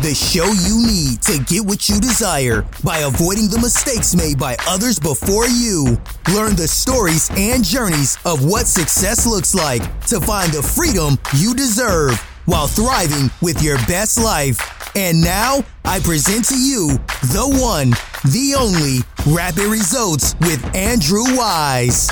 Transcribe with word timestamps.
the 0.00 0.14
show 0.14 0.46
you 0.46 0.86
need 0.86 1.20
to 1.22 1.42
get 1.52 1.64
what 1.64 1.88
you 1.88 1.98
desire 1.98 2.64
by 2.84 2.98
avoiding 2.98 3.48
the 3.48 3.58
mistakes 3.58 4.14
made 4.14 4.38
by 4.38 4.56
others 4.68 4.98
before 4.98 5.46
you. 5.46 5.98
Learn 6.34 6.54
the 6.54 6.68
stories 6.68 7.30
and 7.36 7.64
journeys 7.64 8.16
of 8.24 8.44
what 8.44 8.66
success 8.66 9.26
looks 9.26 9.54
like 9.54 9.82
to 10.06 10.20
find 10.20 10.52
the 10.52 10.62
freedom 10.62 11.18
you 11.36 11.54
deserve 11.54 12.18
while 12.44 12.68
thriving 12.68 13.30
with 13.42 13.62
your 13.62 13.76
best 13.86 14.18
life. 14.18 14.58
And 14.96 15.20
now 15.20 15.64
I 15.84 16.00
present 16.00 16.44
to 16.46 16.58
you 16.58 16.98
the 17.32 17.58
one, 17.60 17.90
the 18.32 18.54
only 18.58 19.00
Rapid 19.34 19.66
Results 19.66 20.34
with 20.40 20.64
Andrew 20.74 21.24
Wise. 21.36 22.08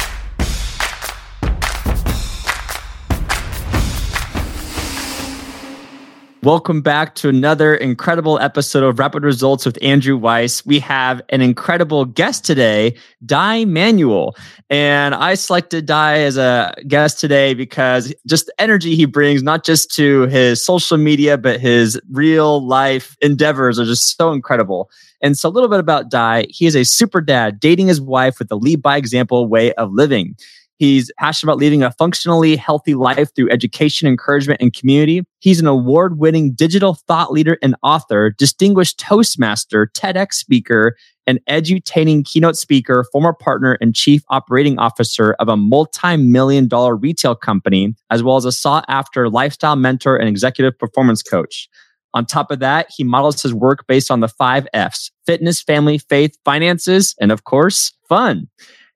Welcome 6.46 6.80
back 6.80 7.16
to 7.16 7.28
another 7.28 7.74
incredible 7.74 8.38
episode 8.38 8.84
of 8.84 9.00
Rapid 9.00 9.24
Results 9.24 9.66
with 9.66 9.76
Andrew 9.82 10.16
Weiss. 10.16 10.64
We 10.64 10.78
have 10.78 11.20
an 11.30 11.40
incredible 11.40 12.04
guest 12.04 12.44
today, 12.44 12.96
Dai 13.24 13.64
Manuel. 13.64 14.36
And 14.70 15.16
I 15.16 15.34
selected 15.34 15.86
Dai 15.86 16.20
as 16.20 16.36
a 16.36 16.72
guest 16.86 17.18
today 17.18 17.52
because 17.54 18.14
just 18.28 18.46
the 18.46 18.54
energy 18.60 18.94
he 18.94 19.06
brings, 19.06 19.42
not 19.42 19.64
just 19.64 19.92
to 19.96 20.28
his 20.28 20.64
social 20.64 20.98
media, 20.98 21.36
but 21.36 21.58
his 21.58 22.00
real 22.12 22.64
life 22.64 23.16
endeavors 23.20 23.80
are 23.80 23.84
just 23.84 24.16
so 24.16 24.30
incredible. 24.30 24.88
And 25.20 25.36
so, 25.36 25.48
a 25.48 25.50
little 25.50 25.68
bit 25.68 25.80
about 25.80 26.12
Dai. 26.12 26.46
He 26.48 26.66
is 26.66 26.76
a 26.76 26.84
super 26.84 27.20
dad, 27.20 27.58
dating 27.58 27.88
his 27.88 28.00
wife 28.00 28.38
with 28.38 28.52
a 28.52 28.56
lead 28.56 28.80
by 28.82 28.96
example 28.98 29.48
way 29.48 29.72
of 29.72 29.92
living. 29.92 30.36
He's 30.78 31.10
passionate 31.18 31.52
about 31.52 31.58
leading 31.58 31.82
a 31.82 31.92
functionally 31.92 32.54
healthy 32.54 32.94
life 32.94 33.34
through 33.34 33.50
education, 33.50 34.06
encouragement, 34.06 34.60
and 34.60 34.74
community. 34.74 35.22
He's 35.40 35.60
an 35.60 35.66
award 35.66 36.18
winning 36.18 36.52
digital 36.52 36.94
thought 36.94 37.32
leader 37.32 37.56
and 37.62 37.74
author, 37.82 38.30
distinguished 38.36 38.98
Toastmaster, 38.98 39.90
TEDx 39.96 40.34
speaker, 40.34 40.96
and 41.26 41.40
edutaining 41.48 42.24
keynote 42.24 42.56
speaker, 42.56 43.04
former 43.10 43.32
partner 43.32 43.78
and 43.80 43.94
chief 43.94 44.22
operating 44.28 44.78
officer 44.78 45.32
of 45.40 45.48
a 45.48 45.56
multi 45.56 46.16
million 46.16 46.68
dollar 46.68 46.94
retail 46.94 47.34
company, 47.34 47.94
as 48.10 48.22
well 48.22 48.36
as 48.36 48.44
a 48.44 48.52
sought 48.52 48.84
after 48.88 49.28
lifestyle 49.28 49.76
mentor 49.76 50.16
and 50.16 50.28
executive 50.28 50.78
performance 50.78 51.22
coach. 51.22 51.68
On 52.14 52.24
top 52.24 52.50
of 52.50 52.60
that, 52.60 52.86
he 52.94 53.04
models 53.04 53.42
his 53.42 53.52
work 53.52 53.86
based 53.86 54.10
on 54.10 54.20
the 54.20 54.28
five 54.28 54.66
F's 54.72 55.10
fitness, 55.26 55.62
family, 55.62 55.98
faith, 55.98 56.36
finances, 56.44 57.14
and 57.20 57.32
of 57.32 57.44
course, 57.44 57.92
fun. 58.08 58.48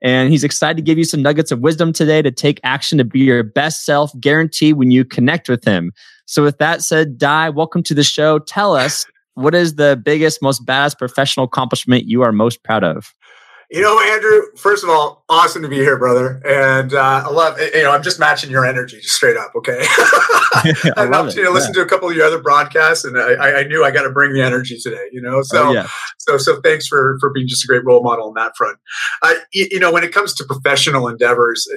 And 0.02 0.30
he's 0.30 0.44
excited 0.44 0.76
to 0.76 0.82
give 0.82 0.98
you 0.98 1.04
some 1.04 1.22
nuggets 1.22 1.52
of 1.52 1.60
wisdom 1.60 1.92
today 1.92 2.22
to 2.22 2.30
take 2.30 2.60
action 2.64 2.98
to 2.98 3.04
be 3.04 3.20
your 3.20 3.42
best 3.42 3.84
self 3.84 4.18
guarantee 4.18 4.72
when 4.72 4.90
you 4.90 5.04
connect 5.04 5.48
with 5.48 5.64
him. 5.64 5.92
So, 6.26 6.42
with 6.42 6.58
that 6.58 6.82
said, 6.82 7.18
Dai, 7.18 7.50
welcome 7.50 7.82
to 7.84 7.94
the 7.94 8.04
show. 8.04 8.38
Tell 8.38 8.74
us 8.74 9.04
what 9.34 9.54
is 9.54 9.74
the 9.76 10.00
biggest, 10.02 10.42
most 10.42 10.64
badass 10.64 10.96
professional 10.96 11.44
accomplishment 11.44 12.04
you 12.06 12.22
are 12.22 12.32
most 12.32 12.62
proud 12.62 12.84
of? 12.84 13.14
You 13.70 13.82
know, 13.82 14.00
Andrew, 14.00 14.42
first 14.56 14.82
of 14.82 14.90
all, 14.90 15.24
awesome 15.28 15.62
to 15.62 15.68
be 15.68 15.76
here, 15.76 15.96
brother. 15.96 16.42
And 16.44 16.92
uh, 16.92 17.22
I 17.24 17.30
love, 17.30 17.60
you 17.60 17.84
know, 17.84 17.92
I'm 17.92 18.02
just 18.02 18.18
matching 18.18 18.50
your 18.50 18.66
energy 18.66 18.96
just 18.96 19.14
straight 19.14 19.36
up. 19.36 19.52
Okay. 19.54 19.78
I 20.52 20.74
an 20.96 21.14
opportunity 21.14 21.44
to 21.44 21.50
listen 21.50 21.72
yeah. 21.72 21.82
to 21.82 21.86
a 21.86 21.88
couple 21.88 22.08
of 22.08 22.16
your 22.16 22.26
other 22.26 22.42
broadcasts 22.42 23.04
and 23.04 23.16
I, 23.16 23.60
I 23.60 23.62
knew 23.64 23.84
I 23.84 23.92
got 23.92 24.02
to 24.02 24.10
bring 24.10 24.32
the 24.32 24.42
energy 24.42 24.76
today, 24.76 25.06
you 25.12 25.22
know? 25.22 25.42
So, 25.42 25.68
oh, 25.68 25.72
yeah. 25.72 25.86
so, 26.18 26.36
so 26.36 26.60
thanks 26.62 26.88
for, 26.88 27.16
for 27.20 27.30
being 27.30 27.46
just 27.46 27.62
a 27.62 27.68
great 27.68 27.84
role 27.84 28.02
model 28.02 28.26
on 28.26 28.34
that 28.34 28.56
front. 28.56 28.76
Uh, 29.22 29.34
you, 29.52 29.68
you, 29.70 29.78
know, 29.78 29.92
when 29.92 30.02
it 30.02 30.12
comes 30.12 30.34
to 30.34 30.44
professional 30.44 31.06
endeavors, 31.06 31.68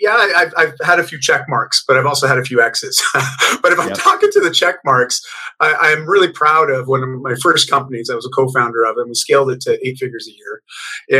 yeah, 0.00 0.14
I've, 0.36 0.52
I've 0.56 0.74
had 0.82 0.98
a 0.98 1.04
few 1.04 1.20
check 1.20 1.46
marks, 1.48 1.84
but 1.86 1.96
I've 1.96 2.06
also 2.06 2.26
had 2.26 2.38
a 2.38 2.44
few 2.44 2.60
X's. 2.60 3.02
but 3.62 3.72
if 3.72 3.78
I'm 3.78 3.88
yep. 3.88 3.98
talking 3.98 4.30
to 4.32 4.40
the 4.40 4.50
check 4.50 4.76
marks, 4.84 5.20
I, 5.60 5.92
am 5.92 6.06
really 6.06 6.30
proud 6.30 6.70
of 6.70 6.88
one 6.88 7.02
of 7.02 7.08
my 7.08 7.34
first 7.42 7.70
companies. 7.70 8.10
I 8.10 8.14
was 8.14 8.26
a 8.26 8.30
co-founder 8.30 8.84
of, 8.84 8.96
and 8.96 9.08
we 9.08 9.14
scaled 9.14 9.50
it 9.50 9.60
to 9.62 9.86
eight 9.86 9.98
figures 9.98 10.28
a 10.28 10.32
year. 10.32 10.62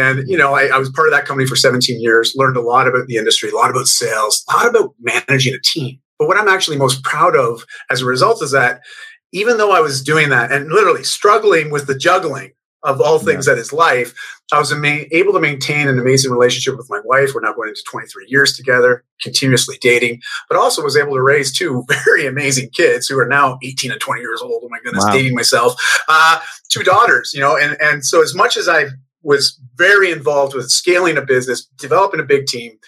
And 0.01 0.29
you 0.29 0.37
know, 0.37 0.55
I, 0.55 0.67
I 0.67 0.79
was 0.79 0.91
part 0.91 1.09
of 1.09 1.13
that 1.13 1.27
company 1.27 1.47
for 1.47 1.57
17 1.57 2.01
years. 2.01 2.35
Learned 2.37 2.57
a 2.57 2.63
lot 2.63 2.89
about 2.89 3.07
the 3.07 3.17
industry, 3.17 3.51
a 3.51 3.55
lot 3.55 3.71
about 3.71 3.87
sales, 3.87 4.45
a 4.51 4.57
lot 4.57 4.69
about 4.69 4.95
managing 5.01 5.55
a 5.55 5.61
team. 5.63 5.99
But 6.19 6.29
what 6.29 6.39
I'm 6.39 6.49
actually 6.49 6.77
most 6.77 7.03
proud 7.03 7.37
of 7.37 7.65
as 7.91 8.01
a 8.01 8.07
result 8.07 8.43
is 8.43 8.53
that 8.53 8.81
even 9.33 9.57
though 9.59 9.73
I 9.73 9.81
was 9.81 10.03
doing 10.03 10.31
that 10.31 10.53
and 10.53 10.71
literally 10.71 11.03
struggling 11.03 11.71
with 11.71 11.87
the 11.87 11.99
juggling 11.99 12.53
of 12.85 13.01
all 13.01 13.19
things 13.19 13.47
yeah. 13.47 13.55
that 13.55 13.61
is 13.61 13.73
life, 13.73 14.15
I 14.53 14.59
was 14.59 14.71
ama- 14.71 15.07
able 15.11 15.33
to 15.33 15.41
maintain 15.41 15.89
an 15.89 15.99
amazing 15.99 16.31
relationship 16.31 16.77
with 16.77 16.89
my 16.91 17.01
wife. 17.05 17.31
We're 17.35 17.41
now 17.41 17.55
going 17.55 17.71
into 17.71 17.83
23 17.91 18.27
years 18.29 18.53
together, 18.55 19.03
continuously 19.23 19.79
dating, 19.81 20.21
but 20.49 20.59
also 20.59 20.83
was 20.83 20.97
able 20.97 21.15
to 21.15 21.23
raise 21.23 21.53
two 21.53 21.85
very 22.05 22.27
amazing 22.27 22.69
kids 22.71 23.09
who 23.09 23.19
are 23.19 23.27
now 23.27 23.59
18 23.63 23.91
and 23.91 24.01
20 24.01 24.21
years 24.21 24.43
old. 24.43 24.63
Oh 24.65 24.69
my 24.69 24.79
goodness, 24.85 25.05
wow. 25.05 25.13
dating 25.13 25.35
myself. 25.35 25.75
Uh, 26.09 26.41
two 26.69 26.83
daughters, 26.83 27.33
you 27.35 27.41
know, 27.41 27.57
and, 27.57 27.77
and 27.81 28.05
so 28.05 28.23
as 28.23 28.35
much 28.35 28.57
as 28.57 28.69
I 28.69 28.87
was 29.23 29.59
very 29.77 30.13
involved 30.13 30.55
with 30.55 30.71
scaling 30.71 31.17
a 31.17 31.23
business, 31.23 31.65
developing 31.79 32.21
a 32.21 32.25
big 32.25 32.47
team, 32.47 32.79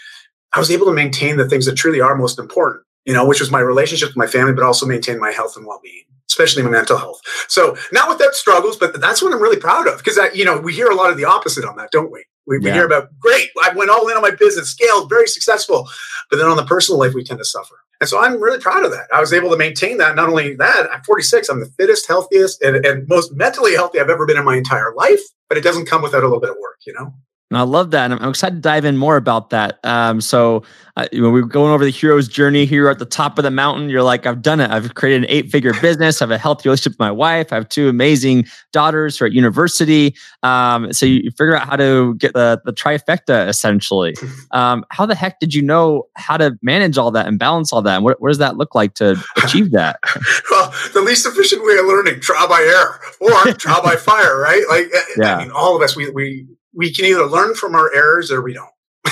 I 0.52 0.58
was 0.58 0.70
able 0.70 0.86
to 0.86 0.92
maintain 0.92 1.38
the 1.38 1.48
things 1.48 1.64
that 1.64 1.76
truly 1.76 2.00
are 2.02 2.14
most 2.14 2.38
important, 2.38 2.84
you 3.06 3.14
know, 3.14 3.26
which 3.26 3.40
was 3.40 3.50
my 3.50 3.60
relationship 3.60 4.10
with 4.10 4.16
my 4.16 4.26
family, 4.26 4.52
but 4.52 4.62
also 4.62 4.84
maintain 4.84 5.18
my 5.18 5.32
health 5.32 5.56
and 5.56 5.66
well-being 5.66 6.04
especially 6.36 6.62
my 6.62 6.70
mental 6.70 6.98
health. 6.98 7.20
So 7.48 7.76
not 7.92 8.08
without 8.08 8.34
struggles, 8.34 8.76
but 8.76 9.00
that's 9.00 9.22
what 9.22 9.32
I'm 9.32 9.42
really 9.42 9.56
proud 9.56 9.88
of 9.88 9.98
because 9.98 10.18
you 10.34 10.44
know 10.44 10.58
we 10.58 10.74
hear 10.74 10.88
a 10.88 10.94
lot 10.94 11.10
of 11.10 11.16
the 11.16 11.24
opposite 11.24 11.64
on 11.64 11.76
that, 11.76 11.90
don't 11.90 12.12
we? 12.12 12.24
We, 12.46 12.58
yeah. 12.60 12.64
we, 12.64 12.70
hear 12.72 12.86
about 12.86 13.08
great, 13.18 13.48
I 13.64 13.72
went 13.74 13.90
all 13.90 14.06
in 14.08 14.16
on 14.16 14.22
my 14.22 14.30
business, 14.30 14.70
scaled, 14.70 15.10
very 15.10 15.26
successful, 15.26 15.88
but 16.30 16.36
then 16.36 16.46
on 16.46 16.56
the 16.56 16.64
personal 16.64 17.00
life 17.00 17.12
we 17.12 17.24
tend 17.24 17.40
to 17.40 17.44
suffer. 17.44 17.74
And 18.00 18.08
so 18.08 18.20
I'm 18.20 18.40
really 18.40 18.60
proud 18.60 18.84
of 18.84 18.92
that. 18.92 19.08
I 19.12 19.20
was 19.20 19.32
able 19.32 19.50
to 19.50 19.56
maintain 19.56 19.98
that. 19.98 20.14
Not 20.14 20.28
only 20.28 20.54
that, 20.56 20.88
I'm 20.92 21.02
46. 21.02 21.48
I'm 21.48 21.60
the 21.60 21.72
fittest, 21.78 22.06
healthiest, 22.06 22.62
and, 22.62 22.84
and 22.84 23.08
most 23.08 23.34
mentally 23.34 23.74
healthy 23.74 23.98
I've 23.98 24.10
ever 24.10 24.26
been 24.26 24.36
in 24.36 24.44
my 24.44 24.56
entire 24.56 24.94
life. 24.94 25.20
But 25.48 25.58
it 25.58 25.64
doesn't 25.64 25.86
come 25.86 26.02
without 26.02 26.22
a 26.22 26.26
little 26.26 26.40
bit 26.40 26.50
of 26.50 26.56
work, 26.60 26.78
you 26.86 26.92
know. 26.92 27.14
I 27.52 27.62
love 27.62 27.92
that. 27.92 28.10
And 28.10 28.20
I'm 28.20 28.30
excited 28.30 28.56
to 28.56 28.60
dive 28.60 28.84
in 28.84 28.96
more 28.96 29.16
about 29.16 29.50
that. 29.50 29.78
Um, 29.84 30.20
so, 30.20 30.64
uh, 30.96 31.06
you 31.12 31.22
know, 31.22 31.30
we're 31.30 31.42
going 31.42 31.72
over 31.72 31.84
the 31.84 31.90
hero's 31.90 32.26
journey 32.26 32.66
here 32.66 32.88
at 32.88 32.98
the 32.98 33.04
top 33.04 33.38
of 33.38 33.44
the 33.44 33.52
mountain. 33.52 33.88
You're 33.88 34.02
like, 34.02 34.26
I've 34.26 34.42
done 34.42 34.58
it. 34.58 34.68
I've 34.70 34.94
created 34.94 35.22
an 35.22 35.30
eight 35.30 35.52
figure 35.52 35.72
business. 35.80 36.20
I 36.20 36.24
have 36.24 36.32
a 36.32 36.38
healthy 36.38 36.68
relationship 36.68 36.94
with 36.94 36.98
my 36.98 37.12
wife. 37.12 37.52
I 37.52 37.56
have 37.56 37.68
two 37.68 37.88
amazing 37.88 38.46
daughters 38.72 39.16
who 39.16 39.26
are 39.26 39.28
at 39.28 39.32
university. 39.32 40.16
Um, 40.42 40.92
so 40.92 41.06
you, 41.06 41.20
you, 41.22 41.30
figure 41.30 41.56
out 41.56 41.68
how 41.68 41.76
to 41.76 42.16
get 42.16 42.32
the, 42.32 42.60
the 42.64 42.72
trifecta 42.72 43.48
essentially. 43.48 44.14
Um, 44.52 44.84
how 44.90 45.06
the 45.06 45.14
heck 45.14 45.40
did 45.40 45.54
you 45.54 45.60
know 45.60 46.04
how 46.14 46.36
to 46.36 46.56
manage 46.62 46.96
all 46.96 47.10
that 47.10 47.26
and 47.26 47.38
balance 47.38 47.72
all 47.72 47.82
that? 47.82 47.96
And 47.96 48.04
what, 48.04 48.20
what 48.20 48.28
does 48.28 48.38
that 48.38 48.56
look 48.56 48.74
like 48.74 48.94
to 48.94 49.16
achieve 49.42 49.72
that? 49.72 49.98
well, 50.50 50.72
the 50.94 51.02
least 51.02 51.26
efficient 51.26 51.64
way 51.64 51.76
of 51.76 51.84
learning, 51.84 52.20
trial 52.20 52.48
by 52.48 52.60
error 52.60 53.00
or 53.20 53.52
trial 53.54 53.82
by 53.82 53.96
fire, 53.96 54.40
right? 54.40 54.64
Like, 54.68 54.86
yeah. 55.18 55.36
I 55.36 55.42
mean, 55.42 55.50
all 55.50 55.76
of 55.76 55.82
us, 55.82 55.96
we, 55.96 56.08
we, 56.10 56.46
we 56.76 56.92
can 56.92 57.06
either 57.06 57.26
learn 57.26 57.54
from 57.54 57.74
our 57.74 57.92
errors 57.94 58.30
or 58.30 58.42
we 58.42 58.52
don't. 58.52 58.70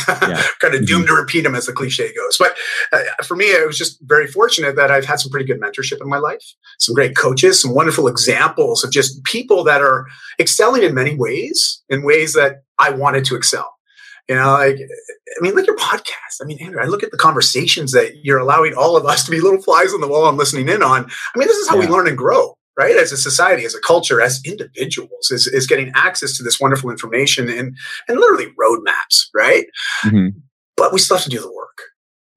Yeah. 0.09 0.43
kind 0.61 0.75
of 0.75 0.81
mm-hmm. 0.81 0.85
doomed 0.85 1.07
to 1.07 1.15
repeat 1.15 1.43
them 1.43 1.55
as 1.55 1.67
the 1.67 1.73
cliche 1.73 2.13
goes. 2.15 2.37
But 2.39 2.57
uh, 2.93 3.23
for 3.25 3.37
me, 3.37 3.55
I 3.57 3.65
was 3.65 3.79
just 3.79 3.99
very 4.03 4.27
fortunate 4.27 4.77
that 4.77 4.91
I've 4.91 5.05
had 5.05 5.21
some 5.21 5.31
pretty 5.31 5.47
good 5.47 5.61
mentorship 5.61 6.01
in 6.01 6.09
my 6.09 6.19
life, 6.19 6.45
some 6.79 6.95
great 6.95 7.17
coaches, 7.17 7.61
some 7.61 7.75
wonderful 7.75 8.09
examples 8.09 8.85
of 8.85 8.91
just 8.91 9.23
people 9.25 9.65
that 9.65 9.81
are 9.81 10.07
excelling 10.39 10.83
in 10.83 10.95
many 10.95 11.15
ways, 11.15 11.83
in 11.89 12.03
ways 12.03 12.35
that 12.35 12.65
I 12.79 12.91
wanted 12.91 13.25
to 13.27 13.37
excel. 13.37 13.71
You 14.29 14.37
know, 14.37 14.53
like, 14.53 14.77
I 14.77 15.41
mean, 15.41 15.55
look 15.55 15.65
at 15.65 15.67
your 15.67 15.77
podcast. 15.77 16.41
I 16.41 16.45
mean, 16.47 16.59
Andrew, 16.61 16.83
I 16.83 16.87
look 16.87 17.03
at 17.03 17.11
the 17.11 17.19
conversations 17.19 17.93
that 17.93 18.25
you're 18.25 18.39
allowing 18.39 18.75
all 18.75 18.97
of 18.97 19.05
us 19.05 19.25
to 19.25 19.31
be 19.31 19.41
little 19.41 19.61
flies 19.61 19.93
on 19.93 20.01
the 20.01 20.09
wall 20.09 20.29
and 20.29 20.39
listening 20.39 20.69
in 20.69 20.83
on. 20.83 21.05
I 21.05 21.39
mean, 21.39 21.47
this 21.47 21.59
is 21.59 21.69
how 21.69 21.77
yeah. 21.77 21.83
we 21.83 21.87
learn 21.89 22.09
and 22.09 22.17
grow 22.17 22.57
right 22.79 22.97
as 22.97 23.13
a 23.13 23.17
society 23.17 23.65
as 23.65 23.75
a 23.75 23.81
culture 23.81 24.21
as 24.21 24.41
individuals 24.45 25.31
is, 25.31 25.47
is 25.47 25.67
getting 25.67 25.93
access 25.95 26.37
to 26.37 26.43
this 26.43 26.61
wonderful 26.61 26.91
information 26.91 27.49
and 27.49 27.77
and 28.09 28.19
literally 28.19 28.49
roadmaps 28.61 29.27
right 29.35 29.67
mm-hmm. 30.03 30.29
but 30.77 30.93
we 30.93 30.99
still 30.99 31.17
have 31.17 31.25
to 31.25 31.31
do 31.31 31.41
the 31.41 31.53
work 31.53 31.65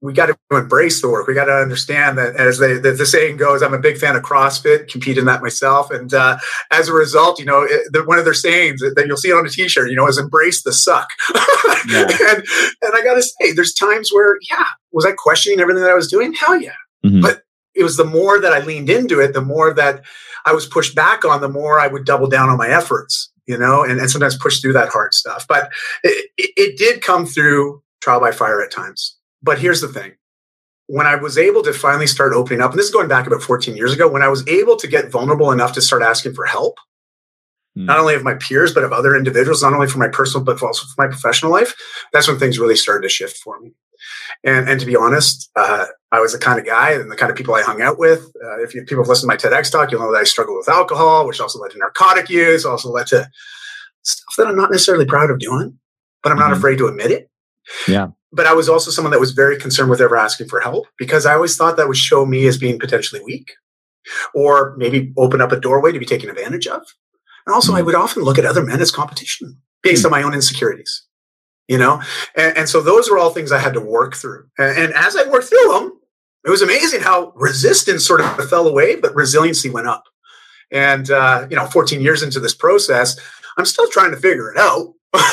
we 0.02 0.14
got 0.14 0.28
to 0.28 0.38
embrace 0.52 1.02
the 1.02 1.09
work. 1.09 1.28
We 1.28 1.34
got 1.34 1.45
to 1.45 1.54
understand 1.54 2.18
that, 2.19 2.36
as 2.36 2.60
they, 2.60 2.75
the, 2.75 2.92
the, 2.92 3.06
saying 3.06 3.38
goes, 3.38 3.63
I'm 3.63 3.74
a 3.74 3.80
big 3.80 3.98
fan 3.98 4.16
of 4.16 4.22
CrossFit, 4.22 4.89
compete 4.89 5.18
in 5.18 5.25
that 5.25 5.42
myself, 5.42 5.89
and 5.89 6.13
uh, 6.13 6.38
as 6.72 6.88
a 6.88 6.94
result, 6.94 7.39
you 7.39 7.45
know, 7.45 7.63
it, 7.63 7.81
the, 7.92 8.04
one 8.04 8.19
of 8.19 8.25
their 8.25 8.36
sayings 8.36 8.80
that, 8.81 8.94
that, 8.95 9.07
you'll 9.07 9.18
see 9.18 9.31
on 9.31 9.45
a 9.45 9.50
T-shirt, 9.50 9.89
you 9.89 9.95
know, 9.95 10.07
is 10.07 10.19
"embrace 10.19 10.62
the 10.62 10.72
suck." 10.72 11.10
yeah. 11.88 12.01
and 12.30 12.45
and 12.81 12.94
I 12.94 13.01
got 13.04 13.16
to 13.16 13.24
say, 13.24 13.54
there's 13.54 13.74
times 13.74 14.12
where, 14.13 14.38
yeah, 14.51 14.66
was 14.92 15.06
I 15.06 15.13
questioning 15.13 15.60
everything 15.60 15.81
that 15.81 15.92
I 15.92 15.95
was 15.95 16.10
doing? 16.10 16.34
Hell 16.34 16.62
yeah, 16.62 16.75
mm-hmm. 17.04 17.22
but 17.22 17.42
it 17.77 17.83
was 17.83 17.95
the 17.95 18.06
more 18.06 18.41
that 18.41 18.51
I 18.51 18.59
leaned 18.59 18.89
into 18.89 19.19
it, 19.19 19.33
the 19.33 19.41
more 19.41 19.74
that 19.74 20.03
I 20.45 20.53
was 20.53 20.65
pushed 20.65 20.95
back 20.95 21.24
on, 21.24 21.41
the 21.41 21.50
more 21.50 21.79
I 21.79 21.88
would 21.88 22.06
double 22.06 22.27
down 22.27 22.50
on 22.50 22.57
my 22.57 22.69
efforts, 22.69 23.31
you 23.45 23.57
know, 23.57 23.83
and, 23.83 24.00
and 24.00 24.09
sometimes 24.09 24.38
push 24.38 24.59
through 24.59 24.74
that 24.74 24.89
hard 24.89 25.13
stuff. 25.13 25.45
But 25.47 25.71
it, 26.03 26.31
it, 26.38 26.77
did 26.77 27.01
come 27.01 27.25
through 27.25 27.83
trial 28.01 28.19
by 28.19 28.31
fire 28.31 28.63
at 28.63 28.71
times. 28.71 29.15
But 29.44 29.59
here's 29.59 29.81
the 29.81 29.88
thing 29.88 30.13
when 30.88 31.06
I 31.06 31.15
was 31.15 31.38
able 31.38 31.62
to 31.63 31.74
finally 31.74 32.07
start 32.07 32.33
opening 32.33 32.62
up, 32.62 32.71
and 32.71 32.79
this 32.79 32.88
is 32.88 32.94
going 32.94 33.09
back 33.09 33.27
about 33.27 33.44
14 33.44 33.75
years 33.75 33.94
ago, 33.94 34.07
when 34.07 34.24
I 34.24 34.29
was 34.29 34.47
able 34.47 34.77
to 34.77 34.88
get 34.88 35.12
vulnerable 35.12 35.51
enough 35.51 35.74
to 35.74 35.81
start 35.81 36.01
asking 36.01 36.33
for 36.33 36.45
help, 36.45 36.77
mm. 37.77 37.85
not 37.85 38.00
only 38.00 38.15
of 38.15 38.24
my 38.24 38.35
peers, 38.35 38.74
but 38.74 38.85
of 38.85 38.94
other 38.94 39.15
individuals, 39.15 39.62
not 39.62 39.74
only 39.74 39.88
for 39.88 40.00
my 40.00 40.07
personal, 40.07 40.44
but 40.44 40.63
also 40.63 40.88
for 40.88 41.06
my 41.06 41.07
professional 41.07 41.51
life, 41.51 41.75
that's 42.13 42.27
when 42.27 42.39
things 42.39 42.57
really 42.57 42.77
started 42.77 43.03
to 43.03 43.09
shift 43.09 43.38
for 43.38 43.59
me. 43.59 43.74
And, 44.44 44.69
and 44.69 44.80
to 44.80 44.86
be 44.86 44.95
honest, 44.95 45.50
uh, 45.56 45.86
I 46.12 46.19
was 46.19 46.33
the 46.33 46.39
kind 46.39 46.59
of 46.59 46.65
guy 46.65 46.92
and 46.92 47.12
the 47.12 47.15
kind 47.15 47.30
of 47.30 47.38
people 47.38 47.56
I 47.56 47.62
hung 47.62 47.81
out 47.81 48.00
with. 48.00 48.25
Uh, 48.44 48.62
if 48.62 48.74
you, 48.74 48.81
people 48.83 49.04
have 49.04 49.09
listened 49.09 49.30
to 49.30 49.50
my 49.50 49.57
TEDx 49.57 49.71
talk, 49.71 49.92
you'll 49.92 50.01
know 50.01 50.12
that 50.13 50.19
I 50.19 50.24
struggled 50.24 50.57
with 50.57 50.69
alcohol, 50.69 51.27
which 51.27 51.39
also 51.39 51.59
led 51.59 51.71
to 51.71 51.77
narcotic 51.77 52.30
use, 52.30 52.65
also 52.65 52.89
led 52.89 53.07
to 53.07 53.30
stuff 54.04 54.36
that 54.38 54.48
I'm 54.48 54.56
not 54.56 54.71
necessarily 54.71 55.06
proud 55.06 55.30
of 55.30 55.39
doing, 55.39 55.77
but 56.24 56.31
I'm 56.31 56.38
not 56.38 56.51
mm-hmm. 56.51 56.57
afraid 56.57 56.77
to 56.77 56.88
admit 56.88 57.12
it. 57.12 57.30
Yeah. 57.88 58.07
But 58.31 58.45
I 58.45 58.54
was 58.54 58.69
also 58.69 58.92
someone 58.92 59.12
that 59.12 59.19
was 59.19 59.31
very 59.31 59.57
concerned 59.57 59.89
with 59.89 60.01
ever 60.01 60.18
asking 60.18 60.48
for 60.48 60.60
help 60.60 60.88
because 60.98 61.25
I 61.25 61.33
always 61.33 61.57
thought 61.57 61.77
that 61.77 61.88
would 61.88 61.98
show 61.98 62.25
me 62.25 62.48
as 62.48 62.57
being 62.57 62.80
potentially 62.80 63.21
weak 63.24 63.53
or 64.33 64.75
maybe 64.77 65.13
open 65.18 65.42
up 65.42 65.51
a 65.51 65.60
doorway 65.60 65.92
to 65.92 66.00
be 66.00 66.06
taken 66.06 66.30
advantage 66.30 66.68
of. 66.68 66.83
And 67.45 67.53
also, 67.53 67.71
mm-hmm. 67.71 67.80
I 67.80 67.81
would 67.83 67.95
often 67.95 68.24
look 68.24 68.38
at 68.38 68.45
other 68.45 68.63
men 68.63 68.81
as 68.81 68.92
competition 68.92 69.57
based 69.81 70.06
mm-hmm. 70.06 70.13
on 70.13 70.19
my 70.21 70.25
own 70.25 70.33
insecurities 70.33 71.06
you 71.68 71.78
know? 71.78 72.02
And, 72.36 72.58
and, 72.58 72.69
so 72.69 72.81
those 72.81 73.10
were 73.10 73.18
all 73.18 73.30
things 73.30 73.52
i 73.52 73.60
had 73.60 73.74
to 73.74 73.81
work 73.81 74.16
through. 74.16 74.48
And, 74.58 74.78
and, 74.78 74.94
as 74.94 75.16
i 75.16 75.28
worked 75.30 75.48
through 75.48 75.72
them 75.72 76.00
it 76.46 76.50
was 76.50 76.62
amazing 76.62 77.02
how 77.02 77.34
resistance 77.36 78.06
sort 78.06 78.22
of 78.22 78.50
fell 78.50 78.68
away 78.68 78.96
but 78.96 79.14
resiliency 79.16 79.69
went 79.69 79.88
up. 79.88 80.04
And 80.72 81.10
uh, 81.12 81.48
you 81.50 81.56
know 81.56 81.66
14 81.66 82.02
years 82.02 82.24
into 82.24 82.40
this 82.40 82.56
process 82.56 83.18
i'm 83.58 83.66
still 83.66 83.88
trying 83.90 84.12
to 84.12 84.18
figure 84.18 84.52
it 84.52 84.58
out. 84.58 84.94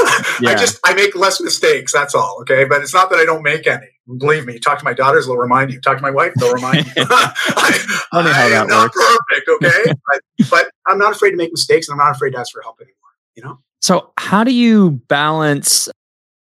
Yeah. 0.41 0.51
i 0.51 0.55
just 0.55 0.81
i 0.85 0.95
make 0.95 1.15
less 1.15 1.41
mistakes 1.41 1.93
that's 1.93 2.15
all 2.15 2.39
okay? 2.41 2.65
But 2.65 2.83
it's 2.83 2.95
not 2.95 3.11
that 3.11 3.19
i 3.19 3.25
don't 3.25 3.43
make 3.43 3.67
any. 3.67 3.87
Believe 4.19 4.47
me 4.47 4.59
talk 4.59 4.79
to 4.79 4.85
my 4.85 4.95
daughters 4.95 5.27
they'll 5.27 5.37
remind 5.37 5.73
you. 5.73 5.81
Talk 5.81 5.97
to 5.97 6.03
my 6.03 6.11
wife 6.11 6.33
they'll 6.37 6.53
remind 6.53 6.87
you. 6.87 6.93
I, 6.97 7.81
I 8.13 8.23
that 8.23 8.53
am 8.53 8.67
works. 8.67 8.71
not 8.71 8.93
perfect 8.93 9.49
okay? 9.49 9.93
But, 10.09 10.51
but 10.51 10.71
i'm 10.87 10.99
not 10.99 11.13
afraid 11.13 11.31
to 11.33 11.37
make 11.37 11.53
mistakes 11.53 11.89
and 11.89 11.95
i'm 11.95 12.05
not 12.07 12.17
afraid 12.17 12.33
to 12.33 12.39
ask 12.39 12.53
for 12.53 12.63
help 12.63 12.81
anymore 12.81 12.95
you 13.35 13.43
know? 13.43 13.59
So 13.81 14.13
how 14.19 14.45
do 14.45 14.53
you 14.53 14.93
balance 15.09 15.89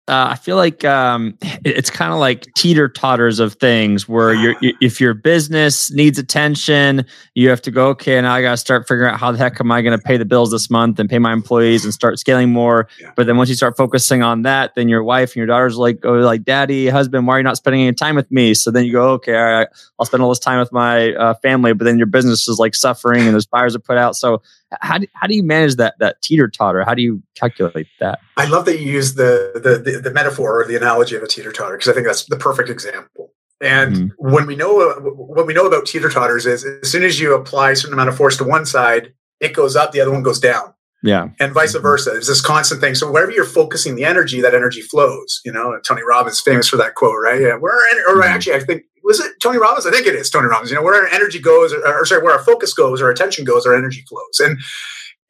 uh, 0.09 0.31
I 0.31 0.35
feel 0.35 0.57
like 0.57 0.85
um, 0.85 1.39
it's 1.65 1.89
kind 1.89 2.13
of 2.13 2.19
like 2.19 2.53
teeter 2.55 2.89
totters 2.89 3.39
of 3.39 3.55
things 3.55 4.09
where 4.09 4.35
you're, 4.35 4.57
if 4.81 5.01
your 5.01 5.15
business 5.15 5.93
needs 5.93 6.19
attention, 6.19 7.07
you 7.35 7.49
have 7.49 7.63
to 7.63 7.71
go, 7.71 7.89
okay, 7.91 8.21
now 8.21 8.35
I 8.35 8.43
got 8.43 8.51
to 8.53 8.57
start 8.57 8.89
figuring 8.89 9.13
out 9.13 9.21
how 9.21 9.31
the 9.31 9.39
heck 9.39 9.61
am 9.61 9.71
I 9.71 9.83
going 9.83 9.97
to 9.97 10.03
pay 10.03 10.17
the 10.17 10.25
bills 10.25 10.51
this 10.51 10.69
month 10.69 10.99
and 10.99 11.09
pay 11.09 11.21
my 11.21 11.33
employees 11.33 11.85
and 11.85 11.95
start 11.95 12.19
scaling 12.19 12.51
more. 12.51 12.89
Yeah. 13.01 13.13
But 13.15 13.27
then 13.27 13.37
once 13.37 13.51
you 13.51 13.55
start 13.55 13.77
focusing 13.77 14.23
on 14.23 14.43
that, 14.43 14.75
then 14.75 14.89
your 14.89 15.05
wife 15.05 15.31
and 15.31 15.37
your 15.37 15.47
daughters 15.47 15.77
like, 15.77 16.01
go 16.01 16.15
like, 16.15 16.43
daddy, 16.43 16.89
husband, 16.89 17.29
why 17.29 17.37
are 17.37 17.39
you 17.39 17.45
not 17.45 17.57
spending 17.57 17.83
any 17.83 17.95
time 17.95 18.17
with 18.17 18.31
me? 18.33 18.55
So 18.55 18.73
then 18.73 18.85
you 18.85 18.93
go, 18.93 19.11
okay, 19.13 19.37
all 19.37 19.45
right, 19.45 19.69
I'll 19.99 20.07
spend 20.07 20.25
all 20.25 20.31
this 20.31 20.41
time 20.41 20.59
with 20.59 20.73
my 20.73 21.13
uh, 21.13 21.35
family, 21.35 21.73
but 21.73 21.85
then 21.85 21.99
your 21.99 22.09
business 22.09 22.49
is 22.49 22.59
like 22.59 22.75
suffering 22.75 23.23
and 23.23 23.35
those 23.35 23.47
fires 23.47 23.77
are 23.77 23.81
put 23.81 23.97
out. 23.97 24.17
So 24.17 24.43
how 24.81 24.99
do, 24.99 25.07
how 25.15 25.27
do 25.27 25.35
you 25.35 25.43
manage 25.43 25.77
that 25.77 25.95
that 25.99 26.23
teeter 26.23 26.49
totter? 26.49 26.85
How 26.85 26.95
do 26.95 27.03
you 27.03 27.23
calculate 27.35 27.89
that? 27.99 28.21
I 28.37 28.47
love 28.47 28.65
that 28.67 28.81
you 28.81 28.93
use 28.93 29.15
the 29.15 29.53
the, 29.55 29.79
the, 29.79 30.01
the 30.01 30.11
metaphor 30.11 30.61
or 30.63 30.67
the 30.67 30.77
analogy 30.77 31.17
of 31.17 31.23
a 31.23 31.27
teeter 31.27 31.53
totter 31.53 31.77
because 31.77 31.89
I 31.89 31.93
think 31.93 32.07
that's 32.07 32.25
the 32.25 32.37
perfect 32.37 32.69
example. 32.71 33.33
And 33.61 33.95
mm-hmm. 33.95 34.33
when 34.33 34.47
we 34.47 34.57
know 34.57 34.91
what 35.01 35.47
we 35.47 35.53
know 35.53 35.67
about 35.67 35.87
teeter 35.87 36.09
totters 36.09 36.47
is 36.47 36.65
as 36.65 36.91
soon 36.91 37.03
as 37.03 37.21
you 37.21 37.35
apply 37.35 37.73
a 37.73 37.77
certain 37.77 37.93
amount 37.93 38.09
of 38.09 38.17
force 38.17 38.37
to 38.39 38.45
one 38.45 38.65
side, 38.65 39.13
it 39.41 39.53
goes 39.53 39.77
up, 39.77 39.93
the 39.93 40.01
other 40.01 40.11
one 40.11 40.23
goes 40.23 40.41
down. 40.41 40.73
Yeah. 41.03 41.29
And 41.39 41.53
vice 41.53 41.75
mm-hmm. 41.75 41.83
versa. 41.83 42.17
It's 42.17 42.29
this 42.29 42.41
constant 42.41 42.81
thing. 42.81 42.95
So 42.95 43.11
wherever 43.11 43.33
you're 43.33 43.45
focusing 43.45 43.97
the 43.97 44.05
energy, 44.05 44.41
that 44.41 44.55
energy 44.55 44.83
flows. 44.83 45.41
You 45.45 45.53
know, 45.53 45.79
Tony 45.87 46.03
Robbins 46.07 46.41
famous 46.41 46.69
for 46.69 46.77
that 46.77 46.95
quote, 46.95 47.17
right? 47.23 47.41
Yeah. 47.41 47.57
Where, 47.57 47.75
or 48.09 48.21
mm-hmm. 48.21 48.23
actually, 48.23 48.57
I 48.57 48.61
think 48.61 48.83
was 49.11 49.19
it 49.19 49.33
Tony 49.43 49.59
Robbins? 49.59 49.87
I 49.87 49.91
think 49.91 50.07
it 50.07 50.15
is 50.15 50.31
Tony 50.31 50.47
Robbins. 50.47 50.71
You 50.71 50.77
know, 50.77 50.85
where 50.85 50.95
our 50.95 51.09
energy 51.09 51.41
goes, 51.41 51.73
or, 51.73 51.85
or 51.85 52.07
sorry, 52.07 52.23
where 52.23 52.33
our 52.33 52.45
focus 52.45 52.73
goes, 52.73 53.03
our 53.03 53.11
attention 53.11 53.45
goes, 53.45 53.67
our 53.67 53.75
energy 53.75 54.05
flows. 54.09 54.39
And 54.39 54.61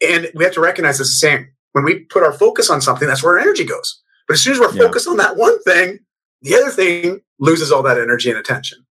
and 0.07 0.31
we 0.35 0.45
have 0.45 0.53
to 0.53 0.61
recognize 0.61 1.01
it's 1.01 1.09
the 1.09 1.27
same. 1.27 1.49
When 1.73 1.85
we 1.85 2.01
put 2.01 2.23
our 2.23 2.35
focus 2.35 2.69
on 2.69 2.83
something, 2.83 3.09
that's 3.09 3.23
where 3.23 3.35
our 3.35 3.39
energy 3.39 3.65
goes. 3.65 4.03
But 4.29 4.35
as 4.35 4.43
soon 4.43 4.53
as 4.53 4.61
we're 4.61 4.75
yeah. 4.75 4.83
focused 4.83 5.09
on 5.09 5.17
that 5.17 5.39
one 5.39 5.63
thing, 5.63 6.01
the 6.43 6.57
other 6.57 6.71
thing 6.71 7.23
loses 7.39 7.73
all 7.73 7.83
that 7.85 7.99
energy 7.99 8.29
and 8.29 8.39
attention. 8.39 8.85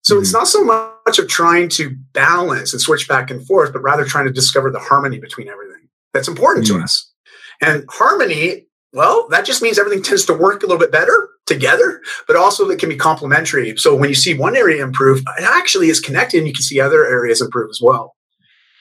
So 0.00 0.14
mm-hmm. 0.14 0.22
it's 0.22 0.32
not 0.32 0.48
so 0.48 0.64
much 0.64 1.18
of 1.18 1.28
trying 1.28 1.68
to 1.70 1.90
balance 2.14 2.72
and 2.72 2.80
switch 2.80 3.06
back 3.06 3.30
and 3.30 3.46
forth, 3.46 3.74
but 3.74 3.82
rather 3.82 4.06
trying 4.06 4.26
to 4.26 4.32
discover 4.32 4.70
the 4.70 4.78
harmony 4.78 5.18
between 5.18 5.48
everything 5.48 5.88
that's 6.14 6.28
important 6.28 6.64
mm-hmm. 6.64 6.78
to 6.78 6.84
us. 6.84 7.12
And 7.60 7.84
harmony, 7.90 8.65
well, 8.96 9.28
that 9.28 9.44
just 9.44 9.60
means 9.60 9.78
everything 9.78 10.02
tends 10.02 10.24
to 10.24 10.32
work 10.32 10.62
a 10.62 10.66
little 10.66 10.80
bit 10.80 10.90
better 10.90 11.28
together, 11.44 12.00
but 12.26 12.34
also 12.34 12.68
it 12.70 12.78
can 12.78 12.88
be 12.88 12.96
complementary. 12.96 13.76
So 13.76 13.94
when 13.94 14.08
you 14.08 14.14
see 14.14 14.32
one 14.32 14.56
area 14.56 14.82
improve, 14.82 15.18
it 15.38 15.44
actually 15.44 15.90
is 15.90 16.00
connected 16.00 16.38
and 16.38 16.46
you 16.46 16.54
can 16.54 16.62
see 16.62 16.80
other 16.80 17.04
areas 17.04 17.42
improve 17.42 17.68
as 17.68 17.78
well. 17.82 18.16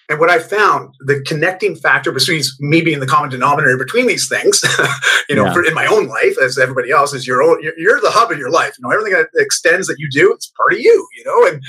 And 0.08 0.18
what 0.20 0.30
I 0.30 0.40
found, 0.40 0.94
the 1.02 1.22
connecting 1.28 1.76
factor 1.76 2.14
between 2.14 2.42
me 2.60 2.82
being 2.82 3.02
the 3.02 3.08
common 3.08 3.30
denominator 3.30 3.78
between 3.78 4.08
these 4.08 4.30
things, 4.30 4.64
you 5.30 5.36
know, 5.36 5.46
yeah. 5.46 5.54
for, 5.54 5.66
in 5.66 5.74
my 5.74 5.86
own 5.88 6.08
life, 6.08 6.38
as 6.42 6.58
everybody 6.58 6.92
else 6.92 7.14
is 7.14 7.28
your 7.28 7.44
own, 7.44 7.62
you're, 7.62 7.78
you're, 7.78 8.00
the 8.00 8.12
hub 8.12 8.32
of 8.32 8.38
your 8.38 8.52
life. 8.52 8.76
You 8.78 8.84
know, 8.84 8.92
everything 8.92 9.14
that 9.14 9.30
extends 9.36 9.88
that 9.88 9.98
you 10.00 10.10
do, 10.10 10.32
it's 10.32 10.52
part 10.56 10.74
of 10.74 10.80
you, 10.80 11.08
you 11.18 11.26
know, 11.26 11.48
and, 11.52 11.62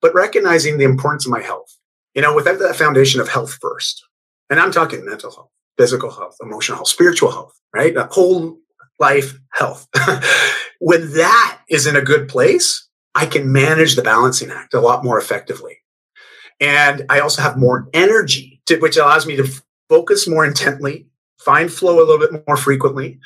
but 0.00 0.14
recognizing 0.14 0.78
the 0.78 0.84
importance 0.84 1.26
of 1.26 1.30
my 1.30 1.42
health, 1.42 1.78
you 2.14 2.22
know, 2.22 2.34
without 2.34 2.58
that 2.58 2.74
foundation 2.74 3.20
of 3.20 3.28
health 3.28 3.56
first, 3.60 4.02
and 4.50 4.58
I'm 4.58 4.72
talking 4.72 5.04
mental 5.04 5.30
health, 5.30 5.50
physical 5.78 6.10
health, 6.10 6.36
emotional 6.40 6.78
health, 6.78 6.88
spiritual 6.88 7.30
health, 7.30 7.58
right? 7.74 7.94
That 7.94 8.12
whole 8.12 8.58
life 8.98 9.38
health. 9.52 9.88
when 10.78 11.12
that 11.14 11.60
is 11.68 11.86
in 11.86 11.96
a 11.96 12.02
good 12.02 12.28
place, 12.28 12.88
I 13.14 13.26
can 13.26 13.52
manage 13.52 13.96
the 13.96 14.02
balancing 14.02 14.50
act 14.50 14.74
a 14.74 14.80
lot 14.80 15.04
more 15.04 15.18
effectively. 15.18 15.78
And 16.60 17.04
I 17.08 17.20
also 17.20 17.42
have 17.42 17.56
more 17.56 17.88
energy, 17.92 18.60
to, 18.66 18.78
which 18.78 18.96
allows 18.96 19.26
me 19.26 19.36
to 19.36 19.48
focus 19.88 20.28
more 20.28 20.44
intently, 20.44 21.06
find 21.38 21.72
flow 21.72 21.96
a 21.96 22.06
little 22.06 22.18
bit 22.18 22.46
more 22.46 22.56
frequently, 22.56 23.18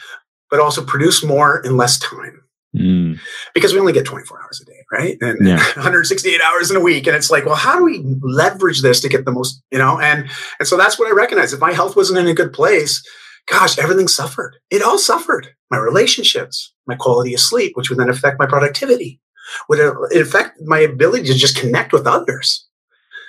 but 0.51 0.61
also 0.61 0.85
produce 0.85 1.23
more 1.23 1.61
in 1.61 1.77
less 1.77 1.99
time. 1.99 2.43
Mm. 2.77 3.19
Because 3.55 3.73
we 3.73 3.81
only 3.81 3.93
get 3.93 4.05
24 4.05 4.43
hours 4.43 4.61
a 4.61 4.65
day, 4.65 4.78
right? 4.93 5.17
And 5.21 5.47
yeah. 5.47 5.57
168 5.75 6.41
hours 6.41 6.71
in 6.71 6.77
a 6.77 6.81
week. 6.81 7.07
And 7.07 7.17
it's 7.17 7.31
like, 7.31 7.45
well, 7.45 7.55
how 7.55 7.77
do 7.77 7.85
we 7.85 8.03
leverage 8.23 8.83
this 8.83 9.01
to 9.01 9.09
get 9.09 9.25
the 9.25 9.33
most, 9.33 9.63
you 9.71 9.79
know? 9.79 10.01
And 10.01 10.29
and 10.59 10.69
so 10.69 10.77
that's 10.77 10.99
what 10.99 11.09
I 11.09 11.13
recognize. 11.13 11.53
If 11.53 11.61
my 11.61 11.73
health 11.73 11.97
wasn't 11.97 12.19
in 12.19 12.27
a 12.27 12.35
good 12.35 12.53
place, 12.53 13.03
gosh, 13.47 13.79
everything 13.79 14.09
suffered. 14.09 14.57
It 14.71 14.83
all 14.83 14.99
suffered. 14.99 15.49
My 15.71 15.79
relationships, 15.79 16.73
my 16.87 16.95
quality 16.95 17.35
of 17.35 17.41
sleep, 17.41 17.77
which 17.77 17.91
would 17.91 17.99
then 17.99 18.09
affect 18.09 18.39
my 18.39 18.47
productivity, 18.47 19.21
would 19.69 19.81
uh, 19.81 19.95
affect 20.19 20.61
my 20.63 20.79
ability 20.79 21.27
to 21.27 21.35
just 21.35 21.57
connect 21.57 21.93
with 21.93 22.07
others 22.07 22.69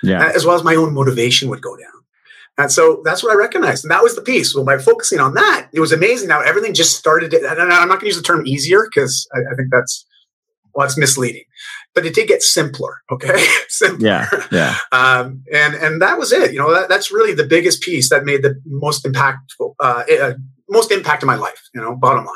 yeah. 0.02 0.26
Uh, 0.26 0.32
as 0.34 0.46
well 0.46 0.56
as 0.56 0.64
my 0.64 0.74
own 0.74 0.94
motivation 0.94 1.48
would 1.50 1.62
go 1.62 1.76
down. 1.76 1.86
And 2.58 2.70
so 2.70 3.02
that's 3.04 3.22
what 3.22 3.32
I 3.32 3.36
recognized. 3.36 3.84
And 3.84 3.90
that 3.90 4.02
was 4.02 4.16
the 4.16 4.22
piece. 4.22 4.54
Well, 4.54 4.64
by 4.64 4.78
focusing 4.78 5.20
on 5.20 5.34
that, 5.34 5.68
it 5.72 5.80
was 5.80 5.92
amazing 5.92 6.28
Now 6.28 6.40
everything 6.40 6.74
just 6.74 6.96
started. 6.96 7.30
To, 7.30 7.36
and 7.38 7.60
I'm 7.60 7.88
not 7.88 7.88
going 7.88 8.00
to 8.00 8.06
use 8.06 8.16
the 8.16 8.22
term 8.22 8.46
easier 8.46 8.86
because 8.92 9.26
I, 9.34 9.52
I, 9.52 9.56
think 9.56 9.68
that's, 9.70 10.04
well, 10.74 10.86
it's 10.86 10.98
misleading. 10.98 11.44
But 11.94 12.06
it 12.06 12.14
did 12.14 12.28
get 12.28 12.42
simpler. 12.42 12.98
Okay. 13.10 13.44
simpler. 13.68 14.06
Yeah. 14.06 14.28
Yeah. 14.52 14.76
Um, 14.92 15.42
and, 15.52 15.74
and 15.74 16.02
that 16.02 16.18
was 16.18 16.32
it. 16.32 16.52
You 16.52 16.58
know, 16.58 16.72
that, 16.72 16.88
that's 16.88 17.10
really 17.10 17.34
the 17.34 17.46
biggest 17.46 17.82
piece 17.82 18.10
that 18.10 18.24
made 18.24 18.42
the 18.42 18.60
most 18.66 19.04
impactful, 19.04 19.74
uh, 19.80 20.04
uh, 20.20 20.34
most 20.68 20.90
impact 20.92 21.22
in 21.22 21.26
my 21.26 21.34
life, 21.34 21.68
you 21.74 21.80
know, 21.80 21.96
bottom 21.96 22.24
line. 22.24 22.34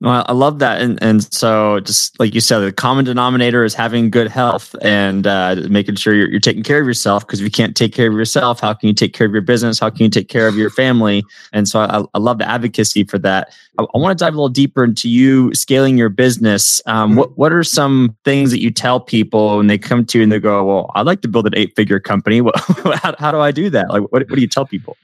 Well, 0.00 0.24
I 0.28 0.32
love 0.32 0.60
that, 0.60 0.80
and 0.80 1.02
and 1.02 1.24
so 1.34 1.80
just 1.80 2.20
like 2.20 2.32
you 2.32 2.40
said, 2.40 2.60
the 2.60 2.70
common 2.70 3.04
denominator 3.04 3.64
is 3.64 3.74
having 3.74 4.10
good 4.10 4.28
health 4.28 4.76
and 4.80 5.26
uh, 5.26 5.56
making 5.68 5.96
sure 5.96 6.14
you're, 6.14 6.30
you're 6.30 6.38
taking 6.38 6.62
care 6.62 6.80
of 6.80 6.86
yourself. 6.86 7.26
Because 7.26 7.40
if 7.40 7.44
you 7.44 7.50
can't 7.50 7.76
take 7.76 7.94
care 7.94 8.06
of 8.06 8.14
yourself, 8.14 8.60
how 8.60 8.72
can 8.74 8.86
you 8.86 8.94
take 8.94 9.12
care 9.12 9.26
of 9.26 9.32
your 9.32 9.42
business? 9.42 9.80
How 9.80 9.90
can 9.90 10.04
you 10.04 10.08
take 10.08 10.28
care 10.28 10.46
of 10.46 10.54
your 10.54 10.70
family? 10.70 11.24
And 11.52 11.66
so 11.66 11.80
I, 11.80 12.04
I 12.14 12.18
love 12.18 12.38
the 12.38 12.48
advocacy 12.48 13.02
for 13.02 13.18
that. 13.18 13.52
I, 13.76 13.86
I 13.92 13.98
want 13.98 14.16
to 14.16 14.24
dive 14.24 14.34
a 14.34 14.36
little 14.36 14.48
deeper 14.48 14.84
into 14.84 15.08
you 15.08 15.52
scaling 15.52 15.98
your 15.98 16.10
business. 16.10 16.80
Um, 16.86 17.16
what 17.16 17.36
what 17.36 17.52
are 17.52 17.64
some 17.64 18.16
things 18.24 18.52
that 18.52 18.60
you 18.60 18.70
tell 18.70 19.00
people 19.00 19.56
when 19.56 19.66
they 19.66 19.78
come 19.78 20.04
to 20.06 20.18
you 20.18 20.22
and 20.22 20.30
they 20.30 20.38
go, 20.38 20.64
"Well, 20.64 20.92
I'd 20.94 21.06
like 21.06 21.22
to 21.22 21.28
build 21.28 21.48
an 21.48 21.54
eight 21.56 21.74
figure 21.74 21.98
company. 21.98 22.38
how, 23.02 23.16
how 23.18 23.32
do 23.32 23.40
I 23.40 23.50
do 23.50 23.68
that? 23.70 23.88
Like, 23.88 24.02
what 24.02 24.28
what 24.28 24.36
do 24.36 24.40
you 24.40 24.46
tell 24.46 24.64
people?" 24.64 24.96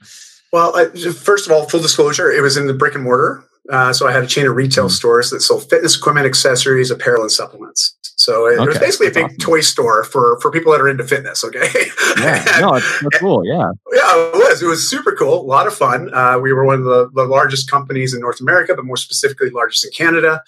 Well, 0.53 0.71
first 1.11 1.47
of 1.47 1.51
all, 1.51 1.67
full 1.67 1.81
disclosure, 1.81 2.31
it 2.31 2.39
was 2.39 2.55
in 2.55 2.67
the 2.67 2.73
brick 2.73 2.95
and 2.95 3.03
mortar. 3.03 3.43
Uh, 3.71 3.91
so 3.91 4.07
I 4.07 4.11
had 4.11 4.23
a 4.23 4.27
chain 4.27 4.45
of 4.47 4.55
retail 4.55 4.85
mm-hmm. 4.85 4.91
stores 4.91 5.29
that 5.31 5.41
sold 5.41 5.69
fitness 5.69 5.97
equipment, 5.97 6.25
accessories, 6.25 6.91
apparel, 6.91 7.23
and 7.23 7.31
supplements. 7.31 7.95
So 8.17 8.47
it, 8.47 8.59
okay. 8.59 8.65
was 8.65 8.79
basically 8.79 9.07
a 9.07 9.11
big 9.11 9.25
awesome. 9.25 9.37
toy 9.37 9.61
store 9.61 10.03
for 10.03 10.39
for 10.39 10.49
people 10.49 10.71
that 10.71 10.81
are 10.81 10.87
into 10.87 11.03
fitness. 11.03 11.43
Okay. 11.43 11.67
Yeah. 12.17 12.43
and, 12.53 12.61
no, 12.61 12.75
it's, 12.75 13.03
it's 13.03 13.17
cool. 13.19 13.45
Yeah. 13.45 13.69
Yeah, 13.93 14.15
it 14.15 14.35
was. 14.35 14.63
It 14.63 14.67
was 14.67 14.89
super 14.89 15.11
cool. 15.11 15.41
A 15.41 15.43
lot 15.43 15.67
of 15.67 15.75
fun. 15.75 16.13
Uh, 16.13 16.39
we 16.39 16.53
were 16.53 16.65
one 16.65 16.79
of 16.79 16.85
the, 16.85 17.09
the, 17.13 17.25
largest 17.25 17.69
companies 17.69 18.13
in 18.13 18.21
North 18.21 18.39
America, 18.39 18.73
but 18.73 18.85
more 18.85 18.97
specifically, 18.97 19.49
largest 19.49 19.85
in 19.85 19.91
Canada. 19.91 20.41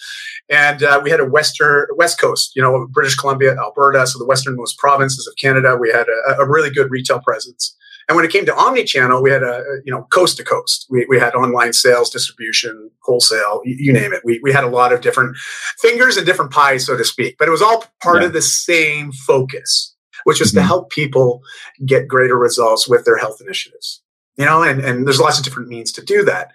And 0.50 0.82
uh, 0.82 1.02
we 1.04 1.10
had 1.12 1.20
a 1.20 1.26
western 1.26 1.88
West 1.96 2.20
Coast, 2.20 2.56
you 2.56 2.62
know, 2.62 2.88
British 2.88 3.16
Columbia, 3.16 3.56
Alberta, 3.58 4.08
so 4.08 4.18
the 4.18 4.26
westernmost 4.26 4.78
provinces 4.78 5.28
of 5.28 5.36
Canada. 5.36 5.76
We 5.76 5.90
had 5.90 6.08
a, 6.08 6.42
a 6.42 6.50
really 6.50 6.70
good 6.70 6.90
retail 6.90 7.20
presence. 7.20 7.76
And 8.08 8.16
when 8.16 8.24
it 8.24 8.32
came 8.32 8.46
to 8.46 8.56
omni-channel, 8.56 9.22
we 9.22 9.30
had 9.30 9.44
a, 9.44 9.64
you 9.84 9.92
know, 9.92 10.04
coast 10.12 10.38
to 10.38 10.44
coast. 10.44 10.86
We, 10.90 11.06
we 11.10 11.20
had 11.20 11.36
online 11.36 11.74
sales, 11.74 12.10
distribution, 12.10 12.90
wholesale, 13.02 13.62
you, 13.66 13.76
you, 13.78 13.94
name 13.94 14.14
it. 14.14 14.22
We, 14.24 14.40
we 14.42 14.54
had 14.54 14.64
a 14.64 14.70
lot 14.70 14.94
of 14.94 15.02
different 15.02 15.36
fingers 15.82 16.16
and 16.16 16.26
different 16.26 16.52
pies, 16.52 16.86
so 16.86 16.96
to 16.96 17.04
speak, 17.04 17.36
but 17.38 17.50
it 17.50 17.52
was 17.52 17.62
all 17.62 17.84
part 18.02 18.22
yeah. 18.22 18.28
of 18.28 18.34
the 18.34 18.42
same 18.42 19.12
focus, 19.12 19.94
which 20.24 20.40
was 20.40 20.50
mm-hmm. 20.50 20.60
to 20.60 20.64
help 20.64 20.90
people 20.90 21.42
get 21.86 22.08
greater 22.08 22.38
results 22.38 22.88
with 22.88 23.04
their 23.04 23.18
health 23.18 23.42
initiatives. 23.42 24.02
You 24.38 24.46
know, 24.46 24.64
and, 24.64 24.80
and 24.82 25.06
there's 25.06 25.20
lots 25.20 25.40
of 25.40 25.44
different 25.44 25.68
means 25.68 25.92
to 25.94 26.06
do 26.06 26.24
that. 26.26 26.52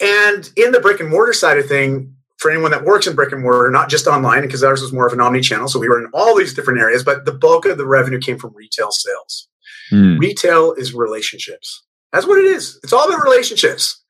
And 0.00 0.50
in 0.56 0.72
the 0.72 0.80
brick 0.80 1.00
and 1.00 1.08
mortar 1.08 1.32
side 1.32 1.58
of 1.58 1.66
thing, 1.66 2.14
for 2.38 2.50
anyone 2.50 2.70
that 2.70 2.84
works 2.84 3.06
in 3.06 3.16
brick 3.16 3.32
and 3.32 3.42
mortar, 3.42 3.70
not 3.70 3.88
just 3.88 4.06
online, 4.06 4.42
because 4.42 4.62
ours 4.62 4.82
was 4.82 4.92
more 4.92 5.06
of 5.06 5.12
an 5.12 5.20
omni 5.20 5.40
channel. 5.40 5.68
So 5.68 5.78
we 5.78 5.88
were 5.88 5.98
in 5.98 6.10
all 6.12 6.36
these 6.36 6.52
different 6.52 6.80
areas, 6.80 7.02
but 7.02 7.24
the 7.24 7.32
bulk 7.32 7.64
of 7.64 7.78
the 7.78 7.86
revenue 7.86 8.20
came 8.20 8.38
from 8.38 8.54
retail 8.54 8.90
sales. 8.90 9.48
Mm. 9.92 10.18
Retail 10.18 10.74
is 10.74 10.94
relationships. 10.94 11.84
That's 12.12 12.26
what 12.26 12.38
it 12.38 12.46
is. 12.46 12.78
It's 12.82 12.92
all 12.92 13.08
about 13.08 13.24
relationships. 13.24 14.02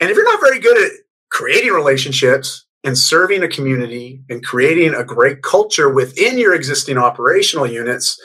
And 0.00 0.10
if 0.10 0.16
you're 0.16 0.24
not 0.24 0.40
very 0.40 0.58
good 0.58 0.82
at 0.82 0.92
creating 1.30 1.72
relationships 1.72 2.66
and 2.84 2.96
serving 2.96 3.42
a 3.42 3.48
community 3.48 4.22
and 4.28 4.44
creating 4.44 4.94
a 4.94 5.04
great 5.04 5.42
culture 5.42 5.88
within 5.88 6.38
your 6.38 6.54
existing 6.54 6.98
operational 6.98 7.66
units, 7.66 8.20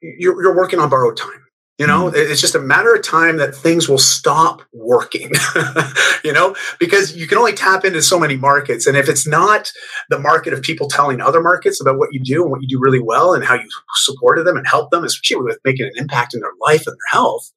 you're, 0.00 0.42
you're 0.42 0.56
working 0.56 0.78
on 0.78 0.88
borrowed 0.88 1.16
time. 1.16 1.44
You 1.80 1.86
know, 1.86 2.10
mm. 2.10 2.14
it's 2.14 2.42
just 2.42 2.54
a 2.54 2.60
matter 2.60 2.94
of 2.94 3.02
time 3.02 3.38
that 3.38 3.54
things 3.54 3.88
will 3.88 3.96
stop 3.96 4.60
working, 4.70 5.32
you 6.24 6.30
know, 6.30 6.54
because 6.78 7.16
you 7.16 7.26
can 7.26 7.38
only 7.38 7.54
tap 7.54 7.86
into 7.86 8.02
so 8.02 8.20
many 8.20 8.36
markets. 8.36 8.86
And 8.86 8.98
if 8.98 9.08
it's 9.08 9.26
not 9.26 9.72
the 10.10 10.18
market 10.18 10.52
of 10.52 10.60
people 10.60 10.88
telling 10.88 11.22
other 11.22 11.40
markets 11.40 11.80
about 11.80 11.96
what 11.96 12.12
you 12.12 12.20
do 12.22 12.42
and 12.42 12.50
what 12.50 12.60
you 12.60 12.68
do 12.68 12.78
really 12.78 13.00
well 13.00 13.32
and 13.32 13.42
how 13.42 13.54
you 13.54 13.66
supported 13.94 14.44
them 14.44 14.58
and 14.58 14.66
helped 14.66 14.90
them, 14.90 15.04
especially 15.04 15.42
with 15.42 15.58
making 15.64 15.86
an 15.86 15.92
impact 15.96 16.34
in 16.34 16.40
their 16.40 16.52
life 16.60 16.86
and 16.86 16.94
their 16.94 17.18
health, 17.18 17.50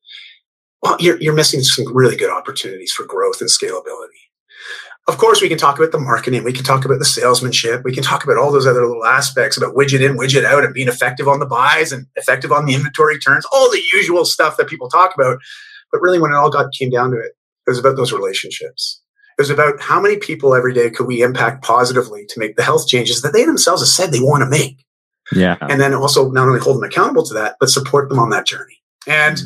well, 0.81 0.95
you're, 1.01 1.21
you're 1.21 1.33
missing 1.33 1.59
some 1.59 1.93
really 1.93 2.15
good 2.15 2.31
opportunities 2.31 2.93
for 2.93 3.05
growth 3.05 3.41
and 3.41 3.49
scalability. 3.49 4.22
Of 5.07 5.17
course, 5.17 5.41
we 5.41 5.49
can 5.49 5.57
talk 5.57 5.77
about 5.77 5.91
the 5.91 5.99
marketing. 5.99 6.45
We 6.45 6.53
can 6.53 6.63
talk 6.63 6.85
about 6.85 6.99
the 6.99 7.05
salesmanship. 7.05 7.83
We 7.83 7.93
can 7.93 8.03
talk 8.03 8.23
about 8.23 8.37
all 8.37 8.53
those 8.53 8.65
other 8.65 8.85
little 8.85 9.03
aspects 9.03 9.57
about 9.57 9.75
widget 9.75 9.99
in, 9.99 10.17
widget 10.17 10.45
out, 10.45 10.63
and 10.63 10.73
being 10.73 10.87
effective 10.87 11.27
on 11.27 11.39
the 11.39 11.45
buys 11.45 11.91
and 11.91 12.07
effective 12.15 12.53
on 12.53 12.65
the 12.65 12.73
inventory 12.73 13.19
turns, 13.19 13.45
all 13.51 13.69
the 13.69 13.83
usual 13.93 14.23
stuff 14.23 14.55
that 14.55 14.69
people 14.69 14.89
talk 14.89 15.13
about. 15.13 15.39
But 15.91 16.01
really, 16.01 16.19
when 16.19 16.31
it 16.31 16.37
all 16.37 16.49
got 16.49 16.71
came 16.71 16.89
down 16.89 17.11
to 17.11 17.17
it, 17.17 17.33
it 17.67 17.69
was 17.69 17.79
about 17.79 17.97
those 17.97 18.13
relationships. 18.13 19.01
It 19.37 19.41
was 19.41 19.49
about 19.49 19.81
how 19.81 19.99
many 19.99 20.17
people 20.17 20.55
every 20.55 20.73
day 20.73 20.89
could 20.89 21.07
we 21.07 21.21
impact 21.21 21.63
positively 21.63 22.25
to 22.29 22.39
make 22.39 22.55
the 22.55 22.63
health 22.63 22.87
changes 22.87 23.21
that 23.23 23.33
they 23.33 23.45
themselves 23.45 23.81
have 23.81 23.89
said 23.89 24.11
they 24.11 24.21
want 24.21 24.43
to 24.43 24.49
make. 24.49 24.85
Yeah. 25.33 25.57
And 25.61 25.81
then 25.81 25.93
also 25.93 26.29
not 26.31 26.47
only 26.47 26.59
hold 26.59 26.77
them 26.77 26.83
accountable 26.83 27.23
to 27.23 27.33
that, 27.33 27.55
but 27.59 27.69
support 27.69 28.09
them 28.09 28.19
on 28.19 28.29
that 28.29 28.45
journey. 28.45 28.82
And 29.07 29.41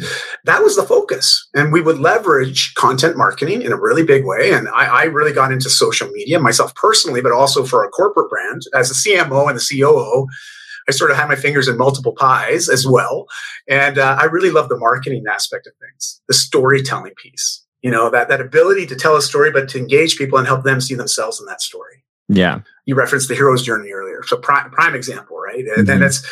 that 0.45 0.63
was 0.63 0.75
the 0.75 0.83
focus. 0.83 1.47
And 1.55 1.71
we 1.71 1.81
would 1.81 1.99
leverage 1.99 2.73
content 2.75 3.17
marketing 3.17 3.61
in 3.61 3.71
a 3.71 3.79
really 3.79 4.03
big 4.03 4.25
way. 4.25 4.51
And 4.51 4.67
I, 4.69 4.85
I, 4.85 5.03
really 5.05 5.33
got 5.33 5.51
into 5.51 5.69
social 5.69 6.07
media 6.09 6.39
myself 6.39 6.75
personally, 6.75 7.21
but 7.21 7.31
also 7.31 7.65
for 7.65 7.83
a 7.83 7.89
corporate 7.89 8.29
brand. 8.29 8.63
As 8.75 8.91
a 8.91 8.93
CMO 8.93 9.49
and 9.49 9.57
the 9.57 9.79
COO, 9.81 10.27
I 10.87 10.91
sort 10.91 11.11
of 11.11 11.17
had 11.17 11.27
my 11.27 11.35
fingers 11.35 11.67
in 11.67 11.77
multiple 11.77 12.13
pies 12.13 12.69
as 12.69 12.87
well. 12.87 13.27
And 13.67 13.97
uh, 13.97 14.17
I 14.19 14.25
really 14.25 14.51
love 14.51 14.69
the 14.69 14.77
marketing 14.77 15.23
aspect 15.29 15.67
of 15.67 15.73
things, 15.81 16.21
the 16.27 16.33
storytelling 16.33 17.13
piece. 17.15 17.63
You 17.81 17.91
know, 17.91 18.09
that, 18.09 18.27
that 18.29 18.41
ability 18.41 18.87
to 18.87 18.95
tell 18.95 19.15
a 19.15 19.21
story, 19.21 19.51
but 19.51 19.69
to 19.69 19.77
engage 19.77 20.17
people 20.17 20.37
and 20.37 20.47
help 20.47 20.63
them 20.63 20.81
see 20.81 20.95
themselves 20.95 21.39
in 21.39 21.45
that 21.45 21.61
story. 21.61 22.03
Yeah. 22.27 22.61
You 22.85 22.95
referenced 22.95 23.29
the 23.29 23.35
hero's 23.35 23.63
journey 23.63 23.91
earlier. 23.91 24.23
So 24.23 24.35
prime, 24.37 24.71
prime 24.71 24.95
example, 24.95 25.37
right? 25.37 25.59
And, 25.59 25.87
mm-hmm. 25.87 25.89
and 25.89 26.03
it's, 26.03 26.27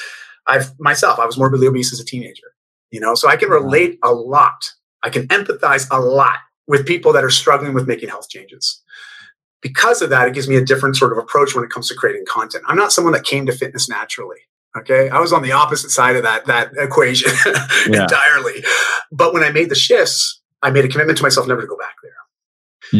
I've 0.47 0.77
myself, 0.79 1.19
I 1.19 1.25
was 1.25 1.37
morbidly 1.37 1.67
obese 1.67 1.93
as 1.93 1.99
a 1.99 2.05
teenager 2.05 2.54
you 2.95 3.01
know? 3.01 3.13
So 3.13 3.27
i 3.27 3.35
can 3.35 3.49
relate 3.49 3.99
a 4.01 4.13
lot. 4.13 4.71
I 5.03 5.09
can 5.09 5.27
empathize 5.27 5.85
a 5.91 5.99
lot 5.99 6.37
with 6.67 6.87
people 6.87 7.13
that 7.13 7.23
are 7.23 7.29
struggling 7.29 7.73
with 7.75 7.87
making 7.87 8.09
health 8.09 8.29
changes. 8.29 8.81
Because 9.61 10.01
of 10.01 10.09
that 10.09 10.27
it 10.27 10.33
gives 10.33 10.47
me 10.47 10.55
a 10.55 10.65
different 10.65 10.95
sort 10.95 11.11
of 11.11 11.17
approach 11.17 11.53
when 11.53 11.63
it 11.63 11.69
comes 11.69 11.87
to 11.89 11.95
creating 11.95 12.25
content. 12.27 12.63
I'm 12.67 12.77
not 12.77 12.91
someone 12.91 13.13
that 13.13 13.25
came 13.25 13.45
to 13.45 13.51
fitness 13.51 13.89
naturally 13.89 14.39
okay? 14.77 15.09
I 15.09 15.19
was 15.19 15.33
on 15.33 15.41
the 15.41 15.51
opposite 15.51 15.89
side 15.89 16.15
of 16.15 16.23
that 16.23 16.45
that 16.45 16.71
equation 16.77 17.31
yeah. 17.89 18.03
entirely. 18.03 18.63
But 19.11 19.33
when 19.33 19.43
i 19.43 19.51
made 19.51 19.69
the 19.69 19.75
shifts 19.75 20.41
i 20.61 20.69
made 20.69 20.85
a 20.85 20.87
commitment 20.87 21.17
to 21.17 21.23
myself 21.23 21.47
never 21.47 21.61
to 21.61 21.67
go 21.67 21.77
back 21.77 21.95
there. 22.03 22.11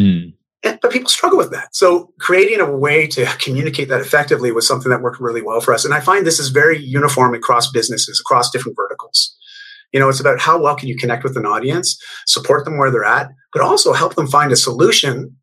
Mm. 0.00 0.34
and, 0.64 0.78
but 0.82 0.90
people 0.90 1.08
struggle 1.08 1.38
with 1.38 1.52
that. 1.52 1.74
So 1.74 2.12
creating 2.18 2.60
a 2.60 2.70
way 2.70 3.06
to 3.08 3.24
communicate 3.38 3.88
that 3.88 4.00
effectively 4.00 4.50
was 4.50 4.66
something 4.66 4.90
that 4.90 5.00
worked 5.00 5.20
really 5.20 5.42
well 5.42 5.60
for 5.60 5.74
us. 5.74 5.84
And 5.84 5.94
i 5.94 6.00
find 6.00 6.26
this 6.26 6.38
is 6.38 6.48
very 6.48 6.78
uniform 6.78 7.34
across 7.34 7.70
businesses 7.70 8.20
across 8.20 8.50
different 8.50 8.76
verticals 8.76 8.85
you 9.96 10.00
know, 10.00 10.10
it's 10.10 10.20
about 10.20 10.38
how 10.38 10.60
well 10.60 10.76
can 10.76 10.88
you 10.88 10.94
connect 10.94 11.24
with 11.24 11.38
an 11.38 11.46
audience, 11.46 11.98
support 12.26 12.66
them 12.66 12.76
where 12.76 12.90
they're 12.90 13.02
at, 13.02 13.30
but 13.54 13.62
also 13.62 13.94
help 13.94 14.14
them 14.14 14.26
find 14.26 14.52
a 14.52 14.56
solution 14.56 15.34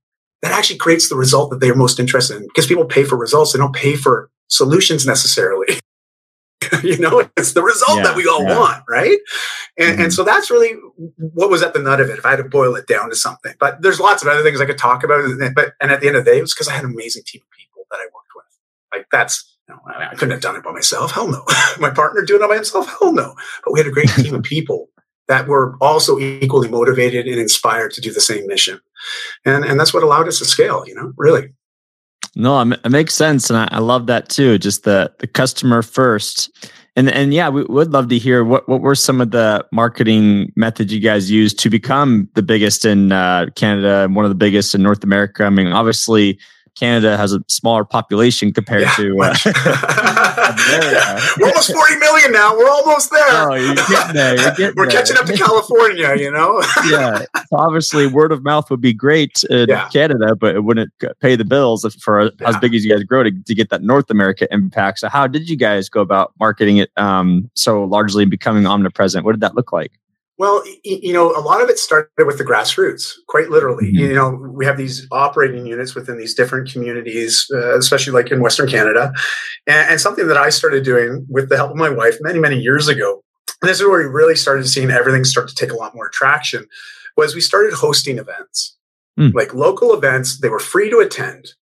that 0.43 0.51
actually 0.51 0.77
creates 0.77 1.09
the 1.09 1.15
result 1.15 1.49
that 1.49 1.59
they're 1.59 1.73
most 1.73 1.99
interested 1.99 2.37
in. 2.37 2.43
Because 2.43 2.67
people 2.67 2.85
pay 2.85 3.03
for 3.03 3.17
results, 3.17 3.51
they 3.51 3.57
don't 3.57 3.73
pay 3.73 3.95
for 3.95 4.29
solutions 4.49 5.07
necessarily. 5.07 5.79
you 6.83 6.99
know, 6.99 7.27
it's 7.35 7.53
the 7.53 7.63
result 7.63 7.97
yeah, 7.97 8.03
that 8.03 8.15
we 8.15 8.27
all 8.27 8.43
yeah. 8.43 8.59
want, 8.59 8.83
right? 8.87 9.17
And, 9.79 9.93
mm-hmm. 9.93 10.01
and 10.03 10.13
so 10.13 10.23
that's 10.23 10.51
really 10.51 10.73
what 11.17 11.49
was 11.49 11.63
at 11.63 11.73
the 11.73 11.79
nut 11.79 11.99
of 11.99 12.11
it. 12.11 12.19
If 12.19 12.25
I 12.27 12.29
had 12.29 12.35
to 12.35 12.43
boil 12.43 12.75
it 12.75 12.85
down 12.85 13.09
to 13.09 13.15
something, 13.15 13.55
but 13.59 13.81
there's 13.81 13.99
lots 13.99 14.21
of 14.21 14.27
other 14.27 14.43
things 14.43 14.61
I 14.61 14.67
could 14.67 14.77
talk 14.77 15.03
about. 15.03 15.27
But 15.55 15.73
and 15.81 15.91
at 15.91 15.99
the 15.99 16.05
end 16.05 16.15
of 16.15 16.25
the 16.25 16.31
day, 16.31 16.37
it 16.37 16.41
was 16.41 16.53
because 16.53 16.67
I 16.67 16.73
had 16.73 16.83
an 16.83 16.91
amazing 16.91 17.23
team 17.25 17.41
of 17.41 17.57
people 17.57 17.87
that 17.89 17.97
I 17.97 18.05
worked 18.13 18.35
with. 18.35 18.45
Like 18.93 19.07
that's 19.11 19.52
no, 19.73 19.93
I, 19.93 19.99
mean, 19.99 20.07
I 20.11 20.15
couldn't 20.15 20.31
have 20.31 20.41
done 20.41 20.55
it 20.55 20.63
by 20.63 20.71
myself. 20.71 21.11
Hell 21.11 21.27
no. 21.27 21.43
My 21.79 21.89
partner 21.89 22.21
doing 22.21 22.43
it 22.43 22.47
by 22.47 22.55
himself. 22.55 22.87
Hell 22.99 23.13
no. 23.13 23.35
But 23.63 23.73
we 23.73 23.79
had 23.79 23.87
a 23.87 23.91
great 23.91 24.09
team 24.15 24.35
of 24.35 24.43
people 24.43 24.89
that 25.27 25.47
were 25.47 25.77
also 25.79 26.19
equally 26.19 26.67
motivated 26.67 27.27
and 27.27 27.39
inspired 27.39 27.91
to 27.93 28.01
do 28.01 28.11
the 28.11 28.21
same 28.21 28.45
mission. 28.47 28.79
And, 29.45 29.63
and 29.63 29.79
that's 29.79 29.93
what 29.93 30.03
allowed 30.03 30.27
us 30.27 30.39
to 30.39 30.45
scale, 30.45 30.83
you 30.85 30.95
know, 30.95 31.13
really. 31.17 31.53
No, 32.35 32.59
it 32.59 32.89
makes 32.89 33.13
sense. 33.13 33.49
And 33.49 33.57
I, 33.57 33.67
I 33.71 33.79
love 33.79 34.07
that 34.07 34.29
too. 34.29 34.57
Just 34.57 34.83
the, 34.83 35.13
the 35.19 35.27
customer 35.27 35.81
first. 35.81 36.49
And, 36.95 37.09
and 37.09 37.33
yeah, 37.33 37.49
we 37.49 37.63
would 37.63 37.91
love 37.91 38.09
to 38.09 38.17
hear 38.17 38.43
what, 38.43 38.67
what 38.67 38.81
were 38.81 38.95
some 38.95 39.21
of 39.21 39.31
the 39.31 39.65
marketing 39.71 40.51
methods 40.55 40.93
you 40.93 40.99
guys 40.99 41.31
used 41.31 41.57
to 41.59 41.69
become 41.69 42.29
the 42.35 42.43
biggest 42.43 42.85
in 42.85 43.11
uh, 43.11 43.47
Canada 43.55 44.03
and 44.03 44.15
one 44.15 44.25
of 44.25 44.29
the 44.29 44.35
biggest 44.35 44.75
in 44.75 44.83
North 44.83 45.03
America. 45.03 45.45
I 45.45 45.49
mean, 45.49 45.67
obviously, 45.67 46.39
Canada 46.77 47.17
has 47.17 47.33
a 47.33 47.43
smaller 47.47 47.85
population 47.85 48.51
compared 48.51 48.81
yeah, 48.81 48.93
to 48.95 49.21
uh, 49.21 49.35
We're 51.39 51.47
almost 51.47 51.71
40 51.71 51.95
million 51.97 52.31
now. 52.31 52.57
We're 52.57 52.69
almost 52.69 53.11
there. 53.11 53.21
Oh, 53.29 53.53
you're 53.53 53.75
getting 53.75 54.13
there. 54.13 54.35
You're 54.35 54.51
getting 54.55 54.75
We're 54.75 54.89
there. 54.89 55.01
catching 55.01 55.17
up 55.17 55.25
to 55.25 55.33
California, 55.37 56.15
you 56.15 56.31
know? 56.31 56.63
yeah. 56.89 57.19
So 57.19 57.57
obviously, 57.57 58.07
word 58.07 58.31
of 58.31 58.43
mouth 58.43 58.71
would 58.71 58.81
be 58.81 58.93
great 58.93 59.43
in 59.49 59.69
yeah. 59.69 59.87
Canada, 59.89 60.35
but 60.35 60.55
it 60.55 60.63
wouldn't 60.63 60.91
pay 61.19 61.35
the 61.35 61.45
bills 61.45 61.85
for 62.01 62.23
yeah. 62.23 62.49
as 62.49 62.57
big 62.57 62.73
as 62.73 62.83
you 62.83 62.91
guys 62.91 63.03
grow 63.03 63.23
to, 63.23 63.31
to 63.31 63.55
get 63.55 63.69
that 63.69 63.83
North 63.83 64.09
America 64.09 64.47
impact. 64.51 64.99
So, 64.99 65.09
how 65.09 65.27
did 65.27 65.49
you 65.49 65.55
guys 65.55 65.89
go 65.89 66.01
about 66.01 66.33
marketing 66.39 66.77
it 66.77 66.91
um, 66.97 67.49
so 67.53 67.83
largely 67.83 68.25
becoming 68.25 68.65
omnipresent? 68.65 69.25
What 69.25 69.33
did 69.33 69.41
that 69.41 69.55
look 69.55 69.71
like? 69.71 69.91
Well, 70.39 70.63
you 70.83 71.13
know, 71.13 71.31
a 71.31 71.41
lot 71.41 71.61
of 71.61 71.69
it 71.69 71.77
started 71.77 72.09
with 72.25 72.39
the 72.39 72.43
grassroots, 72.43 73.13
quite 73.27 73.49
literally. 73.49 73.85
Mm-hmm. 73.85 73.99
You 73.99 74.13
know, 74.15 74.29
we 74.31 74.65
have 74.65 74.77
these 74.77 75.07
operating 75.11 75.67
units 75.67 75.93
within 75.93 76.17
these 76.17 76.33
different 76.33 76.71
communities, 76.71 77.45
uh, 77.53 77.77
especially 77.77 78.13
like 78.13 78.31
in 78.31 78.41
Western 78.41 78.67
Canada. 78.67 79.13
And, 79.67 79.91
and, 79.91 80.01
something 80.01 80.27
that 80.27 80.37
I 80.37 80.49
started 80.49 80.83
doing 80.83 81.25
with 81.29 81.49
the 81.49 81.55
help 81.55 81.71
of 81.71 81.77
my 81.77 81.89
wife 81.89 82.17
many, 82.19 82.39
many 82.39 82.59
years 82.59 82.87
ago, 82.87 83.23
and 83.61 83.69
this 83.69 83.79
is 83.79 83.87
where 83.87 83.99
we 83.99 84.05
really 84.05 84.35
started 84.35 84.67
seeing 84.67 84.91
everything 84.91 85.23
start 85.23 85.47
to 85.47 85.55
take 85.55 85.71
a 85.71 85.75
lot 85.75 85.95
more 85.95 86.09
traction, 86.09 86.65
was 87.15 87.35
we 87.35 87.39
started 87.39 87.73
hosting 87.73 88.17
events, 88.17 88.75
mm. 89.17 89.33
like 89.33 89.53
local 89.53 89.93
events. 89.93 90.39
They 90.39 90.49
were 90.49 90.59
free 90.59 90.89
to 90.89 90.97
attend. 90.97 91.53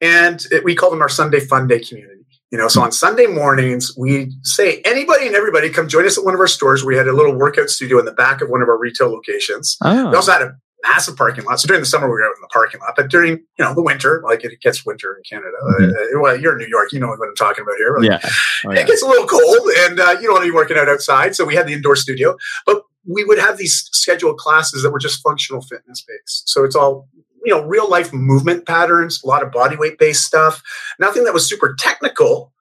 And 0.00 0.44
it, 0.50 0.64
we 0.64 0.74
call 0.74 0.90
them 0.90 1.02
our 1.02 1.08
Sunday 1.08 1.40
Fun 1.40 1.68
Day 1.68 1.80
community. 1.80 2.15
You 2.52 2.58
know, 2.58 2.68
so 2.68 2.80
on 2.80 2.92
Sunday 2.92 3.26
mornings, 3.26 3.92
we 3.98 4.32
say 4.42 4.80
anybody 4.84 5.26
and 5.26 5.34
everybody 5.34 5.68
come 5.68 5.88
join 5.88 6.06
us 6.06 6.16
at 6.16 6.24
one 6.24 6.32
of 6.32 6.40
our 6.40 6.46
stores. 6.46 6.84
We 6.84 6.96
had 6.96 7.08
a 7.08 7.12
little 7.12 7.36
workout 7.36 7.70
studio 7.70 7.98
in 7.98 8.04
the 8.04 8.12
back 8.12 8.40
of 8.40 8.50
one 8.50 8.62
of 8.62 8.68
our 8.68 8.78
retail 8.78 9.10
locations. 9.10 9.76
Oh. 9.82 10.10
We 10.10 10.16
also 10.16 10.30
had 10.30 10.42
a 10.42 10.56
massive 10.86 11.16
parking 11.16 11.44
lot. 11.44 11.58
So 11.58 11.66
during 11.66 11.82
the 11.82 11.86
summer, 11.86 12.06
we 12.06 12.12
were 12.12 12.24
out 12.24 12.36
in 12.36 12.42
the 12.42 12.48
parking 12.52 12.80
lot, 12.80 12.94
but 12.96 13.10
during 13.10 13.32
you 13.32 13.64
know 13.64 13.74
the 13.74 13.82
winter, 13.82 14.22
like 14.24 14.44
it 14.44 14.60
gets 14.60 14.86
winter 14.86 15.16
in 15.16 15.22
Canada. 15.28 15.56
Mm-hmm. 15.64 16.16
Uh, 16.16 16.20
well, 16.20 16.38
you're 16.38 16.52
in 16.52 16.58
New 16.58 16.68
York, 16.68 16.92
you 16.92 17.00
know 17.00 17.08
what 17.08 17.18
I'm 17.26 17.34
talking 17.34 17.62
about 17.62 17.76
here. 17.78 17.96
Like, 17.98 18.22
yeah. 18.22 18.30
Oh, 18.64 18.72
yeah. 18.72 18.80
it 18.80 18.86
gets 18.86 19.02
a 19.02 19.06
little 19.06 19.26
cold, 19.26 19.68
and 19.78 19.98
uh, 19.98 20.16
you 20.20 20.26
don't 20.26 20.34
want 20.34 20.44
to 20.44 20.50
be 20.50 20.54
working 20.54 20.76
out 20.76 20.88
outside. 20.88 21.34
So 21.34 21.44
we 21.44 21.54
had 21.54 21.66
the 21.66 21.72
indoor 21.72 21.96
studio, 21.96 22.36
but 22.64 22.82
we 23.08 23.24
would 23.24 23.38
have 23.38 23.56
these 23.56 23.88
scheduled 23.92 24.38
classes 24.38 24.82
that 24.82 24.90
were 24.90 24.98
just 24.98 25.22
functional 25.22 25.62
fitness 25.62 26.04
based. 26.06 26.48
So 26.48 26.64
it's 26.64 26.76
all 26.76 27.08
you 27.46 27.52
know 27.52 27.62
real 27.62 27.88
life 27.88 28.12
movement 28.12 28.66
patterns, 28.66 29.22
a 29.22 29.26
lot 29.26 29.42
of 29.42 29.52
body 29.52 29.76
weight 29.76 29.98
based 29.98 30.24
stuff. 30.24 30.62
Nothing 30.98 31.24
that 31.24 31.34
was 31.34 31.48
super 31.48 31.74
technical, 31.78 32.52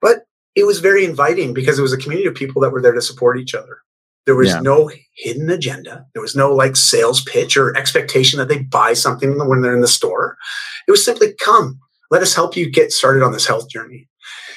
but 0.00 0.26
it 0.54 0.66
was 0.66 0.78
very 0.80 1.04
inviting 1.04 1.52
because 1.52 1.78
it 1.78 1.82
was 1.82 1.92
a 1.92 1.98
community 1.98 2.28
of 2.28 2.34
people 2.34 2.62
that 2.62 2.70
were 2.70 2.82
there 2.82 2.92
to 2.92 3.02
support 3.02 3.38
each 3.38 3.54
other. 3.54 3.78
There 4.26 4.36
was 4.36 4.50
yeah. 4.50 4.60
no 4.60 4.90
hidden 5.16 5.50
agenda. 5.50 6.06
There 6.14 6.22
was 6.22 6.36
no 6.36 6.54
like 6.54 6.76
sales 6.76 7.22
pitch 7.24 7.56
or 7.56 7.76
expectation 7.76 8.38
that 8.38 8.48
they 8.48 8.58
buy 8.58 8.94
something 8.94 9.36
when 9.48 9.60
they're 9.60 9.74
in 9.74 9.82
the 9.82 9.88
store. 9.88 10.38
It 10.86 10.90
was 10.90 11.04
simply 11.04 11.34
come, 11.34 11.80
let 12.10 12.22
us 12.22 12.34
help 12.34 12.56
you 12.56 12.70
get 12.70 12.92
started 12.92 13.22
on 13.22 13.32
this 13.32 13.46
health 13.46 13.68
journey. 13.68 14.08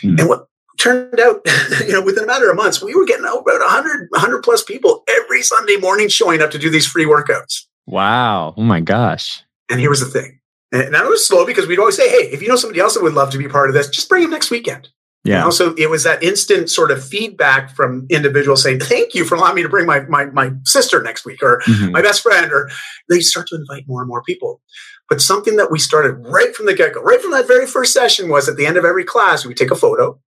Mm. 0.01 0.19
And 0.19 0.29
what 0.29 0.47
turned 0.79 1.19
out, 1.19 1.41
you 1.85 1.91
know, 1.91 2.01
within 2.01 2.23
a 2.23 2.27
matter 2.27 2.49
of 2.49 2.55
months, 2.55 2.81
we 2.81 2.95
were 2.95 3.05
getting 3.05 3.25
about 3.25 3.45
100, 3.45 4.07
100 4.09 4.43
plus 4.43 4.63
people 4.63 5.03
every 5.09 5.41
Sunday 5.41 5.77
morning 5.77 6.07
showing 6.07 6.41
up 6.41 6.51
to 6.51 6.59
do 6.59 6.69
these 6.69 6.87
free 6.87 7.05
workouts. 7.05 7.65
Wow. 7.85 8.53
Oh 8.57 8.63
my 8.63 8.79
gosh. 8.79 9.43
And 9.69 9.79
here 9.79 9.89
was 9.89 9.99
the 9.99 10.05
thing. 10.05 10.39
And 10.71 10.95
I 10.95 11.03
was 11.03 11.25
slow 11.25 11.45
because 11.45 11.67
we'd 11.67 11.79
always 11.79 11.95
say, 11.95 12.09
hey, 12.09 12.29
if 12.31 12.41
you 12.41 12.47
know 12.47 12.57
somebody 12.57 12.79
else 12.79 12.95
that 12.95 13.03
would 13.03 13.13
love 13.13 13.29
to 13.31 13.37
be 13.37 13.47
part 13.47 13.69
of 13.69 13.73
this, 13.73 13.89
just 13.89 14.09
bring 14.09 14.23
them 14.23 14.31
next 14.31 14.51
weekend. 14.51 14.89
Yeah. 15.23 15.39
You 15.39 15.43
know, 15.45 15.49
so 15.49 15.75
it 15.77 15.89
was 15.89 16.03
that 16.03 16.23
instant 16.23 16.69
sort 16.69 16.91
of 16.91 17.03
feedback 17.03 17.75
from 17.75 18.05
individuals 18.09 18.63
saying, 18.63 18.79
thank 18.79 19.13
you 19.13 19.25
for 19.25 19.35
allowing 19.35 19.55
me 19.55 19.63
to 19.63 19.69
bring 19.69 19.85
my, 19.85 20.01
my, 20.01 20.25
my 20.25 20.51
sister 20.63 21.01
next 21.01 21.25
week 21.25 21.41
or 21.43 21.61
mm-hmm. 21.67 21.91
my 21.91 22.01
best 22.01 22.21
friend, 22.21 22.51
or 22.51 22.69
they 23.09 23.19
start 23.19 23.47
to 23.47 23.55
invite 23.55 23.85
more 23.87 24.01
and 24.01 24.07
more 24.07 24.21
people. 24.23 24.61
But 25.09 25.21
something 25.21 25.55
that 25.55 25.71
we 25.71 25.79
started 25.79 26.13
right 26.27 26.55
from 26.55 26.65
the 26.65 26.73
get 26.73 26.93
go, 26.93 27.01
right 27.01 27.21
from 27.21 27.31
that 27.31 27.47
very 27.47 27.65
first 27.65 27.93
session 27.93 28.29
was 28.29 28.47
at 28.47 28.57
the 28.57 28.65
end 28.65 28.77
of 28.77 28.85
every 28.85 29.03
class, 29.03 29.45
we 29.45 29.53
take 29.53 29.71
a 29.71 29.75
photo. 29.75 30.19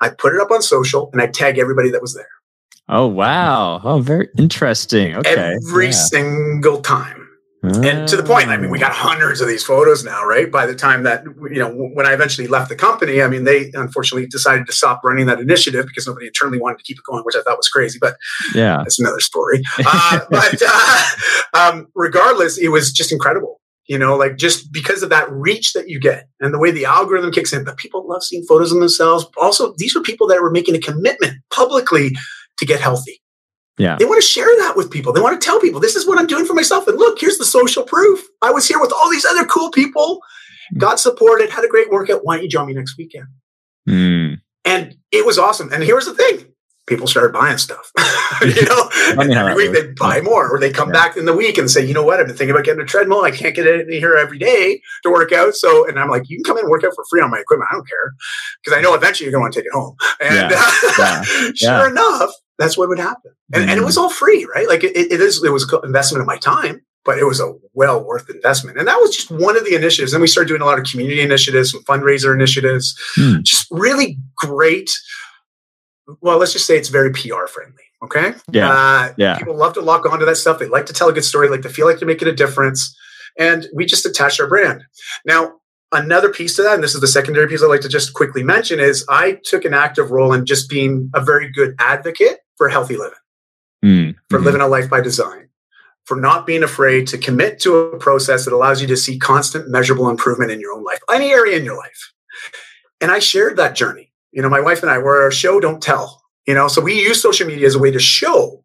I 0.00 0.10
put 0.10 0.34
it 0.34 0.40
up 0.40 0.50
on 0.50 0.62
social 0.62 1.10
and 1.12 1.20
I 1.20 1.26
tag 1.28 1.58
everybody 1.58 1.90
that 1.90 2.02
was 2.02 2.14
there. 2.14 2.28
Oh, 2.88 3.06
wow. 3.06 3.80
Oh, 3.82 4.00
very 4.00 4.28
interesting. 4.36 5.16
Okay. 5.16 5.56
Every 5.68 5.86
yeah. 5.86 5.92
single 5.92 6.82
time. 6.82 7.23
And 7.64 8.08
to 8.08 8.16
the 8.16 8.22
point, 8.22 8.48
I 8.48 8.56
mean, 8.56 8.70
we 8.70 8.78
got 8.78 8.90
oh. 8.90 8.94
hundreds 8.94 9.40
of 9.40 9.48
these 9.48 9.64
photos 9.64 10.04
now, 10.04 10.24
right? 10.24 10.50
By 10.50 10.66
the 10.66 10.74
time 10.74 11.02
that, 11.04 11.24
you 11.24 11.58
know, 11.58 11.72
when 11.72 12.06
I 12.06 12.12
eventually 12.12 12.46
left 12.46 12.68
the 12.68 12.76
company, 12.76 13.22
I 13.22 13.28
mean, 13.28 13.44
they 13.44 13.70
unfortunately 13.74 14.26
decided 14.26 14.66
to 14.66 14.72
stop 14.72 15.02
running 15.04 15.26
that 15.26 15.40
initiative 15.40 15.86
because 15.86 16.06
nobody 16.06 16.26
internally 16.26 16.58
wanted 16.58 16.78
to 16.78 16.84
keep 16.84 16.98
it 16.98 17.04
going, 17.04 17.22
which 17.24 17.36
I 17.36 17.42
thought 17.42 17.56
was 17.56 17.68
crazy, 17.68 17.98
but 18.00 18.16
yeah, 18.54 18.78
that's 18.78 18.98
another 18.98 19.20
story. 19.20 19.62
Uh, 19.78 20.20
but 20.30 20.62
uh, 20.66 21.08
um, 21.54 21.88
regardless, 21.94 22.58
it 22.58 22.68
was 22.68 22.92
just 22.92 23.12
incredible. 23.12 23.60
You 23.86 23.98
know, 23.98 24.16
like 24.16 24.36
just 24.38 24.72
because 24.72 25.02
of 25.02 25.10
that 25.10 25.30
reach 25.30 25.74
that 25.74 25.90
you 25.90 26.00
get 26.00 26.26
and 26.40 26.54
the 26.54 26.58
way 26.58 26.70
the 26.70 26.86
algorithm 26.86 27.30
kicks 27.30 27.52
in, 27.52 27.64
but 27.64 27.76
people 27.76 28.08
love 28.08 28.22
seeing 28.22 28.42
photos 28.44 28.72
of 28.72 28.80
themselves. 28.80 29.26
Also, 29.36 29.74
these 29.76 29.94
were 29.94 30.00
people 30.00 30.26
that 30.28 30.40
were 30.40 30.50
making 30.50 30.74
a 30.74 30.80
commitment 30.80 31.34
publicly 31.50 32.12
to 32.58 32.64
get 32.64 32.80
healthy 32.80 33.20
yeah. 33.78 33.96
They 33.98 34.04
want 34.04 34.22
to 34.22 34.26
share 34.26 34.46
that 34.58 34.74
with 34.76 34.90
people. 34.90 35.12
They 35.12 35.20
want 35.20 35.40
to 35.40 35.44
tell 35.44 35.60
people 35.60 35.80
this 35.80 35.96
is 35.96 36.06
what 36.06 36.18
I'm 36.18 36.26
doing 36.26 36.44
for 36.44 36.54
myself. 36.54 36.86
And 36.86 36.96
look, 36.96 37.18
here's 37.20 37.38
the 37.38 37.44
social 37.44 37.82
proof. 37.82 38.24
I 38.40 38.50
was 38.50 38.68
here 38.68 38.80
with 38.80 38.92
all 38.92 39.10
these 39.10 39.24
other 39.24 39.44
cool 39.44 39.70
people, 39.70 40.20
mm. 40.74 40.78
got 40.78 41.00
supported, 41.00 41.50
had 41.50 41.64
a 41.64 41.68
great 41.68 41.90
workout. 41.90 42.20
Why 42.24 42.36
don't 42.36 42.44
you 42.44 42.50
join 42.50 42.66
me 42.66 42.74
next 42.74 42.96
weekend? 42.96 43.26
Mm. 43.88 44.40
And 44.64 44.96
it 45.10 45.26
was 45.26 45.38
awesome. 45.38 45.72
And 45.72 45.82
here's 45.82 46.06
the 46.06 46.14
thing 46.14 46.46
people 46.86 47.06
started 47.06 47.32
buying 47.32 47.58
stuff. 47.58 47.90
you 48.42 48.62
know, 48.66 48.88
every 49.18 49.54
week 49.54 49.72
they 49.72 49.92
buy 49.98 50.20
more, 50.20 50.54
or 50.54 50.60
they 50.60 50.70
come 50.70 50.88
yeah. 50.88 50.92
back 50.92 51.16
in 51.16 51.24
the 51.24 51.34
week 51.34 51.56
and 51.58 51.70
say, 51.70 51.84
you 51.84 51.94
know 51.94 52.04
what, 52.04 52.20
I've 52.20 52.26
been 52.26 52.36
thinking 52.36 52.54
about 52.54 52.64
getting 52.64 52.82
a 52.82 52.86
treadmill. 52.86 53.22
I 53.22 53.30
can't 53.30 53.54
get 53.54 53.66
it 53.66 53.88
in 53.88 53.92
here 53.92 54.14
every 54.14 54.38
day 54.38 54.80
to 55.02 55.10
work 55.10 55.32
out. 55.32 55.54
So, 55.54 55.88
and 55.88 55.98
I'm 55.98 56.10
like, 56.10 56.28
you 56.28 56.36
can 56.36 56.44
come 56.44 56.58
in 56.58 56.64
and 56.64 56.70
work 56.70 56.84
out 56.84 56.92
for 56.94 57.04
free 57.08 57.22
on 57.22 57.30
my 57.30 57.38
equipment. 57.38 57.70
I 57.70 57.74
don't 57.74 57.88
care 57.88 58.12
because 58.62 58.78
I 58.78 58.82
know 58.82 58.94
eventually 58.94 59.30
you're 59.30 59.32
going 59.32 59.40
to 59.40 59.44
want 59.44 59.54
to 59.54 59.60
take 59.60 59.66
it 59.66 59.72
home. 59.72 59.96
And 60.20 60.50
yeah. 60.50 61.24
Yeah. 61.56 61.80
sure 61.80 61.90
enough, 61.90 62.30
that's 62.58 62.78
what 62.78 62.88
would 62.88 62.98
happen. 62.98 63.32
And, 63.52 63.62
mm-hmm. 63.62 63.70
and 63.70 63.80
it 63.80 63.84
was 63.84 63.96
all 63.96 64.10
free, 64.10 64.46
right? 64.54 64.68
Like 64.68 64.84
it, 64.84 64.96
it 64.96 65.20
is, 65.20 65.42
it 65.42 65.50
was 65.50 65.72
investment 65.84 66.20
of 66.20 66.26
my 66.26 66.38
time, 66.38 66.84
but 67.04 67.18
it 67.18 67.24
was 67.24 67.40
a 67.40 67.52
well 67.72 68.04
worth 68.04 68.30
investment. 68.30 68.78
And 68.78 68.88
that 68.88 69.00
was 69.00 69.14
just 69.14 69.30
one 69.30 69.56
of 69.56 69.64
the 69.64 69.74
initiatives. 69.74 70.12
And 70.12 70.20
we 70.20 70.26
started 70.26 70.48
doing 70.48 70.62
a 70.62 70.64
lot 70.64 70.78
of 70.78 70.84
community 70.84 71.20
initiatives, 71.20 71.72
some 71.72 71.82
fundraiser 71.84 72.34
initiatives, 72.34 72.98
mm. 73.18 73.42
just 73.42 73.66
really 73.70 74.18
great. 74.36 74.90
Well, 76.20 76.38
let's 76.38 76.52
just 76.52 76.66
say 76.66 76.76
it's 76.76 76.88
very 76.88 77.12
PR 77.12 77.46
friendly. 77.46 77.82
Okay. 78.02 78.34
Yeah. 78.52 78.70
Uh, 78.70 79.12
yeah. 79.16 79.38
People 79.38 79.56
love 79.56 79.72
to 79.74 79.80
lock 79.80 80.04
onto 80.06 80.26
that 80.26 80.36
stuff. 80.36 80.58
They 80.58 80.66
like 80.66 80.86
to 80.86 80.92
tell 80.92 81.08
a 81.08 81.12
good 81.12 81.24
story, 81.24 81.48
like 81.48 81.62
to 81.62 81.70
feel 81.70 81.86
like 81.86 81.98
they're 81.98 82.08
making 82.08 82.28
a 82.28 82.32
difference. 82.32 82.94
And 83.38 83.66
we 83.74 83.86
just 83.86 84.06
attach 84.06 84.38
our 84.38 84.46
brand. 84.46 84.84
Now, 85.24 85.54
another 85.90 86.30
piece 86.30 86.54
to 86.56 86.62
that, 86.62 86.74
and 86.74 86.84
this 86.84 86.94
is 86.94 87.00
the 87.00 87.08
secondary 87.08 87.48
piece 87.48 87.62
I'd 87.62 87.66
like 87.66 87.80
to 87.80 87.88
just 87.88 88.12
quickly 88.12 88.42
mention, 88.42 88.78
is 88.78 89.04
I 89.08 89.38
took 89.44 89.64
an 89.64 89.74
active 89.74 90.10
role 90.10 90.32
in 90.32 90.44
just 90.44 90.68
being 90.68 91.10
a 91.14 91.20
very 91.20 91.50
good 91.50 91.74
advocate 91.78 92.40
for 92.56 92.68
healthy 92.68 92.96
living, 92.96 93.18
mm. 93.84 94.14
for 94.28 94.36
mm-hmm. 94.36 94.46
living 94.46 94.60
a 94.60 94.68
life 94.68 94.88
by 94.88 95.00
design, 95.00 95.48
for 96.04 96.20
not 96.20 96.46
being 96.46 96.62
afraid 96.62 97.06
to 97.08 97.18
commit 97.18 97.60
to 97.60 97.76
a 97.76 97.98
process 97.98 98.44
that 98.44 98.54
allows 98.54 98.80
you 98.80 98.86
to 98.88 98.96
see 98.96 99.18
constant 99.18 99.68
measurable 99.68 100.08
improvement 100.08 100.50
in 100.50 100.60
your 100.60 100.72
own 100.72 100.84
life, 100.84 101.00
any 101.12 101.30
area 101.30 101.56
in 101.56 101.64
your 101.64 101.76
life. 101.76 102.12
And 103.00 103.10
I 103.10 103.18
shared 103.18 103.56
that 103.56 103.74
journey. 103.74 104.12
You 104.32 104.42
know, 104.42 104.48
my 104.48 104.60
wife 104.60 104.82
and 104.82 104.90
I 104.90 104.98
were 104.98 105.26
a 105.26 105.32
show, 105.32 105.60
don't 105.60 105.82
tell. 105.82 106.22
You 106.46 106.54
know, 106.54 106.68
so 106.68 106.80
we 106.80 106.94
use 106.94 107.22
social 107.22 107.46
media 107.46 107.66
as 107.66 107.74
a 107.74 107.78
way 107.78 107.90
to 107.90 107.98
show 107.98 108.64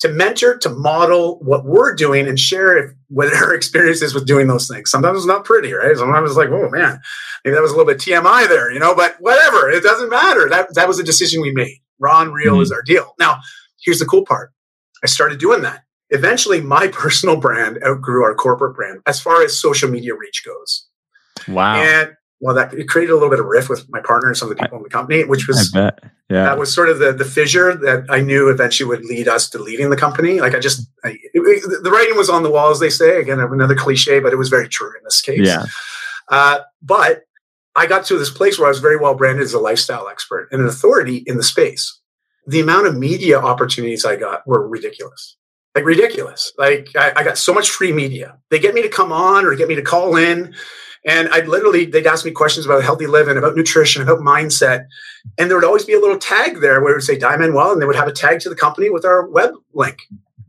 to 0.00 0.08
mentor, 0.08 0.58
to 0.58 0.68
model 0.68 1.38
what 1.40 1.64
we're 1.64 1.94
doing 1.94 2.28
and 2.28 2.38
share 2.38 2.76
if, 2.76 2.92
what 3.08 3.32
our 3.34 3.54
experience 3.54 4.02
is 4.02 4.14
with 4.14 4.26
doing 4.26 4.46
those 4.46 4.68
things. 4.68 4.90
Sometimes 4.90 5.18
it's 5.18 5.26
not 5.26 5.44
pretty, 5.44 5.72
right? 5.72 5.96
Sometimes 5.96 6.30
it's 6.30 6.36
like, 6.36 6.50
oh 6.50 6.68
man, 6.70 7.00
maybe 7.44 7.54
that 7.54 7.62
was 7.62 7.72
a 7.72 7.76
little 7.76 7.92
bit 7.92 8.00
TMI 8.00 8.48
there, 8.48 8.70
you 8.70 8.78
know, 8.78 8.94
but 8.94 9.16
whatever, 9.20 9.70
it 9.70 9.82
doesn't 9.82 10.10
matter. 10.10 10.48
That, 10.48 10.74
that 10.74 10.88
was 10.88 10.98
a 10.98 11.04
decision 11.04 11.40
we 11.40 11.52
made. 11.52 11.78
Raw 11.98 12.22
and 12.22 12.32
real 12.32 12.54
mm-hmm. 12.54 12.62
is 12.62 12.72
our 12.72 12.82
deal. 12.82 13.14
Now, 13.18 13.40
here's 13.82 13.98
the 13.98 14.06
cool 14.06 14.24
part. 14.24 14.52
I 15.02 15.06
started 15.06 15.38
doing 15.38 15.62
that. 15.62 15.84
Eventually, 16.10 16.60
my 16.60 16.88
personal 16.92 17.36
brand 17.36 17.78
outgrew 17.84 18.24
our 18.24 18.34
corporate 18.34 18.76
brand 18.76 19.00
as 19.06 19.20
far 19.20 19.42
as 19.42 19.58
social 19.58 19.90
media 19.90 20.14
reach 20.14 20.44
goes. 20.44 20.86
Wow. 21.48 21.76
And 21.76 22.16
well, 22.40 22.54
that 22.54 22.74
it 22.74 22.88
created 22.88 23.12
a 23.12 23.14
little 23.14 23.30
bit 23.30 23.40
of 23.40 23.46
riff 23.46 23.68
with 23.68 23.86
my 23.88 24.00
partner 24.00 24.28
and 24.28 24.36
some 24.36 24.50
of 24.50 24.56
the 24.56 24.62
people 24.62 24.76
I, 24.76 24.80
in 24.80 24.82
the 24.82 24.90
company, 24.90 25.24
which 25.24 25.48
was 25.48 25.72
yeah, 25.74 25.90
that 26.28 26.58
was 26.58 26.74
sort 26.74 26.90
of 26.90 26.98
the 26.98 27.12
the 27.12 27.24
fissure 27.24 27.74
that 27.74 28.04
I 28.10 28.20
knew 28.20 28.50
eventually 28.50 28.88
would 28.88 29.06
lead 29.06 29.26
us 29.26 29.48
to 29.50 29.58
leaving 29.58 29.88
the 29.88 29.96
company. 29.96 30.40
Like 30.40 30.54
I 30.54 30.58
just 30.58 30.86
I, 31.02 31.10
it, 31.10 31.30
it, 31.34 31.82
the 31.82 31.90
writing 31.90 32.16
was 32.16 32.28
on 32.28 32.42
the 32.42 32.50
wall, 32.50 32.70
as 32.70 32.78
they 32.78 32.90
say. 32.90 33.20
Again, 33.20 33.40
another 33.40 33.74
cliche, 33.74 34.20
but 34.20 34.34
it 34.34 34.36
was 34.36 34.50
very 34.50 34.68
true 34.68 34.88
in 34.88 35.04
this 35.04 35.22
case. 35.22 35.46
Yeah. 35.46 35.64
Uh, 36.28 36.60
but 36.82 37.25
I 37.76 37.86
got 37.86 38.04
to 38.06 38.18
this 38.18 38.30
place 38.30 38.58
where 38.58 38.66
I 38.66 38.70
was 38.70 38.80
very 38.80 38.96
well 38.96 39.14
branded 39.14 39.44
as 39.44 39.52
a 39.52 39.60
lifestyle 39.60 40.08
expert 40.08 40.48
and 40.50 40.60
an 40.60 40.66
authority 40.66 41.22
in 41.26 41.36
the 41.36 41.42
space. 41.42 42.00
The 42.46 42.60
amount 42.60 42.86
of 42.86 42.96
media 42.96 43.38
opportunities 43.38 44.04
I 44.04 44.16
got 44.16 44.46
were 44.46 44.66
ridiculous. 44.66 45.36
Like 45.74 45.84
ridiculous. 45.84 46.52
Like 46.56 46.88
I, 46.96 47.12
I 47.16 47.24
got 47.24 47.38
so 47.38 47.52
much 47.52 47.70
free 47.70 47.92
media. 47.92 48.38
They 48.50 48.58
get 48.58 48.74
me 48.74 48.82
to 48.82 48.88
come 48.88 49.12
on 49.12 49.44
or 49.44 49.54
get 49.54 49.68
me 49.68 49.74
to 49.74 49.82
call 49.82 50.16
in 50.16 50.54
and 51.06 51.28
I'd 51.28 51.46
literally, 51.46 51.86
they'd 51.86 52.06
ask 52.06 52.24
me 52.24 52.32
questions 52.32 52.66
about 52.66 52.82
healthy 52.82 53.06
living, 53.06 53.36
about 53.36 53.54
nutrition, 53.54 54.02
about 54.02 54.18
mindset. 54.18 54.86
And 55.38 55.48
there 55.48 55.56
would 55.56 55.64
always 55.64 55.84
be 55.84 55.94
a 55.94 56.00
little 56.00 56.18
tag 56.18 56.60
there 56.60 56.82
where 56.82 56.92
it 56.92 56.96
would 56.96 57.04
say 57.04 57.16
Dai 57.16 57.36
Manuel, 57.36 57.72
and 57.72 57.80
they 57.80 57.86
would 57.86 57.94
have 57.94 58.08
a 58.08 58.12
tag 58.12 58.40
to 58.40 58.48
the 58.48 58.56
company 58.56 58.90
with 58.90 59.04
our 59.04 59.28
web 59.28 59.52
link. 59.72 59.98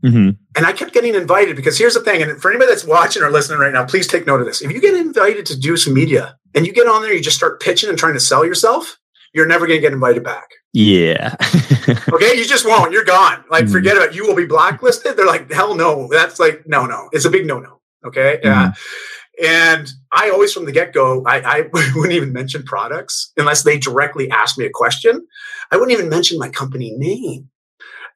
Mm-hmm. 0.04 0.30
And 0.56 0.66
I 0.66 0.72
kept 0.72 0.92
getting 0.92 1.14
invited 1.14 1.54
because 1.54 1.78
here's 1.78 1.94
the 1.94 2.00
thing. 2.00 2.22
And 2.22 2.42
for 2.42 2.50
anybody 2.50 2.70
that's 2.70 2.84
watching 2.84 3.22
or 3.22 3.30
listening 3.30 3.60
right 3.60 3.72
now, 3.72 3.84
please 3.84 4.08
take 4.08 4.26
note 4.26 4.40
of 4.40 4.46
this. 4.46 4.60
If 4.60 4.72
you 4.72 4.80
get 4.80 4.94
invited 4.94 5.46
to 5.46 5.58
do 5.58 5.76
some 5.76 5.94
media 5.94 6.36
and 6.54 6.66
you 6.66 6.72
get 6.72 6.86
on 6.86 7.02
there, 7.02 7.12
you 7.12 7.20
just 7.20 7.36
start 7.36 7.60
pitching 7.60 7.88
and 7.88 7.98
trying 7.98 8.14
to 8.14 8.20
sell 8.20 8.44
yourself, 8.44 8.98
you're 9.34 9.46
never 9.46 9.66
going 9.66 9.78
to 9.78 9.82
get 9.82 9.92
invited 9.92 10.24
back. 10.24 10.48
Yeah. 10.72 11.34
okay. 12.12 12.36
You 12.36 12.44
just 12.44 12.66
won't. 12.66 12.92
You're 12.92 13.04
gone. 13.04 13.44
Like, 13.50 13.64
mm-hmm. 13.64 13.72
forget 13.72 13.96
about 13.96 14.10
it. 14.10 14.14
You 14.14 14.26
will 14.26 14.36
be 14.36 14.46
blacklisted. 14.46 15.16
They're 15.16 15.26
like, 15.26 15.50
hell 15.50 15.74
no. 15.74 16.08
That's 16.10 16.38
like, 16.38 16.64
no, 16.66 16.86
no. 16.86 17.08
It's 17.12 17.24
a 17.24 17.30
big 17.30 17.46
no, 17.46 17.58
no. 17.58 17.80
Okay. 18.04 18.40
Yeah. 18.42 18.68
Mm-hmm. 18.68 19.44
And 19.44 19.92
I 20.12 20.30
always, 20.30 20.52
from 20.52 20.64
the 20.64 20.72
get 20.72 20.92
go, 20.92 21.22
I, 21.24 21.40
I, 21.40 21.60
wouldn't 21.94 22.12
even 22.12 22.32
mention 22.32 22.64
products 22.64 23.32
unless 23.36 23.62
they 23.62 23.78
directly 23.78 24.30
asked 24.30 24.58
me 24.58 24.66
a 24.66 24.70
question. 24.70 25.26
I 25.70 25.76
wouldn't 25.76 25.96
even 25.96 26.08
mention 26.08 26.38
my 26.38 26.48
company 26.48 26.92
name, 26.96 27.48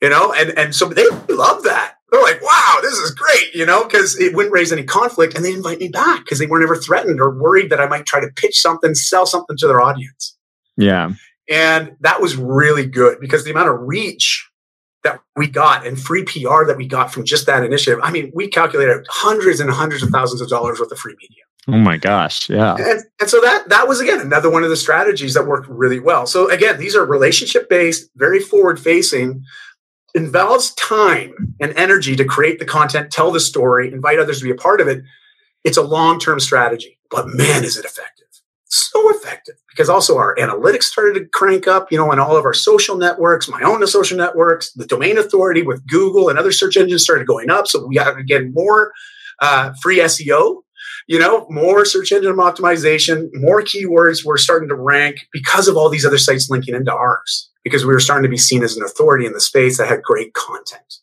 you 0.01 0.09
know, 0.09 0.33
and, 0.33 0.57
and 0.59 0.75
so 0.75 0.87
they 0.87 1.07
love 1.29 1.63
that. 1.65 1.92
They're 2.13 2.23
like, 2.23 2.43
wow, 2.43 2.79
this 2.83 2.93
is 2.93 3.11
great, 3.11 3.55
you 3.55 3.65
know, 3.65 3.85
because 3.85 4.21
it 4.21 4.35
wouldn't 4.37 4.53
raise 4.53 4.71
any 4.71 4.85
conflict. 4.85 5.35
And 5.35 5.43
they 5.43 5.53
invite 5.53 5.79
me 5.79 5.89
back 5.89 6.25
because 6.25 6.39
they 6.39 6.47
were 6.47 6.61
never 6.61 6.77
threatened 6.77 7.21
or 7.21 7.31
worried 7.31 7.71
that 7.71 7.81
I 7.81 7.89
might 7.89 8.05
try 8.05 8.21
to 8.21 8.29
pitch 8.37 8.61
something, 8.61 8.95
sell 8.95 9.25
something 9.25 9.57
to 9.57 9.67
their 9.67 9.81
audience. 9.81 10.37
Yeah. 10.77 11.13
And 11.51 11.97
that 12.01 12.21
was 12.21 12.37
really 12.37 12.87
good 12.87 13.19
because 13.19 13.45
the 13.45 13.51
amount 13.51 13.71
of 13.71 13.81
reach 13.81 14.47
that 15.05 15.21
we 15.37 15.49
got 15.49 15.87
and 15.87 16.01
free 16.01 16.25
PR 16.25 16.65
that 16.67 16.77
we 16.77 16.87
got 16.87 17.13
from 17.13 17.25
just 17.25 17.47
that 17.47 17.65
initiative. 17.65 17.99
I 18.03 18.13
mean, 18.13 18.31
we 18.35 18.47
calculated 18.47 19.05
hundreds 19.09 19.59
and 19.59 19.71
hundreds 19.71 20.03
of 20.03 20.11
thousands 20.11 20.41
of 20.41 20.49
dollars 20.49 20.79
worth 20.79 20.93
of 20.93 20.99
free 20.99 21.17
media. 21.21 21.43
Oh 21.69 21.79
my 21.79 21.97
gosh. 21.97 22.51
Yeah. 22.51 22.75
And, 22.75 23.03
and 23.21 23.31
so 23.31 23.41
that 23.41 23.69
that 23.69 23.87
was 23.87 24.01
again 24.01 24.21
another 24.21 24.51
one 24.51 24.65
of 24.65 24.71
the 24.71 24.77
strategies 24.77 25.35
that 25.35 25.47
worked 25.47 25.69
really 25.69 26.01
well. 26.01 26.27
So 26.27 26.51
again, 26.51 26.79
these 26.79 26.97
are 26.97 27.05
relationship 27.05 27.69
based, 27.69 28.11
very 28.17 28.41
forward 28.41 28.81
facing, 28.81 29.45
involves 30.15 30.75
time 30.75 31.57
and 31.61 31.73
energy 31.77 32.17
to 32.17 32.25
create 32.25 32.59
the 32.59 32.65
content, 32.65 33.11
tell 33.11 33.31
the 33.31 33.41
story, 33.41 33.93
invite 33.93 34.19
others 34.19 34.39
to 34.39 34.45
be 34.45 34.51
a 34.51 34.55
part 34.55 34.81
of 34.81 34.89
it. 34.89 35.03
It's 35.65 35.77
a 35.77 35.83
long 35.83 36.19
term 36.19 36.41
strategy, 36.41 36.99
but 37.11 37.29
man, 37.29 37.65
is 37.65 37.77
it 37.77 37.85
effective 37.85 38.23
so 38.73 39.11
effective 39.11 39.57
because 39.69 39.91
also 39.91 40.17
our 40.17 40.35
analytics 40.37 40.85
started 40.85 41.19
to 41.19 41.27
crank 41.27 41.69
up, 41.69 41.93
you 41.93 41.99
know, 41.99 42.11
and 42.11 42.21
all 42.21 42.37
of 42.37 42.45
our 42.45 42.55
social 42.55 42.97
networks, 42.97 43.49
my 43.49 43.61
own 43.63 43.87
social 43.87 44.17
networks, 44.17 44.73
the 44.73 44.87
domain 44.87 45.19
authority 45.19 45.63
with 45.63 45.87
Google 45.87 46.29
and 46.29 46.39
other 46.39 46.53
search 46.53 46.77
engines 46.77 47.03
started 47.03 47.27
going 47.27 47.51
up. 47.51 47.69
So 47.69 47.87
we 47.87 47.97
got 47.97 48.19
again 48.19 48.53
more 48.55 48.93
uh, 49.41 49.75
free 49.83 49.99
SEO, 49.99 50.63
you 51.07 51.19
know, 51.19 51.47
more 51.51 51.85
search 51.85 52.13
engine 52.13 52.33
optimization, 52.37 53.29
more 53.35 53.61
keywords 53.61 54.25
were 54.25 54.39
starting 54.39 54.71
to 54.71 54.75
rank 54.75 55.27
because 55.33 55.69
of 55.69 55.77
all 55.77 55.91
these 55.91 56.07
other 56.07 56.19
sites 56.19 56.49
linking 56.49 56.75
into 56.75 56.95
ours 56.95 57.51
because 57.65 57.85
we 57.85 57.93
were 57.93 58.01
starting 58.01 58.25
to 58.25 58.29
be 58.29 58.37
seen 58.37 58.63
as 58.63 58.77
an 58.77 58.85
authority 58.85 59.27
in 59.27 59.33
the 59.33 59.41
space 59.41 59.79
that 59.79 59.89
had 59.89 60.03
great 60.03 60.35
content. 60.35 60.99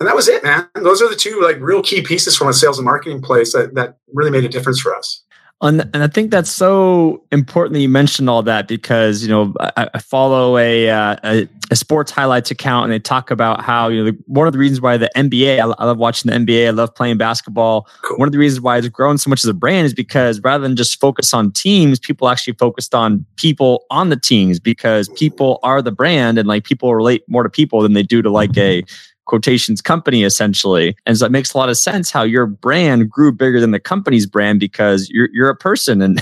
And 0.00 0.08
that 0.08 0.16
was 0.16 0.28
it, 0.28 0.42
man. 0.42 0.68
Those 0.74 1.00
are 1.00 1.08
the 1.08 1.16
two 1.16 1.40
like 1.42 1.56
real 1.60 1.82
key 1.82 2.02
pieces 2.02 2.36
from 2.36 2.48
a 2.48 2.52
sales 2.52 2.78
and 2.78 2.84
marketing 2.84 3.22
place 3.22 3.52
that, 3.52 3.74
that 3.74 3.96
really 4.12 4.30
made 4.30 4.44
a 4.44 4.48
difference 4.48 4.80
for 4.80 4.94
us. 4.94 5.23
And, 5.64 5.80
and 5.94 6.02
I 6.02 6.08
think 6.08 6.30
that's 6.30 6.50
so 6.50 7.24
important 7.32 7.72
that 7.72 7.80
you 7.80 7.88
mentioned 7.88 8.28
all 8.28 8.42
that 8.42 8.68
because 8.68 9.22
you 9.22 9.30
know 9.30 9.54
I, 9.60 9.88
I 9.94 9.98
follow 9.98 10.58
a, 10.58 10.90
uh, 10.90 11.16
a, 11.24 11.48
a 11.70 11.76
sports 11.76 12.10
highlights 12.10 12.50
account 12.50 12.84
and 12.84 12.92
they 12.92 12.98
talk 12.98 13.30
about 13.30 13.62
how 13.62 13.88
you 13.88 14.04
know 14.04 14.12
one 14.26 14.46
of 14.46 14.52
the 14.52 14.58
reasons 14.58 14.82
why 14.82 14.98
the 14.98 15.10
NBA 15.16 15.58
I, 15.58 15.74
I 15.78 15.86
love 15.86 15.96
watching 15.96 16.30
the 16.30 16.36
NBA 16.36 16.66
I 16.66 16.70
love 16.70 16.94
playing 16.94 17.16
basketball 17.16 17.88
cool. 18.02 18.18
one 18.18 18.28
of 18.28 18.32
the 18.32 18.38
reasons 18.38 18.60
why 18.60 18.76
it's 18.76 18.88
grown 18.88 19.16
so 19.16 19.30
much 19.30 19.42
as 19.42 19.48
a 19.48 19.54
brand 19.54 19.86
is 19.86 19.94
because 19.94 20.38
rather 20.40 20.62
than 20.62 20.76
just 20.76 21.00
focus 21.00 21.32
on 21.32 21.50
teams 21.52 21.98
people 21.98 22.28
actually 22.28 22.54
focused 22.54 22.94
on 22.94 23.24
people 23.36 23.86
on 23.90 24.10
the 24.10 24.16
teams 24.16 24.60
because 24.60 25.08
people 25.10 25.60
are 25.62 25.80
the 25.80 25.92
brand 25.92 26.36
and 26.36 26.46
like 26.46 26.64
people 26.64 26.94
relate 26.94 27.24
more 27.26 27.42
to 27.42 27.48
people 27.48 27.80
than 27.80 27.94
they 27.94 28.02
do 28.02 28.20
to 28.20 28.30
like 28.30 28.54
a 28.58 28.84
quotations 29.26 29.80
company 29.80 30.24
essentially. 30.24 30.96
And 31.06 31.16
so 31.16 31.26
it 31.26 31.32
makes 31.32 31.54
a 31.54 31.58
lot 31.58 31.68
of 31.68 31.76
sense 31.76 32.10
how 32.10 32.22
your 32.22 32.46
brand 32.46 33.10
grew 33.10 33.32
bigger 33.32 33.60
than 33.60 33.70
the 33.70 33.80
company's 33.80 34.26
brand 34.26 34.60
because 34.60 35.08
you're, 35.10 35.28
you're 35.32 35.48
a 35.48 35.56
person 35.56 36.02
and, 36.02 36.20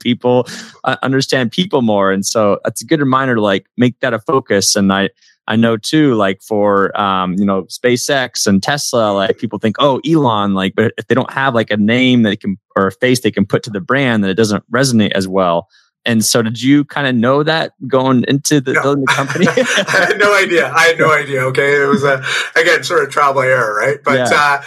people 0.00 0.46
uh, 0.84 0.96
understand 1.02 1.52
people 1.52 1.82
more. 1.82 2.10
And 2.10 2.26
so 2.26 2.58
that's 2.64 2.82
a 2.82 2.84
good 2.84 3.00
reminder 3.00 3.36
to 3.36 3.40
like 3.40 3.66
make 3.76 4.00
that 4.00 4.12
a 4.12 4.18
focus. 4.18 4.76
And 4.76 4.92
I, 4.92 5.10
I 5.46 5.56
know 5.56 5.76
too, 5.76 6.14
like 6.14 6.42
for 6.42 6.98
um, 6.98 7.34
you 7.34 7.44
know 7.44 7.64
SpaceX 7.64 8.46
and 8.46 8.62
Tesla, 8.62 9.12
like 9.12 9.38
people 9.38 9.58
think, 9.58 9.76
oh, 9.78 10.00
Elon, 10.06 10.54
like, 10.54 10.74
but 10.74 10.92
if 10.96 11.06
they 11.06 11.14
don't 11.14 11.32
have 11.32 11.54
like 11.54 11.70
a 11.70 11.76
name 11.76 12.22
that 12.22 12.30
they 12.30 12.36
can 12.36 12.58
or 12.76 12.86
a 12.86 12.92
face 12.92 13.20
they 13.20 13.30
can 13.30 13.46
put 13.46 13.62
to 13.64 13.70
the 13.70 13.80
brand, 13.80 14.24
then 14.24 14.30
it 14.30 14.34
doesn't 14.34 14.68
resonate 14.70 15.12
as 15.12 15.28
well. 15.28 15.68
And 16.06 16.24
so, 16.24 16.42
did 16.42 16.60
you 16.60 16.84
kind 16.84 17.06
of 17.06 17.14
know 17.14 17.42
that 17.42 17.72
going 17.88 18.24
into 18.28 18.60
the, 18.60 18.74
no. 18.74 18.94
the 18.94 19.06
company? 19.06 19.46
I 19.48 20.06
had 20.08 20.18
no 20.18 20.36
idea. 20.36 20.70
I 20.70 20.82
had 20.88 20.98
no 20.98 21.12
idea. 21.12 21.40
Okay, 21.44 21.82
it 21.82 21.86
was 21.86 22.04
a 22.04 22.22
again 22.56 22.84
sort 22.84 23.04
of 23.04 23.10
trial 23.10 23.32
by 23.32 23.46
error, 23.46 23.74
right? 23.76 23.98
But 24.04 24.30
yeah. 24.30 24.30
uh, 24.32 24.62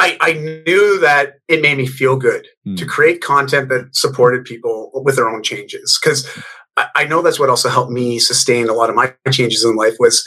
I, 0.00 0.16
I 0.22 0.32
knew 0.32 0.98
that 1.00 1.34
it 1.46 1.60
made 1.60 1.76
me 1.76 1.86
feel 1.86 2.16
good 2.16 2.48
mm. 2.66 2.76
to 2.78 2.86
create 2.86 3.20
content 3.20 3.68
that 3.68 3.94
supported 3.94 4.46
people 4.46 4.90
with 4.94 5.16
their 5.16 5.28
own 5.28 5.42
changes 5.42 5.98
because 6.02 6.26
I 6.94 7.04
know 7.04 7.20
that's 7.20 7.38
what 7.38 7.50
also 7.50 7.68
helped 7.68 7.90
me 7.90 8.18
sustain 8.18 8.68
a 8.68 8.72
lot 8.72 8.88
of 8.88 8.96
my 8.96 9.12
changes 9.30 9.64
in 9.64 9.76
life 9.76 9.96
was 9.98 10.26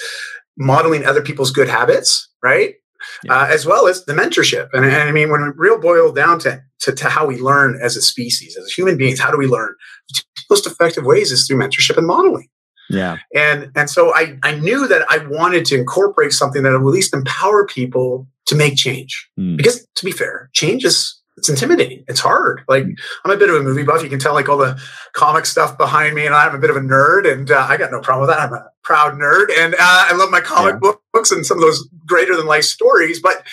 modeling 0.57 1.05
other 1.05 1.21
people's 1.21 1.49
good 1.49 1.67
habits, 1.67 2.29
right? 2.43 2.75
Yeah. 3.23 3.33
Uh, 3.33 3.45
as 3.45 3.65
well 3.65 3.87
as 3.87 4.03
the 4.05 4.13
mentorship. 4.13 4.69
And, 4.73 4.83
and, 4.83 4.95
I 4.95 5.11
mean, 5.11 5.31
when 5.31 5.41
we 5.41 5.49
real 5.55 5.79
boil 5.79 6.11
down 6.11 6.39
to, 6.39 6.61
to, 6.81 6.91
to, 6.91 7.09
how 7.09 7.25
we 7.25 7.37
learn 7.39 7.79
as 7.81 7.95
a 7.95 8.01
species, 8.01 8.57
as 8.57 8.71
human 8.71 8.97
beings, 8.97 9.19
how 9.19 9.31
do 9.31 9.37
we 9.37 9.47
learn? 9.47 9.73
The 10.09 10.23
most 10.49 10.67
effective 10.67 11.05
ways 11.05 11.31
is 11.31 11.47
through 11.47 11.57
mentorship 11.57 11.97
and 11.97 12.05
modeling. 12.05 12.49
Yeah. 12.89 13.17
And 13.33 13.71
and 13.75 13.89
so 13.89 14.13
I, 14.13 14.37
I 14.43 14.55
knew 14.55 14.87
that 14.87 15.05
I 15.09 15.25
wanted 15.27 15.65
to 15.65 15.75
incorporate 15.77 16.33
something 16.33 16.63
that 16.63 16.71
would 16.71 16.79
at 16.79 16.85
least 16.85 17.13
empower 17.13 17.65
people 17.65 18.27
to 18.47 18.55
make 18.55 18.75
change. 18.75 19.29
Mm. 19.39 19.57
Because 19.57 19.85
to 19.95 20.05
be 20.05 20.11
fair, 20.11 20.49
change 20.53 20.83
is 20.83 21.19
it's 21.37 21.49
intimidating. 21.49 22.03
It's 22.07 22.19
hard. 22.19 22.61
Like 22.67 22.85
I'm 23.25 23.31
a 23.31 23.37
bit 23.37 23.49
of 23.49 23.55
a 23.55 23.63
movie 23.63 23.83
buff. 23.83 24.03
You 24.03 24.09
can 24.09 24.19
tell 24.19 24.33
like 24.33 24.49
all 24.49 24.57
the 24.57 24.79
comic 25.13 25.45
stuff 25.45 25.77
behind 25.77 26.15
me, 26.15 26.25
and 26.25 26.35
I'm 26.35 26.55
a 26.55 26.59
bit 26.59 26.69
of 26.69 26.75
a 26.75 26.81
nerd, 26.81 27.31
and 27.31 27.49
uh, 27.49 27.65
I 27.69 27.77
got 27.77 27.91
no 27.91 27.99
problem 28.01 28.27
with 28.27 28.35
that. 28.35 28.41
I'm 28.41 28.53
a 28.53 28.65
proud 28.83 29.13
nerd, 29.13 29.47
and 29.57 29.73
uh, 29.73 29.77
I 29.79 30.13
love 30.15 30.29
my 30.29 30.41
comic 30.41 30.75
yeah. 30.83 30.91
books 31.13 31.31
and 31.31 31.45
some 31.45 31.57
of 31.57 31.61
those 31.61 31.87
greater 32.05 32.35
than 32.35 32.45
life 32.45 32.65
stories. 32.65 33.19
But 33.21 33.43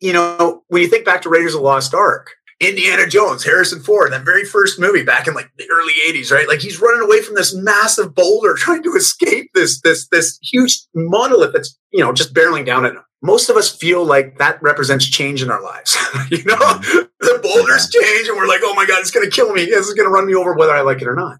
you 0.00 0.12
know, 0.12 0.62
when 0.68 0.82
you 0.82 0.88
think 0.88 1.04
back 1.04 1.22
to 1.22 1.28
Raiders 1.28 1.54
of 1.54 1.60
the 1.60 1.66
Lost 1.66 1.94
Ark, 1.94 2.30
Indiana 2.62 3.06
Jones, 3.06 3.44
Harrison 3.44 3.80
Ford, 3.80 4.12
that 4.12 4.24
very 4.24 4.44
first 4.44 4.78
movie 4.78 5.02
back 5.02 5.26
in 5.26 5.34
like 5.34 5.50
the 5.58 5.68
early 5.70 5.94
80s, 6.08 6.30
right? 6.30 6.46
Like 6.46 6.60
he's 6.60 6.80
running 6.80 7.02
away 7.02 7.20
from 7.20 7.34
this 7.34 7.54
massive 7.54 8.14
boulder 8.14 8.54
trying 8.56 8.82
to 8.84 8.94
escape 8.94 9.50
this 9.54 9.80
this 9.82 10.08
this 10.08 10.38
huge 10.42 10.80
monolith 10.94 11.52
that's, 11.52 11.76
you 11.92 12.00
know, 12.00 12.12
just 12.12 12.32
barreling 12.32 12.64
down 12.64 12.86
at 12.86 12.92
him. 12.92 13.02
Most 13.22 13.48
of 13.48 13.56
us 13.56 13.74
feel 13.74 14.04
like 14.04 14.38
that 14.38 14.60
represents 14.62 15.08
change 15.08 15.42
in 15.42 15.50
our 15.50 15.62
lives. 15.62 15.96
you 16.30 16.44
know, 16.44 16.56
mm-hmm. 16.56 16.98
the 17.20 17.40
boulders 17.42 17.88
change 17.88 18.28
and 18.28 18.36
we're 18.36 18.48
like, 18.48 18.60
"Oh 18.62 18.74
my 18.74 18.86
god, 18.86 19.00
it's 19.00 19.10
going 19.10 19.28
to 19.28 19.34
kill 19.34 19.52
me. 19.52 19.66
This 19.66 19.86
is 19.86 19.94
going 19.94 20.08
to 20.08 20.12
run 20.12 20.26
me 20.26 20.34
over 20.34 20.54
whether 20.54 20.72
I 20.72 20.80
like 20.80 21.00
it 21.00 21.08
or 21.08 21.14
not." 21.14 21.38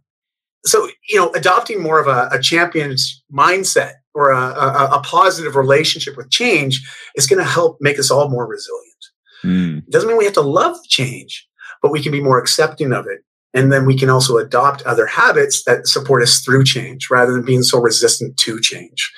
So, 0.64 0.88
you 1.08 1.16
know, 1.16 1.30
adopting 1.32 1.82
more 1.82 1.98
of 1.98 2.06
a, 2.06 2.28
a 2.30 2.40
champion's 2.40 3.22
mindset 3.32 3.94
or 4.14 4.30
a, 4.30 4.38
a, 4.38 4.98
a 4.98 5.02
positive 5.02 5.56
relationship 5.56 6.16
with 6.16 6.30
change 6.30 6.80
is 7.16 7.26
going 7.26 7.42
to 7.42 7.50
help 7.50 7.78
make 7.80 7.98
us 7.98 8.10
all 8.10 8.28
more 8.28 8.46
resilient. 8.46 8.92
Mm. 9.44 9.88
Doesn't 9.88 10.08
mean 10.08 10.18
we 10.18 10.24
have 10.24 10.34
to 10.34 10.40
love 10.40 10.76
change, 10.88 11.48
but 11.80 11.90
we 11.90 12.02
can 12.02 12.12
be 12.12 12.20
more 12.20 12.38
accepting 12.38 12.92
of 12.92 13.06
it. 13.06 13.24
And 13.54 13.70
then 13.70 13.84
we 13.84 13.98
can 13.98 14.08
also 14.08 14.38
adopt 14.38 14.82
other 14.82 15.06
habits 15.06 15.64
that 15.64 15.86
support 15.86 16.22
us 16.22 16.40
through 16.40 16.64
change 16.64 17.08
rather 17.10 17.32
than 17.32 17.44
being 17.44 17.62
so 17.62 17.80
resistant 17.80 18.36
to 18.38 18.60
change. 18.60 19.12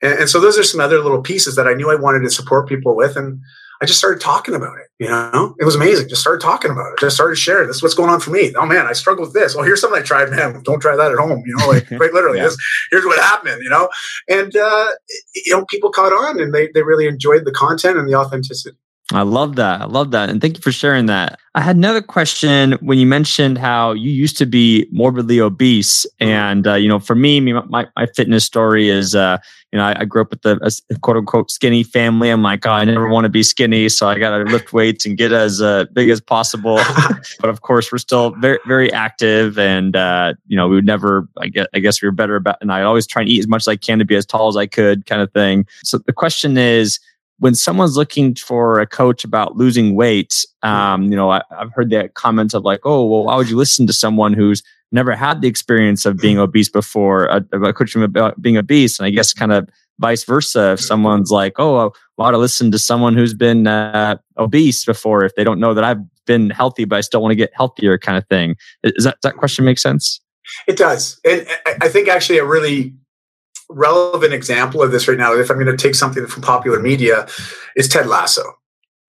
And, 0.00 0.20
and, 0.20 0.30
so 0.30 0.40
those 0.40 0.58
are 0.58 0.62
some 0.62 0.80
other 0.80 1.00
little 1.00 1.22
pieces 1.22 1.56
that 1.56 1.66
I 1.66 1.74
knew 1.74 1.90
I 1.90 1.96
wanted 1.96 2.20
to 2.20 2.30
support 2.30 2.68
people 2.68 2.94
with. 2.94 3.16
And 3.16 3.40
I 3.82 3.86
just 3.86 3.98
started 3.98 4.20
talking 4.20 4.54
about 4.54 4.78
it. 4.78 4.88
You 4.98 5.08
know, 5.08 5.56
it 5.58 5.64
was 5.64 5.74
amazing. 5.74 6.08
Just 6.08 6.20
started 6.20 6.42
talking 6.42 6.70
about 6.70 6.92
it. 6.92 6.98
Just 6.98 7.16
started 7.16 7.36
sharing. 7.36 7.66
This 7.66 7.76
is 7.76 7.82
what's 7.82 7.94
going 7.94 8.10
on 8.10 8.20
for 8.20 8.30
me. 8.30 8.52
Oh 8.54 8.66
man, 8.66 8.86
I 8.86 8.92
struggle 8.92 9.24
with 9.24 9.32
this. 9.32 9.56
Oh, 9.56 9.62
here's 9.62 9.80
something 9.80 10.00
I 10.00 10.04
tried. 10.04 10.28
Man, 10.30 10.62
don't 10.62 10.80
try 10.80 10.94
that 10.96 11.12
at 11.12 11.18
home. 11.18 11.42
You 11.46 11.56
know, 11.56 11.68
like 11.68 11.86
quite 11.96 12.12
literally. 12.12 12.38
yeah. 12.38 12.44
this, 12.44 12.58
here's 12.90 13.06
what 13.06 13.18
happened. 13.18 13.62
You 13.62 13.70
know, 13.70 13.88
and 14.28 14.54
uh, 14.54 14.90
you 15.34 15.56
know, 15.56 15.64
people 15.64 15.90
caught 15.90 16.12
on 16.12 16.38
and 16.38 16.52
they 16.52 16.68
they 16.74 16.82
really 16.82 17.06
enjoyed 17.06 17.46
the 17.46 17.52
content 17.52 17.96
and 17.96 18.06
the 18.06 18.14
authenticity. 18.14 18.76
I 19.12 19.22
love 19.22 19.56
that. 19.56 19.80
I 19.80 19.86
love 19.86 20.12
that. 20.12 20.30
And 20.30 20.40
thank 20.40 20.56
you 20.56 20.62
for 20.62 20.72
sharing 20.72 21.06
that. 21.06 21.38
I 21.56 21.62
had 21.62 21.74
another 21.74 22.00
question 22.00 22.72
when 22.80 22.98
you 22.98 23.06
mentioned 23.06 23.58
how 23.58 23.92
you 23.92 24.10
used 24.10 24.38
to 24.38 24.46
be 24.46 24.86
morbidly 24.92 25.40
obese. 25.40 26.06
And, 26.20 26.64
uh, 26.64 26.74
you 26.74 26.88
know, 26.88 27.00
for 27.00 27.16
me, 27.16 27.40
my, 27.40 27.88
my 27.96 28.06
fitness 28.14 28.44
story 28.44 28.88
is, 28.88 29.16
uh, 29.16 29.38
you 29.72 29.78
know, 29.78 29.84
I, 29.84 30.00
I, 30.00 30.04
grew 30.04 30.22
up 30.22 30.30
with 30.30 30.44
a, 30.46 30.80
a, 30.90 30.98
quote 31.00 31.16
unquote 31.16 31.50
skinny 31.50 31.82
family. 31.82 32.30
I'm 32.30 32.42
like, 32.42 32.66
oh, 32.66 32.70
I 32.70 32.84
never 32.84 33.08
want 33.08 33.24
to 33.24 33.28
be 33.28 33.42
skinny. 33.42 33.88
So 33.88 34.08
I 34.08 34.18
got 34.18 34.38
to 34.38 34.44
lift 34.44 34.72
weights 34.72 35.06
and 35.06 35.16
get 35.16 35.32
as 35.32 35.60
uh, 35.60 35.86
big 35.92 36.08
as 36.08 36.20
possible. 36.20 36.76
but 37.40 37.50
of 37.50 37.62
course, 37.62 37.90
we're 37.90 37.98
still 37.98 38.30
very, 38.36 38.58
very 38.66 38.92
active. 38.92 39.58
And, 39.58 39.96
uh, 39.96 40.34
you 40.46 40.56
know, 40.56 40.68
we 40.68 40.76
would 40.76 40.86
never, 40.86 41.28
I 41.38 41.48
guess, 41.48 41.66
I 41.74 41.80
guess 41.80 42.00
we 42.00 42.06
were 42.06 42.12
better 42.12 42.36
about, 42.36 42.58
and 42.60 42.72
I 42.72 42.82
always 42.82 43.08
try 43.08 43.22
and 43.22 43.28
eat 43.28 43.40
as 43.40 43.48
much 43.48 43.62
as 43.62 43.68
I 43.68 43.76
can 43.76 43.98
to 43.98 44.04
be 44.04 44.14
as 44.14 44.26
tall 44.26 44.48
as 44.48 44.56
I 44.56 44.66
could 44.66 45.06
kind 45.06 45.20
of 45.20 45.32
thing. 45.32 45.66
So 45.82 45.98
the 45.98 46.12
question 46.12 46.56
is, 46.56 47.00
when 47.40 47.54
someone's 47.54 47.96
looking 47.96 48.34
for 48.34 48.80
a 48.80 48.86
coach 48.86 49.24
about 49.24 49.56
losing 49.56 49.94
weight, 49.94 50.44
mm-hmm. 50.62 50.68
um, 50.68 51.04
you 51.04 51.16
know, 51.16 51.30
I, 51.30 51.42
have 51.58 51.72
heard 51.74 51.90
that 51.90 52.14
comment 52.14 52.54
of 52.54 52.64
like, 52.64 52.80
oh, 52.84 53.04
well, 53.04 53.24
why 53.24 53.36
would 53.36 53.50
you 53.50 53.56
listen 53.56 53.86
to 53.86 53.92
someone 53.92 54.34
who's 54.34 54.62
never 54.92 55.16
had 55.16 55.40
the 55.40 55.48
experience 55.48 56.04
of 56.04 56.18
being 56.18 56.36
mm-hmm. 56.36 56.44
obese 56.44 56.68
before, 56.68 57.30
uh, 57.30 57.40
a, 57.52 57.56
about 57.56 57.68
uh, 57.70 57.72
coaching 57.72 58.02
about 58.02 58.40
being 58.40 58.58
obese? 58.58 58.98
And 58.98 59.06
I 59.06 59.10
guess 59.10 59.32
kind 59.32 59.52
of 59.52 59.68
vice 59.98 60.24
versa. 60.24 60.72
If 60.72 60.80
mm-hmm. 60.80 60.86
someone's 60.86 61.30
like, 61.30 61.54
oh, 61.58 61.92
I 62.18 62.22
ought 62.22 62.30
to 62.32 62.38
listen 62.38 62.70
to 62.72 62.78
someone 62.78 63.16
who's 63.16 63.34
been 63.34 63.66
uh, 63.66 64.16
obese 64.36 64.84
before 64.84 65.24
if 65.24 65.34
they 65.34 65.44
don't 65.44 65.58
know 65.58 65.72
that 65.72 65.82
I've 65.82 66.00
been 66.26 66.50
healthy, 66.50 66.84
but 66.84 66.96
I 66.96 67.00
still 67.00 67.22
want 67.22 67.32
to 67.32 67.36
get 67.36 67.50
healthier 67.54 67.96
kind 67.96 68.18
of 68.18 68.26
thing. 68.28 68.56
Does 68.82 69.04
that, 69.04 69.16
does 69.22 69.32
that 69.32 69.36
question 69.36 69.64
make 69.64 69.78
sense? 69.78 70.20
It 70.66 70.76
does. 70.76 71.18
And 71.24 71.46
I 71.80 71.88
think 71.88 72.08
actually 72.08 72.38
a 72.38 72.44
really 72.44 72.94
relevant 73.70 74.32
example 74.32 74.82
of 74.82 74.92
this 74.92 75.08
right 75.08 75.18
now, 75.18 75.34
if 75.34 75.50
I'm 75.50 75.56
going 75.56 75.74
to 75.74 75.76
take 75.76 75.94
something 75.94 76.26
from 76.26 76.42
popular 76.42 76.80
media, 76.80 77.26
is 77.76 77.88
Ted 77.88 78.06
Lasso. 78.06 78.42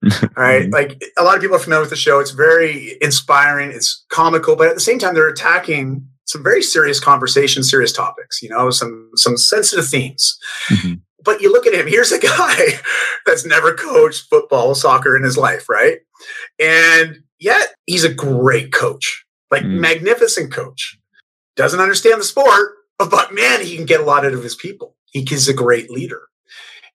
All 0.03 0.19
right. 0.37 0.69
Like 0.71 1.03
a 1.17 1.23
lot 1.23 1.35
of 1.35 1.41
people 1.41 1.55
are 1.55 1.59
familiar 1.59 1.81
with 1.81 1.89
the 1.89 1.95
show. 1.95 2.19
It's 2.19 2.31
very 2.31 2.97
inspiring. 3.01 3.71
It's 3.71 4.05
comical, 4.09 4.55
but 4.55 4.67
at 4.67 4.75
the 4.75 4.81
same 4.81 4.99
time, 4.99 5.13
they're 5.13 5.27
attacking 5.27 6.07
some 6.25 6.43
very 6.43 6.63
serious 6.63 6.99
conversations, 6.99 7.69
serious 7.69 7.91
topics, 7.91 8.41
you 8.41 8.49
know, 8.49 8.69
some, 8.69 9.11
some 9.15 9.37
sensitive 9.37 9.87
themes. 9.87 10.37
Mm-hmm. 10.69 10.93
But 11.23 11.41
you 11.41 11.51
look 11.51 11.67
at 11.67 11.73
him, 11.73 11.87
here's 11.87 12.11
a 12.11 12.19
guy 12.19 12.79
that's 13.25 13.45
never 13.45 13.73
coached 13.73 14.27
football, 14.29 14.73
soccer 14.73 15.15
in 15.15 15.23
his 15.23 15.37
life, 15.37 15.69
right? 15.69 15.99
And 16.59 17.19
yet 17.39 17.75
he's 17.85 18.03
a 18.03 18.13
great 18.13 18.71
coach, 18.71 19.25
like 19.51 19.63
mm-hmm. 19.63 19.81
magnificent 19.81 20.51
coach. 20.51 20.97
Doesn't 21.55 21.81
understand 21.81 22.19
the 22.19 22.25
sport, 22.25 22.71
but 23.09 23.33
man, 23.33 23.61
he 23.61 23.75
can 23.75 23.85
get 23.85 24.01
a 24.01 24.03
lot 24.03 24.25
out 24.25 24.33
of 24.33 24.43
his 24.43 24.55
people. 24.55 24.95
He 25.11 25.27
is 25.31 25.47
a 25.47 25.53
great 25.53 25.89
leader. 25.89 26.21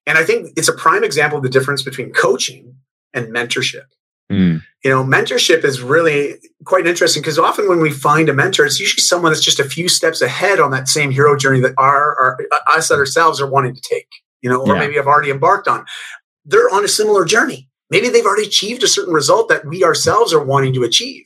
And 0.05 0.17
I 0.17 0.23
think 0.23 0.53
it's 0.55 0.69
a 0.69 0.73
prime 0.73 1.03
example 1.03 1.37
of 1.37 1.43
the 1.43 1.49
difference 1.49 1.83
between 1.83 2.13
coaching 2.13 2.75
and 3.13 3.27
mentorship. 3.27 3.85
Mm. 4.31 4.61
You 4.83 4.91
know, 4.91 5.03
mentorship 5.03 5.63
is 5.63 5.81
really 5.81 6.35
quite 6.65 6.87
interesting 6.87 7.21
because 7.21 7.39
often 7.39 7.67
when 7.67 7.79
we 7.79 7.91
find 7.91 8.29
a 8.29 8.33
mentor, 8.33 8.65
it's 8.65 8.79
usually 8.79 9.01
someone 9.01 9.31
that's 9.31 9.43
just 9.43 9.59
a 9.59 9.63
few 9.63 9.87
steps 9.89 10.21
ahead 10.21 10.59
on 10.59 10.71
that 10.71 10.87
same 10.87 11.11
hero 11.11 11.37
journey 11.37 11.59
that 11.61 11.73
our, 11.77 12.15
our 12.19 12.37
us 12.73 12.91
ourselves 12.91 13.41
are 13.41 13.49
wanting 13.49 13.75
to 13.75 13.81
take, 13.81 14.07
you 14.41 14.49
know, 14.49 14.61
or 14.61 14.73
yeah. 14.73 14.79
maybe 14.79 14.95
have 14.95 15.07
already 15.07 15.31
embarked 15.31 15.67
on. 15.67 15.85
They're 16.45 16.69
on 16.69 16.83
a 16.83 16.89
similar 16.89 17.25
journey. 17.25 17.69
Maybe 17.89 18.09
they've 18.09 18.25
already 18.25 18.47
achieved 18.47 18.83
a 18.83 18.87
certain 18.87 19.13
result 19.13 19.47
that 19.49 19.65
we 19.65 19.83
ourselves 19.83 20.33
are 20.33 20.43
wanting 20.43 20.73
to 20.73 20.83
achieve 20.83 21.25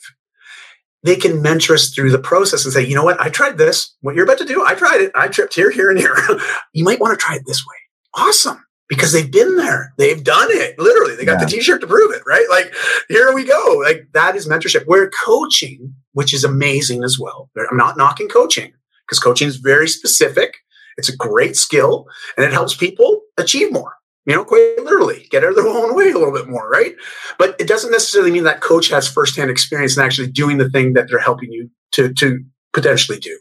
they 1.04 1.16
can 1.16 1.42
mentor 1.42 1.74
us 1.74 1.90
through 1.90 2.12
the 2.12 2.20
process 2.20 2.64
and 2.64 2.74
say, 2.74 2.86
you 2.86 2.96
know 2.96 3.04
what, 3.04 3.20
I 3.20 3.30
tried 3.30 3.58
this. 3.58 3.96
What 4.02 4.16
you're 4.16 4.24
about 4.24 4.38
to 4.40 4.46
do, 4.46 4.64
I 4.66 4.76
tried 4.76 5.02
it. 5.02 5.12
I 5.16 5.28
tripped 5.28 5.56
here, 5.56 5.72
here, 5.72 5.90
and 5.90 6.00
here. 6.00 6.16
you 6.74 6.84
might 6.84 7.00
want 7.00 7.18
to 7.18 7.24
try 7.24 7.36
it 7.36 7.44
this 7.46 7.66
way. 7.66 7.76
Awesome. 8.14 8.64
Because 8.88 9.14
they've 9.14 9.32
been 9.32 9.56
there. 9.56 9.94
They've 9.98 10.24
done 10.24 10.48
it. 10.50 10.78
Literally, 10.78 11.16
they 11.16 11.24
got 11.24 11.40
yeah. 11.40 11.46
the 11.46 11.52
t-shirt 11.52 11.82
to 11.82 11.88
prove 11.88 12.14
it, 12.14 12.24
right? 12.28 12.46
Like, 12.50 12.74
here 13.08 13.34
we 13.34 13.46
go. 13.46 13.82
Like 13.84 14.10
that 14.14 14.36
is 14.36 14.50
mentorship. 14.50 14.86
Where 14.86 15.10
coaching, 15.26 15.96
which 16.12 16.34
is 16.34 16.44
amazing 16.44 17.04
as 17.04 17.18
well. 17.18 17.50
I'm 17.58 17.78
not 17.78 17.96
knocking 17.96 18.28
coaching 18.28 18.74
because 19.08 19.20
coaching 19.20 19.48
is 19.48 19.56
very 19.56 19.88
specific. 19.88 20.58
It's 20.98 21.08
a 21.08 21.16
great 21.16 21.56
skill 21.56 22.06
and 22.36 22.46
it 22.46 22.52
helps 22.52 22.76
people 22.76 23.22
achieve 23.38 23.72
more 23.72 23.94
you 24.26 24.36
know, 24.36 24.46
quite 24.46 24.76
literally 24.80 25.28
get 25.32 25.44
out 25.44 25.52
of 25.52 25.56
their 25.56 25.68
own 25.68 25.96
way 25.96 26.12
a 26.12 26.18
little 26.18 26.34
bit 26.34 26.50
more, 26.50 26.70
right? 26.70 26.96
But 27.38 27.56
it 27.60 27.68
doesn't 27.68 27.92
necessarily 27.92 28.32
mean 28.32 28.44
that 28.44 28.62
coach 28.62 28.90
has 28.90 29.08
firsthand 29.08 29.50
experience 29.50 29.98
in 29.98 30.04
actually 30.04 30.28
doing 30.28 30.58
the 30.58 30.70
thing 30.70 30.94
that 30.94 31.08
they're 31.10 31.20
helping 31.20 31.52
you 31.52 31.70
to 31.92 32.14
to 32.14 32.44
potentially 32.74 33.20
do. 33.20 33.38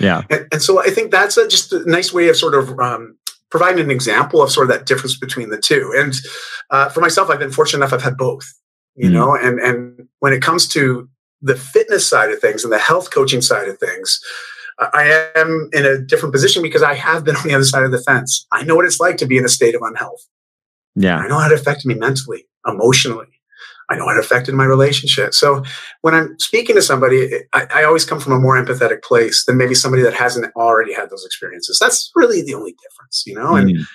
Yeah, 0.00 0.22
and, 0.30 0.46
and 0.52 0.62
so 0.62 0.80
I 0.80 0.90
think 0.90 1.10
that's 1.10 1.36
a, 1.36 1.48
just 1.48 1.72
a 1.72 1.88
nice 1.88 2.12
way 2.12 2.28
of 2.28 2.36
sort 2.36 2.54
of 2.54 2.78
um, 2.78 3.16
providing 3.50 3.84
an 3.84 3.90
example 3.90 4.42
of 4.42 4.50
sort 4.50 4.70
of 4.70 4.76
that 4.76 4.86
difference 4.86 5.16
between 5.16 5.50
the 5.50 5.58
two. 5.58 5.92
And 5.96 6.14
uh, 6.70 6.88
for 6.88 7.00
myself, 7.00 7.30
I've 7.30 7.38
been 7.38 7.52
fortunate 7.52 7.78
enough; 7.78 7.92
I've 7.92 8.02
had 8.02 8.16
both. 8.16 8.46
You 8.94 9.08
mm 9.08 9.12
know, 9.12 9.34
and 9.34 9.58
and 9.60 10.08
when 10.18 10.34
it 10.34 10.42
comes 10.42 10.68
to 10.68 11.08
the 11.40 11.56
fitness 11.56 12.06
side 12.06 12.30
of 12.30 12.38
things 12.38 12.62
and 12.62 12.72
the 12.72 12.78
health 12.78 13.10
coaching 13.10 13.40
side 13.40 13.68
of 13.68 13.78
things, 13.78 14.20
I 14.78 15.30
am 15.36 15.70
in 15.72 15.84
a 15.84 15.98
different 15.98 16.32
position 16.32 16.62
because 16.62 16.82
I 16.82 16.94
have 16.94 17.24
been 17.24 17.36
on 17.36 17.46
the 17.46 17.54
other 17.54 17.64
side 17.64 17.84
of 17.84 17.92
the 17.92 18.02
fence. 18.02 18.46
I 18.52 18.62
know 18.64 18.74
what 18.74 18.84
it's 18.84 19.00
like 19.00 19.16
to 19.18 19.26
be 19.26 19.38
in 19.38 19.44
a 19.44 19.48
state 19.48 19.74
of 19.74 19.82
unhealth. 19.82 20.26
Yeah. 20.94 21.18
I 21.18 21.28
know 21.28 21.38
how 21.38 21.50
it 21.50 21.52
affected 21.52 21.86
me 21.88 21.94
mentally, 21.94 22.46
emotionally. 22.66 23.26
I 23.88 23.96
know 23.96 24.06
how 24.06 24.16
it 24.16 24.18
affected 24.18 24.54
my 24.54 24.64
relationship. 24.64 25.34
So 25.34 25.62
when 26.00 26.14
I'm 26.14 26.38
speaking 26.38 26.76
to 26.76 26.82
somebody, 26.82 27.30
I, 27.52 27.66
I, 27.74 27.84
always 27.84 28.04
come 28.04 28.20
from 28.20 28.32
a 28.32 28.38
more 28.38 28.56
empathetic 28.56 29.02
place 29.02 29.44
than 29.44 29.58
maybe 29.58 29.74
somebody 29.74 30.02
that 30.02 30.14
hasn't 30.14 30.54
already 30.56 30.94
had 30.94 31.10
those 31.10 31.26
experiences. 31.26 31.78
That's 31.78 32.10
really 32.14 32.42
the 32.42 32.54
only 32.54 32.74
difference, 32.82 33.24
you 33.26 33.34
know? 33.34 33.52
Mm. 33.52 33.60
And 33.60 33.86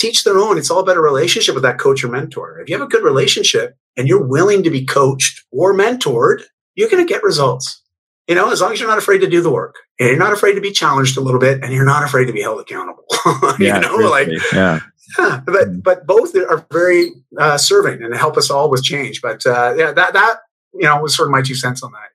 teach 0.00 0.24
their 0.24 0.38
own. 0.38 0.56
It's 0.58 0.70
all 0.70 0.80
about 0.80 0.96
a 0.96 1.00
relationship 1.00 1.54
with 1.54 1.62
that 1.62 1.78
coach 1.78 2.02
or 2.02 2.08
mentor. 2.08 2.58
If 2.58 2.68
you 2.68 2.76
have 2.76 2.86
a 2.86 2.90
good 2.90 3.04
relationship 3.04 3.76
and 3.96 4.08
you're 4.08 4.26
willing 4.26 4.62
to 4.62 4.70
be 4.70 4.84
coached 4.84 5.44
or 5.52 5.74
mentored, 5.74 6.42
you're 6.74 6.88
going 6.88 7.06
to 7.06 7.12
get 7.12 7.22
results. 7.22 7.82
You 8.30 8.36
know, 8.36 8.52
as 8.52 8.60
long 8.60 8.72
as 8.72 8.78
you're 8.78 8.88
not 8.88 8.96
afraid 8.96 9.18
to 9.22 9.26
do 9.26 9.42
the 9.42 9.50
work 9.50 9.74
and 9.98 10.08
you're 10.08 10.16
not 10.16 10.32
afraid 10.32 10.54
to 10.54 10.60
be 10.60 10.70
challenged 10.70 11.16
a 11.16 11.20
little 11.20 11.40
bit 11.40 11.64
and 11.64 11.72
you're 11.72 11.84
not 11.84 12.04
afraid 12.04 12.26
to 12.26 12.32
be 12.32 12.40
held 12.40 12.60
accountable. 12.60 13.04
yeah, 13.58 13.74
you 13.74 13.80
know, 13.80 13.96
like, 14.08 14.28
yeah. 14.52 14.78
Yeah, 15.18 15.40
but 15.44 15.54
mm. 15.68 15.82
but 15.82 16.06
both 16.06 16.36
are 16.36 16.64
very 16.70 17.10
uh, 17.36 17.58
serving 17.58 18.04
and 18.04 18.14
help 18.14 18.36
us 18.36 18.48
all 18.48 18.70
with 18.70 18.84
change. 18.84 19.20
But 19.20 19.44
uh, 19.44 19.74
yeah, 19.76 19.90
that 19.90 20.12
that 20.12 20.36
you 20.72 20.82
know 20.82 21.00
was 21.02 21.16
sort 21.16 21.26
of 21.26 21.32
my 21.32 21.42
two 21.42 21.56
cents 21.56 21.82
on 21.82 21.90
that. 21.90 22.10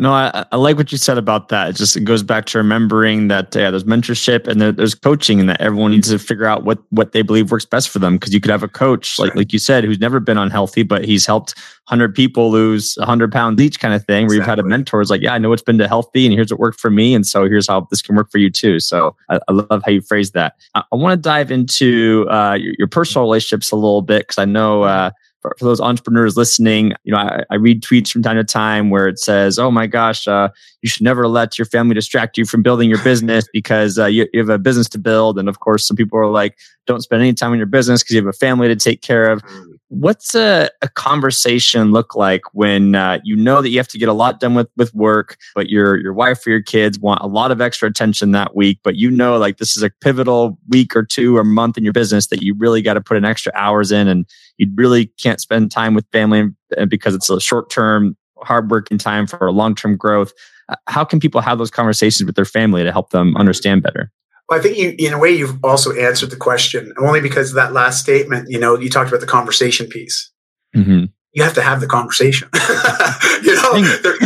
No, 0.00 0.12
I, 0.12 0.44
I, 0.52 0.56
like 0.56 0.76
what 0.76 0.92
you 0.92 0.98
said 0.98 1.18
about 1.18 1.48
that. 1.48 1.70
It 1.70 1.72
just 1.76 1.96
it 1.96 2.02
goes 2.02 2.22
back 2.22 2.46
to 2.46 2.58
remembering 2.58 3.26
that 3.28 3.52
yeah, 3.52 3.72
there's 3.72 3.82
mentorship 3.82 4.46
and 4.46 4.60
there, 4.60 4.70
there's 4.70 4.94
coaching, 4.94 5.40
and 5.40 5.48
that 5.48 5.60
everyone 5.60 5.90
needs 5.90 6.08
to 6.10 6.20
figure 6.20 6.46
out 6.46 6.62
what 6.62 6.78
what 6.90 7.10
they 7.10 7.22
believe 7.22 7.50
works 7.50 7.64
best 7.64 7.88
for 7.88 7.98
them. 7.98 8.16
Because 8.16 8.32
you 8.32 8.40
could 8.40 8.52
have 8.52 8.62
a 8.62 8.68
coach, 8.68 9.18
like 9.18 9.34
like 9.34 9.52
you 9.52 9.58
said, 9.58 9.82
who's 9.82 9.98
never 9.98 10.20
been 10.20 10.38
unhealthy, 10.38 10.84
but 10.84 11.04
he's 11.04 11.26
helped 11.26 11.56
hundred 11.86 12.14
people 12.14 12.48
lose 12.48 12.96
hundred 13.00 13.32
pounds 13.32 13.60
each, 13.60 13.80
kind 13.80 13.92
of 13.92 14.04
thing. 14.04 14.26
Where 14.26 14.36
exactly. 14.36 14.36
you've 14.36 14.46
had 14.46 14.58
a 14.60 14.62
mentor 14.62 15.00
is 15.00 15.10
like, 15.10 15.20
yeah, 15.20 15.34
I 15.34 15.38
know 15.38 15.48
what's 15.48 15.62
been 15.62 15.78
to 15.78 15.88
healthy, 15.88 16.26
and 16.26 16.32
here's 16.32 16.52
what 16.52 16.60
worked 16.60 16.78
for 16.78 16.90
me, 16.90 17.12
and 17.12 17.26
so 17.26 17.46
here's 17.46 17.66
how 17.66 17.88
this 17.90 18.00
can 18.00 18.14
work 18.14 18.30
for 18.30 18.38
you 18.38 18.50
too. 18.50 18.78
So 18.78 19.16
I, 19.28 19.40
I 19.48 19.52
love 19.52 19.82
how 19.84 19.90
you 19.90 20.00
phrase 20.00 20.30
that. 20.30 20.54
I, 20.76 20.84
I 20.92 20.96
want 20.96 21.20
to 21.20 21.28
dive 21.28 21.50
into 21.50 22.24
uh, 22.30 22.54
your, 22.54 22.74
your, 22.78 22.88
personal 22.88 23.24
relationships 23.24 23.72
a 23.72 23.76
little 23.76 24.02
bit 24.02 24.28
because 24.28 24.38
I 24.38 24.44
know. 24.44 24.84
Uh, 24.84 25.10
for, 25.40 25.54
for, 25.58 25.64
those 25.64 25.80
entrepreneurs 25.80 26.36
listening, 26.36 26.92
you 27.04 27.12
know, 27.12 27.18
I, 27.18 27.44
I, 27.50 27.54
read 27.56 27.82
tweets 27.82 28.10
from 28.10 28.22
time 28.22 28.36
to 28.36 28.44
time 28.44 28.90
where 28.90 29.06
it 29.08 29.18
says, 29.18 29.58
"Oh 29.58 29.70
my 29.70 29.86
gosh, 29.86 30.26
uh, 30.26 30.48
you 30.82 30.88
should 30.88 31.02
never 31.02 31.28
let 31.28 31.58
your 31.58 31.66
family 31.66 31.94
distract 31.94 32.36
you 32.36 32.44
from 32.44 32.62
building 32.62 32.88
your 32.88 33.02
business 33.04 33.46
because 33.52 33.98
uh, 33.98 34.06
you, 34.06 34.26
you, 34.32 34.40
have 34.40 34.48
a 34.48 34.58
business 34.58 34.88
to 34.90 34.98
build." 34.98 35.38
And 35.38 35.48
of 35.48 35.60
course, 35.60 35.86
some 35.86 35.96
people 35.96 36.18
are 36.18 36.26
like, 36.26 36.58
"Don't 36.86 37.02
spend 37.02 37.22
any 37.22 37.34
time 37.34 37.52
on 37.52 37.58
your 37.58 37.66
business 37.66 38.02
because 38.02 38.14
you 38.14 38.20
have 38.20 38.34
a 38.34 38.36
family 38.36 38.68
to 38.68 38.76
take 38.76 39.02
care 39.02 39.30
of." 39.30 39.42
What's 39.90 40.34
a, 40.34 40.68
a 40.82 40.88
conversation 40.88 41.92
look 41.92 42.14
like 42.14 42.42
when 42.52 42.94
uh, 42.94 43.20
you 43.24 43.34
know 43.36 43.62
that 43.62 43.70
you 43.70 43.78
have 43.78 43.88
to 43.88 43.98
get 43.98 44.10
a 44.10 44.12
lot 44.12 44.38
done 44.38 44.54
with 44.54 44.68
with 44.76 44.94
work, 44.94 45.38
but 45.54 45.70
your 45.70 45.96
your 45.96 46.12
wife 46.12 46.46
or 46.46 46.50
your 46.50 46.62
kids 46.62 46.98
want 46.98 47.22
a 47.22 47.26
lot 47.26 47.50
of 47.50 47.62
extra 47.62 47.88
attention 47.88 48.32
that 48.32 48.54
week, 48.54 48.80
but 48.84 48.96
you 48.96 49.10
know 49.10 49.38
like 49.38 49.56
this 49.56 49.78
is 49.78 49.82
a 49.82 49.90
pivotal 50.02 50.58
week 50.68 50.94
or 50.94 51.04
two 51.04 51.38
or 51.38 51.44
month 51.44 51.78
in 51.78 51.84
your 51.84 51.94
business 51.94 52.26
that 52.26 52.42
you 52.42 52.54
really 52.54 52.82
got 52.82 52.94
to 52.94 53.00
put 53.00 53.16
in 53.16 53.24
extra 53.24 53.50
hours 53.54 53.90
in, 53.90 54.08
and 54.08 54.26
you 54.58 54.68
really 54.74 55.06
can't 55.18 55.40
spend 55.40 55.70
time 55.70 55.94
with 55.94 56.04
family 56.12 56.50
because 56.88 57.14
it's 57.14 57.30
a 57.30 57.40
short 57.40 57.70
term, 57.70 58.14
hard 58.42 58.70
working 58.70 58.98
time 58.98 59.26
for 59.26 59.50
long 59.50 59.74
term 59.74 59.96
growth. 59.96 60.34
Uh, 60.68 60.76
how 60.86 61.02
can 61.02 61.18
people 61.18 61.40
have 61.40 61.56
those 61.56 61.70
conversations 61.70 62.26
with 62.26 62.36
their 62.36 62.44
family 62.44 62.84
to 62.84 62.92
help 62.92 63.08
them 63.08 63.34
understand 63.38 63.82
better? 63.82 64.12
Well, 64.48 64.58
I 64.58 64.62
think 64.62 64.78
you, 64.78 64.94
in 64.98 65.12
a 65.12 65.18
way, 65.18 65.30
you've 65.30 65.62
also 65.62 65.94
answered 65.94 66.30
the 66.30 66.36
question 66.36 66.92
only 66.98 67.20
because 67.20 67.50
of 67.50 67.56
that 67.56 67.72
last 67.72 68.00
statement. 68.00 68.50
You 68.50 68.58
know, 68.58 68.78
you 68.78 68.88
talked 68.88 69.08
about 69.08 69.20
the 69.20 69.26
conversation 69.26 69.86
piece. 69.88 70.30
Mm-hmm. 70.74 71.04
You 71.32 71.42
have 71.42 71.54
to 71.54 71.62
have 71.62 71.80
the 71.80 71.86
conversation. 71.86 72.48
you 72.54 73.54
know, 73.54 73.82
there, 74.02 74.16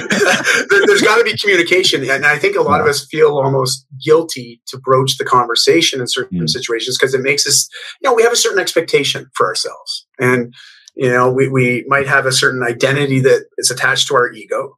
has 0.88 1.02
got 1.02 1.18
to 1.18 1.24
be 1.24 1.36
communication, 1.36 2.08
and 2.08 2.24
I 2.24 2.38
think 2.38 2.56
a 2.56 2.62
lot 2.62 2.80
of 2.80 2.86
us 2.86 3.04
feel 3.06 3.36
almost 3.36 3.84
guilty 4.04 4.62
to 4.68 4.78
broach 4.78 5.18
the 5.18 5.24
conversation 5.24 6.00
in 6.00 6.06
certain 6.06 6.38
mm-hmm. 6.38 6.46
situations 6.46 6.96
because 6.96 7.14
it 7.14 7.22
makes 7.22 7.46
us, 7.46 7.68
you 8.00 8.08
know, 8.08 8.14
we 8.14 8.22
have 8.22 8.32
a 8.32 8.36
certain 8.36 8.60
expectation 8.60 9.28
for 9.34 9.46
ourselves, 9.46 10.06
and 10.20 10.54
you 10.94 11.10
know, 11.10 11.30
we 11.32 11.48
we 11.48 11.84
might 11.88 12.06
have 12.06 12.26
a 12.26 12.32
certain 12.32 12.62
identity 12.62 13.18
that 13.20 13.46
is 13.58 13.70
attached 13.70 14.06
to 14.08 14.14
our 14.14 14.30
ego, 14.32 14.76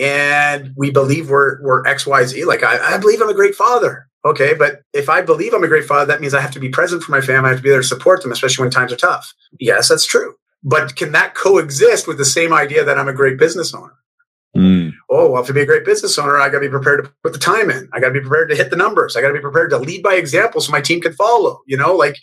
and 0.00 0.72
we 0.76 0.92
believe 0.92 1.28
we're 1.28 1.60
we're 1.62 1.84
X 1.86 2.06
Y 2.06 2.24
Z. 2.24 2.44
Like 2.44 2.62
I, 2.62 2.94
I 2.94 2.98
believe 2.98 3.20
I'm 3.20 3.28
a 3.28 3.34
great 3.34 3.56
father 3.56 4.07
Okay, 4.28 4.52
but 4.52 4.82
if 4.92 5.08
I 5.08 5.22
believe 5.22 5.54
I'm 5.54 5.64
a 5.64 5.68
great 5.68 5.86
father, 5.86 6.04
that 6.04 6.20
means 6.20 6.34
I 6.34 6.40
have 6.40 6.50
to 6.50 6.60
be 6.60 6.68
present 6.68 7.02
for 7.02 7.12
my 7.12 7.22
family. 7.22 7.48
I 7.48 7.52
have 7.52 7.60
to 7.60 7.62
be 7.62 7.70
there 7.70 7.80
to 7.80 7.86
support 7.86 8.22
them, 8.22 8.30
especially 8.30 8.62
when 8.62 8.70
times 8.70 8.92
are 8.92 8.96
tough. 8.96 9.32
Yes, 9.58 9.88
that's 9.88 10.04
true. 10.04 10.34
But 10.62 10.96
can 10.96 11.12
that 11.12 11.34
coexist 11.34 12.06
with 12.06 12.18
the 12.18 12.26
same 12.26 12.52
idea 12.52 12.84
that 12.84 12.98
I'm 12.98 13.08
a 13.08 13.14
great 13.14 13.38
business 13.38 13.72
owner? 13.72 13.94
Mm. 14.54 14.92
Oh, 15.08 15.30
well, 15.30 15.44
to 15.44 15.52
be 15.54 15.62
a 15.62 15.66
great 15.66 15.86
business 15.86 16.18
owner, 16.18 16.38
I 16.38 16.48
got 16.48 16.56
to 16.56 16.66
be 16.66 16.68
prepared 16.68 17.04
to 17.04 17.12
put 17.22 17.32
the 17.32 17.38
time 17.38 17.70
in. 17.70 17.88
I 17.92 18.00
got 18.00 18.08
to 18.08 18.14
be 18.14 18.20
prepared 18.20 18.50
to 18.50 18.56
hit 18.56 18.68
the 18.68 18.76
numbers. 18.76 19.16
I 19.16 19.22
got 19.22 19.28
to 19.28 19.34
be 19.34 19.40
prepared 19.40 19.70
to 19.70 19.78
lead 19.78 20.02
by 20.02 20.14
example 20.14 20.60
so 20.60 20.72
my 20.72 20.82
team 20.82 21.00
can 21.00 21.14
follow. 21.14 21.62
You 21.66 21.78
know, 21.78 21.94
like 21.94 22.16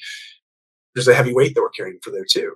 there's 0.93 1.07
a 1.07 1.15
heavy 1.15 1.33
weight 1.33 1.55
that 1.55 1.61
we're 1.61 1.69
carrying 1.69 1.99
for 2.03 2.11
there 2.11 2.25
too. 2.29 2.55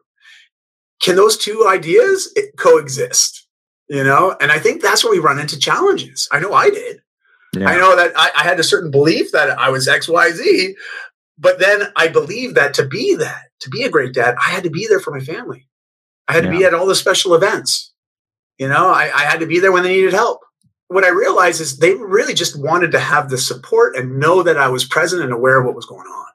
Can 1.02 1.16
those 1.16 1.38
two 1.38 1.66
ideas 1.68 2.32
coexist? 2.58 3.48
You 3.88 4.04
know, 4.04 4.36
and 4.40 4.52
I 4.52 4.60
think 4.60 4.84
that's 4.84 5.04
where 5.04 5.14
we 5.14 5.20
run 5.20 5.40
into 5.40 5.58
challenges. 5.58 6.28
I 6.32 6.40
know 6.40 6.54
I 6.54 6.70
did. 6.70 7.00
Yeah. 7.56 7.70
I 7.70 7.78
know 7.78 7.96
that 7.96 8.12
I, 8.16 8.32
I, 8.38 8.44
had 8.44 8.60
a 8.60 8.64
certain 8.64 8.92
belief 8.92 9.32
that 9.32 9.58
I 9.58 9.70
was 9.70 9.88
X, 9.88 10.08
Y, 10.08 10.32
Z, 10.32 10.76
but 11.38 11.60
then 11.60 11.92
I 11.96 12.08
believed 12.08 12.56
that 12.56 12.74
to 12.76 12.86
be 12.86 13.16
that, 13.16 13.46
to 13.62 13.70
be 13.70 13.84
a 13.84 13.90
great 13.90 14.14
dad, 14.14 14.36
I 14.46 14.50
had 14.50 14.64
to 14.66 14.70
be 14.70 14.86
there 14.88 15.00
for 15.00 15.12
my 15.12 15.20
family. 15.20 15.68
I 16.28 16.34
had 16.34 16.44
yeah. 16.44 16.52
to 16.52 16.58
be 16.58 16.66
at 16.66 16.74
all 16.74 16.86
the 16.86 16.96
special 16.96 17.34
events. 17.34 17.92
You 18.60 18.68
know, 18.68 18.90
I, 18.90 19.10
I 19.16 19.24
had 19.24 19.40
to 19.40 19.48
be 19.48 19.60
there 19.60 19.72
when 19.72 19.84
they 19.84 19.96
needed 19.96 20.14
help. 20.14 20.42
What 20.90 21.06
I 21.06 21.10
realized 21.10 21.62
is 21.62 21.78
they 21.78 21.96
really 21.96 22.34
just 22.34 22.60
wanted 22.60 22.92
to 22.92 23.00
have 23.00 23.30
the 23.30 23.38
support 23.38 23.96
and 23.96 24.20
know 24.20 24.44
that 24.44 24.58
I 24.58 24.68
was 24.68 24.86
present 24.86 25.24
and 25.24 25.32
aware 25.32 25.60
of 25.60 25.66
what 25.66 25.76
was 25.76 25.86
going 25.86 26.08
on. 26.08 26.26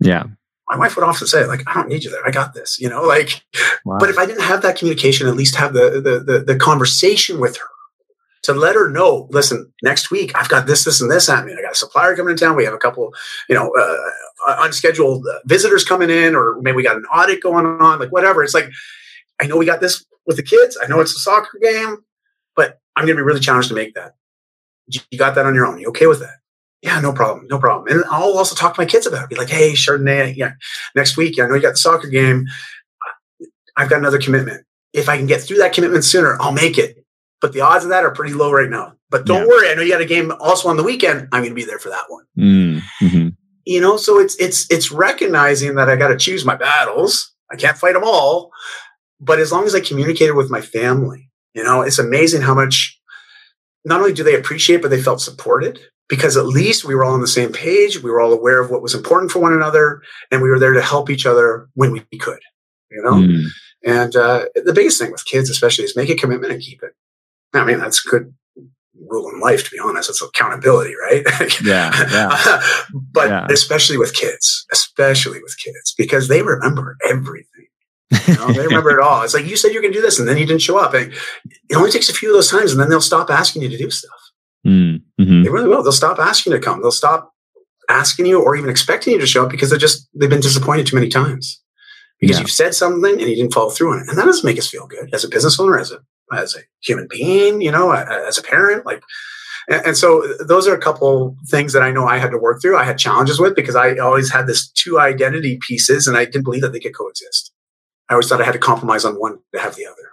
Yeah. 0.00 0.24
My 0.68 0.76
wife 0.76 0.96
would 0.96 1.04
often 1.04 1.26
say, 1.26 1.46
like, 1.46 1.62
I 1.66 1.74
don't 1.74 1.88
need 1.88 2.04
you 2.04 2.10
there. 2.10 2.26
I 2.26 2.30
got 2.30 2.52
this, 2.52 2.78
you 2.78 2.90
know, 2.90 3.02
like, 3.02 3.42
wow. 3.86 3.96
but 3.98 4.10
if 4.10 4.18
I 4.18 4.26
didn't 4.26 4.42
have 4.42 4.60
that 4.62 4.76
communication, 4.76 5.26
at 5.26 5.36
least 5.36 5.54
have 5.54 5.72
the, 5.72 6.00
the, 6.02 6.20
the, 6.32 6.40
the 6.40 6.56
conversation 6.56 7.40
with 7.40 7.56
her 7.56 7.68
to 8.42 8.52
let 8.52 8.74
her 8.74 8.88
know, 8.88 9.26
listen, 9.30 9.72
next 9.82 10.10
week 10.10 10.32
I've 10.34 10.48
got 10.48 10.66
this, 10.66 10.84
this, 10.84 11.00
and 11.00 11.10
this 11.10 11.26
happening. 11.26 11.56
I 11.58 11.62
got 11.62 11.72
a 11.72 11.76
supplier 11.76 12.16
coming 12.16 12.32
in 12.32 12.36
town. 12.36 12.56
We 12.56 12.64
have 12.64 12.74
a 12.74 12.78
couple, 12.78 13.12
you 13.48 13.54
know, 13.54 13.72
uh, 13.78 14.56
unscheduled 14.64 15.26
uh, 15.26 15.38
visitors 15.44 15.84
coming 15.84 16.10
in, 16.10 16.34
or 16.34 16.58
maybe 16.60 16.76
we 16.76 16.82
got 16.82 16.96
an 16.96 17.04
audit 17.06 17.42
going 17.42 17.66
on, 17.66 17.98
like 17.98 18.12
whatever. 18.12 18.42
It's 18.42 18.54
like, 18.54 18.70
I 19.40 19.46
know 19.46 19.56
we 19.56 19.66
got 19.66 19.80
this 19.80 20.04
with 20.26 20.36
the 20.36 20.42
kids. 20.42 20.78
I 20.82 20.86
know 20.86 21.00
it's 21.00 21.14
a 21.14 21.18
soccer 21.18 21.58
game, 21.60 21.98
but 22.54 22.80
I'm 22.96 23.06
going 23.06 23.16
to 23.16 23.22
be 23.22 23.26
really 23.26 23.40
challenged 23.40 23.68
to 23.68 23.74
make 23.74 23.94
that. 23.94 24.14
You 24.88 25.18
got 25.18 25.34
that 25.34 25.46
on 25.46 25.54
your 25.54 25.66
own. 25.66 25.78
You 25.78 25.88
okay 25.88 26.06
with 26.06 26.20
that? 26.20 26.36
Yeah, 26.82 27.00
no 27.00 27.12
problem, 27.12 27.48
no 27.48 27.58
problem. 27.58 27.88
And 27.88 28.04
I'll 28.08 28.38
also 28.38 28.54
talk 28.54 28.74
to 28.74 28.80
my 28.80 28.86
kids 28.86 29.06
about 29.06 29.24
it. 29.24 29.30
Be 29.30 29.36
like, 29.36 29.50
hey, 29.50 29.72
Chardonnay, 29.72 30.36
yeah, 30.36 30.52
next 30.94 31.16
week, 31.16 31.38
I 31.40 31.46
know 31.46 31.56
you 31.56 31.60
got 31.60 31.72
the 31.72 31.76
soccer 31.76 32.08
game. 32.08 32.46
I've 33.76 33.90
got 33.90 33.98
another 33.98 34.20
commitment. 34.20 34.64
If 34.92 35.08
I 35.08 35.16
can 35.16 35.26
get 35.26 35.42
through 35.42 35.58
that 35.58 35.72
commitment 35.72 36.04
sooner, 36.04 36.36
I'll 36.40 36.52
make 36.52 36.78
it 36.78 37.04
but 37.40 37.52
the 37.52 37.60
odds 37.60 37.84
of 37.84 37.90
that 37.90 38.04
are 38.04 38.10
pretty 38.10 38.34
low 38.34 38.52
right 38.52 38.70
now. 38.70 38.94
But 39.10 39.26
don't 39.26 39.42
yeah. 39.42 39.48
worry, 39.48 39.70
I 39.70 39.74
know 39.74 39.82
you 39.82 39.92
got 39.92 40.00
a 40.00 40.06
game 40.06 40.32
also 40.40 40.68
on 40.68 40.76
the 40.76 40.82
weekend. 40.82 41.28
I'm 41.32 41.42
going 41.42 41.50
to 41.50 41.54
be 41.54 41.64
there 41.64 41.78
for 41.78 41.88
that 41.88 42.04
one. 42.08 42.24
Mm-hmm. 42.38 43.28
You 43.64 43.80
know, 43.80 43.96
so 43.96 44.18
it's 44.18 44.34
it's 44.36 44.70
it's 44.70 44.90
recognizing 44.90 45.74
that 45.76 45.88
I 45.88 45.96
got 45.96 46.08
to 46.08 46.16
choose 46.16 46.44
my 46.44 46.56
battles. 46.56 47.34
I 47.50 47.56
can't 47.56 47.78
fight 47.78 47.94
them 47.94 48.04
all, 48.04 48.50
but 49.20 49.38
as 49.38 49.52
long 49.52 49.64
as 49.64 49.74
I 49.74 49.80
communicated 49.80 50.34
with 50.34 50.50
my 50.50 50.60
family, 50.60 51.30
you 51.54 51.64
know, 51.64 51.82
it's 51.82 51.98
amazing 51.98 52.42
how 52.42 52.54
much 52.54 52.98
not 53.84 54.00
only 54.00 54.12
do 54.12 54.22
they 54.22 54.34
appreciate, 54.34 54.82
but 54.82 54.90
they 54.90 55.00
felt 55.00 55.20
supported 55.20 55.80
because 56.08 56.36
at 56.36 56.46
least 56.46 56.84
we 56.84 56.94
were 56.94 57.04
all 57.04 57.14
on 57.14 57.20
the 57.20 57.26
same 57.26 57.52
page. 57.52 58.02
We 58.02 58.10
were 58.10 58.20
all 58.20 58.32
aware 58.32 58.60
of 58.60 58.70
what 58.70 58.82
was 58.82 58.94
important 58.94 59.30
for 59.30 59.38
one 59.38 59.52
another, 59.52 60.02
and 60.30 60.42
we 60.42 60.48
were 60.48 60.58
there 60.58 60.72
to 60.72 60.82
help 60.82 61.10
each 61.10 61.26
other 61.26 61.68
when 61.74 61.92
we 61.92 62.18
could. 62.18 62.40
You 62.90 63.02
know. 63.02 63.12
Mm. 63.12 63.44
And 63.84 64.16
uh, 64.16 64.46
the 64.54 64.72
biggest 64.72 65.00
thing 65.00 65.12
with 65.12 65.24
kids, 65.24 65.50
especially, 65.50 65.84
is 65.84 65.96
make 65.96 66.10
a 66.10 66.16
commitment 66.16 66.52
and 66.52 66.62
keep 66.62 66.82
it. 66.82 66.94
I 67.54 67.64
mean, 67.64 67.78
that's 67.78 68.00
good 68.00 68.34
rule 69.08 69.30
in 69.30 69.40
life, 69.40 69.64
to 69.64 69.70
be 69.70 69.78
honest. 69.78 70.10
It's 70.10 70.22
accountability, 70.22 70.94
right? 71.00 71.24
Yeah. 71.62 71.92
yeah. 72.10 72.62
but 73.12 73.28
yeah. 73.28 73.46
especially 73.50 73.96
with 73.96 74.14
kids, 74.14 74.66
especially 74.72 75.40
with 75.42 75.56
kids, 75.62 75.94
because 75.96 76.28
they 76.28 76.42
remember 76.42 76.96
everything. 77.08 77.66
You 78.26 78.34
know, 78.34 78.52
they 78.52 78.66
remember 78.66 78.90
it 78.90 79.00
all. 79.00 79.22
It's 79.22 79.34
like 79.34 79.46
you 79.46 79.56
said 79.56 79.72
you're 79.72 79.82
going 79.82 79.92
to 79.92 79.98
do 79.98 80.02
this, 80.02 80.18
and 80.18 80.26
then 80.26 80.38
you 80.38 80.46
didn't 80.46 80.62
show 80.62 80.78
up. 80.78 80.94
And 80.94 81.12
it 81.68 81.76
only 81.76 81.90
takes 81.90 82.08
a 82.08 82.14
few 82.14 82.30
of 82.30 82.34
those 82.34 82.50
times, 82.50 82.72
and 82.72 82.80
then 82.80 82.88
they'll 82.88 83.00
stop 83.00 83.28
asking 83.30 83.62
you 83.62 83.68
to 83.68 83.76
do 83.76 83.90
stuff. 83.90 84.18
Mm-hmm. 84.66 85.42
They 85.42 85.50
really 85.50 85.68
will. 85.68 85.82
They'll 85.82 85.92
stop 85.92 86.18
asking 86.18 86.52
you 86.52 86.58
to 86.58 86.64
come. 86.64 86.80
They'll 86.80 86.90
stop 86.90 87.32
asking 87.88 88.26
you 88.26 88.42
or 88.42 88.56
even 88.56 88.70
expecting 88.70 89.14
you 89.14 89.20
to 89.20 89.26
show 89.26 89.44
up 89.44 89.50
because 89.50 89.70
they're 89.70 89.78
just 89.78 90.08
they've 90.14 90.30
been 90.30 90.40
disappointed 90.40 90.86
too 90.86 90.96
many 90.96 91.08
times 91.08 91.62
because 92.20 92.36
yeah. 92.36 92.40
you've 92.40 92.50
said 92.50 92.74
something 92.74 93.12
and 93.12 93.20
you 93.20 93.36
didn't 93.36 93.52
follow 93.52 93.70
through 93.70 93.92
on 93.92 94.00
it, 94.00 94.08
and 94.08 94.18
that 94.18 94.24
doesn't 94.24 94.44
make 94.44 94.58
us 94.58 94.68
feel 94.68 94.86
good 94.86 95.12
as 95.12 95.24
a 95.24 95.28
business 95.28 95.58
owner, 95.58 95.78
as 95.78 95.92
a 95.92 96.00
as 96.32 96.54
a 96.54 96.60
human 96.80 97.06
being, 97.08 97.60
you 97.60 97.70
know, 97.70 97.90
as 97.90 98.38
a 98.38 98.42
parent, 98.42 98.84
like, 98.86 99.02
and, 99.68 99.96
so 99.96 100.26
those 100.40 100.66
are 100.66 100.74
a 100.74 100.80
couple 100.80 101.36
things 101.48 101.72
that 101.74 101.82
I 101.82 101.90
know 101.90 102.06
I 102.06 102.18
had 102.18 102.30
to 102.30 102.38
work 102.38 102.62
through. 102.62 102.78
I 102.78 102.84
had 102.84 102.98
challenges 102.98 103.38
with 103.38 103.54
because 103.54 103.76
I 103.76 103.96
always 103.96 104.32
had 104.32 104.46
this 104.46 104.70
two 104.70 104.98
identity 104.98 105.58
pieces 105.66 106.06
and 106.06 106.16
I 106.16 106.24
didn't 106.24 106.44
believe 106.44 106.62
that 106.62 106.72
they 106.72 106.80
could 106.80 106.96
coexist. 106.96 107.52
I 108.08 108.14
always 108.14 108.28
thought 108.28 108.40
I 108.40 108.44
had 108.44 108.52
to 108.52 108.58
compromise 108.58 109.04
on 109.04 109.16
one 109.16 109.38
to 109.54 109.60
have 109.60 109.76
the 109.76 109.86
other. 109.86 110.12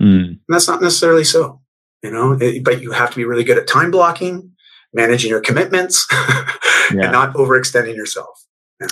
Mm. 0.00 0.24
And 0.28 0.38
that's 0.48 0.68
not 0.68 0.80
necessarily 0.80 1.24
so, 1.24 1.60
you 2.02 2.10
know, 2.10 2.38
it, 2.40 2.64
but 2.64 2.80
you 2.80 2.92
have 2.92 3.10
to 3.10 3.16
be 3.16 3.24
really 3.24 3.44
good 3.44 3.58
at 3.58 3.66
time 3.66 3.90
blocking. 3.90 4.52
managing 4.94 5.28
your 5.28 5.40
commitments, 5.40 6.06
yeah. 6.12 7.02
and 7.02 7.12
not 7.12 7.34
overextending 7.34 7.96
yourself. 7.96 8.43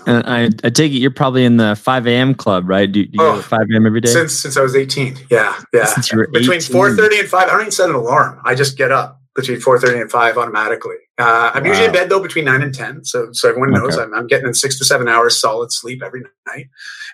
And 0.06 0.24
I, 0.26 0.44
I 0.64 0.70
take 0.70 0.92
it 0.92 0.96
you're 0.96 1.10
probably 1.10 1.44
in 1.44 1.56
the 1.56 1.74
5 1.74 2.06
a.m. 2.06 2.34
club, 2.34 2.68
right? 2.68 2.90
Do, 2.90 3.04
do 3.04 3.10
you 3.12 3.22
oh, 3.22 3.36
go 3.36 3.42
5 3.42 3.60
a.m. 3.72 3.86
every 3.86 4.00
day? 4.00 4.10
Since 4.10 4.40
since 4.40 4.56
I 4.56 4.62
was 4.62 4.76
18. 4.76 5.18
Yeah. 5.30 5.60
Yeah. 5.72 5.86
Since 5.86 6.12
you 6.12 6.18
were 6.18 6.28
Between 6.28 6.60
4.30 6.60 7.20
and 7.20 7.28
5, 7.28 7.42
I 7.42 7.46
don't 7.50 7.60
even 7.60 7.72
set 7.72 7.88
an 7.88 7.96
alarm. 7.96 8.40
I 8.44 8.54
just 8.54 8.78
get 8.78 8.92
up 8.92 9.20
between 9.34 9.58
4.30 9.58 10.02
and 10.02 10.10
5 10.10 10.38
automatically. 10.38 10.96
Uh, 11.18 11.50
I'm 11.54 11.62
wow. 11.64 11.68
usually 11.68 11.86
in 11.86 11.92
bed 11.92 12.10
though 12.10 12.22
between 12.22 12.44
9 12.44 12.62
and 12.62 12.74
10. 12.74 13.04
So 13.04 13.28
so 13.32 13.48
everyone 13.48 13.72
knows 13.72 13.94
okay. 13.94 14.04
I'm, 14.04 14.14
I'm, 14.14 14.26
getting 14.26 14.46
in 14.46 14.54
six 14.54 14.78
to 14.78 14.84
seven 14.84 15.08
hours 15.08 15.40
solid 15.40 15.72
sleep 15.72 16.02
every 16.04 16.20
night. 16.20 16.30
And 16.54 16.66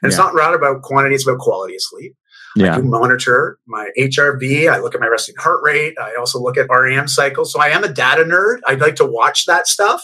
yeah. 0.03 0.09
it's 0.09 0.17
not 0.17 0.35
about 0.55 0.83
quantity, 0.83 1.15
it's 1.15 1.27
about 1.27 1.39
quality 1.39 1.75
of 1.75 1.83
sleep. 1.83 2.17
Yeah. 2.55 2.75
I 2.75 2.81
do 2.81 2.83
monitor 2.83 3.59
my 3.67 3.91
HRV. 3.99 4.71
I 4.73 4.79
look 4.79 4.95
at 4.95 5.01
my 5.01 5.07
resting 5.07 5.37
heart 5.39 5.61
rate. 5.63 5.95
I 6.01 6.17
also 6.17 6.41
look 6.41 6.57
at 6.57 6.67
REM 6.69 7.07
cycles. 7.07 7.53
So 7.53 7.61
I 7.61 7.69
am 7.69 7.85
a 7.85 7.89
data 7.89 8.25
nerd. 8.25 8.59
I'd 8.67 8.81
like 8.81 8.97
to 8.97 9.07
watch 9.07 9.45
that 9.47 9.69
stuff 9.69 10.03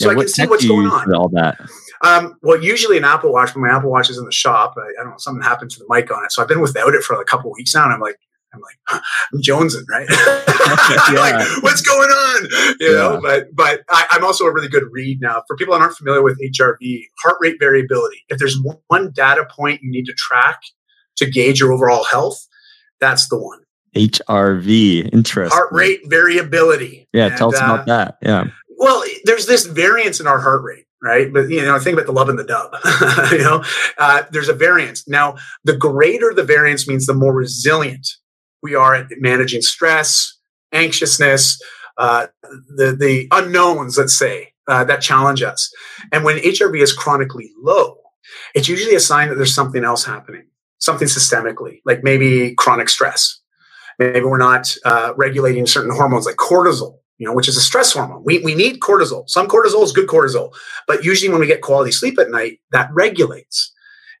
so 0.00 0.06
yeah, 0.06 0.16
I 0.16 0.20
can 0.20 0.28
see 0.28 0.46
what's 0.46 0.66
going 0.66 0.86
on. 0.86 1.12
All 1.14 1.28
that. 1.30 1.60
Um, 2.02 2.36
well, 2.42 2.62
usually 2.62 2.96
an 2.96 3.04
Apple 3.04 3.32
Watch, 3.32 3.52
but 3.52 3.60
my 3.60 3.68
Apple 3.68 3.90
Watch 3.90 4.08
is 4.08 4.18
in 4.18 4.24
the 4.24 4.32
shop. 4.32 4.74
I, 4.76 4.80
I, 4.80 5.02
don't 5.02 5.10
know, 5.10 5.18
something 5.18 5.42
happened 5.42 5.70
to 5.72 5.78
the 5.78 5.86
mic 5.88 6.10
on 6.10 6.24
it. 6.24 6.32
So 6.32 6.40
I've 6.40 6.48
been 6.48 6.60
without 6.60 6.94
it 6.94 7.02
for 7.02 7.16
like 7.16 7.22
a 7.22 7.26
couple 7.26 7.52
weeks 7.52 7.74
now. 7.74 7.84
And 7.84 7.92
I'm 7.92 8.00
like, 8.00 8.16
I'm 8.52 8.60
like, 8.60 9.02
I'm 9.32 9.40
jonesing, 9.40 9.84
right? 9.88 10.08
like, 11.14 11.62
what's 11.62 11.82
going 11.82 12.08
on? 12.08 12.48
You 12.80 12.88
yeah. 12.88 12.94
know, 12.94 13.20
but 13.22 13.54
but 13.54 13.82
I, 13.88 14.06
am 14.12 14.24
also 14.24 14.44
a 14.44 14.52
really 14.52 14.68
good 14.68 14.84
read 14.90 15.20
now. 15.20 15.42
For 15.46 15.56
people 15.56 15.74
that 15.74 15.80
aren't 15.80 15.96
familiar 15.96 16.22
with 16.22 16.40
HRV, 16.40 17.04
heart 17.22 17.36
rate 17.40 17.56
variability. 17.60 18.24
If 18.28 18.38
there's 18.38 18.58
one 18.88 19.12
data 19.12 19.46
point 19.56 19.82
you 19.82 19.90
need 19.90 20.06
to 20.06 20.14
track 20.14 20.60
to 21.16 21.30
gauge 21.30 21.60
your 21.60 21.72
overall 21.72 22.04
health, 22.04 22.46
that's 22.98 23.28
the 23.28 23.38
one. 23.38 23.60
HRV, 23.94 25.12
interesting. 25.12 25.56
Heart 25.56 25.72
rate 25.72 26.00
variability. 26.06 27.08
Yeah, 27.12 27.26
and, 27.26 27.36
tell 27.36 27.54
us 27.54 27.60
uh, 27.60 27.64
about 27.64 27.86
that. 27.86 28.18
Yeah. 28.22 28.44
Well, 28.78 29.04
there's 29.24 29.46
this 29.46 29.66
variance 29.66 30.20
in 30.20 30.26
our 30.26 30.40
heart 30.40 30.62
rate 30.62 30.86
right? 31.02 31.32
But 31.32 31.48
you 31.48 31.62
know, 31.62 31.78
think 31.78 31.94
about 31.94 32.06
the 32.06 32.12
lub 32.12 32.28
and 32.28 32.38
the 32.38 32.44
dub. 32.44 32.74
you 33.32 33.38
know, 33.38 33.64
uh, 33.98 34.22
there's 34.30 34.48
a 34.48 34.54
variance. 34.54 35.06
Now, 35.08 35.36
the 35.64 35.76
greater 35.76 36.32
the 36.34 36.44
variance 36.44 36.86
means 36.86 37.06
the 37.06 37.14
more 37.14 37.34
resilient 37.34 38.06
we 38.62 38.74
are 38.74 38.94
at 38.94 39.06
managing 39.18 39.62
stress, 39.62 40.36
anxiousness, 40.72 41.60
uh, 41.98 42.26
the 42.76 42.96
the 42.98 43.28
unknowns, 43.30 43.98
let's 43.98 44.16
say, 44.16 44.52
uh, 44.68 44.84
that 44.84 45.00
challenge 45.00 45.42
us. 45.42 45.72
And 46.12 46.24
when 46.24 46.38
HRV 46.38 46.80
is 46.80 46.92
chronically 46.92 47.50
low, 47.62 47.98
it's 48.54 48.68
usually 48.68 48.94
a 48.94 49.00
sign 49.00 49.28
that 49.28 49.36
there's 49.36 49.54
something 49.54 49.84
else 49.84 50.04
happening, 50.04 50.46
something 50.78 51.08
systemically, 51.08 51.80
like 51.84 52.02
maybe 52.02 52.54
chronic 52.54 52.88
stress. 52.88 53.38
Maybe 53.98 54.22
we're 54.22 54.38
not 54.38 54.74
uh, 54.86 55.12
regulating 55.16 55.66
certain 55.66 55.94
hormones 55.94 56.24
like 56.24 56.36
cortisol 56.36 56.99
you 57.20 57.26
know, 57.26 57.34
which 57.34 57.48
is 57.48 57.56
a 57.56 57.60
stress 57.60 57.92
hormone. 57.92 58.24
We, 58.24 58.38
we 58.38 58.54
need 58.54 58.80
cortisol. 58.80 59.28
Some 59.28 59.46
cortisol 59.46 59.84
is 59.84 59.92
good 59.92 60.08
cortisol, 60.08 60.54
but 60.88 61.04
usually 61.04 61.30
when 61.30 61.38
we 61.38 61.46
get 61.46 61.60
quality 61.60 61.92
sleep 61.92 62.18
at 62.18 62.30
night, 62.30 62.60
that 62.72 62.88
regulates. 62.92 63.72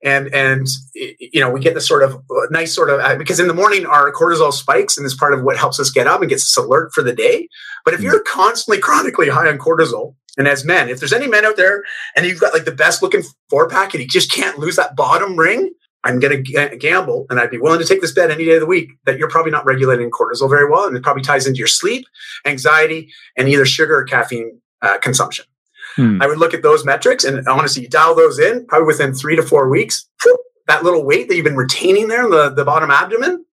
And, 0.04 0.32
and, 0.34 0.66
you 0.94 1.40
know, 1.40 1.50
we 1.50 1.60
get 1.60 1.72
this 1.72 1.88
sort 1.88 2.02
of 2.02 2.14
uh, 2.14 2.46
nice 2.50 2.74
sort 2.74 2.90
of, 2.90 3.00
uh, 3.00 3.16
because 3.16 3.40
in 3.40 3.48
the 3.48 3.54
morning 3.54 3.86
our 3.86 4.12
cortisol 4.12 4.52
spikes 4.52 4.98
and 4.98 5.04
it's 5.06 5.16
part 5.16 5.32
of 5.32 5.42
what 5.42 5.56
helps 5.56 5.80
us 5.80 5.90
get 5.90 6.06
up 6.06 6.20
and 6.20 6.28
gets 6.28 6.44
us 6.44 6.62
alert 6.62 6.92
for 6.94 7.02
the 7.02 7.14
day. 7.14 7.48
But 7.86 7.94
if 7.94 8.00
hmm. 8.00 8.06
you're 8.06 8.22
constantly 8.24 8.80
chronically 8.80 9.30
high 9.30 9.48
on 9.48 9.58
cortisol, 9.58 10.14
and 10.36 10.46
as 10.46 10.64
men, 10.64 10.90
if 10.90 11.00
there's 11.00 11.12
any 11.12 11.26
men 11.26 11.46
out 11.46 11.56
there 11.56 11.82
and 12.14 12.26
you've 12.26 12.40
got 12.40 12.52
like 12.52 12.66
the 12.66 12.70
best 12.70 13.02
looking 13.02 13.22
four 13.48 13.68
pack 13.68 13.94
and 13.94 14.02
you 14.02 14.08
just 14.08 14.30
can't 14.30 14.58
lose 14.58 14.76
that 14.76 14.94
bottom 14.94 15.38
ring, 15.38 15.72
I'm 16.04 16.18
going 16.18 16.44
to 16.44 16.76
gamble 16.76 17.26
and 17.28 17.38
I'd 17.38 17.50
be 17.50 17.58
willing 17.58 17.80
to 17.80 17.84
take 17.84 18.00
this 18.00 18.12
bet 18.12 18.30
any 18.30 18.44
day 18.44 18.54
of 18.54 18.60
the 18.60 18.66
week 18.66 18.92
that 19.04 19.18
you're 19.18 19.28
probably 19.28 19.52
not 19.52 19.64
regulating 19.66 20.10
cortisol 20.10 20.48
very 20.48 20.68
well. 20.68 20.86
And 20.86 20.96
it 20.96 21.02
probably 21.02 21.22
ties 21.22 21.46
into 21.46 21.58
your 21.58 21.66
sleep, 21.66 22.06
anxiety, 22.46 23.10
and 23.36 23.48
either 23.48 23.66
sugar 23.66 23.96
or 23.96 24.04
caffeine 24.04 24.60
uh, 24.82 24.98
consumption. 24.98 25.44
Hmm. 25.96 26.22
I 26.22 26.26
would 26.26 26.38
look 26.38 26.54
at 26.54 26.62
those 26.62 26.84
metrics 26.84 27.24
and 27.24 27.46
honestly, 27.48 27.82
you 27.82 27.88
dial 27.88 28.14
those 28.14 28.38
in 28.38 28.66
probably 28.66 28.86
within 28.86 29.12
three 29.12 29.36
to 29.36 29.42
four 29.42 29.68
weeks. 29.68 30.08
Whoop, 30.24 30.40
that 30.68 30.84
little 30.84 31.04
weight 31.04 31.28
that 31.28 31.36
you've 31.36 31.44
been 31.44 31.56
retaining 31.56 32.08
there 32.08 32.24
in 32.24 32.30
the, 32.30 32.50
the 32.50 32.64
bottom 32.64 32.90
abdomen 32.90 33.44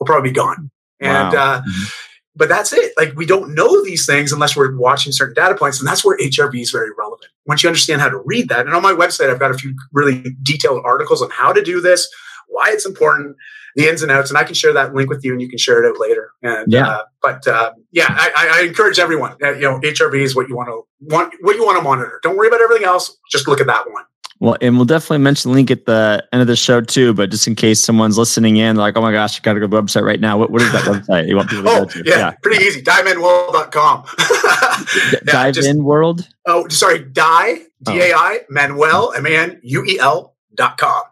will 0.00 0.06
probably 0.06 0.30
be 0.30 0.34
gone. 0.34 0.70
And, 1.00 1.32
wow. 1.32 1.54
uh, 1.54 1.62
mm-hmm 1.62 2.07
but 2.38 2.48
that's 2.48 2.72
it. 2.72 2.92
Like 2.96 3.14
we 3.16 3.26
don't 3.26 3.54
know 3.54 3.84
these 3.84 4.06
things 4.06 4.32
unless 4.32 4.56
we're 4.56 4.74
watching 4.76 5.12
certain 5.12 5.34
data 5.34 5.56
points. 5.56 5.80
And 5.80 5.88
that's 5.88 6.04
where 6.04 6.16
HRV 6.16 6.60
is 6.60 6.70
very 6.70 6.90
relevant. 6.96 7.30
Once 7.46 7.62
you 7.62 7.68
understand 7.68 8.00
how 8.00 8.08
to 8.08 8.22
read 8.24 8.48
that, 8.48 8.66
and 8.66 8.74
on 8.74 8.82
my 8.82 8.92
website, 8.92 9.28
I've 9.28 9.40
got 9.40 9.50
a 9.50 9.58
few 9.58 9.74
really 9.92 10.24
detailed 10.42 10.82
articles 10.84 11.20
on 11.20 11.30
how 11.30 11.52
to 11.52 11.62
do 11.62 11.80
this, 11.80 12.08
why 12.46 12.70
it's 12.70 12.86
important, 12.86 13.36
the 13.74 13.88
ins 13.88 14.02
and 14.02 14.12
outs, 14.12 14.30
and 14.30 14.38
I 14.38 14.44
can 14.44 14.54
share 14.54 14.72
that 14.72 14.94
link 14.94 15.10
with 15.10 15.24
you 15.24 15.32
and 15.32 15.42
you 15.42 15.48
can 15.48 15.58
share 15.58 15.82
it 15.82 15.88
out 15.88 16.00
later. 16.00 16.30
And, 16.42 16.72
yeah. 16.72 16.88
Uh, 16.88 17.02
but, 17.20 17.46
uh, 17.46 17.72
yeah, 17.90 18.06
I, 18.08 18.60
I, 18.60 18.62
encourage 18.62 18.98
everyone, 18.98 19.36
uh, 19.42 19.52
you 19.52 19.62
know, 19.62 19.80
HRV 19.80 20.20
is 20.20 20.36
what 20.36 20.48
you 20.48 20.56
want 20.56 20.68
to 20.68 20.82
want, 21.00 21.34
what 21.40 21.56
you 21.56 21.64
want 21.64 21.78
to 21.78 21.82
monitor. 21.82 22.20
Don't 22.22 22.36
worry 22.36 22.48
about 22.48 22.60
everything 22.60 22.86
else. 22.86 23.16
Just 23.30 23.48
look 23.48 23.60
at 23.60 23.66
that 23.66 23.90
one. 23.90 24.04
Well, 24.40 24.56
and 24.60 24.76
we'll 24.76 24.84
definitely 24.84 25.18
mention 25.18 25.50
the 25.50 25.56
link 25.56 25.70
at 25.70 25.84
the 25.86 26.24
end 26.32 26.40
of 26.40 26.46
the 26.46 26.54
show 26.54 26.80
too. 26.80 27.12
But 27.12 27.30
just 27.30 27.46
in 27.46 27.54
case 27.54 27.82
someone's 27.82 28.16
listening 28.16 28.56
in, 28.56 28.76
like, 28.76 28.96
oh 28.96 29.00
my 29.00 29.12
gosh, 29.12 29.36
you 29.36 29.42
got 29.42 29.54
to 29.54 29.60
go 29.60 29.66
to 29.66 29.70
the 29.70 29.82
website 29.82 30.04
right 30.04 30.20
now. 30.20 30.38
What, 30.38 30.50
what 30.50 30.62
is 30.62 30.70
that 30.72 30.82
website 31.08 31.28
you 31.28 31.36
want 31.36 31.50
people 31.50 31.64
to 31.64 31.70
oh, 31.70 31.78
go 31.80 31.84
to? 31.86 32.02
Yeah, 32.04 32.18
yeah. 32.18 32.30
pretty 32.42 32.64
easy. 32.64 32.82
DaiManuel.com. 32.82 34.04
yeah, 35.12 35.20
Dive 35.24 35.54
just, 35.54 35.68
in 35.68 35.82
world. 35.82 36.28
Oh, 36.46 36.68
sorry. 36.68 37.00
Die, 37.00 37.54
D 37.82 38.00
A 38.00 38.14
I, 38.14 38.40
Manuel, 38.48 39.12
M 39.16 39.26
A 39.26 39.36
N 39.36 39.60
U 39.62 39.84
E 39.84 39.98
L 39.98 40.34
dot 40.54 40.78
com. 40.78 41.02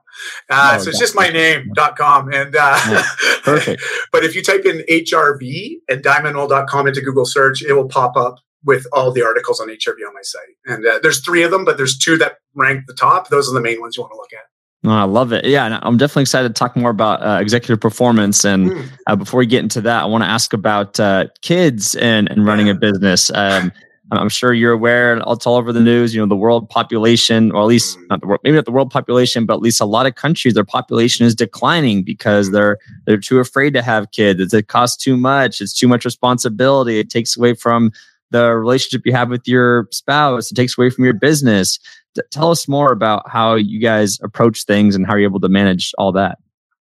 Uh, 0.48 0.76
oh, 0.76 0.82
so 0.82 0.90
it's 0.90 0.98
just 0.98 1.14
my 1.14 1.28
name.com. 1.28 2.32
And 2.32 2.54
uh, 2.56 2.80
yeah, 2.88 3.02
perfect. 3.42 3.82
but 4.12 4.24
if 4.24 4.34
you 4.34 4.42
type 4.42 4.64
in 4.64 4.82
HRV 4.88 5.80
and 5.88 6.02
DaiManuel.com 6.02 6.86
into 6.86 7.00
Google 7.00 7.26
search, 7.26 7.62
it 7.62 7.72
will 7.72 7.88
pop 7.88 8.16
up 8.16 8.38
with 8.66 8.86
all 8.92 9.12
the 9.12 9.22
articles 9.22 9.60
on 9.60 9.68
HRV 9.68 10.06
on 10.06 10.12
my 10.12 10.22
site. 10.22 10.42
And 10.66 10.84
uh, 10.84 10.98
there's 11.02 11.20
three 11.20 11.42
of 11.42 11.50
them, 11.50 11.64
but 11.64 11.76
there's 11.76 11.96
two 11.96 12.18
that 12.18 12.38
rank 12.54 12.84
the 12.86 12.94
top. 12.94 13.28
Those 13.28 13.48
are 13.48 13.54
the 13.54 13.60
main 13.60 13.80
ones 13.80 13.96
you 13.96 14.02
want 14.02 14.12
to 14.12 14.16
look 14.16 14.32
at. 14.32 14.44
Oh, 14.84 14.90
I 14.90 15.04
love 15.04 15.32
it. 15.32 15.44
Yeah, 15.46 15.66
and 15.66 15.74
I'm 15.82 15.96
definitely 15.96 16.22
excited 16.22 16.48
to 16.48 16.54
talk 16.54 16.76
more 16.76 16.90
about 16.90 17.22
uh, 17.22 17.40
executive 17.40 17.80
performance. 17.80 18.44
And 18.44 18.70
mm. 18.70 18.88
uh, 19.06 19.16
before 19.16 19.38
we 19.38 19.46
get 19.46 19.62
into 19.62 19.80
that, 19.80 20.02
I 20.02 20.06
want 20.06 20.22
to 20.22 20.28
ask 20.28 20.52
about 20.52 21.00
uh, 21.00 21.26
kids 21.42 21.94
and, 21.96 22.30
and 22.30 22.44
running 22.44 22.66
yeah. 22.66 22.74
a 22.74 22.76
business. 22.76 23.30
Um, 23.34 23.72
I'm 24.12 24.28
sure 24.28 24.52
you're 24.52 24.72
aware, 24.72 25.16
it's 25.16 25.46
all 25.46 25.56
over 25.56 25.72
the 25.72 25.80
news. 25.80 26.14
You 26.14 26.20
know, 26.20 26.28
the 26.28 26.36
world 26.36 26.68
population, 26.68 27.50
or 27.50 27.62
at 27.62 27.66
least 27.66 27.96
hmm. 27.96 28.04
not 28.08 28.20
the 28.20 28.26
world, 28.28 28.40
maybe 28.44 28.54
not 28.54 28.64
the 28.64 28.70
world 28.70 28.90
population, 28.90 29.46
but 29.46 29.54
at 29.54 29.60
least 29.60 29.80
a 29.80 29.84
lot 29.84 30.06
of 30.06 30.14
countries, 30.14 30.54
their 30.54 30.64
population 30.64 31.26
is 31.26 31.34
declining 31.34 32.04
because 32.04 32.52
they're 32.52 32.78
they're 33.06 33.18
too 33.18 33.40
afraid 33.40 33.74
to 33.74 33.82
have 33.82 34.12
kids. 34.12 34.54
It 34.54 34.68
costs 34.68 35.02
too 35.02 35.16
much. 35.16 35.60
It's 35.60 35.72
too 35.72 35.88
much 35.88 36.04
responsibility. 36.04 37.00
It 37.00 37.10
takes 37.10 37.36
away 37.36 37.54
from 37.54 37.90
the 38.30 38.54
relationship 38.54 39.02
you 39.04 39.12
have 39.12 39.30
with 39.30 39.46
your 39.46 39.88
spouse. 39.90 40.50
It 40.50 40.54
takes 40.54 40.76
away 40.76 40.90
from 40.90 41.04
your 41.04 41.14
business. 41.14 41.78
T- 42.14 42.22
tell 42.30 42.50
us 42.50 42.68
more 42.68 42.92
about 42.92 43.28
how 43.28 43.54
you 43.54 43.80
guys 43.80 44.18
approach 44.22 44.64
things 44.64 44.94
and 44.94 45.06
how 45.06 45.14
you're 45.14 45.28
able 45.28 45.40
to 45.40 45.48
manage 45.48 45.92
all 45.98 46.12
that. 46.12 46.38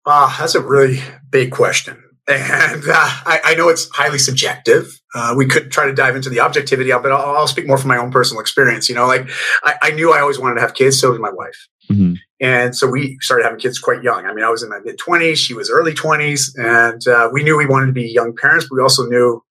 Uh, 0.06 0.36
that's 0.40 0.56
a 0.56 0.62
really 0.62 1.00
big 1.30 1.52
question. 1.52 2.02
And 2.28 2.84
uh, 2.88 2.94
I, 2.94 3.40
I, 3.44 3.56
know 3.56 3.68
it's 3.68 3.90
highly 3.90 4.20
subjective. 4.20 5.02
Uh, 5.14 5.34
we 5.36 5.48
could 5.48 5.72
try 5.72 5.86
to 5.88 5.94
dive 5.94 6.16
into 6.16 6.30
the 6.30 6.40
objectivity 6.40 6.92
of 6.92 7.04
it. 7.06 7.10
I'll, 7.10 7.36
I'll, 7.36 7.48
speak 7.48 7.68
more 7.68 7.78
from 7.78 7.90
my 7.90 7.98
own 7.98 8.12
personal 8.12 8.40
experience. 8.40 8.88
You 8.88 8.96
know, 8.96 9.08
like 9.08 9.30
I, 9.64 9.76
I 9.82 9.92
knew 9.92 10.14
I 10.14 10.22
always 10.22 10.40
wanted 10.40 10.56
to 10.56 10.62
have 10.62 10.76
kids. 10.76 11.00
So 11.00 11.12
did 11.12 11.20
my 11.20 11.32
wife. 11.32 11.68
Mm-hmm. 11.92 12.14
And 12.40 12.76
so 12.76 12.88
we 12.88 13.18
started 13.22 13.44
having 13.44 13.60
kids 13.60 13.80
quite 13.80 14.04
young. 14.04 14.26
I 14.26 14.34
mean, 14.34 14.46
I 14.46 14.50
was 14.50 14.64
in 14.64 14.70
my 14.70 14.80
mid 14.84 14.98
20s, 14.98 15.38
she 15.38 15.54
was 15.54 15.70
early 15.70 15.94
20s, 15.94 16.52
and 16.58 17.06
uh, 17.08 17.30
we 17.32 17.44
knew 17.44 17.58
we 17.58 17.66
wanted 17.66 17.88
to 17.88 17.92
be 17.92 18.08
young 18.08 18.36
parents, 18.36 18.66
but 18.70 18.78
we 18.78 18.82
also 18.82 19.06
knew 19.06 19.44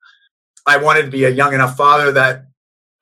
I 0.67 0.77
wanted 0.79 1.03
to 1.03 1.11
be 1.11 1.25
a 1.25 1.31
young 1.31 1.55
enough 1.55 1.77
father 1.77 2.13
that 2.13 2.45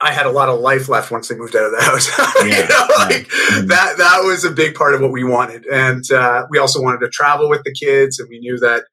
I 0.00 0.12
had 0.12 0.26
a 0.26 0.30
lot 0.30 0.48
of 0.48 0.60
life 0.60 0.88
left 0.88 1.10
once 1.10 1.28
they 1.28 1.34
moved 1.34 1.56
out 1.56 1.64
of 1.64 1.72
the 1.72 1.82
house. 1.82 2.08
Yeah, 2.46 2.62
you 2.62 2.68
know, 2.68 2.86
like 2.98 3.28
mm-hmm. 3.28 3.66
that 3.66 3.96
that 3.98 4.22
was 4.22 4.44
a 4.44 4.50
big 4.50 4.74
part 4.74 4.94
of 4.94 5.00
what 5.00 5.10
we 5.10 5.24
wanted, 5.24 5.66
and 5.66 6.08
uh, 6.12 6.46
we 6.50 6.58
also 6.58 6.80
wanted 6.80 7.00
to 7.00 7.08
travel 7.08 7.48
with 7.48 7.64
the 7.64 7.72
kids, 7.72 8.18
and 8.18 8.28
we 8.28 8.38
knew 8.38 8.58
that 8.58 8.84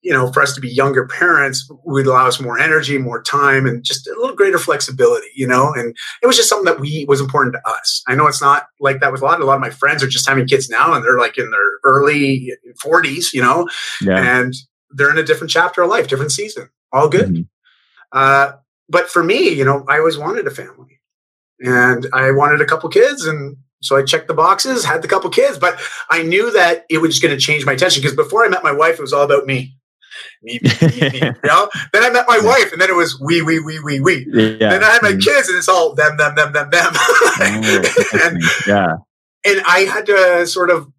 you 0.00 0.12
know 0.12 0.32
for 0.32 0.42
us 0.42 0.54
to 0.54 0.60
be 0.60 0.70
younger 0.70 1.06
parents 1.06 1.68
would 1.84 2.06
allow 2.06 2.26
us 2.26 2.40
more 2.40 2.58
energy, 2.58 2.96
more 2.96 3.22
time, 3.22 3.66
and 3.66 3.84
just 3.84 4.06
a 4.06 4.14
little 4.18 4.34
greater 4.34 4.58
flexibility. 4.58 5.28
You 5.34 5.46
know, 5.46 5.72
and 5.74 5.94
it 6.22 6.26
was 6.26 6.36
just 6.36 6.48
something 6.48 6.64
that 6.64 6.80
we 6.80 7.04
was 7.06 7.20
important 7.20 7.54
to 7.54 7.70
us. 7.70 8.02
I 8.08 8.14
know 8.14 8.26
it's 8.26 8.40
not 8.40 8.66
like 8.80 9.00
that 9.00 9.12
with 9.12 9.20
a 9.20 9.24
lot. 9.26 9.40
A 9.40 9.44
lot 9.44 9.56
of 9.56 9.60
my 9.60 9.70
friends 9.70 10.02
are 10.02 10.08
just 10.08 10.26
having 10.26 10.46
kids 10.46 10.70
now, 10.70 10.94
and 10.94 11.04
they're 11.04 11.18
like 11.18 11.36
in 11.36 11.50
their 11.50 11.70
early 11.84 12.52
forties. 12.80 13.34
You 13.34 13.42
know, 13.42 13.68
yeah. 14.00 14.40
and 14.40 14.54
they're 14.90 15.10
in 15.10 15.18
a 15.18 15.24
different 15.24 15.50
chapter 15.50 15.82
of 15.82 15.90
life, 15.90 16.08
different 16.08 16.32
season. 16.32 16.70
All 16.90 17.10
good. 17.10 17.28
Mm-hmm. 17.28 17.42
Uh, 18.12 18.52
but 18.88 19.08
for 19.10 19.22
me, 19.22 19.50
you 19.50 19.64
know, 19.64 19.84
I 19.88 19.98
always 19.98 20.18
wanted 20.18 20.46
a 20.46 20.50
family 20.50 21.00
and 21.60 22.06
I 22.12 22.30
wanted 22.30 22.60
a 22.60 22.66
couple 22.66 22.88
kids. 22.88 23.26
And 23.26 23.56
so 23.82 23.96
I 23.96 24.04
checked 24.04 24.28
the 24.28 24.34
boxes, 24.34 24.84
had 24.84 25.02
the 25.02 25.08
couple 25.08 25.30
kids, 25.30 25.58
but 25.58 25.78
I 26.10 26.22
knew 26.22 26.50
that 26.52 26.84
it 26.88 26.98
was 26.98 27.18
going 27.18 27.34
to 27.34 27.40
change 27.40 27.66
my 27.66 27.72
attention 27.72 28.02
because 28.02 28.16
before 28.16 28.44
I 28.44 28.48
met 28.48 28.62
my 28.62 28.72
wife, 28.72 28.94
it 28.94 29.02
was 29.02 29.12
all 29.12 29.24
about 29.24 29.46
me. 29.46 29.74
Me, 30.42 30.58
me, 30.62 30.70
me, 30.82 31.10
me, 31.10 31.18
you 31.18 31.34
know? 31.44 31.68
Then 31.92 32.02
I 32.02 32.10
met 32.10 32.26
my 32.26 32.40
wife, 32.40 32.72
and 32.72 32.80
then 32.80 32.90
it 32.90 32.96
was 32.96 33.20
we, 33.20 33.42
we, 33.42 33.60
we, 33.60 33.78
we, 33.78 34.00
we. 34.00 34.26
Yeah. 34.32 34.70
Then 34.70 34.82
I 34.82 34.90
had 34.90 35.02
my 35.02 35.10
mm-hmm. 35.10 35.20
kids, 35.20 35.48
and 35.48 35.58
it's 35.58 35.68
all 35.68 35.94
them, 35.94 36.16
them, 36.16 36.34
them, 36.34 36.52
them, 36.52 36.70
them. 36.70 36.90
Oh, 36.92 37.36
and, 38.24 38.42
yeah. 38.66 38.96
And 39.44 39.62
I 39.66 39.80
had 39.80 40.06
to 40.06 40.46
sort 40.46 40.70
of 40.70 40.90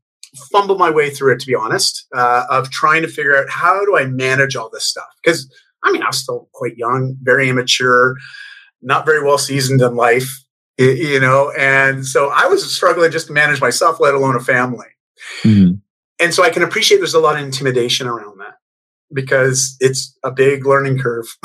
fumble 0.52 0.78
my 0.78 0.90
way 0.90 1.10
through 1.10 1.34
it, 1.34 1.40
to 1.42 1.48
be 1.48 1.56
honest, 1.56 2.06
uh, 2.16 2.46
of 2.50 2.70
trying 2.70 3.02
to 3.02 3.08
figure 3.08 3.36
out 3.36 3.50
how 3.50 3.84
do 3.84 3.98
I 3.98 4.06
manage 4.06 4.56
all 4.56 4.70
this 4.70 4.86
stuff 4.86 5.08
because 5.24 5.52
I 5.84 5.92
mean, 5.92 6.04
I 6.04 6.08
was 6.08 6.20
still 6.20 6.50
quite 6.54 6.78
young, 6.78 7.16
very 7.22 7.50
immature. 7.50 8.16
not 8.82 9.06
very 9.06 9.24
well 9.24 9.38
seasoned 9.38 9.82
in 9.82 9.96
life, 9.96 10.30
you 10.78 11.20
know, 11.20 11.52
and 11.58 12.06
so 12.06 12.30
I 12.34 12.46
was 12.46 12.74
struggling 12.74 13.12
just 13.12 13.28
to 13.28 13.34
manage 13.34 13.60
myself, 13.60 14.00
let 14.00 14.14
alone 14.14 14.36
a 14.36 14.40
family. 14.40 14.88
Mm-hmm. 15.44 15.76
And 16.22 16.34
so 16.34 16.44
I 16.44 16.50
can 16.50 16.64
appreciate 16.64 16.98
there's 16.98 17.14
a 17.14 17.20
lot 17.20 17.38
of 17.38 17.44
intimidation 17.44 18.08
around 18.08 18.40
that 18.40 18.56
because 19.14 19.76
it's 19.80 20.18
a 20.24 20.32
big 20.32 20.66
learning 20.66 21.00
curve. 21.00 21.26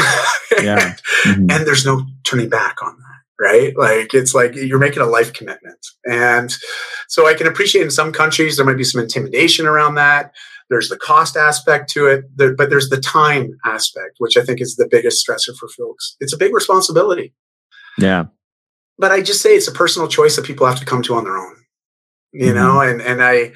yeah. 0.61 0.95
Mm-hmm. 1.24 1.51
And 1.51 1.66
there's 1.66 1.87
no 1.87 2.03
turning 2.24 2.49
back 2.49 2.82
on 2.82 2.97
that, 2.97 3.45
right? 3.45 3.76
Like 3.76 4.14
it's 4.14 4.35
like 4.35 4.55
you're 4.55 4.78
making 4.78 5.03
a 5.03 5.07
life 5.07 5.32
commitment. 5.32 5.78
And 6.05 6.55
so 7.09 7.26
I 7.26 7.35
can 7.35 7.47
appreciate 7.47 7.82
in 7.82 7.91
some 7.91 8.12
countries 8.12 8.57
there 8.57 8.66
might 8.66 8.76
be 8.76 8.85
some 8.85 9.01
intimidation 9.01 9.66
around 9.66 9.95
that. 9.95 10.32
There's 10.71 10.89
the 10.89 10.97
cost 10.97 11.37
aspect 11.37 11.91
to 11.91 12.07
it, 12.07 12.25
but 12.37 12.71
there's 12.71 12.89
the 12.89 13.01
time 13.01 13.59
aspect, 13.65 14.17
which 14.19 14.37
I 14.37 14.43
think 14.43 14.61
is 14.61 14.77
the 14.77 14.89
biggest 14.91 15.25
stressor 15.27 15.57
for 15.59 15.69
folks. 15.69 16.17
It's 16.21 16.33
a 16.33 16.39
big 16.39 16.55
responsibility. 16.55 17.35
Yeah. 17.99 18.27
But 18.99 19.12
I 19.12 19.21
just 19.21 19.43
say 19.43 19.55
it's 19.55 19.69
a 19.69 19.73
personal 19.73 20.09
choice 20.09 20.37
that 20.37 20.45
people 20.45 20.67
have 20.67 20.79
to 20.79 20.87
come 20.87 21.03
to 21.03 21.15
on 21.15 21.25
their 21.25 21.37
own 21.37 21.57
you 22.35 22.47
mm-hmm. 22.47 22.57
know 22.57 22.81
and 22.81 23.01
and 23.01 23.23
i 23.23 23.53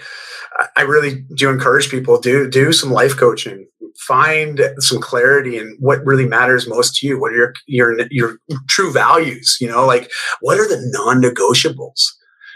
i 0.76 0.82
really 0.82 1.24
do 1.34 1.50
encourage 1.50 1.90
people 1.90 2.18
do 2.18 2.48
do 2.48 2.72
some 2.72 2.90
life 2.90 3.16
coaching 3.16 3.66
find 3.98 4.60
some 4.78 5.00
clarity 5.00 5.58
in 5.58 5.76
what 5.80 6.04
really 6.06 6.26
matters 6.26 6.68
most 6.68 6.96
to 6.96 7.06
you 7.06 7.20
what 7.20 7.32
are 7.32 7.36
your 7.36 7.54
your 7.66 8.06
your 8.08 8.38
true 8.68 8.92
values 8.92 9.58
you 9.60 9.68
know 9.68 9.84
like 9.84 10.10
what 10.40 10.58
are 10.58 10.68
the 10.68 10.80
non-negotiables 10.92 12.06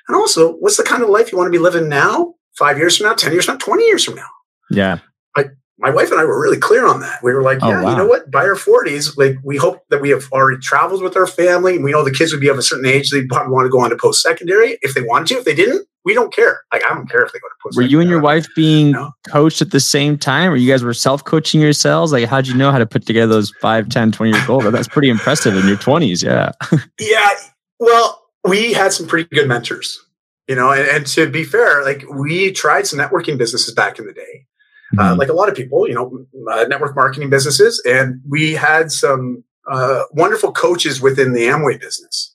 and 0.09 0.17
also 0.17 0.53
what's 0.55 0.77
the 0.77 0.85
kind 0.85 1.03
of 1.03 1.11
life 1.11 1.33
you 1.33 1.37
want 1.37 1.49
to 1.49 1.59
be 1.59 1.63
living 1.63 1.89
now 1.89 2.33
five 2.57 2.79
years 2.79 2.97
from 2.97 3.07
now 3.07 3.15
10 3.15 3.33
years 3.33 3.47
from 3.47 3.55
now 3.55 3.59
20 3.59 3.85
years 3.85 4.05
from 4.05 4.15
now 4.15 4.29
yeah 4.75 4.99
I, 5.37 5.47
my 5.79 5.91
wife 5.91 6.11
and 6.11 6.21
I 6.21 6.25
were 6.25 6.41
really 6.41 6.59
clear 6.59 6.87
on 6.87 7.01
that. 7.01 7.23
We 7.25 7.33
were 7.33 7.43
like, 7.43 7.59
oh, 7.61 7.69
yeah, 7.69 7.83
wow. 7.83 7.91
you 7.91 7.97
know 7.97 8.07
what? 8.07 8.31
By 8.31 8.45
our 8.45 8.55
40s, 8.55 9.19
like 9.19 9.37
we 9.43 9.57
hope 9.57 9.83
that 9.91 10.01
we 10.01 10.11
have 10.11 10.31
already 10.31 10.61
traveled 10.61 11.03
with 11.03 11.17
our 11.17 11.27
family. 11.27 11.75
And 11.75 11.85
we 11.85 11.91
know 11.91 12.05
the 12.05 12.13
kids 12.13 12.31
would 12.33 12.41
be 12.41 12.49
of 12.49 12.57
a 12.57 12.63
certain 12.63 12.87
age. 12.87 13.11
They 13.11 13.27
probably 13.27 13.53
want 13.53 13.67
to 13.67 13.71
go 13.71 13.81
on 13.81 13.91
to 13.91 13.97
post 13.97 14.23
secondary 14.23 14.79
if 14.83 14.95
they 14.95 15.03
wanted 15.03 15.29
to. 15.29 15.39
If 15.39 15.45
they 15.45 15.57
didn't, 15.57 15.87
we 16.05 16.15
don't 16.15 16.33
care. 16.33 16.61
Like, 16.73 16.85
I 16.85 16.95
don't 16.95 17.11
care 17.11 17.25
if 17.25 17.33
they 17.33 17.41
go 17.41 17.49
to 17.49 17.55
post 17.61 17.77
Were 17.77 17.83
you 17.83 18.01
and 18.01 18.09
your 18.09 18.21
wife 18.21 18.47
being 18.55 18.93
no. 18.93 19.11
coached 19.27 19.61
at 19.61 19.73
the 19.73 19.81
same 19.81 20.17
time 20.17 20.53
or 20.53 20.57
you 20.57 20.71
guys 20.71 20.85
were 20.85 20.95
self 20.95 21.25
coaching 21.25 21.61
yourselves? 21.61 22.13
Like, 22.13 22.29
how'd 22.29 22.47
you 22.47 22.55
know 22.55 22.71
how 22.71 22.79
to 22.79 22.87
put 22.87 23.05
together 23.05 23.33
those 23.33 23.51
5, 23.61 23.89
10, 23.89 24.13
20 24.13 24.33
year 24.33 24.47
goals? 24.47 24.71
That's 24.71 24.89
pretty 24.89 25.11
impressive 25.11 25.57
in 25.57 25.67
your 25.67 25.79
20s. 25.79 26.23
Yeah. 26.23 26.53
yeah. 27.01 27.31
Well, 27.81 28.23
we 28.47 28.73
had 28.73 28.93
some 28.93 29.09
pretty 29.09 29.29
good 29.35 29.49
mentors, 29.49 30.01
you 30.49 30.55
know, 30.55 30.71
and, 30.71 30.87
and 30.89 31.07
to 31.09 31.29
be 31.29 31.43
fair, 31.43 31.83
like 31.83 32.05
we 32.09 32.53
tried 32.53 32.87
some 32.87 33.01
networking 33.01 33.37
businesses 33.37 33.75
back 33.75 33.99
in 33.99 34.07
the 34.07 34.13
day 34.13 34.47
mm-hmm. 34.95 35.19
like 35.19 35.29
a 35.29 35.33
lot 35.33 35.49
of 35.49 35.55
people, 35.55 35.89
you 35.89 35.95
know, 35.95 36.27
uh, 36.51 36.65
network 36.65 36.95
marketing 36.95 37.31
businesses. 37.31 37.83
And 37.87 38.21
we 38.29 38.53
had 38.53 38.93
some 38.93 39.45
uh, 39.71 40.05
wonderful 40.13 40.53
coaches 40.53 41.01
within 41.01 41.33
the 41.33 41.43
Amway 41.43 41.81
business. 41.81 42.35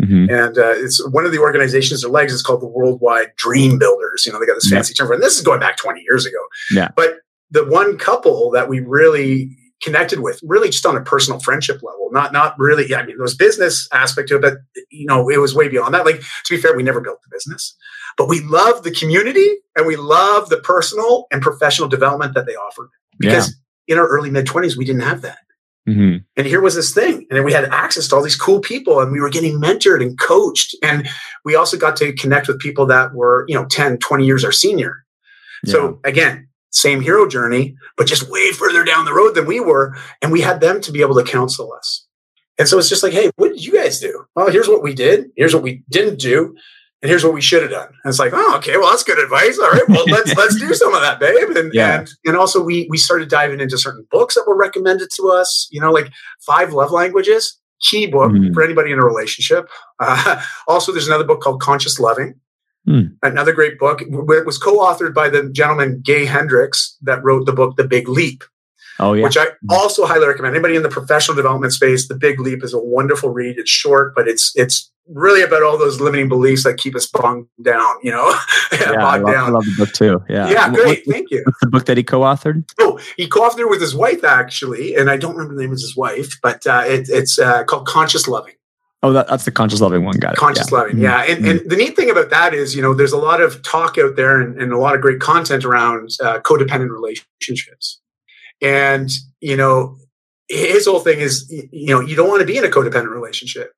Mm-hmm. 0.00 0.30
And 0.30 0.58
uh, 0.58 0.72
it's 0.76 1.06
one 1.10 1.24
of 1.24 1.32
the 1.32 1.38
organizations, 1.38 2.02
their 2.02 2.10
legs 2.10 2.32
is 2.32 2.42
called 2.42 2.60
the 2.60 2.66
Worldwide 2.66 3.36
Dream 3.36 3.78
Builders. 3.78 4.26
You 4.26 4.32
know, 4.32 4.40
they 4.40 4.46
got 4.46 4.54
this 4.54 4.68
fancy 4.68 4.94
term 4.94 5.06
for 5.06 5.12
it. 5.12 5.16
And 5.16 5.22
this 5.22 5.36
is 5.36 5.42
going 5.42 5.60
back 5.60 5.76
20 5.76 6.00
years 6.00 6.26
ago. 6.26 6.38
Yeah. 6.72 6.90
But 6.96 7.18
the 7.50 7.64
one 7.66 7.98
couple 7.98 8.50
that 8.50 8.68
we 8.68 8.80
really 8.80 9.56
connected 9.82 10.20
with, 10.20 10.40
really 10.42 10.68
just 10.68 10.86
on 10.86 10.96
a 10.96 11.02
personal 11.02 11.38
friendship 11.40 11.82
level, 11.82 12.08
not 12.12 12.32
not 12.32 12.58
really. 12.58 12.88
Yeah, 12.88 12.98
I 12.98 13.06
mean, 13.06 13.16
there 13.16 13.22
was 13.22 13.34
business 13.34 13.88
aspect 13.92 14.28
to 14.28 14.36
it, 14.36 14.42
but 14.42 14.54
you 14.90 15.06
know, 15.06 15.28
it 15.28 15.38
was 15.38 15.54
way 15.54 15.68
beyond 15.68 15.92
that. 15.94 16.06
Like 16.06 16.20
to 16.20 16.56
be 16.56 16.60
fair, 16.60 16.76
we 16.76 16.82
never 16.82 17.00
built 17.00 17.20
the 17.22 17.34
business. 17.34 17.76
But 18.16 18.28
we 18.28 18.40
love 18.40 18.82
the 18.82 18.90
community 18.90 19.56
and 19.76 19.86
we 19.86 19.96
love 19.96 20.48
the 20.48 20.58
personal 20.58 21.26
and 21.30 21.42
professional 21.42 21.88
development 21.88 22.34
that 22.34 22.46
they 22.46 22.54
offered 22.54 22.90
because 23.18 23.56
yeah. 23.86 23.94
in 23.94 23.98
our 24.00 24.08
early 24.08 24.30
mid 24.30 24.46
20s, 24.46 24.76
we 24.76 24.84
didn't 24.84 25.02
have 25.02 25.22
that. 25.22 25.38
Mm-hmm. 25.88 26.18
And 26.36 26.46
here 26.46 26.60
was 26.60 26.74
this 26.74 26.94
thing. 26.94 27.26
And 27.30 27.44
we 27.44 27.52
had 27.52 27.64
access 27.64 28.06
to 28.08 28.16
all 28.16 28.22
these 28.22 28.36
cool 28.36 28.60
people 28.60 29.00
and 29.00 29.10
we 29.10 29.20
were 29.20 29.30
getting 29.30 29.60
mentored 29.60 30.02
and 30.02 30.18
coached. 30.18 30.76
And 30.82 31.08
we 31.44 31.56
also 31.56 31.76
got 31.76 31.96
to 31.96 32.12
connect 32.12 32.46
with 32.46 32.60
people 32.60 32.86
that 32.86 33.14
were, 33.14 33.44
you 33.48 33.54
know, 33.54 33.66
10, 33.66 33.98
20 33.98 34.24
years 34.24 34.44
our 34.44 34.52
senior. 34.52 35.04
Yeah. 35.64 35.72
So 35.72 36.00
again, 36.04 36.48
same 36.70 37.00
hero 37.00 37.28
journey, 37.28 37.76
but 37.96 38.06
just 38.06 38.30
way 38.30 38.52
further 38.52 38.84
down 38.84 39.04
the 39.04 39.12
road 39.12 39.34
than 39.34 39.46
we 39.46 39.60
were. 39.60 39.96
And 40.20 40.30
we 40.30 40.40
had 40.40 40.60
them 40.60 40.80
to 40.82 40.92
be 40.92 41.00
able 41.00 41.16
to 41.16 41.24
counsel 41.24 41.72
us. 41.72 42.06
And 42.58 42.68
so 42.68 42.78
it's 42.78 42.88
just 42.88 43.02
like, 43.02 43.12
hey, 43.12 43.30
what 43.36 43.48
did 43.48 43.64
you 43.64 43.72
guys 43.72 43.98
do? 43.98 44.24
Well, 44.36 44.50
here's 44.50 44.68
what 44.68 44.82
we 44.82 44.94
did. 44.94 45.30
Here's 45.36 45.54
what 45.54 45.64
we 45.64 45.82
didn't 45.90 46.20
do 46.20 46.54
and 47.02 47.10
here's 47.10 47.24
what 47.24 47.34
we 47.34 47.40
should 47.40 47.62
have 47.62 47.72
done. 47.72 47.88
And 47.88 48.10
it's 48.10 48.20
like, 48.20 48.32
oh, 48.32 48.56
okay, 48.58 48.76
well, 48.76 48.90
that's 48.90 49.02
good 49.02 49.18
advice. 49.18 49.58
All 49.58 49.70
right, 49.70 49.88
well, 49.88 50.04
let's 50.06 50.34
let's 50.36 50.58
do 50.58 50.72
some 50.72 50.94
of 50.94 51.00
that, 51.00 51.18
babe. 51.18 51.56
And 51.56 51.74
yeah. 51.74 51.98
and 51.98 52.10
and 52.24 52.36
also 52.36 52.62
we 52.62 52.86
we 52.88 52.96
started 52.96 53.28
diving 53.28 53.60
into 53.60 53.76
certain 53.76 54.06
books 54.10 54.36
that 54.36 54.44
were 54.46 54.56
recommended 54.56 55.10
to 55.16 55.28
us. 55.28 55.68
You 55.72 55.80
know, 55.80 55.90
like 55.90 56.12
five 56.40 56.72
love 56.72 56.92
languages, 56.92 57.58
key 57.80 58.06
book 58.06 58.30
mm. 58.30 58.54
for 58.54 58.62
anybody 58.62 58.92
in 58.92 58.98
a 59.00 59.04
relationship. 59.04 59.68
Uh, 59.98 60.40
also, 60.68 60.92
there's 60.92 61.08
another 61.08 61.24
book 61.24 61.40
called 61.40 61.60
Conscious 61.60 61.98
Loving. 61.98 62.34
Mm. 62.88 63.16
Another 63.22 63.52
great 63.52 63.78
book. 63.78 64.02
It 64.02 64.46
was 64.46 64.58
co-authored 64.58 65.14
by 65.14 65.28
the 65.28 65.48
gentleman 65.50 66.00
Gay 66.04 66.24
Hendricks 66.24 66.96
that 67.02 67.22
wrote 67.22 67.46
the 67.46 67.52
book 67.52 67.76
The 67.76 67.86
Big 67.86 68.08
Leap. 68.08 68.44
Oh, 68.98 69.14
yeah. 69.14 69.24
Which 69.24 69.36
I 69.36 69.46
also 69.70 70.06
highly 70.06 70.26
recommend. 70.26 70.54
Anybody 70.54 70.76
in 70.76 70.82
the 70.82 70.88
professional 70.88 71.36
development 71.36 71.72
space, 71.72 72.08
The 72.08 72.14
Big 72.14 72.40
Leap 72.40 72.62
is 72.62 72.74
a 72.74 72.78
wonderful 72.78 73.30
read. 73.30 73.58
It's 73.58 73.70
short, 73.70 74.14
but 74.14 74.28
it's 74.28 74.52
it's 74.54 74.90
really 75.08 75.42
about 75.42 75.62
all 75.62 75.76
those 75.76 76.00
limiting 76.00 76.28
beliefs 76.28 76.64
that 76.64 76.78
keep 76.78 76.94
us 76.94 77.06
bogged 77.06 77.48
down, 77.62 77.96
you 78.02 78.10
know, 78.10 78.28
yeah, 78.72 78.92
bogged 78.92 78.98
I 78.98 79.16
love, 79.16 79.34
down. 79.34 79.44
I 79.44 79.50
love 79.50 79.64
the 79.64 79.74
book 79.76 79.92
too. 79.92 80.22
Yeah. 80.28 80.48
Yeah, 80.48 80.70
great. 80.70 81.06
What, 81.06 81.14
Thank 81.14 81.30
you. 81.30 81.42
What's 81.44 81.60
the 81.60 81.66
book 81.66 81.86
that 81.86 81.96
he 81.96 82.04
co-authored? 82.04 82.64
Oh, 82.78 83.00
he 83.16 83.26
co-authored 83.26 83.68
with 83.68 83.80
his 83.80 83.94
wife 83.94 84.24
actually, 84.24 84.94
and 84.94 85.10
I 85.10 85.16
don't 85.16 85.34
remember 85.34 85.54
the 85.54 85.62
name 85.62 85.72
of 85.72 85.78
his 85.78 85.96
wife, 85.96 86.38
but 86.42 86.66
uh, 86.66 86.84
it, 86.86 87.08
it's 87.08 87.38
uh, 87.38 87.64
called 87.64 87.86
Conscious 87.86 88.28
Loving. 88.28 88.54
Oh, 89.04 89.12
that, 89.12 89.26
that's 89.26 89.44
the 89.44 89.50
conscious 89.50 89.80
loving 89.80 90.04
one. 90.04 90.16
Got 90.18 90.34
it. 90.34 90.38
Conscious 90.38 90.70
yeah. 90.70 90.78
loving, 90.78 90.98
yeah. 90.98 91.22
And, 91.24 91.44
mm-hmm. 91.44 91.58
and 91.58 91.70
the 91.70 91.74
neat 91.74 91.96
thing 91.96 92.08
about 92.08 92.30
that 92.30 92.54
is, 92.54 92.76
you 92.76 92.82
know, 92.82 92.94
there's 92.94 93.12
a 93.12 93.18
lot 93.18 93.40
of 93.40 93.60
talk 93.62 93.98
out 93.98 94.14
there 94.14 94.40
and, 94.40 94.60
and 94.62 94.72
a 94.72 94.78
lot 94.78 94.94
of 94.94 95.00
great 95.00 95.18
content 95.18 95.64
around 95.64 96.10
uh, 96.22 96.38
codependent 96.38 96.90
relationships. 96.90 98.00
And, 98.62 99.10
you 99.40 99.56
know, 99.56 99.98
his 100.48 100.86
whole 100.86 101.00
thing 101.00 101.20
is, 101.20 101.50
you 101.50 101.94
know, 101.94 102.00
you 102.00 102.16
don't 102.16 102.28
want 102.28 102.40
to 102.40 102.46
be 102.46 102.56
in 102.56 102.64
a 102.64 102.68
codependent 102.68 103.12
relationship 103.12 103.72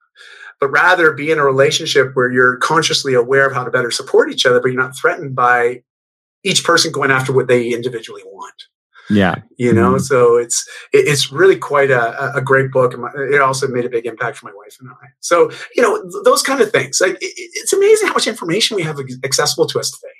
but 0.61 0.71
rather 0.71 1.13
be 1.13 1.31
in 1.31 1.39
a 1.39 1.45
relationship 1.45 2.13
where 2.15 2.31
you're 2.31 2.57
consciously 2.57 3.15
aware 3.15 3.47
of 3.47 3.55
how 3.55 3.65
to 3.65 3.71
better 3.71 3.91
support 3.91 4.31
each 4.31 4.47
other, 4.47 4.61
but 4.61 4.69
you're 4.69 4.83
not 4.83 4.97
threatened 4.97 5.35
by 5.35 5.83
each 6.43 6.65
person 6.65 6.93
going 6.93 7.11
after 7.11 7.33
what 7.33 7.49
they 7.49 7.69
individually 7.69 8.23
want. 8.25 8.55
Yeah, 9.11 9.35
you 9.59 9.75
know, 9.75 9.91
mm-hmm. 9.91 9.99
so 9.99 10.37
it's 10.39 10.67
it's 10.91 11.31
really 11.31 11.57
quite 11.57 11.91
a, 11.91 12.35
a 12.35 12.41
great 12.41 12.71
book, 12.71 12.95
and 12.95 13.05
it 13.31 13.43
also 13.43 13.69
made 13.69 13.85
a 13.85 13.91
big 13.91 14.07
impact 14.07 14.39
for 14.39 14.47
my 14.47 14.55
wife 14.57 14.79
and 14.81 14.89
I. 14.89 15.09
So 15.21 15.51
you 15.77 15.83
know, 15.83 16.11
those 16.25 16.43
kind 16.43 16.63
of 16.63 16.73
things. 16.73 17.03
Like 17.03 17.19
it's 17.21 17.75
amazing 17.75 18.09
how 18.09 18.15
much 18.15 18.27
information 18.27 18.77
we 18.77 18.83
have 18.83 18.99
accessible 19.23 19.67
to 19.67 19.79
us 19.79 19.91
today. 19.91 20.15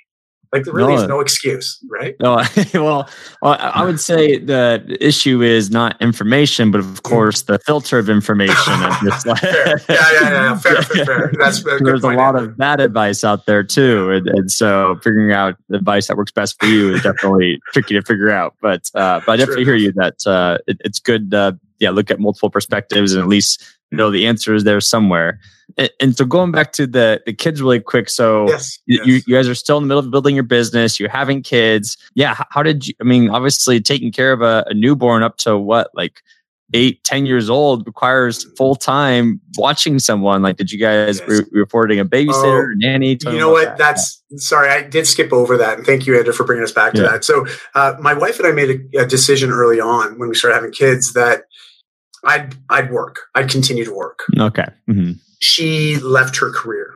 Like 0.55 0.63
there 0.63 0.73
really 0.73 0.95
no, 0.95 1.01
is 1.01 1.07
no 1.09 1.19
excuse, 1.19 1.77
right? 1.89 2.15
No, 2.21 2.41
well, 2.73 3.09
I 3.43 3.83
would 3.83 3.99
say 3.99 4.37
the 4.37 4.97
issue 5.01 5.41
is 5.41 5.69
not 5.69 6.01
information, 6.01 6.71
but 6.71 6.79
of 6.79 6.85
mm. 6.85 7.03
course 7.03 7.41
the 7.41 7.59
filter 7.59 7.99
of 7.99 8.09
information. 8.09 8.73
Just 9.03 9.25
like, 9.27 9.41
fair. 9.41 9.81
Yeah, 9.89 10.11
yeah, 10.13 10.29
yeah, 10.29 10.57
fair, 10.57 10.81
fair, 10.81 11.05
fair. 11.05 11.33
That's 11.37 11.59
a 11.59 11.77
there's 11.81 12.05
a 12.05 12.11
lot 12.11 12.37
of 12.37 12.55
bad 12.55 12.79
advice 12.79 13.25
out 13.25 13.45
there 13.47 13.63
too, 13.63 14.11
and, 14.11 14.27
and, 14.29 14.49
so 14.49 14.95
figuring 15.03 15.33
out 15.33 15.57
the 15.67 15.75
advice 15.75 16.07
that 16.07 16.15
works 16.15 16.31
best 16.31 16.57
for 16.57 16.67
you 16.67 16.93
is 16.93 17.03
definitely 17.03 17.59
tricky 17.73 17.93
to 17.95 18.01
figure 18.01 18.29
out. 18.29 18.55
But 18.61 18.89
uh, 18.95 19.19
but 19.25 19.33
I 19.33 19.35
definitely 19.35 19.65
True. 19.65 19.73
hear 19.73 19.83
you 19.87 19.91
that 19.97 20.25
uh, 20.25 20.59
it, 20.67 20.77
it's 20.85 20.99
good. 20.99 21.33
Uh, 21.33 21.51
yeah, 21.79 21.89
look 21.89 22.11
at 22.11 22.19
multiple 22.19 22.49
perspectives 22.49 23.13
and 23.13 23.21
at 23.21 23.27
least 23.27 23.63
know 23.91 24.11
the 24.11 24.27
answer 24.27 24.53
is 24.53 24.63
there 24.63 24.81
somewhere. 24.81 25.39
And, 25.77 25.89
and, 25.99 26.17
so 26.17 26.25
going 26.25 26.51
back 26.51 26.73
to 26.73 26.85
the 26.85 27.21
the 27.25 27.33
kids 27.33 27.61
really 27.61 27.79
quick. 27.79 28.09
So 28.09 28.47
yes, 28.47 28.79
you, 28.85 29.01
yes. 29.03 29.27
you 29.27 29.35
guys 29.35 29.47
are 29.47 29.55
still 29.55 29.77
in 29.77 29.83
the 29.83 29.87
middle 29.87 30.03
of 30.03 30.11
building 30.11 30.35
your 30.35 30.43
business. 30.43 30.99
You're 30.99 31.09
having 31.09 31.41
kids. 31.41 31.97
Yeah. 32.13 32.35
How 32.51 32.61
did 32.61 32.87
you? 32.87 32.93
I 33.01 33.03
mean, 33.03 33.29
obviously 33.29 33.81
taking 33.81 34.11
care 34.11 34.31
of 34.31 34.41
a, 34.41 34.63
a 34.67 34.73
newborn 34.73 35.23
up 35.23 35.37
to 35.37 35.57
what 35.57 35.89
like 35.95 36.21
eight, 36.73 37.03
ten 37.03 37.25
years 37.25 37.49
old 37.49 37.85
requires 37.87 38.43
full 38.55 38.75
time 38.75 39.41
watching 39.57 39.97
someone. 39.99 40.41
Like, 40.43 40.57
did 40.57 40.71
you 40.71 40.79
guys 40.79 41.19
yes. 41.19 41.27
re- 41.27 41.45
reporting 41.51 41.99
a 41.99 42.05
babysitter, 42.05 42.71
uh, 42.71 42.75
nanny? 42.75 43.17
you 43.25 43.37
know 43.37 43.51
what? 43.51 43.77
That. 43.77 43.77
That's 43.77 44.23
sorry, 44.37 44.69
I 44.69 44.83
did 44.83 45.07
skip 45.07 45.33
over 45.33 45.57
that, 45.57 45.77
and 45.77 45.85
thank 45.85 46.05
you, 46.05 46.17
Andrew, 46.17 46.33
for 46.33 46.43
bringing 46.43 46.63
us 46.63 46.71
back 46.71 46.93
to 46.93 47.01
that. 47.01 47.23
So, 47.23 47.45
uh, 47.73 47.95
my 47.99 48.13
wife 48.13 48.39
and 48.39 48.47
I 48.47 48.51
made 48.51 48.89
a, 48.93 49.01
a, 49.01 49.05
decision 49.05 49.51
early 49.51 49.79
on 49.79 50.19
when 50.19 50.29
we 50.29 50.35
started 50.35 50.55
having 50.55 50.71
kids 50.71 51.13
that 51.13 51.43
I'd 52.25 52.55
I'd 52.69 52.91
work. 52.91 53.19
I'd 53.35 53.49
continue 53.49 53.85
to 53.85 53.93
work. 53.93 54.19
Okay. 54.37 54.67
Mm-hmm. 54.89 55.13
She 55.41 55.97
left 55.97 56.37
her 56.37 56.51
career, 56.51 56.93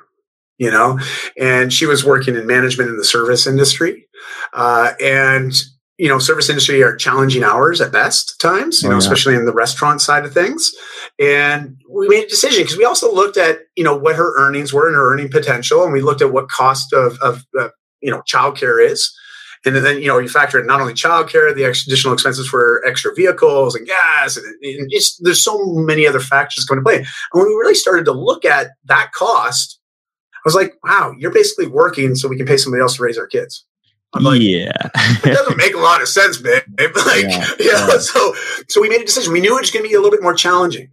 you 0.58 0.72
know, 0.72 1.00
and 1.40 1.72
she 1.72 1.86
was 1.86 2.04
working 2.04 2.36
in 2.36 2.48
management 2.48 2.90
in 2.90 2.98
the 2.98 3.06
service 3.06 3.46
industry, 3.46 4.08
uh, 4.54 4.94
and 5.02 5.54
you 6.00 6.08
know, 6.08 6.18
service 6.18 6.50
industry 6.50 6.82
are 6.82 6.96
challenging 6.96 7.44
hours 7.44 7.82
at 7.82 7.92
best 7.92 8.40
times, 8.40 8.82
you 8.82 8.88
oh, 8.88 8.92
know, 8.92 8.96
yeah. 8.96 9.00
especially 9.00 9.36
in 9.36 9.44
the 9.44 9.52
restaurant 9.52 10.02
side 10.02 10.24
of 10.24 10.34
things. 10.34 10.72
And 11.20 11.76
we 11.92 12.08
made 12.08 12.24
a 12.24 12.30
decision 12.30 12.64
because 12.64 12.78
we 12.78 12.86
also 12.86 13.14
looked 13.14 13.36
at, 13.36 13.60
you 13.76 13.84
know, 13.84 13.98
what 13.98 14.16
her 14.16 14.34
earnings 14.38 14.72
were 14.72 14.88
and 14.88 14.96
her 14.96 15.12
earning 15.12 15.30
potential. 15.30 15.84
And 15.84 15.92
we 15.92 16.00
looked 16.00 16.22
at 16.22 16.32
what 16.32 16.48
cost 16.48 16.94
of, 16.94 17.18
of 17.20 17.46
uh, 17.60 17.68
you 18.02 18.10
know, 18.10 18.22
childcare 18.22 18.84
is. 18.84 19.14
And 19.66 19.76
then, 19.76 20.02
you 20.02 20.08
know, 20.08 20.20
you 20.20 20.30
factor 20.30 20.60
in 20.60 20.66
not 20.66 20.80
only 20.80 20.94
childcare, 20.94 21.54
the 21.54 21.64
additional 21.64 22.14
expenses 22.14 22.48
for 22.48 22.82
extra 22.88 23.14
vehicles 23.14 23.76
and 23.76 23.86
gas, 23.86 24.38
and, 24.38 24.46
and 24.64 24.92
there's 25.20 25.44
so 25.44 25.66
many 25.74 26.08
other 26.08 26.22
factors 26.22 26.64
going 26.64 26.80
to 26.80 26.84
play. 26.84 26.98
And 26.98 27.06
when 27.34 27.48
we 27.48 27.54
really 27.56 27.76
started 27.76 28.06
to 28.06 28.14
look 28.14 28.46
at 28.46 28.72
that 28.86 29.12
cost, 29.12 29.80
I 30.34 30.42
was 30.46 30.56
like, 30.56 30.76
wow, 30.84 31.14
you're 31.18 31.32
basically 31.32 31.68
working 31.68 32.16
so 32.16 32.30
we 32.30 32.38
can 32.38 32.46
pay 32.46 32.56
somebody 32.56 32.82
else 32.82 32.96
to 32.96 33.04
raise 33.04 33.18
our 33.18 33.28
kids. 33.28 33.66
I'm 34.14 34.24
like, 34.24 34.42
yeah, 34.42 34.72
it 34.96 35.34
doesn't 35.34 35.58
make 35.58 35.76
a 35.76 35.80
lot 35.80 36.02
of 36.02 36.08
sense, 36.08 36.38
babe. 36.38 36.64
Like, 36.80 37.24
yeah, 37.24 37.48
you 37.60 37.72
know, 37.72 37.88
yeah. 37.90 37.98
so 38.00 38.34
so 38.68 38.82
we 38.82 38.90
made 38.90 39.02
a 39.02 39.06
decision. 39.06 39.34
We 39.34 39.42
knew 39.42 39.56
it 39.58 39.62
was 39.62 39.72
going 39.72 39.84
to 39.84 39.90
be 39.90 39.94
a 39.94 40.00
little 40.00 40.12
bit 40.12 40.24
more 40.24 40.34
challenging. 40.34 40.90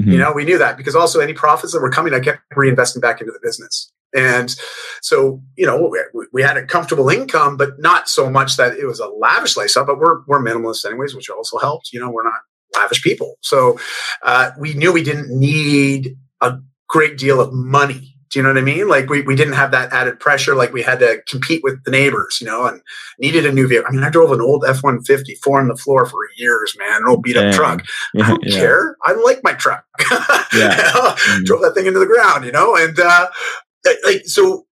Mm-hmm. 0.00 0.12
You 0.12 0.18
know, 0.18 0.32
we 0.32 0.44
knew 0.44 0.56
that 0.58 0.76
because 0.76 0.94
also 0.94 1.20
any 1.20 1.34
profits 1.34 1.72
that 1.72 1.80
were 1.80 1.90
coming, 1.90 2.14
I 2.14 2.20
kept 2.20 2.40
reinvesting 2.54 3.02
back 3.02 3.20
into 3.20 3.32
the 3.32 3.40
business. 3.42 3.92
And 4.14 4.54
so, 5.02 5.42
you 5.56 5.66
know, 5.66 5.90
we, 6.14 6.26
we, 6.32 6.42
had 6.42 6.56
a 6.56 6.64
comfortable 6.64 7.10
income, 7.10 7.56
but 7.56 7.78
not 7.78 8.08
so 8.08 8.30
much 8.30 8.56
that 8.56 8.78
it 8.78 8.86
was 8.86 9.00
a 9.00 9.06
lavish 9.06 9.56
lifestyle, 9.56 9.84
but 9.84 9.98
we're, 9.98 10.22
we're 10.26 10.42
minimalist 10.42 10.86
anyways, 10.86 11.14
which 11.14 11.28
also 11.28 11.58
helped. 11.58 11.92
You 11.92 12.00
know, 12.00 12.10
we're 12.10 12.24
not 12.24 12.40
lavish 12.74 13.02
people. 13.02 13.36
So 13.42 13.78
uh, 14.22 14.52
we 14.58 14.74
knew 14.74 14.92
we 14.92 15.02
didn't 15.02 15.28
need 15.30 16.16
a 16.40 16.58
great 16.88 17.18
deal 17.18 17.40
of 17.40 17.52
money. 17.52 18.14
Do 18.30 18.38
you 18.38 18.42
know 18.42 18.50
what 18.50 18.58
I 18.58 18.62
mean? 18.62 18.88
Like 18.88 19.08
we, 19.08 19.22
we 19.22 19.36
didn't 19.36 19.54
have 19.54 19.70
that 19.70 19.90
added 19.90 20.20
pressure, 20.20 20.54
like 20.54 20.72
we 20.72 20.82
had 20.82 20.98
to 20.98 21.22
compete 21.28 21.62
with 21.62 21.82
the 21.84 21.90
neighbors, 21.90 22.38
you 22.40 22.46
know, 22.46 22.66
and 22.66 22.82
needed 23.18 23.46
a 23.46 23.52
new 23.52 23.66
vehicle. 23.66 23.88
I 23.88 23.94
mean, 23.94 24.04
I 24.04 24.10
drove 24.10 24.32
an 24.32 24.42
old 24.42 24.64
F 24.66 24.82
150, 24.82 25.36
four 25.36 25.60
on 25.60 25.68
the 25.68 25.76
floor 25.76 26.04
for 26.04 26.18
years, 26.36 26.76
man, 26.78 27.02
an 27.02 27.08
old 27.08 27.22
beat 27.22 27.38
up 27.38 27.54
truck. 27.54 27.82
I 28.20 28.28
don't 28.28 28.44
yeah. 28.44 28.58
care. 28.58 28.96
I 29.04 29.14
like 29.14 29.40
my 29.42 29.54
truck. 29.54 29.84
yeah. 30.10 30.76
mm-hmm. 30.76 31.44
Drove 31.44 31.62
that 31.62 31.72
thing 31.74 31.86
into 31.86 32.00
the 32.00 32.06
ground, 32.06 32.44
you 32.44 32.52
know, 32.52 32.76
and 32.76 32.98
uh, 33.00 33.28
like 34.04 34.26
so 34.26 34.66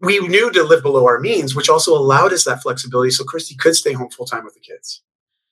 we 0.00 0.18
knew 0.20 0.50
to 0.50 0.62
live 0.64 0.82
below 0.82 1.06
our 1.06 1.20
means, 1.20 1.54
which 1.54 1.68
also 1.68 1.96
allowed 1.96 2.32
us 2.32 2.44
that 2.44 2.62
flexibility. 2.62 3.10
So 3.10 3.24
Christy 3.24 3.54
could 3.54 3.76
stay 3.76 3.92
home 3.92 4.10
full 4.10 4.26
time 4.26 4.44
with 4.44 4.54
the 4.54 4.60
kids, 4.60 5.02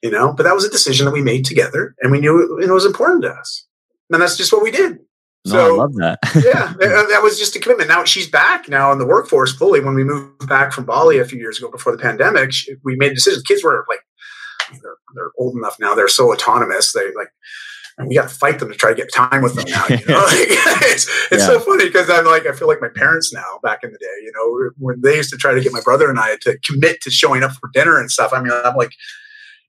you 0.02 0.10
know, 0.10 0.32
but 0.32 0.42
that 0.42 0.54
was 0.54 0.64
a 0.64 0.70
decision 0.70 1.06
that 1.06 1.12
we 1.12 1.22
made 1.22 1.44
together 1.44 1.94
and 2.00 2.10
we 2.10 2.20
knew 2.20 2.58
it, 2.58 2.64
it 2.64 2.72
was 2.72 2.84
important 2.84 3.22
to 3.22 3.30
us. 3.30 3.66
And 4.10 4.20
that's 4.20 4.36
just 4.36 4.52
what 4.52 4.62
we 4.62 4.70
did. 4.70 4.98
No, 5.46 5.52
so, 5.52 5.74
I 5.74 5.78
love 5.78 5.94
that. 5.94 6.18
yeah, 6.44 6.74
uh, 6.74 7.06
that 7.06 7.20
was 7.22 7.38
just 7.38 7.54
a 7.54 7.60
commitment. 7.60 7.88
Now 7.88 8.02
she's 8.02 8.28
back 8.28 8.68
now 8.68 8.90
in 8.90 8.98
the 8.98 9.06
workforce 9.06 9.54
fully. 9.54 9.80
When 9.80 9.94
we 9.94 10.02
moved 10.02 10.48
back 10.48 10.72
from 10.72 10.84
Bali 10.84 11.18
a 11.18 11.24
few 11.24 11.38
years 11.38 11.58
ago 11.58 11.70
before 11.70 11.92
the 11.92 12.02
pandemic, 12.02 12.52
she, 12.52 12.74
we 12.82 12.96
made 12.96 13.12
a 13.12 13.14
decision. 13.14 13.42
Kids 13.46 13.62
were 13.62 13.86
like, 13.88 14.00
they're, 14.82 14.96
they're 15.14 15.30
old 15.38 15.56
enough 15.56 15.76
now. 15.78 15.94
They're 15.94 16.08
so 16.08 16.32
autonomous. 16.32 16.92
They 16.92 17.12
like, 17.14 17.28
and 17.98 18.08
we 18.08 18.14
got 18.14 18.28
to 18.28 18.34
fight 18.34 18.58
them 18.58 18.68
to 18.68 18.74
try 18.74 18.90
to 18.90 18.96
get 18.96 19.12
time 19.12 19.42
with 19.42 19.54
them 19.54 19.64
now. 19.68 19.86
You 19.88 20.04
know, 20.06 20.18
like, 20.26 20.48
it's 20.92 21.08
it's 21.30 21.42
yeah. 21.42 21.46
so 21.46 21.60
funny 21.60 21.86
because 21.86 22.10
I'm 22.10 22.26
like 22.26 22.46
I 22.46 22.52
feel 22.52 22.68
like 22.68 22.80
my 22.80 22.88
parents 22.88 23.32
now 23.32 23.58
back 23.62 23.80
in 23.82 23.92
the 23.92 23.98
day. 23.98 24.06
You 24.22 24.32
know, 24.34 24.70
when 24.78 25.00
they 25.00 25.16
used 25.16 25.30
to 25.30 25.36
try 25.36 25.54
to 25.54 25.60
get 25.60 25.72
my 25.72 25.80
brother 25.80 26.10
and 26.10 26.18
I 26.18 26.36
to 26.42 26.58
commit 26.58 27.00
to 27.02 27.10
showing 27.10 27.42
up 27.42 27.52
for 27.52 27.70
dinner 27.72 27.98
and 27.98 28.10
stuff. 28.10 28.32
I 28.32 28.40
mean, 28.40 28.52
I'm 28.52 28.76
like, 28.76 28.92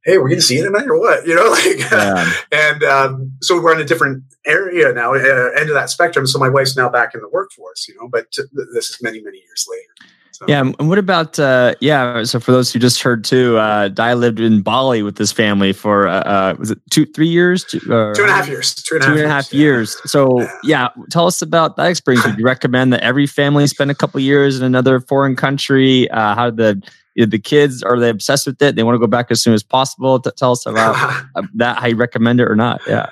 hey, 0.04 0.18
we're 0.18 0.30
going 0.30 0.40
to 0.40 0.42
see 0.42 0.58
you 0.58 0.64
tonight 0.64 0.88
or 0.88 1.00
what? 1.00 1.28
You 1.28 1.36
know, 1.36 1.50
like, 1.52 1.80
yeah. 1.80 2.32
and 2.52 2.84
um, 2.84 3.34
so 3.42 3.62
we're 3.62 3.74
in 3.74 3.82
a 3.82 3.86
different 3.86 4.24
area 4.46 4.94
now, 4.94 5.14
uh, 5.14 5.52
end 5.58 5.70
of 5.70 5.76
that 5.76 5.90
spectrum. 5.90 6.26
So 6.26 6.40
my 6.40 6.48
wife's 6.48 6.78
now 6.78 6.88
back 6.90 7.14
in 7.14 7.22
the 7.22 7.30
workforce. 7.30 7.88
You 7.88 7.96
know, 8.00 8.08
but 8.08 8.32
t- 8.32 8.44
this 8.74 8.90
is 8.90 8.98
many 9.02 9.22
many 9.22 9.38
years 9.38 9.68
later. 9.70 10.14
So. 10.38 10.46
Yeah, 10.48 10.60
and 10.60 10.88
what 10.88 11.00
about 11.00 11.40
uh, 11.40 11.74
yeah? 11.82 12.24
So 12.24 12.40
for 12.40 12.52
those 12.52 12.72
who 12.72 12.78
just 12.78 13.02
heard 13.02 13.24
too, 13.24 13.58
uh, 13.58 13.88
Dai 13.88 14.14
lived 14.14 14.40
in 14.40 14.62
Bali 14.62 15.02
with 15.02 15.18
his 15.18 15.32
family 15.32 15.74
for 15.74 16.08
uh, 16.08 16.20
uh 16.20 16.56
was 16.60 16.70
it 16.70 16.80
two 16.92 17.08
three 17.08 17.28
years? 17.28 17.64
Two, 17.64 17.80
uh, 17.92 18.14
two 18.14 18.22
and 18.22 18.30
a 18.30 18.34
half 18.36 18.48
years. 18.48 18.76
Two 18.76 18.98
and, 18.98 19.04
two 19.04 19.12
and 19.14 19.22
a 19.22 19.28
half 19.28 19.52
years. 19.52 19.98
years. 20.00 20.12
So 20.12 20.42
yeah. 20.42 20.50
yeah. 20.64 20.90
tell 21.10 21.26
us 21.26 21.42
about 21.42 21.76
that 21.78 21.88
experience. 21.88 22.24
Would 22.24 22.38
you 22.38 22.46
recommend 22.46 22.94
that 22.94 23.02
every 23.02 23.26
family 23.26 23.66
spend 23.66 23.90
a 23.90 23.96
couple 23.96 24.20
years 24.20 24.60
in 24.60 24.64
another 24.64 25.00
foreign 25.00 25.36
country? 25.36 26.08
Uh, 26.12 26.36
how 26.36 26.52
did 26.52 26.84
the 27.16 27.26
the 27.26 27.40
kids 27.40 27.82
are 27.82 28.00
they 28.00 28.12
obsessed 28.12 28.46
with 28.46 28.62
it? 28.62 28.76
They 28.76 28.84
want 28.84 28.94
to 28.94 29.00
go 29.00 29.08
back 29.08 29.32
as 29.32 29.42
soon 29.42 29.56
as 29.56 29.64
possible. 29.64 30.20
Tell 30.20 30.52
us 30.52 30.68
about 30.68 31.26
that. 31.56 31.80
How 31.80 31.88
you 31.88 31.96
recommend 31.96 32.40
it 32.42 32.48
or 32.48 32.56
not? 32.56 32.80
Yeah. 32.86 33.10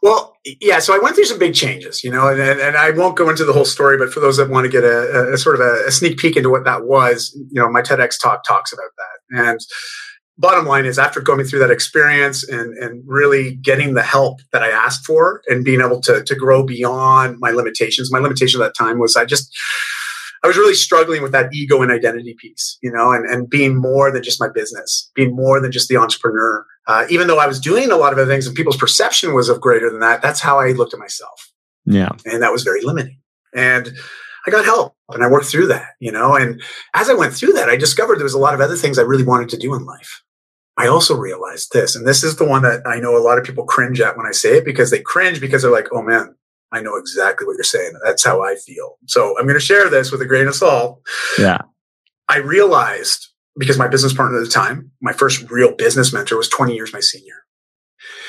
Well, 0.00 0.35
yeah. 0.60 0.78
So 0.78 0.94
I 0.94 0.98
went 0.98 1.16
through 1.16 1.24
some 1.24 1.38
big 1.38 1.54
changes, 1.54 2.04
you 2.04 2.10
know, 2.10 2.28
and, 2.28 2.40
and 2.40 2.76
I 2.76 2.90
won't 2.90 3.16
go 3.16 3.28
into 3.28 3.44
the 3.44 3.52
whole 3.52 3.64
story, 3.64 3.98
but 3.98 4.12
for 4.12 4.20
those 4.20 4.36
that 4.36 4.48
want 4.48 4.64
to 4.64 4.70
get 4.70 4.84
a, 4.84 5.32
a 5.32 5.38
sort 5.38 5.56
of 5.56 5.60
a, 5.60 5.86
a, 5.86 5.90
sneak 5.90 6.18
peek 6.18 6.36
into 6.36 6.50
what 6.50 6.64
that 6.64 6.84
was, 6.84 7.36
you 7.50 7.60
know, 7.60 7.68
my 7.70 7.82
TEDx 7.82 8.20
talk 8.20 8.44
talks 8.44 8.72
about 8.72 8.90
that. 8.96 9.46
And 9.48 9.60
bottom 10.38 10.66
line 10.66 10.86
is, 10.86 10.98
after 10.98 11.20
going 11.20 11.44
through 11.44 11.60
that 11.60 11.70
experience 11.70 12.48
and 12.48 12.76
and 12.78 13.02
really 13.06 13.56
getting 13.56 13.94
the 13.94 14.02
help 14.02 14.40
that 14.52 14.62
I 14.62 14.70
asked 14.70 15.04
for, 15.04 15.42
and 15.48 15.64
being 15.64 15.80
able 15.80 16.00
to 16.02 16.22
to 16.22 16.34
grow 16.34 16.62
beyond 16.62 17.38
my 17.40 17.50
limitations, 17.50 18.12
my 18.12 18.18
limitation 18.18 18.60
at 18.60 18.66
that 18.66 18.76
time 18.76 18.98
was 18.98 19.16
I 19.16 19.24
just 19.24 19.56
I 20.42 20.46
was 20.46 20.56
really 20.56 20.74
struggling 20.74 21.22
with 21.22 21.32
that 21.32 21.52
ego 21.52 21.82
and 21.82 21.90
identity 21.90 22.34
piece, 22.38 22.78
you 22.82 22.90
know, 22.90 23.12
and, 23.12 23.28
and 23.28 23.48
being 23.48 23.76
more 23.76 24.10
than 24.10 24.22
just 24.22 24.40
my 24.40 24.48
business, 24.48 25.10
being 25.14 25.34
more 25.34 25.60
than 25.60 25.72
just 25.72 25.88
the 25.88 25.96
entrepreneur. 25.96 26.64
Uh, 26.86 27.06
even 27.10 27.26
though 27.26 27.38
I 27.38 27.46
was 27.46 27.58
doing 27.58 27.90
a 27.90 27.96
lot 27.96 28.12
of 28.12 28.18
other 28.18 28.30
things 28.30 28.46
and 28.46 28.54
people's 28.54 28.76
perception 28.76 29.34
was 29.34 29.48
of 29.48 29.60
greater 29.60 29.90
than 29.90 30.00
that, 30.00 30.22
that's 30.22 30.40
how 30.40 30.58
I 30.58 30.72
looked 30.72 30.94
at 30.94 31.00
myself. 31.00 31.52
Yeah. 31.84 32.10
And 32.24 32.42
that 32.42 32.52
was 32.52 32.62
very 32.62 32.82
limiting. 32.82 33.18
And 33.54 33.92
I 34.46 34.50
got 34.50 34.64
help 34.64 34.94
and 35.08 35.24
I 35.24 35.30
worked 35.30 35.46
through 35.46 35.66
that, 35.68 35.94
you 35.98 36.12
know, 36.12 36.36
and 36.36 36.62
as 36.94 37.10
I 37.10 37.14
went 37.14 37.34
through 37.34 37.54
that, 37.54 37.68
I 37.68 37.76
discovered 37.76 38.16
there 38.18 38.24
was 38.24 38.34
a 38.34 38.38
lot 38.38 38.54
of 38.54 38.60
other 38.60 38.76
things 38.76 38.98
I 38.98 39.02
really 39.02 39.24
wanted 39.24 39.48
to 39.50 39.56
do 39.56 39.74
in 39.74 39.84
life. 39.84 40.22
I 40.76 40.88
also 40.88 41.16
realized 41.16 41.72
this, 41.72 41.96
and 41.96 42.06
this 42.06 42.22
is 42.22 42.36
the 42.36 42.44
one 42.44 42.62
that 42.62 42.86
I 42.86 43.00
know 43.00 43.16
a 43.16 43.18
lot 43.18 43.38
of 43.38 43.44
people 43.44 43.64
cringe 43.64 44.00
at 44.00 44.16
when 44.16 44.26
I 44.26 44.32
say 44.32 44.58
it 44.58 44.64
because 44.64 44.90
they 44.90 45.00
cringe 45.00 45.40
because 45.40 45.62
they're 45.62 45.72
like, 45.72 45.88
oh 45.90 46.02
man, 46.02 46.34
I 46.76 46.82
know 46.82 46.96
exactly 46.96 47.46
what 47.46 47.54
you're 47.54 47.64
saying. 47.64 47.98
That's 48.04 48.24
how 48.24 48.42
I 48.42 48.56
feel. 48.56 48.98
So 49.06 49.36
I'm 49.38 49.46
going 49.46 49.58
to 49.58 49.64
share 49.64 49.88
this 49.88 50.12
with 50.12 50.20
a 50.20 50.26
grain 50.26 50.46
of 50.46 50.54
salt. 50.54 51.00
Yeah. 51.38 51.58
I 52.28 52.38
realized 52.38 53.28
because 53.58 53.78
my 53.78 53.88
business 53.88 54.12
partner 54.12 54.38
at 54.38 54.44
the 54.44 54.50
time, 54.50 54.90
my 55.00 55.12
first 55.12 55.50
real 55.50 55.74
business 55.74 56.12
mentor 56.12 56.36
was 56.36 56.48
20 56.48 56.74
years 56.74 56.92
my 56.92 57.00
senior. 57.00 57.44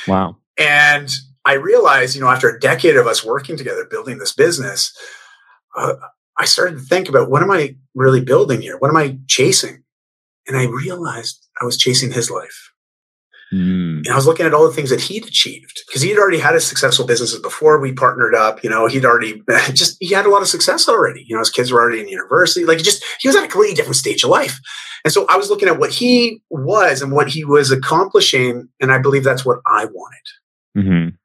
Wow. 0.07 0.37
And 0.57 1.13
I 1.45 1.53
realized, 1.53 2.15
you 2.15 2.21
know, 2.21 2.29
after 2.29 2.49
a 2.49 2.59
decade 2.59 2.95
of 2.95 3.07
us 3.07 3.25
working 3.25 3.57
together, 3.57 3.85
building 3.85 4.17
this 4.17 4.33
business, 4.33 4.95
uh, 5.75 5.95
I 6.37 6.45
started 6.45 6.75
to 6.75 6.81
think 6.81 7.09
about 7.09 7.29
what 7.29 7.43
am 7.43 7.51
I 7.51 7.75
really 7.95 8.21
building 8.21 8.61
here? 8.61 8.77
What 8.77 8.89
am 8.89 8.97
I 8.97 9.17
chasing? 9.27 9.83
And 10.47 10.55
I 10.55 10.65
realized 10.65 11.45
I 11.61 11.65
was 11.65 11.77
chasing 11.77 12.11
his 12.11 12.31
life. 12.31 12.71
Mm. 13.53 13.99
And 13.99 14.09
I 14.09 14.15
was 14.15 14.25
looking 14.25 14.45
at 14.45 14.53
all 14.53 14.67
the 14.67 14.73
things 14.73 14.89
that 14.89 14.99
he'd 14.99 15.25
achieved 15.25 15.81
because 15.87 16.01
he'd 16.01 16.17
already 16.17 16.39
had 16.39 16.53
his 16.53 16.67
successful 16.67 17.05
businesses 17.05 17.39
before 17.39 17.79
we 17.79 17.93
partnered 17.93 18.35
up. 18.35 18.63
You 18.63 18.69
know, 18.69 18.87
he'd 18.87 19.05
already 19.05 19.41
just, 19.73 19.97
he 19.99 20.13
had 20.13 20.25
a 20.25 20.29
lot 20.29 20.41
of 20.41 20.47
success 20.47 20.89
already. 20.89 21.23
You 21.27 21.35
know, 21.35 21.39
his 21.39 21.49
kids 21.49 21.71
were 21.71 21.79
already 21.79 22.01
in 22.01 22.09
university. 22.09 22.65
Like, 22.65 22.79
just, 22.79 23.03
he 23.19 23.27
was 23.27 23.35
at 23.35 23.43
a 23.43 23.47
completely 23.47 23.75
different 23.75 23.95
stage 23.95 24.23
of 24.23 24.29
life. 24.29 24.59
And 25.05 25.13
so 25.13 25.25
I 25.29 25.37
was 25.37 25.49
looking 25.49 25.69
at 25.69 25.79
what 25.79 25.91
he 25.91 26.41
was 26.49 27.01
and 27.01 27.13
what 27.13 27.29
he 27.29 27.45
was 27.45 27.71
accomplishing. 27.71 28.67
And 28.81 28.91
I 28.91 28.97
believe 28.97 29.23
that's 29.23 29.45
what 29.45 29.59
I 29.65 29.85
wanted. 29.85 30.77
Mm-hmm. 30.77 31.15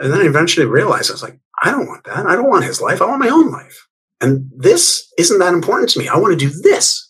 And 0.00 0.12
then 0.12 0.20
I 0.20 0.26
eventually 0.26 0.66
realized 0.66 1.10
I 1.10 1.14
was 1.14 1.22
like, 1.22 1.40
I 1.62 1.72
don't 1.72 1.88
want 1.88 2.04
that. 2.04 2.26
I 2.26 2.36
don't 2.36 2.48
want 2.48 2.64
his 2.64 2.80
life. 2.80 3.02
I 3.02 3.06
want 3.06 3.18
my 3.18 3.28
own 3.28 3.50
life. 3.50 3.86
And 4.20 4.48
this 4.56 5.12
isn't 5.18 5.38
that 5.38 5.54
important 5.54 5.90
to 5.90 5.98
me. 5.98 6.08
I 6.08 6.16
want 6.16 6.38
to 6.38 6.46
do 6.46 6.52
this. 6.62 7.07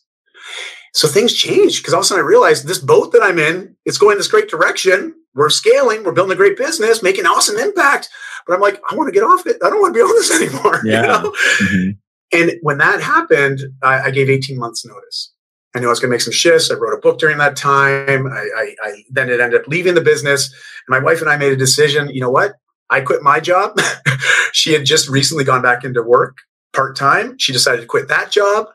So 0.95 1.09
things 1.09 1.35
changed 1.35 1.83
because 1.83 1.95
all 1.95 2.01
of 2.01 2.05
a 2.05 2.07
sudden 2.07 2.25
I 2.25 2.27
realized 2.27 2.67
this 2.67 2.79
boat 2.79 3.13
that 3.13 3.23
I'm 3.23 3.39
in, 3.39 3.77
it's 3.85 3.99
going 3.99 4.17
this 4.17 4.29
great 4.29 4.49
direction. 4.49 5.15
We're 5.35 5.51
scaling, 5.51 6.05
we're 6.05 6.13
building 6.13 6.33
a 6.33 6.37
great 6.37 6.57
business, 6.57 7.03
making 7.03 7.27
awesome 7.27 7.57
impact. 7.57 8.09
But 8.47 8.55
I'm 8.55 8.61
like, 8.61 8.81
I 8.91 8.97
want 8.97 9.09
to 9.09 9.13
get 9.13 9.23
off 9.23 9.47
it. 9.47 9.59
I 9.63 9.71
don't 9.71 9.81
want 9.81 9.95
to 9.95 9.99
be 9.99 10.03
on 10.03 10.15
this 10.17 10.35
anymore. 10.41 10.81
Yeah. 10.85 11.03
You 11.03 11.09
know? 11.09 11.31
mm-hmm. 11.31 11.91
And 12.31 12.53
when 12.63 12.79
that 12.79 13.01
happened, 13.01 13.61
I, 13.83 14.01
I, 14.01 14.11
gave 14.11 14.29
18 14.29 14.59
months 14.59 14.85
notice. 14.85 15.33
I 15.75 15.81
knew 15.81 15.87
I 15.87 15.91
was 15.91 16.01
going 16.01 16.11
to 16.11 16.15
make 16.15 16.21
some 16.21 16.33
shifts. 16.33 16.71
I 16.71 16.75
wrote 16.75 16.97
a 16.97 17.01
book 17.01 17.19
during 17.19 17.39
that 17.39 17.57
time. 17.57 18.27
I, 18.27 18.49
I, 18.57 18.75
I 18.83 19.05
then 19.11 19.31
it 19.31 19.41
ended 19.41 19.61
up 19.61 19.69
leaving 19.69 19.95
the 19.95 20.03
business. 20.03 20.47
And 20.47 20.91
my 20.91 20.99
wife 20.99 21.21
and 21.21 21.31
I 21.31 21.37
made 21.37 21.53
a 21.53 21.57
decision. 21.57 22.09
You 22.11 22.21
know 22.21 22.31
what? 22.31 22.55
I 22.91 23.01
quit 23.01 23.23
my 23.23 23.41
job. 23.41 23.79
she 24.53 24.73
had 24.73 24.85
just 24.85 25.09
recently 25.09 25.45
gone 25.45 25.63
back 25.63 25.85
into 25.85 26.03
work 26.03 26.39
part 26.75 26.97
time. 26.97 27.39
She 27.39 27.53
decided 27.53 27.83
to 27.83 27.87
quit 27.87 28.09
that 28.09 28.31
job, 28.31 28.67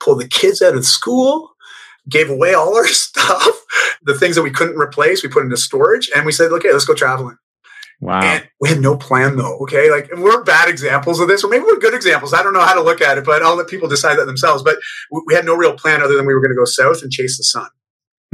pull 0.00 0.16
the 0.16 0.28
kids 0.28 0.62
out 0.62 0.74
of 0.74 0.84
school, 0.84 1.53
gave 2.08 2.30
away 2.30 2.54
all 2.54 2.74
our 2.76 2.86
stuff, 2.88 3.64
the 4.02 4.14
things 4.14 4.36
that 4.36 4.42
we 4.42 4.50
couldn't 4.50 4.78
replace, 4.78 5.22
we 5.22 5.28
put 5.28 5.44
into 5.44 5.56
storage, 5.56 6.10
and 6.14 6.26
we 6.26 6.32
said, 6.32 6.52
okay, 6.52 6.72
let's 6.72 6.84
go 6.84 6.94
traveling. 6.94 7.36
Wow. 8.00 8.20
And 8.22 8.48
we 8.60 8.68
had 8.68 8.80
no 8.80 8.96
plan 8.96 9.36
though. 9.36 9.56
Okay. 9.60 9.90
Like 9.90 10.10
we're 10.16 10.42
bad 10.42 10.68
examples 10.68 11.20
of 11.20 11.28
this, 11.28 11.44
or 11.44 11.48
maybe 11.48 11.64
we're 11.64 11.78
good 11.78 11.94
examples. 11.94 12.34
I 12.34 12.42
don't 12.42 12.52
know 12.52 12.60
how 12.60 12.74
to 12.74 12.82
look 12.82 13.00
at 13.00 13.16
it, 13.18 13.24
but 13.24 13.42
I'll 13.42 13.56
let 13.56 13.68
people 13.68 13.88
decide 13.88 14.18
that 14.18 14.26
themselves. 14.26 14.62
But 14.62 14.76
we 15.26 15.32
had 15.34 15.46
no 15.46 15.56
real 15.56 15.74
plan 15.74 16.02
other 16.02 16.16
than 16.16 16.26
we 16.26 16.34
were 16.34 16.40
going 16.40 16.50
to 16.50 16.56
go 16.56 16.64
south 16.64 17.02
and 17.02 17.10
chase 17.10 17.38
the 17.38 17.44
sun. 17.44 17.68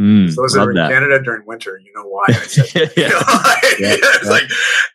Mm, 0.01 0.32
so 0.32 0.40
those 0.40 0.55
that 0.55 0.61
are 0.62 0.70
in 0.70 0.76
that. 0.76 0.90
Canada 0.90 1.22
during 1.22 1.44
winter, 1.44 1.78
you 1.84 1.92
know 1.94 2.07
why 2.07 2.24
I 2.28 2.32
said 2.32 2.90
yeah. 2.96 3.05
You 3.05 3.09
know, 3.09 3.20
yeah, 3.78 3.96
it's 3.98 4.24
yeah. 4.24 4.30
like, 4.30 4.44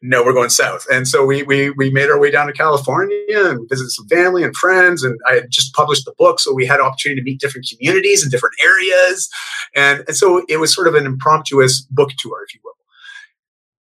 no, 0.01 0.23
we're 0.23 0.33
going 0.33 0.49
south. 0.49 0.85
And 0.91 1.07
so 1.07 1.23
we, 1.23 1.43
we, 1.43 1.69
we 1.71 1.91
made 1.91 2.09
our 2.09 2.19
way 2.19 2.31
down 2.31 2.47
to 2.47 2.53
California 2.53 3.17
and 3.29 3.69
visited 3.69 3.91
some 3.91 4.07
family 4.07 4.43
and 4.43 4.55
friends. 4.55 5.03
And 5.03 5.19
I 5.27 5.35
had 5.35 5.51
just 5.51 5.73
published 5.73 6.05
the 6.05 6.13
book. 6.17 6.39
So 6.39 6.53
we 6.53 6.65
had 6.65 6.79
opportunity 6.79 7.21
to 7.21 7.23
meet 7.23 7.39
different 7.39 7.67
communities 7.71 8.23
and 8.23 8.31
different 8.31 8.55
areas. 8.63 9.29
And, 9.75 10.03
and 10.07 10.17
so 10.17 10.43
it 10.49 10.57
was 10.57 10.73
sort 10.73 10.87
of 10.87 10.95
an 10.95 11.05
impromptu 11.05 11.61
book 11.91 12.09
tour, 12.17 12.43
if 12.47 12.55
you 12.55 12.61
will. 12.63 12.73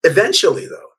Eventually 0.03 0.67
though, 0.67 0.89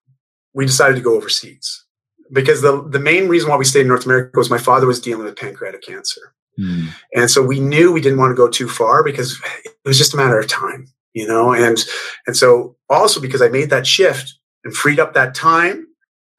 we 0.53 0.67
decided 0.67 0.97
to 0.97 1.03
go 1.03 1.15
overseas 1.17 1.85
because 2.31 2.61
the, 2.61 2.87
the 2.89 3.01
main 3.01 3.29
reason 3.29 3.49
why 3.49 3.57
we 3.57 3.65
stayed 3.65 3.83
in 3.83 3.89
North 3.89 4.05
America 4.05 4.39
was 4.39 4.51
my 4.51 4.59
father 4.59 4.87
was 4.87 5.01
dealing 5.01 5.25
with 5.25 5.37
pancreatic 5.37 5.83
cancer. 5.83 6.35
Mm. 6.59 6.89
And 7.15 7.31
so 7.31 7.43
we 7.43 7.61
knew 7.61 7.93
we 7.93 8.01
didn't 8.01 8.19
want 8.19 8.31
to 8.31 8.37
go 8.37 8.49
too 8.49 8.69
far 8.69 9.03
because 9.03 9.41
it 9.65 9.73
was 9.85 9.99
just 9.99 10.15
a 10.15 10.17
matter 10.17 10.39
of 10.39 10.49
time, 10.49 10.87
you 11.13 11.27
know, 11.27 11.53
and, 11.53 11.85
and 12.27 12.37
so 12.37 12.77
also 12.89 13.21
because 13.21 13.43
I 13.43 13.49
made 13.49 13.71
that 13.71 13.87
shift 13.87 14.35
and 14.65 14.75
freed 14.75 15.01
up 15.01 15.15
that 15.15 15.35
time, 15.35 15.87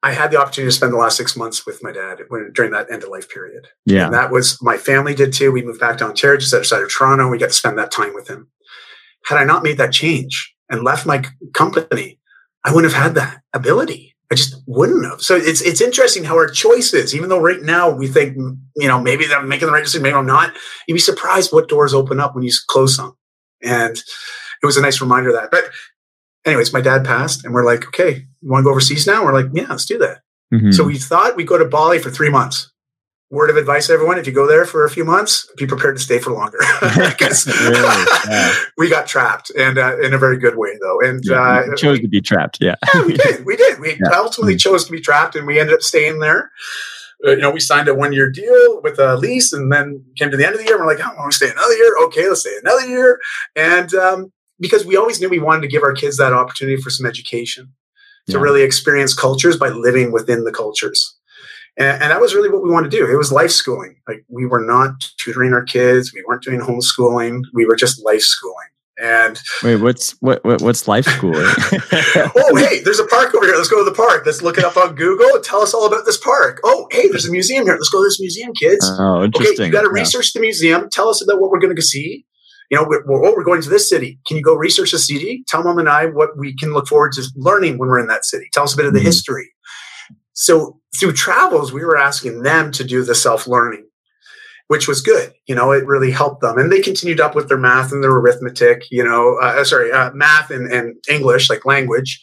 I 0.04 0.12
had 0.12 0.32
the 0.32 0.36
opportunity 0.36 0.68
to 0.68 0.76
spend 0.76 0.92
the 0.92 0.98
last 0.98 1.16
six 1.16 1.36
months 1.36 1.64
with 1.64 1.82
my 1.82 1.92
dad 1.92 2.18
when, 2.28 2.50
during 2.52 2.72
that 2.72 2.90
end 2.90 3.04
of 3.04 3.08
life 3.08 3.30
period. 3.30 3.68
Yeah. 3.86 4.06
And 4.06 4.14
that 4.14 4.32
was 4.32 4.60
my 4.60 4.76
family 4.76 5.14
did 5.14 5.32
too. 5.32 5.52
We 5.52 5.62
moved 5.62 5.80
back 5.80 5.98
to 5.98 6.04
Ontario, 6.04 6.38
just 6.38 6.54
outside 6.54 6.82
of 6.82 6.92
Toronto. 6.92 7.28
We 7.28 7.38
got 7.38 7.50
to 7.50 7.52
spend 7.52 7.78
that 7.78 7.92
time 7.92 8.12
with 8.12 8.28
him. 8.28 8.48
Had 9.26 9.38
I 9.38 9.44
not 9.44 9.62
made 9.62 9.78
that 9.78 9.92
change 9.92 10.54
and 10.68 10.82
left 10.82 11.06
my 11.06 11.24
company, 11.54 12.18
I 12.64 12.74
wouldn't 12.74 12.92
have 12.92 13.02
had 13.02 13.14
that 13.14 13.42
ability. 13.52 14.11
I 14.32 14.34
just 14.34 14.56
wouldn't 14.66 15.04
have. 15.04 15.20
So 15.20 15.36
it's 15.36 15.60
it's 15.60 15.82
interesting 15.82 16.24
how 16.24 16.36
our 16.36 16.48
choices, 16.48 17.14
even 17.14 17.28
though 17.28 17.38
right 17.38 17.60
now 17.60 17.90
we 17.90 18.08
think, 18.08 18.34
you 18.76 18.88
know, 18.88 18.98
maybe 18.98 19.26
I'm 19.30 19.46
making 19.46 19.66
the 19.66 19.72
right 19.74 19.84
decision, 19.84 20.02
maybe 20.02 20.16
I'm 20.16 20.24
not, 20.24 20.54
you'd 20.88 20.94
be 20.94 21.00
surprised 21.00 21.52
what 21.52 21.68
doors 21.68 21.92
open 21.92 22.18
up 22.18 22.34
when 22.34 22.42
you 22.42 22.50
close 22.66 22.96
some. 22.96 23.14
And 23.62 23.94
it 23.94 24.66
was 24.66 24.78
a 24.78 24.80
nice 24.80 25.02
reminder 25.02 25.28
of 25.28 25.34
that. 25.34 25.50
But 25.50 25.64
anyways, 26.46 26.72
my 26.72 26.80
dad 26.80 27.04
passed 27.04 27.44
and 27.44 27.52
we're 27.52 27.66
like, 27.66 27.86
okay, 27.88 28.24
you 28.40 28.50
want 28.50 28.62
to 28.62 28.64
go 28.64 28.70
overseas 28.70 29.06
now? 29.06 29.22
We're 29.22 29.34
like, 29.34 29.50
yeah, 29.52 29.66
let's 29.68 29.84
do 29.84 29.98
that. 29.98 30.22
Mm-hmm. 30.50 30.70
So 30.70 30.84
we 30.84 30.98
thought 30.98 31.36
we'd 31.36 31.46
go 31.46 31.58
to 31.58 31.66
Bali 31.66 31.98
for 31.98 32.10
three 32.10 32.30
months. 32.30 32.72
Word 33.32 33.48
of 33.48 33.56
advice, 33.56 33.88
everyone: 33.88 34.18
if 34.18 34.26
you 34.26 34.32
go 34.34 34.46
there 34.46 34.66
for 34.66 34.84
a 34.84 34.90
few 34.90 35.06
months, 35.06 35.48
be 35.56 35.66
prepared 35.66 35.96
to 35.96 36.02
stay 36.02 36.18
for 36.18 36.32
longer 36.32 36.58
because 36.80 37.46
really? 37.62 38.04
yeah. 38.28 38.54
we 38.76 38.90
got 38.90 39.06
trapped, 39.06 39.48
and 39.58 39.78
uh, 39.78 39.98
in 40.00 40.12
a 40.12 40.18
very 40.18 40.36
good 40.36 40.58
way, 40.58 40.76
though. 40.82 41.00
And 41.00 41.24
yeah, 41.24 41.40
uh, 41.40 41.74
chose 41.74 41.96
we, 41.96 42.02
to 42.02 42.08
be 42.08 42.20
trapped. 42.20 42.58
Yeah, 42.60 42.74
yeah 42.94 43.06
we 43.06 43.14
did. 43.14 43.46
We 43.46 43.56
did. 43.56 43.80
We 43.80 43.98
ultimately 44.14 44.52
mm-hmm. 44.52 44.58
chose 44.58 44.84
to 44.84 44.92
be 44.92 45.00
trapped, 45.00 45.34
and 45.34 45.46
we 45.46 45.58
ended 45.58 45.74
up 45.74 45.80
staying 45.80 46.18
there. 46.18 46.50
Uh, 47.26 47.30
you 47.30 47.38
know, 47.38 47.50
we 47.50 47.60
signed 47.60 47.88
a 47.88 47.94
one 47.94 48.12
year 48.12 48.28
deal 48.30 48.82
with 48.82 48.98
a 48.98 49.16
lease, 49.16 49.54
and 49.54 49.72
then 49.72 50.04
came 50.18 50.30
to 50.30 50.36
the 50.36 50.44
end 50.44 50.54
of 50.54 50.60
the 50.60 50.66
year. 50.66 50.76
And 50.76 50.84
we're 50.84 50.92
like, 50.92 51.02
"I 51.02 51.14
want 51.14 51.32
to 51.32 51.36
stay 51.36 51.50
another 51.50 51.74
year." 51.74 51.96
Okay, 52.04 52.28
let's 52.28 52.42
stay 52.42 52.54
another 52.62 52.86
year. 52.86 53.18
And 53.56 53.94
um, 53.94 54.32
because 54.60 54.84
we 54.84 54.98
always 54.98 55.22
knew 55.22 55.30
we 55.30 55.38
wanted 55.38 55.62
to 55.62 55.68
give 55.68 55.82
our 55.82 55.94
kids 55.94 56.18
that 56.18 56.34
opportunity 56.34 56.76
for 56.82 56.90
some 56.90 57.06
education 57.06 57.72
to 58.28 58.38
really 58.38 58.62
experience 58.62 59.14
cultures 59.14 59.56
by 59.56 59.70
living 59.70 60.12
within 60.12 60.44
the 60.44 60.52
cultures. 60.52 61.18
And, 61.78 62.02
and, 62.02 62.10
that 62.10 62.20
was 62.20 62.34
really 62.34 62.50
what 62.50 62.62
we 62.62 62.70
wanted 62.70 62.90
to 62.90 62.96
do. 62.96 63.10
It 63.10 63.16
was 63.16 63.32
life 63.32 63.50
schooling. 63.50 63.96
Like 64.06 64.24
we 64.28 64.44
were 64.44 64.60
not 64.60 64.90
tutoring 65.18 65.54
our 65.54 65.64
kids. 65.64 66.12
We 66.12 66.22
weren't 66.26 66.42
doing 66.42 66.60
homeschooling. 66.60 67.42
We 67.54 67.64
were 67.64 67.76
just 67.76 68.04
life 68.04 68.20
schooling. 68.20 68.68
And 69.02 69.40
wait, 69.64 69.76
what's 69.76 70.12
what, 70.20 70.44
what 70.44 70.60
what's 70.60 70.86
life 70.86 71.06
schooling? 71.06 71.42
oh, 72.36 72.56
hey, 72.56 72.80
there's 72.84 73.00
a 73.00 73.06
park 73.06 73.34
over 73.34 73.46
here. 73.46 73.56
Let's 73.56 73.70
go 73.70 73.82
to 73.82 73.88
the 73.88 73.96
park. 73.96 74.24
Let's 74.26 74.42
look 74.42 74.58
it 74.58 74.64
up 74.64 74.76
on 74.76 74.94
Google 74.94 75.34
and 75.34 75.42
tell 75.42 75.62
us 75.62 75.72
all 75.72 75.86
about 75.86 76.04
this 76.04 76.18
park. 76.18 76.60
Oh, 76.62 76.88
hey, 76.90 77.08
there's 77.08 77.26
a 77.26 77.32
museum 77.32 77.64
here. 77.64 77.74
Let's 77.74 77.88
go 77.88 78.02
to 78.02 78.06
this 78.06 78.20
museum, 78.20 78.52
kids. 78.52 78.86
Oh, 78.98 79.24
interesting. 79.24 79.54
Okay, 79.54 79.66
you 79.66 79.72
got 79.72 79.82
to 79.82 79.92
yeah. 79.94 80.00
research 80.00 80.34
the 80.34 80.40
museum. 80.40 80.90
Tell 80.90 81.08
us 81.08 81.22
about 81.22 81.40
what 81.40 81.50
we're 81.50 81.58
going 81.58 81.74
to 81.74 81.82
see 81.82 82.26
you 82.72 82.78
know, 82.78 82.86
we're, 82.88 83.04
we're, 83.04 83.26
oh, 83.26 83.34
we're 83.36 83.44
going 83.44 83.60
to 83.60 83.68
this 83.68 83.86
city. 83.86 84.18
Can 84.26 84.38
you 84.38 84.42
go 84.42 84.54
research 84.54 84.92
the 84.92 84.98
city? 84.98 85.44
Tell 85.46 85.62
mom 85.62 85.78
and 85.78 85.90
I 85.90 86.06
what 86.06 86.38
we 86.38 86.56
can 86.56 86.72
look 86.72 86.88
forward 86.88 87.12
to 87.12 87.30
learning 87.36 87.76
when 87.76 87.90
we're 87.90 88.00
in 88.00 88.06
that 88.06 88.24
city. 88.24 88.48
Tell 88.54 88.64
us 88.64 88.72
a 88.72 88.78
bit 88.78 88.86
of 88.86 88.94
the 88.94 89.00
mm-hmm. 89.00 89.08
history. 89.08 89.51
So 90.34 90.80
through 90.98 91.12
travels, 91.12 91.72
we 91.72 91.84
were 91.84 91.96
asking 91.96 92.42
them 92.42 92.72
to 92.72 92.84
do 92.84 93.04
the 93.04 93.14
self 93.14 93.46
learning, 93.46 93.86
which 94.68 94.88
was 94.88 95.00
good. 95.00 95.32
You 95.46 95.54
know, 95.54 95.72
it 95.72 95.86
really 95.86 96.10
helped 96.10 96.40
them. 96.40 96.58
And 96.58 96.70
they 96.70 96.80
continued 96.80 97.20
up 97.20 97.34
with 97.34 97.48
their 97.48 97.58
math 97.58 97.92
and 97.92 98.02
their 98.02 98.12
arithmetic, 98.12 98.84
you 98.90 99.04
know, 99.04 99.38
uh, 99.42 99.56
uh 99.60 99.64
sorry, 99.64 99.92
uh, 99.92 100.12
math 100.12 100.50
and, 100.50 100.70
and 100.72 100.96
English, 101.08 101.50
like 101.50 101.66
language 101.66 102.22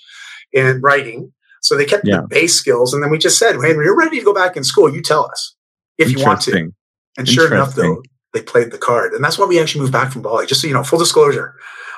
and 0.54 0.82
writing. 0.82 1.32
So 1.62 1.76
they 1.76 1.86
kept 1.86 2.08
yeah. 2.08 2.22
the 2.22 2.28
base 2.28 2.56
skills. 2.56 2.94
And 2.94 3.04
then 3.04 3.12
we 3.12 3.18
just 3.18 3.38
said, 3.38 3.54
hey, 3.54 3.76
when 3.76 3.84
you're 3.86 3.98
ready 3.98 4.20
to 4.20 4.26
go 4.26 4.34
back 4.34 4.56
in 4.56 4.64
school, 4.64 4.94
you 4.94 5.02
tell 5.02 5.26
us 5.26 5.56
if 5.98 6.12
you 6.12 6.24
want 6.24 6.42
to. 6.42 6.72
And 7.18 7.28
sure 7.28 7.48
enough, 7.48 7.76
though, 7.76 8.02
they 8.34 8.42
played 8.42 8.72
the 8.72 8.78
card. 8.78 9.14
And 9.14 9.24
that's 9.24 9.38
why 9.38 9.46
we 9.46 9.60
actually 9.60 9.82
moved 9.82 9.94
back 9.94 10.12
from 10.12 10.22
Bali. 10.22 10.46
Just 10.46 10.62
so 10.62 10.68
you 10.68 10.74
know, 10.74 10.84
full 10.84 11.00
disclosure, 11.00 11.56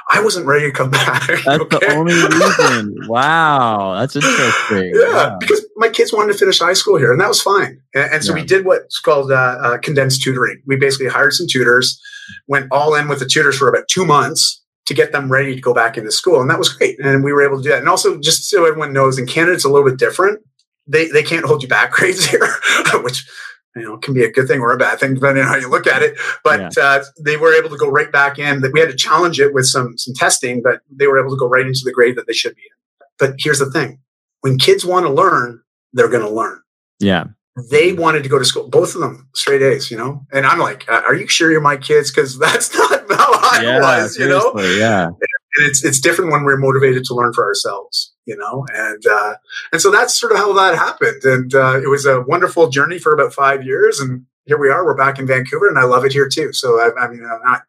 I 0.09 0.21
wasn't 0.21 0.45
ready 0.45 0.65
to 0.65 0.71
come 0.71 0.89
back. 0.91 1.27
That's 1.27 1.47
okay? 1.47 1.77
the 1.79 1.93
only 1.93 2.13
reason. 2.13 3.07
wow. 3.07 3.95
That's 3.99 4.15
interesting. 4.15 4.93
Yeah. 5.01 5.13
Wow. 5.13 5.37
Because 5.39 5.65
my 5.81 5.89
kids 5.89 6.13
wanted 6.13 6.31
to 6.31 6.37
finish 6.37 6.59
high 6.59 6.73
school 6.73 6.97
here, 6.97 7.11
and 7.11 7.19
that 7.19 7.27
was 7.27 7.41
fine. 7.41 7.81
And, 7.95 8.13
and 8.13 8.23
so 8.23 8.33
yeah. 8.33 8.41
we 8.41 8.47
did 8.47 8.65
what's 8.65 8.99
called 8.99 9.31
uh, 9.31 9.57
uh, 9.61 9.77
condensed 9.79 10.21
tutoring. 10.21 10.61
We 10.67 10.75
basically 10.75 11.07
hired 11.07 11.33
some 11.33 11.47
tutors, 11.47 11.99
went 12.47 12.67
all 12.71 12.93
in 12.93 13.07
with 13.07 13.19
the 13.19 13.25
tutors 13.25 13.57
for 13.57 13.67
about 13.67 13.87
two 13.87 14.05
months 14.05 14.61
to 14.85 14.93
get 14.93 15.11
them 15.11 15.31
ready 15.31 15.55
to 15.55 15.61
go 15.61 15.73
back 15.73 15.97
into 15.97 16.11
school. 16.11 16.39
And 16.39 16.49
that 16.51 16.59
was 16.59 16.69
great. 16.69 16.99
And 17.03 17.23
we 17.23 17.33
were 17.33 17.43
able 17.43 17.57
to 17.57 17.63
do 17.63 17.69
that. 17.69 17.79
And 17.79 17.89
also, 17.89 18.19
just 18.19 18.47
so 18.47 18.65
everyone 18.65 18.93
knows, 18.93 19.17
in 19.17 19.25
Canada, 19.25 19.53
it's 19.53 19.65
a 19.65 19.69
little 19.69 19.89
bit 19.89 19.97
different. 19.97 20.39
They, 20.85 21.07
they 21.07 21.23
can't 21.23 21.45
hold 21.45 21.63
you 21.63 21.67
back 21.67 21.91
grades 21.97 22.25
here, 22.25 22.47
which 23.01 23.27
you 23.75 23.83
know, 23.83 23.97
can 23.97 24.13
be 24.13 24.23
a 24.23 24.31
good 24.31 24.47
thing 24.47 24.59
or 24.59 24.71
a 24.71 24.77
bad 24.77 24.99
thing 24.99 25.15
depending 25.15 25.43
on 25.43 25.49
how 25.49 25.55
you 25.55 25.69
look 25.69 25.87
at 25.87 26.03
it. 26.03 26.15
But 26.43 26.59
yeah. 26.77 26.83
uh, 26.83 27.03
they 27.19 27.37
were 27.37 27.53
able 27.53 27.69
to 27.69 27.77
go 27.77 27.89
right 27.89 28.11
back 28.11 28.37
in. 28.37 28.61
That 28.61 28.71
we 28.71 28.79
had 28.79 28.89
to 28.89 28.95
challenge 28.95 29.39
it 29.39 29.53
with 29.53 29.65
some 29.65 29.97
some 29.97 30.13
testing, 30.13 30.61
but 30.61 30.81
they 30.91 31.07
were 31.07 31.19
able 31.19 31.31
to 31.31 31.39
go 31.39 31.47
right 31.47 31.65
into 31.65 31.81
the 31.83 31.93
grade 31.93 32.17
that 32.17 32.27
they 32.27 32.33
should 32.33 32.55
be 32.55 32.63
in. 32.63 33.07
But 33.17 33.35
here's 33.39 33.59
the 33.59 33.71
thing: 33.71 33.99
when 34.41 34.57
kids 34.57 34.85
want 34.85 35.05
to 35.05 35.11
learn, 35.11 35.61
they're 35.93 36.09
going 36.09 36.25
to 36.25 36.29
learn. 36.29 36.61
Yeah. 36.99 37.25
They 37.69 37.93
wanted 37.93 38.23
to 38.23 38.29
go 38.29 38.39
to 38.39 38.45
school, 38.45 38.69
both 38.69 38.95
of 38.95 39.01
them 39.01 39.27
straight 39.35 39.61
A's, 39.61 39.91
you 39.91 39.97
know. 39.97 40.25
And 40.31 40.45
I'm 40.45 40.59
like, 40.59 40.89
"Are 40.89 41.13
you 41.13 41.27
sure 41.27 41.51
you're 41.51 41.59
my 41.59 41.75
kids?" 41.75 42.09
Because 42.09 42.39
that's 42.39 42.73
not 42.73 43.11
how 43.11 43.33
I 43.33 43.59
yeah, 43.61 43.79
was, 43.79 44.17
you 44.17 44.29
know. 44.29 44.53
Yeah. 44.55 45.07
And 45.07 45.67
it's 45.67 45.83
it's 45.83 45.99
different 45.99 46.31
when 46.31 46.43
we're 46.43 46.57
motivated 46.57 47.03
to 47.05 47.13
learn 47.13 47.33
for 47.33 47.45
ourselves 47.45 48.13
you 48.25 48.37
know 48.37 48.65
and 48.73 49.05
uh, 49.05 49.35
and 49.71 49.81
so 49.81 49.91
that's 49.91 50.19
sort 50.19 50.31
of 50.31 50.37
how 50.37 50.53
that 50.53 50.75
happened 50.75 51.23
and 51.23 51.53
uh, 51.53 51.79
it 51.81 51.89
was 51.89 52.05
a 52.05 52.21
wonderful 52.21 52.69
journey 52.69 52.99
for 52.99 53.13
about 53.13 53.33
five 53.33 53.63
years 53.63 53.99
and 53.99 54.25
here 54.45 54.57
we 54.57 54.69
are 54.69 54.85
we're 54.85 54.95
back 54.95 55.19
in 55.19 55.27
vancouver 55.27 55.67
and 55.67 55.79
i 55.79 55.83
love 55.83 56.05
it 56.05 56.13
here 56.13 56.29
too 56.29 56.53
so 56.53 56.79
i, 56.79 56.91
I 57.03 57.07
mean 57.09 57.23
i'm 57.23 57.41
not 57.43 57.63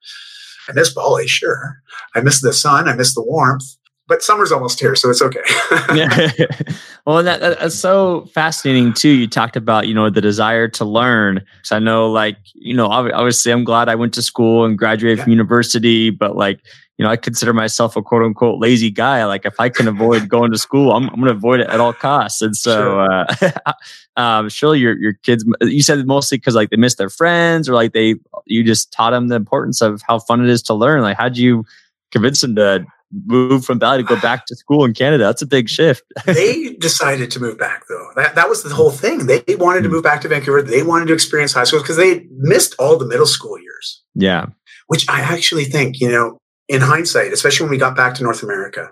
i 0.68 0.72
miss 0.72 0.92
bali 0.92 1.26
sure 1.26 1.82
i 2.14 2.20
miss 2.20 2.40
the 2.40 2.52
sun 2.52 2.88
i 2.88 2.94
miss 2.94 3.14
the 3.14 3.22
warmth 3.22 3.76
but 4.12 4.22
summer's 4.22 4.52
almost 4.52 4.78
here 4.78 4.94
so 4.94 5.08
it's 5.08 5.22
okay 5.22 5.40
well 7.06 7.22
that, 7.22 7.40
that's 7.40 7.74
so 7.74 8.26
fascinating 8.34 8.92
too 8.92 9.08
you 9.08 9.26
talked 9.26 9.56
about 9.56 9.88
you 9.88 9.94
know 9.94 10.10
the 10.10 10.20
desire 10.20 10.68
to 10.68 10.84
learn 10.84 11.42
so 11.62 11.76
i 11.76 11.78
know 11.78 12.10
like 12.10 12.36
you 12.52 12.74
know 12.74 12.88
obviously 12.88 13.50
i'm 13.50 13.64
glad 13.64 13.88
i 13.88 13.94
went 13.94 14.12
to 14.12 14.20
school 14.20 14.66
and 14.66 14.76
graduated 14.76 15.16
yeah. 15.16 15.24
from 15.24 15.30
university 15.30 16.10
but 16.10 16.36
like 16.36 16.60
you 16.98 17.06
know, 17.06 17.10
I 17.10 17.16
consider 17.16 17.54
myself 17.54 17.96
a 17.96 18.02
quote 18.02 18.22
unquote 18.22 18.60
lazy 18.60 18.90
guy. 18.90 19.24
Like 19.24 19.46
if 19.46 19.58
I 19.58 19.70
can 19.70 19.88
avoid 19.88 20.28
going 20.28 20.52
to 20.52 20.58
school, 20.58 20.92
I'm, 20.92 21.08
I'm 21.08 21.16
going 21.16 21.24
to 21.24 21.30
avoid 21.32 21.60
it 21.60 21.68
at 21.68 21.80
all 21.80 21.92
costs. 21.92 22.42
And 22.42 22.54
so, 22.54 23.06
sure. 23.40 23.50
uh, 23.66 23.72
um, 24.20 24.48
surely 24.50 24.78
your, 24.78 24.96
your 24.98 25.14
kids, 25.14 25.44
you 25.62 25.82
said 25.82 26.06
mostly 26.06 26.38
because 26.38 26.54
like 26.54 26.70
they 26.70 26.76
miss 26.76 26.96
their 26.96 27.08
friends 27.08 27.68
or 27.68 27.74
like 27.74 27.92
they, 27.92 28.16
you 28.44 28.62
just 28.62 28.92
taught 28.92 29.10
them 29.10 29.28
the 29.28 29.34
importance 29.34 29.80
of 29.80 30.02
how 30.06 30.18
fun 30.18 30.44
it 30.44 30.50
is 30.50 30.62
to 30.64 30.74
learn. 30.74 31.00
Like, 31.00 31.16
how'd 31.16 31.36
you 31.36 31.64
convince 32.12 32.42
them 32.42 32.54
to 32.56 32.84
move 33.26 33.64
from 33.64 33.78
Bali 33.78 34.02
to 34.02 34.06
go 34.06 34.20
back 34.20 34.46
to 34.46 34.56
school 34.56 34.84
in 34.84 34.94
Canada? 34.94 35.24
That's 35.24 35.42
a 35.42 35.46
big 35.46 35.68
shift. 35.68 36.04
they 36.26 36.74
decided 36.74 37.30
to 37.32 37.40
move 37.40 37.58
back 37.58 37.84
though. 37.88 38.10
That, 38.16 38.34
that 38.34 38.48
was 38.48 38.62
the 38.62 38.74
whole 38.74 38.90
thing. 38.90 39.26
They 39.26 39.42
wanted 39.56 39.82
to 39.82 39.88
hmm. 39.88 39.94
move 39.94 40.04
back 40.04 40.20
to 40.22 40.28
Vancouver. 40.28 40.62
They 40.62 40.82
wanted 40.82 41.06
to 41.06 41.14
experience 41.14 41.52
high 41.52 41.64
school 41.64 41.80
because 41.80 41.96
they 41.96 42.26
missed 42.30 42.74
all 42.78 42.96
the 42.96 43.06
middle 43.06 43.26
school 43.26 43.58
years. 43.60 44.02
Yeah. 44.14 44.46
Which 44.88 45.08
I 45.08 45.20
actually 45.20 45.64
think, 45.64 46.00
you 46.00 46.10
know, 46.10 46.38
in 46.68 46.80
hindsight, 46.80 47.32
especially 47.32 47.64
when 47.64 47.70
we 47.70 47.78
got 47.78 47.96
back 47.96 48.14
to 48.14 48.22
North 48.22 48.42
America 48.42 48.90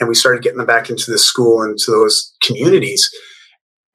and 0.00 0.08
we 0.08 0.14
started 0.14 0.42
getting 0.42 0.58
them 0.58 0.66
back 0.66 0.90
into 0.90 1.10
the 1.10 1.18
school 1.18 1.62
and 1.62 1.76
to 1.78 1.90
those 1.90 2.34
communities, 2.42 3.10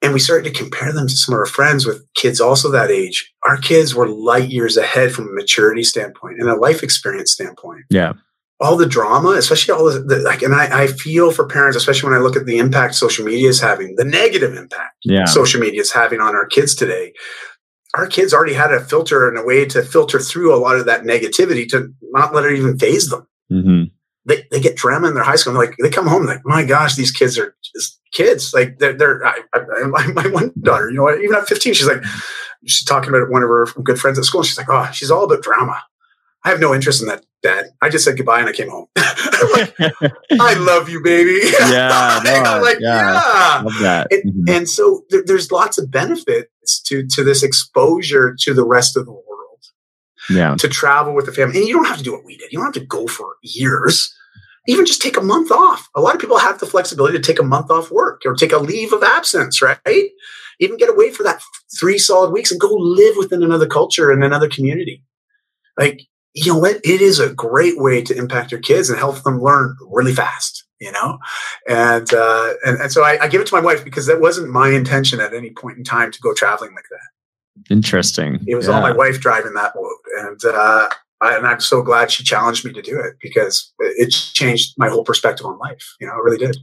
and 0.02 0.12
we 0.12 0.20
started 0.20 0.52
to 0.52 0.58
compare 0.58 0.92
them 0.92 1.08
to 1.08 1.16
some 1.16 1.34
of 1.34 1.38
our 1.38 1.46
friends 1.46 1.86
with 1.86 2.04
kids 2.14 2.40
also 2.40 2.70
that 2.70 2.90
age. 2.90 3.32
Our 3.44 3.56
kids 3.56 3.94
were 3.94 4.06
light 4.06 4.50
years 4.50 4.76
ahead 4.76 5.12
from 5.12 5.28
a 5.28 5.32
maturity 5.32 5.82
standpoint 5.82 6.36
and 6.38 6.48
a 6.48 6.56
life 6.56 6.82
experience 6.82 7.32
standpoint. 7.32 7.84
Yeah. 7.88 8.12
All 8.60 8.76
the 8.76 8.86
drama, 8.86 9.30
especially 9.30 9.74
all 9.74 9.90
the, 9.90 10.00
the 10.00 10.18
like, 10.20 10.42
and 10.42 10.54
I, 10.54 10.84
I, 10.84 10.86
feel 10.86 11.32
for 11.32 11.46
parents, 11.46 11.76
especially 11.76 12.08
when 12.08 12.18
I 12.18 12.22
look 12.22 12.36
at 12.36 12.46
the 12.46 12.58
impact 12.58 12.94
social 12.94 13.24
media 13.24 13.48
is 13.48 13.60
having, 13.60 13.96
the 13.96 14.04
negative 14.04 14.54
impact 14.54 14.96
yeah. 15.02 15.24
social 15.24 15.60
media 15.60 15.80
is 15.80 15.92
having 15.92 16.20
on 16.20 16.36
our 16.36 16.46
kids 16.46 16.74
today 16.74 17.12
our 17.94 18.06
kids 18.06 18.34
already 18.34 18.54
had 18.54 18.72
a 18.72 18.80
filter 18.80 19.28
and 19.28 19.38
a 19.38 19.44
way 19.44 19.64
to 19.64 19.82
filter 19.82 20.18
through 20.18 20.54
a 20.54 20.58
lot 20.58 20.76
of 20.76 20.86
that 20.86 21.02
negativity 21.02 21.68
to 21.68 21.92
not 22.10 22.34
let 22.34 22.44
it 22.44 22.56
even 22.56 22.78
faze 22.78 23.08
them. 23.08 23.26
Mm-hmm. 23.50 23.84
They, 24.26 24.46
they 24.50 24.60
get 24.60 24.76
drama 24.76 25.08
in 25.08 25.14
their 25.14 25.22
high 25.22 25.36
school. 25.36 25.54
like 25.54 25.76
they 25.80 25.90
come 25.90 26.06
home 26.06 26.26
like, 26.26 26.40
my 26.44 26.64
gosh, 26.64 26.96
these 26.96 27.12
kids 27.12 27.38
are 27.38 27.54
just 27.74 28.00
kids. 28.12 28.52
Like 28.52 28.78
they're, 28.78 28.94
they're 28.94 29.24
I, 29.24 29.38
I, 29.54 30.06
my 30.08 30.26
one 30.28 30.52
daughter, 30.60 30.90
you 30.90 30.96
know, 30.96 31.14
even 31.16 31.36
at 31.36 31.46
15, 31.46 31.74
she's 31.74 31.86
like, 31.86 32.02
she's 32.66 32.84
talking 32.84 33.10
about 33.10 33.30
one 33.30 33.42
of 33.42 33.48
her 33.48 33.66
good 33.82 34.00
friends 34.00 34.18
at 34.18 34.24
school. 34.24 34.40
And 34.40 34.46
she's 34.46 34.58
like, 34.58 34.70
oh, 34.70 34.90
she's 34.92 35.10
all 35.10 35.24
about 35.24 35.42
drama. 35.42 35.80
I 36.44 36.50
have 36.50 36.60
no 36.60 36.74
interest 36.74 37.00
in 37.00 37.08
that, 37.08 37.24
Dad. 37.42 37.66
I 37.80 37.88
just 37.88 38.04
said 38.04 38.16
goodbye 38.16 38.40
and 38.40 38.48
I 38.48 38.52
came 38.52 38.68
home. 38.68 38.86
like, 38.96 39.74
I 40.40 40.54
love 40.54 40.88
you, 40.88 41.02
baby. 41.02 41.40
Yeah, 41.70 42.20
no, 42.24 42.60
like 42.62 42.78
yeah, 42.80 43.62
yeah. 43.80 44.04
And, 44.10 44.22
mm-hmm. 44.24 44.48
and 44.48 44.68
so 44.68 45.02
there, 45.10 45.22
there's 45.24 45.50
lots 45.50 45.78
of 45.78 45.90
benefits 45.90 46.80
to 46.82 47.06
to 47.06 47.24
this 47.24 47.42
exposure 47.42 48.36
to 48.40 48.54
the 48.54 48.64
rest 48.64 48.96
of 48.96 49.06
the 49.06 49.12
world. 49.12 49.24
Yeah, 50.30 50.54
to 50.56 50.68
travel 50.68 51.14
with 51.14 51.26
the 51.26 51.32
family, 51.32 51.58
and 51.58 51.68
you 51.68 51.74
don't 51.74 51.86
have 51.86 51.98
to 51.98 52.04
do 52.04 52.12
what 52.12 52.24
we 52.24 52.36
did. 52.36 52.52
You 52.52 52.58
don't 52.58 52.66
have 52.66 52.82
to 52.82 52.86
go 52.86 53.06
for 53.06 53.36
years. 53.42 54.14
Even 54.66 54.86
just 54.86 55.02
take 55.02 55.18
a 55.18 55.22
month 55.22 55.50
off. 55.50 55.88
A 55.94 56.00
lot 56.00 56.14
of 56.14 56.20
people 56.20 56.38
have 56.38 56.58
the 56.58 56.66
flexibility 56.66 57.18
to 57.18 57.22
take 57.22 57.38
a 57.38 57.42
month 57.42 57.70
off 57.70 57.90
work 57.90 58.22
or 58.24 58.34
take 58.34 58.52
a 58.52 58.58
leave 58.58 58.94
of 58.94 59.02
absence, 59.02 59.60
right? 59.60 60.10
even 60.60 60.76
get 60.76 60.88
away 60.88 61.10
for 61.10 61.22
that 61.22 61.42
three 61.78 61.98
solid 61.98 62.30
weeks 62.30 62.50
and 62.50 62.60
go 62.60 62.72
live 62.74 63.16
within 63.16 63.42
another 63.42 63.66
culture 63.66 64.10
and 64.10 64.22
another 64.22 64.48
community. 64.48 65.02
Like, 65.76 66.02
you 66.34 66.52
know 66.52 66.58
what? 66.58 66.76
It 66.84 67.00
is 67.00 67.20
a 67.20 67.32
great 67.32 67.78
way 67.78 68.02
to 68.02 68.16
impact 68.16 68.50
your 68.50 68.60
kids 68.60 68.90
and 68.90 68.98
help 68.98 69.22
them 69.22 69.40
learn 69.40 69.76
really 69.88 70.12
fast, 70.12 70.64
you 70.80 70.90
know? 70.90 71.18
And, 71.68 72.12
uh, 72.12 72.54
and, 72.64 72.80
and 72.80 72.92
so 72.92 73.04
I, 73.04 73.18
I 73.22 73.28
give 73.28 73.40
it 73.40 73.46
to 73.46 73.54
my 73.54 73.60
wife 73.60 73.84
because 73.84 74.06
that 74.06 74.20
wasn't 74.20 74.50
my 74.50 74.70
intention 74.70 75.20
at 75.20 75.32
any 75.32 75.50
point 75.50 75.78
in 75.78 75.84
time 75.84 76.10
to 76.10 76.20
go 76.20 76.34
traveling 76.34 76.74
like 76.74 76.86
that. 76.90 77.72
Interesting. 77.72 78.44
It 78.48 78.56
was 78.56 78.66
yeah. 78.66 78.74
all 78.74 78.82
my 78.82 78.90
wife 78.90 79.20
driving 79.20 79.54
that 79.54 79.74
boat. 79.74 79.92
And, 80.18 80.44
uh, 80.44 80.88
I, 81.20 81.36
and 81.36 81.46
I'm 81.46 81.60
so 81.60 81.82
glad 81.82 82.10
she 82.10 82.24
challenged 82.24 82.64
me 82.64 82.72
to 82.72 82.82
do 82.82 82.98
it 82.98 83.14
because 83.22 83.72
it 83.78 84.10
changed 84.10 84.74
my 84.76 84.88
whole 84.88 85.04
perspective 85.04 85.46
on 85.46 85.56
life. 85.58 85.94
You 86.00 86.08
know, 86.08 86.14
it 86.14 86.24
really 86.24 86.38
did. 86.38 86.58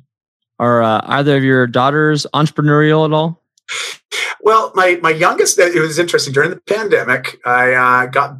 Are 0.59 0.83
uh, 0.83 1.01
either 1.05 1.37
of 1.37 1.43
your 1.43 1.65
daughters 1.65 2.27
entrepreneurial 2.33 3.05
at 3.05 3.13
all? 3.13 3.41
Well, 4.41 4.71
my 4.75 4.99
my 5.01 5.11
youngest, 5.11 5.57
it 5.57 5.79
was 5.79 5.97
interesting 5.97 6.33
during 6.33 6.49
the 6.49 6.59
pandemic. 6.67 7.39
I 7.45 7.73
uh, 7.73 8.05
got 8.07 8.37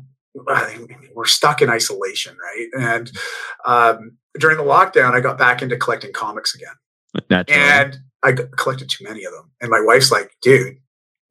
I 0.48 0.78
we're 1.22 1.28
stuck 1.28 1.62
in 1.62 1.70
isolation, 1.70 2.36
right? 2.42 2.68
And 2.74 3.12
um, 3.68 4.18
during 4.40 4.58
the 4.58 4.64
lockdown, 4.64 5.14
I 5.14 5.20
got 5.20 5.38
back 5.38 5.62
into 5.62 5.78
collecting 5.78 6.12
comics 6.14 6.56
again, 6.56 6.74
Naturally. 7.30 7.62
and 7.62 7.98
I 8.24 8.32
collected 8.58 8.90
too 8.90 9.04
many 9.04 9.24
of 9.24 9.32
them. 9.32 9.52
And 9.62 9.70
my 9.70 9.82
wife's 9.86 10.12
like, 10.12 10.32
"Dude, 10.42 10.78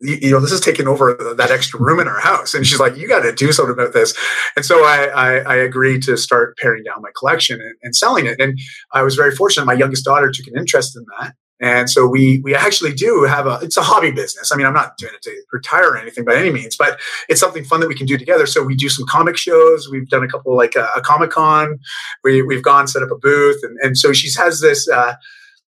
you, 0.00 0.30
know, 0.30 0.38
this 0.38 0.52
is 0.52 0.60
taking 0.60 0.86
over 0.86 1.34
that 1.36 1.50
extra 1.50 1.80
room 1.80 1.98
in 1.98 2.06
our 2.06 2.20
house. 2.20 2.54
And 2.54 2.66
she's 2.66 2.80
like, 2.80 2.96
you 2.96 3.06
got 3.06 3.20
to 3.20 3.32
do 3.32 3.52
something 3.52 3.72
about 3.74 3.92
this. 3.92 4.16
And 4.56 4.64
so 4.64 4.82
I, 4.84 5.08
I, 5.14 5.36
I 5.40 5.56
agreed 5.56 6.02
to 6.04 6.16
start 6.16 6.56
paring 6.56 6.84
down 6.84 7.02
my 7.02 7.10
collection 7.18 7.60
and, 7.60 7.74
and, 7.82 7.94
selling 7.94 8.26
it. 8.26 8.40
And 8.40 8.58
I 8.92 9.02
was 9.02 9.14
very 9.14 9.34
fortunate. 9.34 9.66
My 9.66 9.74
youngest 9.74 10.04
daughter 10.06 10.30
took 10.30 10.46
an 10.46 10.56
interest 10.56 10.96
in 10.96 11.04
that. 11.18 11.34
And 11.60 11.90
so 11.90 12.06
we, 12.06 12.40
we 12.42 12.54
actually 12.54 12.94
do 12.94 13.24
have 13.24 13.46
a, 13.46 13.58
it's 13.62 13.76
a 13.76 13.82
hobby 13.82 14.10
business. 14.10 14.50
I 14.50 14.56
mean, 14.56 14.66
I'm 14.66 14.74
not 14.74 14.96
doing 14.96 15.12
it 15.14 15.22
to 15.22 15.42
retire 15.52 15.90
or 15.90 15.98
anything 15.98 16.24
by 16.24 16.34
any 16.34 16.50
means, 16.50 16.76
but 16.76 16.98
it's 17.28 17.40
something 17.40 17.64
fun 17.64 17.80
that 17.80 17.88
we 17.88 17.94
can 17.94 18.06
do 18.06 18.16
together. 18.16 18.46
So 18.46 18.62
we 18.62 18.74
do 18.74 18.88
some 18.88 19.06
comic 19.06 19.36
shows. 19.36 19.88
We've 19.90 20.08
done 20.08 20.24
a 20.24 20.28
couple 20.28 20.56
like 20.56 20.74
a, 20.74 20.88
a 20.96 21.02
comic 21.02 21.30
con. 21.30 21.78
We, 22.24 22.42
we've 22.42 22.62
gone 22.62 22.88
set 22.88 23.02
up 23.02 23.10
a 23.10 23.16
booth. 23.16 23.62
And, 23.62 23.78
and 23.82 23.98
so 23.98 24.12
she 24.12 24.30
has 24.38 24.60
this, 24.60 24.88
uh, 24.88 25.14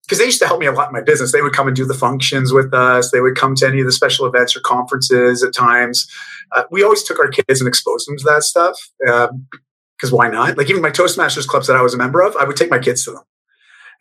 because 0.03 0.19
they 0.19 0.25
used 0.25 0.39
to 0.39 0.47
help 0.47 0.59
me 0.59 0.67
a 0.67 0.71
lot 0.71 0.87
in 0.87 0.93
my 0.93 1.01
business. 1.01 1.31
They 1.31 1.41
would 1.41 1.53
come 1.53 1.67
and 1.67 1.75
do 1.75 1.85
the 1.85 1.95
functions 1.95 2.53
with 2.53 2.73
us. 2.73 3.11
They 3.11 3.21
would 3.21 3.35
come 3.35 3.55
to 3.55 3.67
any 3.67 3.79
of 3.79 3.85
the 3.85 3.91
special 3.91 4.27
events 4.27 4.55
or 4.55 4.59
conferences 4.59 5.43
at 5.43 5.53
times. 5.53 6.07
Uh, 6.51 6.63
we 6.69 6.83
always 6.83 7.03
took 7.03 7.19
our 7.19 7.27
kids 7.27 7.59
and 7.59 7.67
exposed 7.67 8.07
them 8.07 8.17
to 8.17 8.23
that 8.25 8.43
stuff 8.43 8.77
because 8.99 9.29
um, 9.31 10.11
why 10.11 10.29
not? 10.29 10.57
Like 10.57 10.69
even 10.69 10.83
my 10.83 10.91
Toastmasters 10.91 11.47
clubs 11.47 11.65
that 11.67 11.75
I 11.75 11.81
was 11.81 11.95
a 11.95 11.97
member 11.97 12.21
of, 12.21 12.35
I 12.35 12.43
would 12.43 12.55
take 12.55 12.69
my 12.69 12.77
kids 12.77 13.03
to 13.05 13.11
them. 13.11 13.23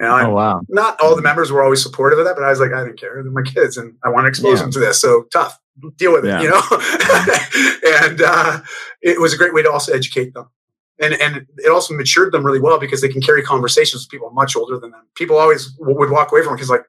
You 0.00 0.06
know, 0.06 0.18
oh, 0.18 0.30
wow. 0.30 0.60
Not 0.68 1.00
all 1.00 1.14
the 1.14 1.22
members 1.22 1.52
were 1.52 1.62
always 1.62 1.82
supportive 1.82 2.18
of 2.18 2.24
that, 2.24 2.34
but 2.34 2.44
I 2.44 2.50
was 2.50 2.60
like, 2.60 2.72
I 2.72 2.82
didn't 2.84 2.98
care. 2.98 3.22
They're 3.22 3.30
my 3.30 3.42
kids 3.42 3.76
and 3.76 3.94
I 4.04 4.08
want 4.08 4.24
to 4.24 4.28
expose 4.28 4.58
yeah. 4.58 4.62
them 4.62 4.72
to 4.72 4.78
this. 4.80 5.00
So 5.00 5.24
tough, 5.32 5.58
deal 5.96 6.12
with 6.12 6.24
yeah. 6.24 6.40
it, 6.40 6.42
you 6.42 6.50
know? 6.50 6.62
and 8.08 8.20
uh, 8.20 8.60
it 9.02 9.20
was 9.20 9.32
a 9.32 9.36
great 9.36 9.54
way 9.54 9.62
to 9.62 9.70
also 9.70 9.92
educate 9.92 10.34
them 10.34 10.48
and 11.00 11.14
and 11.14 11.46
it 11.58 11.70
also 11.70 11.94
matured 11.94 12.32
them 12.32 12.44
really 12.44 12.60
well 12.60 12.78
because 12.78 13.00
they 13.00 13.08
can 13.08 13.20
carry 13.20 13.42
conversations 13.42 14.04
with 14.04 14.10
people 14.10 14.30
much 14.30 14.56
older 14.56 14.78
than 14.78 14.90
them. 14.90 15.06
People 15.16 15.36
always 15.36 15.74
would 15.78 16.10
walk 16.10 16.30
away 16.30 16.42
from 16.42 16.52
it 16.52 16.56
because 16.56 16.70
like, 16.70 16.84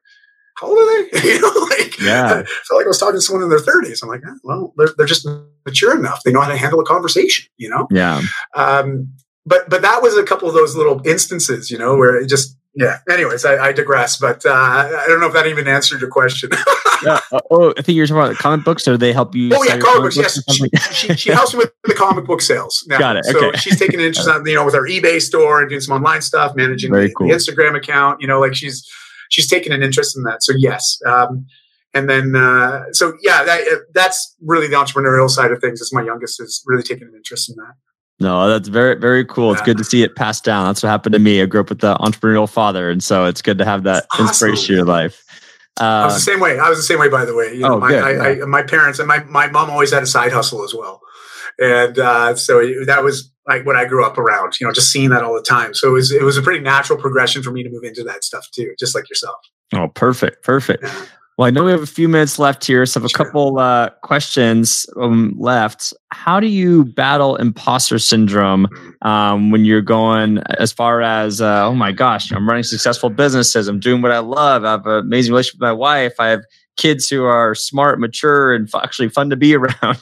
how 0.56 0.68
old 0.68 0.78
are 0.78 1.10
they? 1.10 1.22
you 1.28 1.40
know, 1.40 1.66
like 1.70 1.98
yeah. 1.98 2.26
I 2.26 2.44
felt 2.44 2.78
like 2.78 2.86
I 2.86 2.88
was 2.88 2.98
talking 2.98 3.16
to 3.16 3.20
someone 3.20 3.42
in 3.42 3.50
their 3.50 3.58
thirties. 3.58 4.02
I'm 4.02 4.08
like, 4.08 4.22
eh, 4.26 4.34
well, 4.44 4.72
they're 4.76 4.90
they're 4.96 5.06
just 5.06 5.26
mature 5.64 5.96
enough. 5.96 6.22
They 6.22 6.32
know 6.32 6.40
how 6.40 6.48
to 6.48 6.56
handle 6.56 6.80
a 6.80 6.84
conversation. 6.84 7.46
You 7.56 7.70
know. 7.70 7.88
Yeah. 7.90 8.22
Um, 8.54 9.12
but 9.44 9.68
but 9.68 9.82
that 9.82 10.02
was 10.02 10.16
a 10.16 10.24
couple 10.24 10.48
of 10.48 10.54
those 10.54 10.76
little 10.76 11.00
instances, 11.04 11.70
you 11.70 11.78
know, 11.78 11.96
where 11.96 12.16
it 12.16 12.28
just 12.28 12.55
yeah. 12.76 12.98
Anyways, 13.10 13.46
I, 13.46 13.56
I 13.56 13.72
digress, 13.72 14.18
but 14.18 14.44
uh, 14.44 14.52
I 14.52 15.04
don't 15.08 15.18
know 15.18 15.28
if 15.28 15.32
that 15.32 15.46
even 15.46 15.66
answered 15.66 16.00
your 16.00 16.10
question. 16.10 16.50
yeah. 17.04 17.20
Uh, 17.32 17.40
oh, 17.50 17.74
I 17.76 17.80
think 17.80 17.96
you're 17.96 18.06
talking 18.06 18.22
about 18.22 18.36
comic 18.36 18.66
books. 18.66 18.84
so 18.84 18.98
they 18.98 19.14
help 19.14 19.34
you? 19.34 19.50
Oh 19.54 19.64
yeah, 19.64 19.78
comic 19.78 20.02
books. 20.02 20.16
Yes, 20.16 20.42
she, 20.52 20.68
she, 20.92 21.14
she, 21.14 21.30
helps 21.30 21.54
me 21.54 21.60
with 21.60 21.72
the 21.84 21.94
comic 21.94 22.26
book 22.26 22.42
sales. 22.42 22.84
Now. 22.86 22.98
Got 22.98 23.16
it. 23.16 23.24
So 23.24 23.52
she's 23.52 23.78
taking 23.78 23.98
an 23.98 24.06
interest 24.06 24.28
on 24.28 24.46
you 24.46 24.54
know 24.54 24.64
with 24.64 24.74
our 24.74 24.86
eBay 24.86 25.22
store 25.22 25.60
and 25.60 25.70
doing 25.70 25.80
some 25.80 25.96
online 25.96 26.20
stuff, 26.20 26.54
managing 26.54 26.92
the, 26.92 27.10
cool. 27.16 27.28
the, 27.28 27.34
Instagram 27.34 27.76
account. 27.76 28.20
You 28.20 28.26
know, 28.26 28.38
like 28.38 28.54
she's 28.54 28.86
she's 29.30 29.48
taking 29.48 29.72
an 29.72 29.82
interest 29.82 30.14
in 30.14 30.24
that. 30.24 30.42
So 30.42 30.52
yes. 30.56 31.00
Um, 31.06 31.46
and 31.94 32.10
then 32.10 32.36
uh, 32.36 32.84
so 32.92 33.14
yeah, 33.22 33.42
that, 33.42 33.86
that's 33.94 34.36
really 34.42 34.66
the 34.66 34.76
entrepreneurial 34.76 35.30
side 35.30 35.50
of 35.50 35.60
things. 35.60 35.80
Is 35.80 35.94
my 35.94 36.02
youngest 36.02 36.42
is 36.42 36.62
really 36.66 36.82
taking 36.82 37.08
an 37.08 37.14
interest 37.16 37.48
in 37.48 37.56
that. 37.56 37.72
No, 38.18 38.48
that's 38.48 38.68
very, 38.68 38.94
very 38.94 39.24
cool. 39.26 39.52
It's 39.52 39.60
good 39.60 39.76
to 39.76 39.84
see 39.84 40.02
it 40.02 40.16
passed 40.16 40.42
down. 40.42 40.66
That's 40.66 40.82
what 40.82 40.88
happened 40.88 41.12
to 41.12 41.18
me. 41.18 41.42
I 41.42 41.46
grew 41.46 41.60
up 41.60 41.68
with 41.68 41.80
the 41.80 41.96
entrepreneurial 41.96 42.48
father. 42.48 42.88
And 42.88 43.04
so 43.04 43.26
it's 43.26 43.42
good 43.42 43.58
to 43.58 43.64
have 43.66 43.82
that 43.82 44.06
awesome. 44.12 44.26
inspiration 44.26 44.74
in 44.74 44.78
your 44.78 44.86
life. 44.86 45.22
Uh, 45.78 45.84
I 45.84 46.04
was 46.06 46.14
the 46.14 46.20
same 46.20 46.40
way. 46.40 46.58
I 46.58 46.70
was 46.70 46.78
the 46.78 46.84
same 46.84 46.98
way, 46.98 47.10
by 47.10 47.26
the 47.26 47.34
way. 47.34 47.52
You 47.52 47.60
know, 47.60 47.74
oh, 47.74 47.80
my, 47.80 47.88
good, 47.90 48.02
I, 48.02 48.30
yeah. 48.32 48.42
I, 48.42 48.46
my 48.46 48.62
parents 48.62 48.98
and 48.98 49.06
my, 49.06 49.22
my 49.24 49.48
mom 49.48 49.68
always 49.68 49.92
had 49.92 50.02
a 50.02 50.06
side 50.06 50.32
hustle 50.32 50.64
as 50.64 50.72
well. 50.72 51.02
And 51.58 51.98
uh, 51.98 52.34
so 52.36 52.62
that 52.86 53.04
was 53.04 53.30
like 53.46 53.66
what 53.66 53.76
I 53.76 53.84
grew 53.84 54.04
up 54.04 54.16
around, 54.16 54.58
you 54.58 54.66
know, 54.66 54.72
just 54.72 54.90
seeing 54.90 55.10
that 55.10 55.22
all 55.22 55.34
the 55.34 55.42
time. 55.42 55.74
So 55.74 55.88
it 55.88 55.92
was, 55.92 56.10
it 56.10 56.22
was 56.22 56.38
a 56.38 56.42
pretty 56.42 56.60
natural 56.60 56.98
progression 56.98 57.42
for 57.42 57.50
me 57.50 57.62
to 57.62 57.70
move 57.70 57.84
into 57.84 58.02
that 58.04 58.24
stuff 58.24 58.46
too, 58.50 58.74
just 58.78 58.94
like 58.94 59.10
yourself. 59.10 59.36
Oh, 59.74 59.88
perfect. 59.88 60.42
Perfect. 60.42 60.84
Yeah. 60.84 61.04
Well, 61.36 61.46
I 61.46 61.50
know 61.50 61.64
we 61.64 61.70
have 61.70 61.82
a 61.82 61.86
few 61.86 62.08
minutes 62.08 62.38
left 62.38 62.64
here, 62.64 62.86
so 62.86 62.98
I 62.98 63.02
have 63.02 63.04
a 63.04 63.08
sure. 63.10 63.26
couple 63.26 63.58
uh, 63.58 63.90
questions 64.02 64.86
um, 64.98 65.34
left. 65.36 65.92
How 66.10 66.40
do 66.40 66.46
you 66.46 66.86
battle 66.86 67.36
imposter 67.36 67.98
syndrome 67.98 68.66
um, 69.02 69.50
when 69.50 69.66
you're 69.66 69.82
going 69.82 70.38
as 70.58 70.72
far 70.72 71.02
as, 71.02 71.42
uh, 71.42 71.66
oh 71.66 71.74
my 71.74 71.92
gosh, 71.92 72.32
I'm 72.32 72.48
running 72.48 72.64
successful 72.64 73.10
businesses, 73.10 73.68
I'm 73.68 73.80
doing 73.80 74.00
what 74.00 74.12
I 74.12 74.20
love, 74.20 74.64
I 74.64 74.70
have 74.70 74.86
an 74.86 75.00
amazing 75.00 75.32
relationship 75.32 75.60
with 75.60 75.66
my 75.66 75.72
wife, 75.72 76.14
I 76.18 76.28
have 76.28 76.40
kids 76.78 77.06
who 77.10 77.24
are 77.24 77.54
smart, 77.54 78.00
mature, 78.00 78.54
and 78.54 78.66
f- 78.66 78.82
actually 78.82 79.10
fun 79.10 79.28
to 79.28 79.36
be 79.36 79.54
around. 79.56 79.98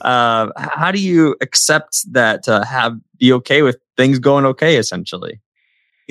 uh, 0.00 0.48
how 0.56 0.90
do 0.90 1.00
you 1.00 1.36
accept 1.42 2.10
that 2.10 2.42
to 2.44 2.64
have 2.64 2.96
be 3.18 3.30
okay 3.34 3.60
with 3.60 3.76
things 3.98 4.18
going 4.18 4.46
okay, 4.46 4.76
essentially? 4.76 5.38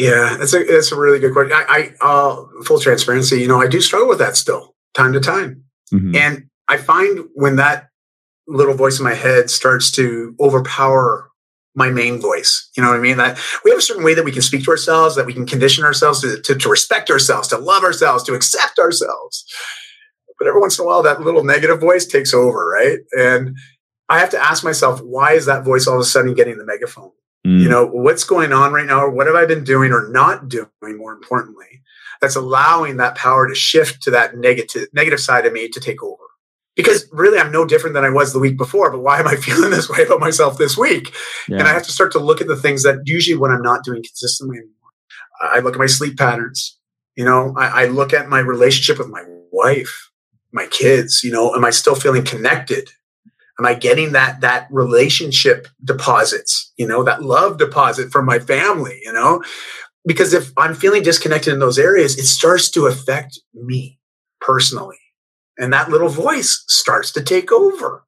Yeah, 0.02 0.36
that's 0.38 0.54
a 0.54 0.64
that's 0.64 0.92
a 0.92 0.96
really 0.96 1.20
good 1.20 1.34
question. 1.34 1.54
I, 1.54 1.94
I 2.02 2.06
uh, 2.06 2.46
full 2.66 2.80
transparency, 2.80 3.40
you 3.40 3.48
know, 3.48 3.62
I 3.62 3.68
do 3.68 3.80
struggle 3.82 4.08
with 4.08 4.20
that 4.20 4.36
still, 4.36 4.76
time 4.96 5.14
to 5.14 5.20
time, 5.20 5.64
mm-hmm. 5.94 6.16
and 6.16 6.46
I 6.68 6.78
find 6.78 7.28
when 7.36 7.58
that 7.58 7.90
little 8.48 8.74
voice 8.74 8.98
in 8.98 9.04
my 9.04 9.14
head 9.14 9.50
starts 9.50 9.92
to 9.92 10.36
overpower 10.40 11.30
my 11.76 11.90
main 11.90 12.20
voice. 12.20 12.70
You 12.76 12.84
know 12.84 12.90
what 12.90 12.98
I 12.98 13.02
mean? 13.02 13.18
That 13.18 13.40
we 13.64 13.72
have 13.72 13.78
a 13.78 13.84
certain 13.84 14.04
way 14.04 14.14
that 14.14 14.26
we 14.26 14.32
can 14.32 14.42
speak 14.42 14.64
to 14.66 14.72
ourselves, 14.72 15.16
that 15.16 15.26
we 15.26 15.34
can 15.34 15.46
condition 15.46 15.86
ourselves 15.86 16.22
to, 16.22 16.42
to, 16.42 16.56
to, 16.56 16.70
respect 16.70 17.10
ourselves, 17.10 17.48
to 17.50 17.58
love 17.58 17.84
ourselves, 17.84 18.24
to 18.24 18.34
accept 18.34 18.80
ourselves. 18.80 19.46
But 20.38 20.48
every 20.48 20.60
once 20.60 20.78
in 20.78 20.84
a 20.84 20.88
while, 20.88 21.04
that 21.04 21.22
little 21.22 21.44
negative 21.44 21.80
voice 21.80 22.06
takes 22.06 22.34
over, 22.34 22.68
right? 22.68 23.00
And 23.18 23.56
I 24.10 24.20
have 24.20 24.32
to 24.32 24.44
ask 24.44 24.64
myself, 24.64 25.00
why 25.02 25.34
is 25.34 25.46
that 25.46 25.64
voice 25.64 25.88
all 25.88 25.96
of 25.96 26.02
a 26.02 26.06
sudden 26.06 26.34
getting 26.34 26.58
the 26.58 26.66
megaphone? 26.66 27.12
Mm. 27.46 27.62
You 27.62 27.70
know, 27.70 27.88
what's 27.88 28.24
going 28.24 28.54
on 28.54 28.72
right 28.72 28.86
now? 28.86 29.00
Or 29.00 29.10
what 29.10 29.28
have 29.28 29.36
I 29.36 29.46
been 29.46 29.64
doing 29.64 29.92
or 29.92 30.08
not 30.10 30.48
doing, 30.48 30.70
more 30.82 31.14
importantly, 31.14 31.82
that's 32.20 32.36
allowing 32.36 32.98
that 32.98 33.16
power 33.16 33.48
to 33.48 33.56
shift 33.56 34.04
to 34.04 34.12
that 34.12 34.38
negative, 34.38 34.88
negative 34.94 35.20
side 35.20 35.46
of 35.46 35.54
me 35.54 35.68
to 35.70 35.80
take 35.80 36.04
over? 36.04 36.18
Because 36.76 37.08
really, 37.12 37.38
I'm 37.38 37.52
no 37.52 37.66
different 37.66 37.96
than 37.96 38.06
I 38.06 38.10
was 38.10 38.32
the 38.32 38.40
week 38.40 38.58
before, 38.58 38.92
but 38.92 39.00
why 39.00 39.20
am 39.20 39.28
I 39.28 39.36
feeling 39.38 39.72
this 39.72 39.90
way 39.90 40.04
about 40.04 40.20
myself 40.20 40.58
this 40.58 40.78
week? 40.78 41.14
Yeah. 41.48 41.60
And 41.60 41.68
I 41.68 41.74
have 41.74 41.84
to 41.84 41.92
start 41.92 42.12
to 42.14 42.20
look 42.20 42.42
at 42.42 42.48
the 42.48 42.56
things 42.56 42.84
that 42.84 43.00
usually 43.06 43.38
when 43.38 43.52
I'm 43.52 43.64
not 43.64 43.84
doing 43.84 44.04
consistently 44.04 44.58
anymore. 44.58 44.76
I 45.42 45.60
look 45.60 45.74
at 45.74 45.80
my 45.80 45.88
sleep 45.88 46.18
patterns. 46.18 46.78
You 47.16 47.26
know, 47.26 47.54
I, 47.58 47.84
I 47.84 47.86
look 47.88 48.14
at 48.14 48.30
my 48.30 48.40
relationship 48.40 49.00
with 49.00 49.10
my 49.10 49.24
wife, 49.52 50.12
my 50.52 50.68
kids. 50.68 51.24
You 51.24 51.32
know, 51.32 51.54
am 51.56 51.66
I 51.66 51.72
still 51.72 51.96
feeling 51.96 52.24
connected? 52.24 52.90
Am 53.62 53.66
i 53.66 53.74
getting 53.74 54.12
that 54.12 54.42
that 54.42 54.68
relationship 54.72 55.68
deposits 55.84 56.74
you 56.78 56.88
know 56.88 57.04
that 57.04 57.24
love 57.24 57.58
deposit 57.58 58.12
from 58.12 58.26
my 58.26 58.40
family 58.40 59.00
you 59.04 59.14
know? 59.14 59.44
Because 60.06 60.34
if 60.34 60.52
i'm 60.58 60.74
feeling 60.74 61.04
disconnected 61.04 61.54
in 61.54 61.60
those 61.60 61.78
areas 61.78 62.18
it 62.18 62.26
starts 62.26 62.70
to 62.72 62.88
affect 62.88 63.40
me 63.54 64.00
personally. 64.42 64.98
And 65.58 65.72
that 65.72 65.90
little 65.90 66.10
voice 66.10 66.64
starts 66.68 67.12
to 67.12 67.24
take 67.24 67.52
over. 67.52 68.04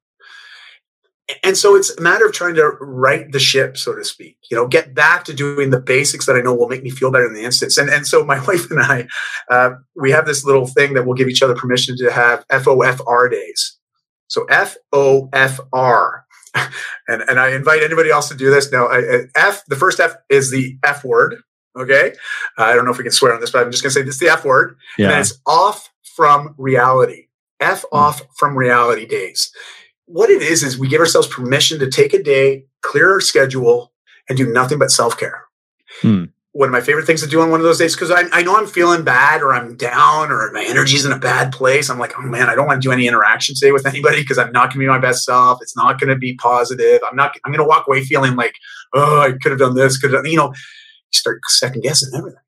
And 1.42 1.56
so 1.56 1.76
it's 1.76 1.96
a 1.96 2.02
matter 2.02 2.26
of 2.26 2.32
trying 2.32 2.56
to 2.56 2.72
right 2.80 3.30
the 3.30 3.38
ship 3.38 3.78
so 3.78 3.94
to 3.94 4.04
speak 4.04 4.36
you 4.50 4.56
know 4.56 4.66
get 4.66 4.94
back 4.94 5.24
to 5.24 5.32
doing 5.32 5.70
the 5.70 5.80
basics 5.80 6.26
that 6.26 6.36
i 6.36 6.40
know 6.42 6.52
will 6.52 6.68
make 6.68 6.82
me 6.82 6.90
feel 6.90 7.10
better 7.10 7.26
in 7.26 7.32
the 7.32 7.44
instance. 7.44 7.78
And, 7.78 7.88
and 7.88 8.06
so 8.06 8.24
my 8.24 8.44
wife 8.46 8.70
and 8.70 8.80
i 8.80 9.06
uh, 9.50 9.70
we 9.96 10.10
have 10.10 10.26
this 10.26 10.44
little 10.44 10.66
thing 10.66 10.92
that 10.94 11.06
we'll 11.06 11.14
give 11.14 11.28
each 11.28 11.42
other 11.42 11.54
permission 11.54 11.96
to 11.96 12.12
have 12.12 12.44
fofr 12.48 13.30
days 13.30 13.78
so 14.34 14.44
F 14.46 14.76
O 14.92 15.28
F 15.32 15.60
R. 15.72 16.26
And, 17.06 17.20
and 17.28 17.38
I 17.38 17.50
invite 17.50 17.82
anybody 17.82 18.08
else 18.08 18.30
to 18.30 18.34
do 18.34 18.48
this. 18.48 18.72
Now, 18.72 18.86
F, 19.36 19.62
the 19.66 19.76
first 19.76 20.00
F 20.00 20.14
is 20.30 20.50
the 20.50 20.78
F 20.82 21.04
word. 21.04 21.36
Okay. 21.78 22.14
Uh, 22.56 22.62
I 22.62 22.74
don't 22.74 22.86
know 22.86 22.92
if 22.92 22.96
we 22.96 23.04
can 23.04 23.12
swear 23.12 23.34
on 23.34 23.42
this, 23.42 23.50
but 23.50 23.60
I'm 23.62 23.70
just 23.70 23.82
going 23.82 23.90
to 23.90 23.94
say 23.94 24.00
this 24.00 24.14
is 24.14 24.20
the 24.20 24.30
F 24.30 24.42
word. 24.42 24.78
Yeah. 24.96 25.10
And 25.10 25.20
it's 25.20 25.38
off 25.44 25.92
from 26.16 26.54
reality. 26.56 27.26
F 27.60 27.82
mm. 27.82 27.98
off 27.98 28.22
from 28.38 28.56
reality 28.56 29.04
days. 29.04 29.52
What 30.06 30.30
it 30.30 30.40
is, 30.40 30.62
is 30.62 30.78
we 30.78 30.88
give 30.88 31.00
ourselves 31.00 31.28
permission 31.28 31.78
to 31.80 31.90
take 31.90 32.14
a 32.14 32.22
day, 32.22 32.64
clear 32.80 33.12
our 33.12 33.20
schedule, 33.20 33.92
and 34.30 34.38
do 34.38 34.50
nothing 34.50 34.78
but 34.78 34.90
self 34.90 35.18
care. 35.18 35.44
Mm. 36.00 36.30
One 36.54 36.68
of 36.68 36.72
my 36.72 36.80
favorite 36.80 37.04
things 37.04 37.20
to 37.20 37.28
do 37.28 37.40
on 37.40 37.50
one 37.50 37.58
of 37.58 37.64
those 37.64 37.78
days 37.78 37.96
because 37.96 38.12
I, 38.12 38.22
I 38.30 38.44
know 38.44 38.56
I'm 38.56 38.68
feeling 38.68 39.02
bad 39.02 39.42
or 39.42 39.52
I'm 39.52 39.76
down 39.76 40.30
or 40.30 40.52
my 40.52 40.64
energy's 40.64 41.04
in 41.04 41.10
a 41.10 41.18
bad 41.18 41.52
place. 41.52 41.90
I'm 41.90 41.98
like, 41.98 42.16
oh 42.16 42.22
man, 42.22 42.48
I 42.48 42.54
don't 42.54 42.68
want 42.68 42.80
to 42.80 42.88
do 42.88 42.92
any 42.92 43.08
interaction 43.08 43.56
today 43.56 43.72
with 43.72 43.84
anybody 43.86 44.22
because 44.22 44.38
I'm 44.38 44.52
not 44.52 44.66
going 44.66 44.74
to 44.74 44.78
be 44.78 44.86
my 44.86 45.00
best 45.00 45.24
self. 45.24 45.58
It's 45.60 45.76
not 45.76 45.98
going 45.98 46.10
to 46.10 46.16
be 46.16 46.36
positive. 46.36 47.00
I'm 47.04 47.16
not. 47.16 47.34
I'm 47.44 47.50
going 47.50 47.58
to 47.58 47.68
walk 47.68 47.88
away 47.88 48.04
feeling 48.04 48.36
like, 48.36 48.54
oh, 48.94 49.20
I 49.20 49.32
could 49.32 49.50
have 49.50 49.58
done 49.58 49.74
this. 49.74 49.98
Could 49.98 50.12
you 50.12 50.36
know, 50.36 50.50
you 50.50 50.54
start 51.12 51.40
second 51.48 51.82
guessing 51.82 52.14
everything. 52.16 52.38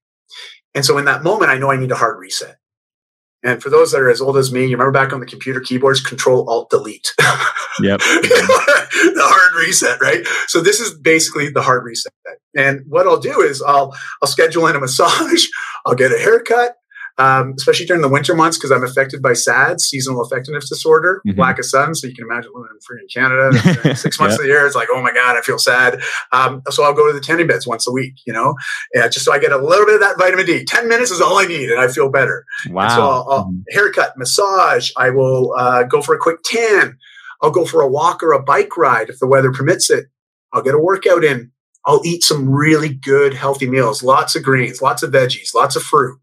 And 0.72 0.84
so 0.84 0.98
in 0.98 1.04
that 1.07 1.24
moment, 1.24 1.50
I 1.50 1.59
know 1.59 1.72
I 1.72 1.76
need 1.76 1.90
a 1.90 1.96
hard 1.96 2.20
reset. 2.20 2.59
And 3.47 3.62
for 3.62 3.70
those 3.70 3.92
that 3.92 4.01
are 4.01 4.11
as 4.11 4.20
old 4.20 4.36
as 4.36 4.53
me, 4.53 4.62
you 4.62 4.76
remember 4.76 4.90
back 4.90 5.12
on 5.12 5.20
the 5.20 5.26
computer 5.26 5.61
keyboards, 5.61 6.01
Control 6.01 6.49
Alt 6.51 6.70
Delete. 6.70 7.14
Yep. 7.82 7.99
the 7.99 9.20
hard 9.22 9.66
reset, 9.66 10.01
right? 10.01 10.26
So 10.47 10.62
this 10.62 10.80
is 10.80 10.99
basically 10.99 11.51
the 11.51 11.61
hard 11.61 11.84
reset. 11.84 12.11
And 12.57 12.80
what 12.88 13.07
I'll 13.07 13.20
do 13.20 13.42
is 13.42 13.61
I'll 13.61 13.94
I'll 14.22 14.28
schedule 14.28 14.66
in 14.66 14.76
a 14.76 14.80
massage, 14.80 15.44
I'll 15.84 15.94
get 15.94 16.11
a 16.11 16.16
haircut, 16.16 16.76
um, 17.19 17.55
especially 17.57 17.87
during 17.87 18.03
the 18.03 18.09
winter 18.09 18.35
months 18.35 18.59
because 18.59 18.71
I'm 18.71 18.85
affected 18.85 19.23
by 19.23 19.33
SAD, 19.33 19.81
seasonal 19.81 20.25
effectiveness 20.25 20.69
disorder, 20.69 21.23
mm-hmm. 21.27 21.41
lack 21.41 21.59
of 21.59 21.64
sun. 21.64 21.95
So 21.95 22.07
you 22.07 22.14
can 22.14 22.25
imagine 22.25 22.51
living 22.55 22.71
in 22.73 22.79
freaking 22.79 23.12
Canada. 23.12 23.97
Six 23.97 24.21
months 24.21 24.35
yep. 24.35 24.41
of 24.41 24.45
the 24.45 24.49
year, 24.49 24.67
it's 24.67 24.77
like, 24.77 24.89
oh 24.93 25.03
my 25.03 25.12
god, 25.12 25.37
I 25.37 25.41
feel 25.41 25.59
sad. 25.59 26.01
Um, 26.33 26.62
so 26.71 26.85
I'll 26.85 26.95
go 26.95 27.07
to 27.07 27.12
the 27.12 27.25
tanning 27.25 27.47
beds 27.47 27.67
once 27.67 27.87
a 27.87 27.93
week, 27.93 28.14
you 28.27 28.33
know, 28.33 28.55
yeah, 28.95 29.09
just 29.09 29.25
so 29.25 29.33
I 29.33 29.39
get 29.39 29.53
a 29.53 29.59
little 29.59 29.87
bit 29.87 29.95
of 29.95 30.01
that 30.01 30.19
vitamin 30.19 30.47
D. 30.47 30.64
Ten 30.64 30.89
minutes 30.89 31.11
is 31.11 31.21
all 31.21 31.39
I 31.39 31.47
need, 31.47 31.71
and 31.71 31.81
I 31.81 31.89
feel 31.89 32.11
better. 32.11 32.45
Wow. 32.69 32.83
And 32.83 32.93
so 32.93 33.01
I'll, 33.01 33.27
I'll 33.31 33.45
mm-hmm. 33.45 33.61
haircut, 33.71 34.19
massage. 34.19 34.91
I 34.97 35.11
will 35.11 35.55
uh, 35.57 35.85
go 35.85 36.03
for 36.03 36.14
a 36.14 36.19
quick 36.19 36.41
tan. 36.45 36.99
I'll 37.43 37.51
go 37.51 37.64
for 37.64 37.81
a 37.81 37.89
walk 37.89 38.23
or 38.23 38.33
a 38.33 38.43
bike 38.43 38.77
ride 38.77 39.09
if 39.09 39.19
the 39.19 39.27
weather 39.27 39.53
permits 39.53 39.91
it. 39.91 40.07
I'll 40.53 40.62
get 40.62 40.75
a 40.75 40.79
workout 40.79 41.25
in. 41.25 41.51
I'll 41.87 42.05
eat 42.05 42.25
some 42.25 42.51
really 42.51 42.93
good, 42.93 43.33
healthy 43.33 43.71
meals, 43.71 44.03
lots 44.03 44.35
of 44.35 44.43
greens, 44.43 44.83
lots 44.83 45.05
of 45.05 45.12
veggies, 45.12 45.55
lots 45.55 45.77
of 45.77 45.83
fruit 45.83 46.19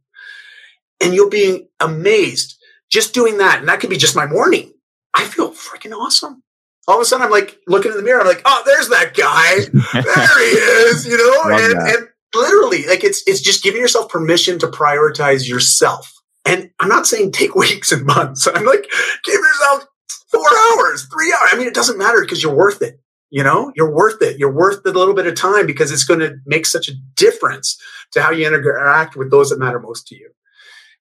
and 1.04 1.14
you'll 1.14 1.30
be 1.30 1.68
amazed 1.80 2.58
just 2.93 3.14
doing 3.14 3.39
that. 3.39 3.60
And 3.60 3.68
that 3.68 3.80
could 3.80 3.89
be 3.89 3.97
just 3.97 4.16
my 4.16 4.28
morning. 4.28 4.72
I 5.16 5.26
feel 5.26 5.51
freaking 5.51 5.93
awesome. 5.93 6.43
All 6.88 6.95
of 6.95 7.01
a 7.01 7.06
sudden, 7.06 7.26
I'm 7.26 7.32
like 7.32 7.60
looking 7.68 7.91
in 7.91 7.97
the 7.97 8.04
mirror. 8.04 8.22
I'm 8.22 8.28
like, 8.28 8.41
oh, 8.45 8.62
there's 8.66 8.89
that 8.89 9.14
guy. 9.16 9.66
there 9.93 10.39
he 10.39 10.56
is. 10.89 11.06
You 11.08 11.18
know, 11.18 11.43
and, 11.56 11.74
and 11.74 12.08
literally, 12.36 12.86
like 12.86 13.04
it's 13.04 13.24
it's 13.26 13.41
just 13.41 13.64
giving 13.64 13.82
yourself 13.82 14.10
permission 14.10 14.60
to 14.60 14.68
prioritize 14.68 15.47
yourself. 15.47 16.12
And 16.45 16.72
I'm 16.80 16.89
not 16.89 17.08
saying 17.08 17.32
take 17.32 17.56
weeks 17.56 17.91
and 17.91 18.06
months. 18.06 18.47
I'm 18.47 18.66
like, 18.66 18.86
give 19.24 19.36
yourself 19.36 19.86
four 20.30 20.45
hours, 20.74 21.08
three 21.12 21.34
hours. 21.34 21.49
I 21.51 21.58
mean, 21.58 21.68
it 21.68 21.74
doesn't 21.74 21.97
matter 21.97 22.22
because 22.22 22.43
you're 22.43 22.56
worth 22.56 22.82
it. 22.82 22.99
You 23.30 23.43
know, 23.43 23.72
you're 23.76 23.91
worth 23.91 24.22
it. 24.22 24.38
You're 24.38 24.54
worth 24.54 24.84
the 24.84 24.91
little 24.91 25.16
bit 25.16 25.26
of 25.26 25.34
time 25.34 25.66
because 25.66 25.91
it's 25.91 26.04
going 26.04 26.20
to 26.20 26.36
make 26.45 26.68
such 26.68 26.88
a 26.88 26.93
difference 27.16 27.82
to 28.12 28.22
how 28.22 28.30
you 28.30 28.45
interact 28.45 29.16
with 29.16 29.32
those 29.32 29.49
that 29.49 29.58
matter 29.58 29.80
most 29.80 30.06
to 30.08 30.16
you. 30.16 30.30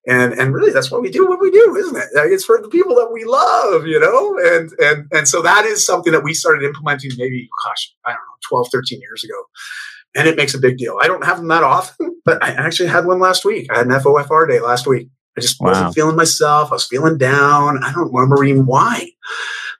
And 0.05 0.33
and 0.33 0.53
really 0.53 0.71
that's 0.71 0.91
why 0.91 0.99
we 0.99 1.09
do 1.09 1.27
what 1.27 1.39
we 1.39 1.49
do, 1.49 1.75
isn't 1.77 1.95
it? 1.95 2.09
It's 2.13 2.43
for 2.43 2.61
the 2.61 2.67
people 2.67 2.95
that 2.95 3.11
we 3.11 3.23
love, 3.23 3.87
you 3.87 3.99
know? 3.99 4.37
And 4.37 4.71
and 4.79 5.07
and 5.13 5.27
so 5.27 5.41
that 5.41 5.65
is 5.65 5.85
something 5.85 6.11
that 6.11 6.23
we 6.23 6.33
started 6.33 6.63
implementing 6.63 7.11
maybe, 7.17 7.49
gosh, 7.65 7.93
I 8.05 8.09
don't 8.09 8.17
know, 8.17 8.49
12, 8.49 8.67
13 8.71 8.99
years 8.99 9.23
ago. 9.23 9.35
And 10.15 10.27
it 10.27 10.35
makes 10.35 10.53
a 10.53 10.59
big 10.59 10.77
deal. 10.77 10.97
I 11.01 11.07
don't 11.07 11.25
have 11.25 11.37
them 11.37 11.47
that 11.47 11.63
often, 11.63 12.19
but 12.25 12.43
I 12.43 12.49
actually 12.49 12.89
had 12.89 13.05
one 13.05 13.19
last 13.19 13.45
week. 13.45 13.71
I 13.71 13.77
had 13.77 13.87
an 13.87 13.93
FOFR 13.93 14.47
day 14.47 14.59
last 14.59 14.85
week. 14.85 15.09
I 15.37 15.41
just 15.41 15.59
wow. 15.59 15.69
wasn't 15.69 15.95
feeling 15.95 16.15
myself. 16.15 16.69
I 16.69 16.75
was 16.75 16.85
feeling 16.85 17.17
down. 17.17 17.83
I 17.83 17.91
don't 17.91 18.13
remember 18.13 18.43
even 18.43 18.65
why. 18.65 19.09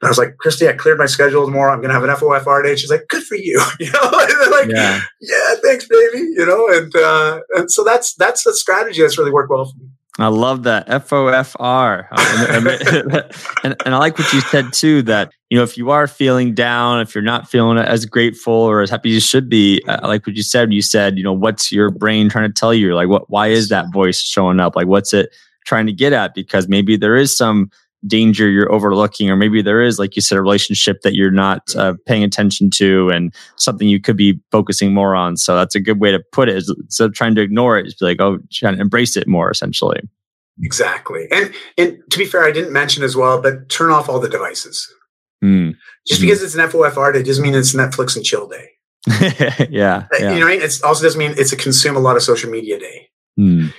But 0.01 0.07
I 0.07 0.09
was 0.09 0.17
like, 0.17 0.38
Christy, 0.38 0.67
I 0.67 0.74
cleared 0.74 0.97
my 0.97 1.05
schedule 1.05 1.45
tomorrow. 1.45 1.71
I'm 1.71 1.80
going 1.82 1.89
to 1.89 1.93
have 1.93 2.03
an 2.03 2.09
FOFR 2.09 2.63
day. 2.63 2.76
She's 2.76 2.89
like, 2.89 3.05
good 3.09 3.24
for 3.24 3.36
you. 3.36 3.61
You 3.80 3.91
know, 3.91 3.99
like, 4.51 4.69
yeah. 4.69 5.01
yeah, 5.21 5.55
thanks, 5.61 5.88
baby. 5.88 6.19
You 6.36 6.45
know, 6.45 6.67
and, 6.69 6.95
uh, 6.95 7.41
and 7.55 7.71
so 7.71 7.84
that's, 7.84 8.15
that's 8.15 8.43
the 8.43 8.53
strategy 8.53 9.01
that's 9.01 9.17
really 9.17 9.32
worked 9.32 9.51
well 9.51 9.65
for 9.65 9.78
me. 9.78 9.89
I 10.20 10.28
love 10.28 10.64
that 10.64 10.88
FOFR, 10.88 12.07
and, 12.11 13.26
and, 13.64 13.82
and 13.84 13.95
I 13.95 13.97
like 13.97 14.20
what 14.20 14.32
you 14.32 14.41
said 14.41 14.72
too. 14.72 15.01
That 15.01 15.34
you 15.49 15.57
know, 15.57 15.64
if 15.64 15.76
you 15.76 15.89
are 15.89 16.05
feeling 16.05 16.53
down, 16.53 16.99
if 16.99 17.16
you're 17.16 17.24
not 17.24 17.49
feeling 17.49 17.80
as 17.80 18.05
grateful 18.05 18.53
or 18.53 18.82
as 18.82 18.91
happy 18.91 19.09
as 19.09 19.16
you 19.16 19.20
should 19.22 19.49
be, 19.49 19.82
I 19.88 20.05
like 20.05 20.28
what 20.28 20.36
you 20.36 20.43
said. 20.43 20.72
You 20.72 20.84
said, 20.84 21.18
you 21.18 21.24
know, 21.24 21.34
what's 21.34 21.72
your 21.72 21.89
brain 21.89 22.30
trying 22.30 22.47
to 22.47 22.53
tell 22.53 22.76
you? 22.76 22.93
Like, 22.93 23.09
what? 23.09 23.28
Why 23.32 23.47
is 23.47 23.70
that 23.70 23.91
voice 23.91 24.22
showing 24.22 24.59
up? 24.59 24.76
Like, 24.76 24.86
what's 24.86 25.14
it 25.14 25.34
trying 25.66 25.88
to 25.88 25.93
get 25.93 26.14
at? 26.14 26.36
Because 26.36 26.68
maybe 26.68 26.95
there 26.95 27.16
is 27.16 27.36
some 27.36 27.72
danger 28.05 28.49
you're 28.49 28.71
overlooking, 28.71 29.29
or 29.29 29.35
maybe 29.35 29.61
there 29.61 29.81
is, 29.81 29.99
like 29.99 30.15
you 30.15 30.21
said, 30.21 30.37
a 30.37 30.41
relationship 30.41 31.01
that 31.01 31.15
you're 31.15 31.31
not 31.31 31.75
uh, 31.75 31.93
paying 32.05 32.23
attention 32.23 32.69
to, 32.71 33.09
and 33.09 33.33
something 33.55 33.87
you 33.87 33.99
could 33.99 34.17
be 34.17 34.39
focusing 34.51 34.93
more 34.93 35.15
on. 35.15 35.37
So 35.37 35.55
that's 35.55 35.75
a 35.75 35.79
good 35.79 35.99
way 35.99 36.11
to 36.11 36.19
put 36.31 36.49
it. 36.49 36.63
instead 36.67 37.05
of 37.05 37.13
trying 37.13 37.35
to 37.35 37.41
ignore 37.41 37.77
it, 37.77 37.85
just 37.85 37.99
be 37.99 38.05
like, 38.05 38.21
oh, 38.21 38.39
trying 38.51 38.75
to 38.75 38.81
embrace 38.81 39.15
it 39.17 39.27
more, 39.27 39.49
essentially. 39.49 40.01
Exactly, 40.61 41.27
and 41.31 41.53
and 41.77 41.97
to 42.11 42.17
be 42.17 42.25
fair, 42.25 42.43
I 42.43 42.51
didn't 42.51 42.73
mention 42.73 43.03
as 43.03 43.15
well, 43.15 43.41
but 43.41 43.69
turn 43.69 43.89
off 43.89 44.07
all 44.07 44.19
the 44.19 44.29
devices. 44.29 44.87
Mm. 45.43 45.75
Just 46.07 46.21
mm. 46.21 46.25
because 46.25 46.43
it's 46.43 46.55
an 46.55 46.69
FOFR 46.69 47.13
day 47.13 47.23
doesn't 47.23 47.43
mean 47.43 47.55
it's 47.55 47.73
Netflix 47.73 48.15
and 48.15 48.23
chill 48.23 48.47
day. 48.47 48.69
yeah, 49.69 50.07
uh, 50.13 50.17
yeah, 50.19 50.33
you 50.33 50.39
know, 50.39 50.47
it 50.47 50.79
also 50.83 51.03
doesn't 51.03 51.17
mean 51.17 51.33
it's 51.37 51.51
a 51.51 51.57
consume 51.57 51.95
a 51.95 51.99
lot 51.99 52.15
of 52.15 52.23
social 52.23 52.49
media 52.51 52.79
day. 52.79 53.09
Mm. 53.39 53.73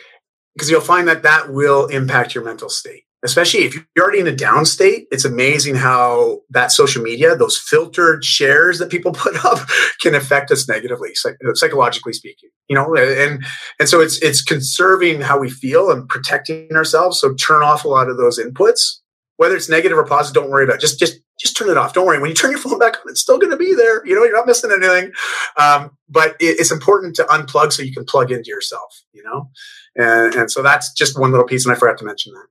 Because 0.55 0.71
you'll 0.71 0.81
find 0.81 1.09
that 1.09 1.23
that 1.23 1.53
will 1.53 1.87
impact 1.87 2.35
your 2.35 2.45
mental 2.45 2.69
state 2.69 3.04
especially 3.25 3.65
if 3.65 3.75
you're 3.75 4.05
already 4.05 4.21
in 4.21 4.27
a 4.27 4.37
down 4.37 4.67
state, 4.67 5.07
it's 5.11 5.25
amazing 5.25 5.75
how 5.75 6.41
that 6.51 6.71
social 6.71 7.03
media, 7.03 7.35
those 7.35 7.59
filtered 7.59 8.25
shares 8.25 8.79
that 8.79 8.91
people 8.91 9.13
put 9.15 9.43
up 9.45 9.67
can 10.01 10.15
affect 10.15 10.51
us 10.51 10.69
negatively, 10.69 11.11
psychologically 11.55 12.13
speaking, 12.13 12.51
you 12.69 12.77
know, 12.77 12.95
and, 12.95 13.45
and 13.81 13.89
so 13.89 14.01
it's, 14.01 14.21
it's 14.23 14.43
conserving 14.43 15.23
how 15.23 15.39
we 15.39 15.49
feel 15.49 15.91
and 15.91 16.09
protecting 16.09 16.69
ourselves. 16.73 17.19
So 17.19 17.35
turn 17.35 17.63
off 17.63 17.85
a 17.85 17.89
lot 17.89 18.09
of 18.09 18.19
those 18.19 18.39
inputs, 18.39 19.01
whether 19.37 19.57
it's 19.57 19.69
negative 19.69 19.99
or 19.99 20.05
positive, 20.05 20.43
don't 20.43 20.51
worry 20.51 20.65
about 20.65 20.77
it. 20.77 20.81
Just, 20.81 20.99
just, 20.99 21.19
just 21.41 21.57
turn 21.57 21.69
it 21.69 21.77
off. 21.77 21.95
Don't 21.95 22.07
worry. 22.07 22.21
When 22.21 22.31
you 22.31 22.35
turn 22.35 22.53
your 22.53 22.61
phone 22.61 22.79
back 22.79 22.95
on, 22.97 23.11
it's 23.11 23.21
still 23.21 23.39
going 23.39 23.51
to 23.51 23.57
be 23.57 23.75
there. 23.75 24.07
You 24.07 24.15
know, 24.15 24.23
you're 24.23 24.37
not 24.37 24.47
missing 24.47 24.71
anything. 24.71 25.13
Um, 25.61 25.91
but 26.09 26.37
it, 26.39 26.61
it's 26.61 26.71
important 26.71 27.17
to 27.17 27.25
unplug 27.25 27.73
so 27.73 27.83
you 27.83 27.93
can 27.93 28.05
plug 28.05 28.31
into 28.31 28.51
yourself, 28.51 29.03
you 29.13 29.25
know? 29.25 29.51
And, 29.97 30.35
and 30.35 30.51
so 30.51 30.63
that's 30.63 30.93
just 30.93 31.19
one 31.19 31.33
little 31.33 31.47
piece. 31.47 31.65
And 31.65 31.75
I 31.75 31.79
forgot 31.79 31.99
to 31.99 32.05
mention 32.05 32.33
that. 32.35 32.47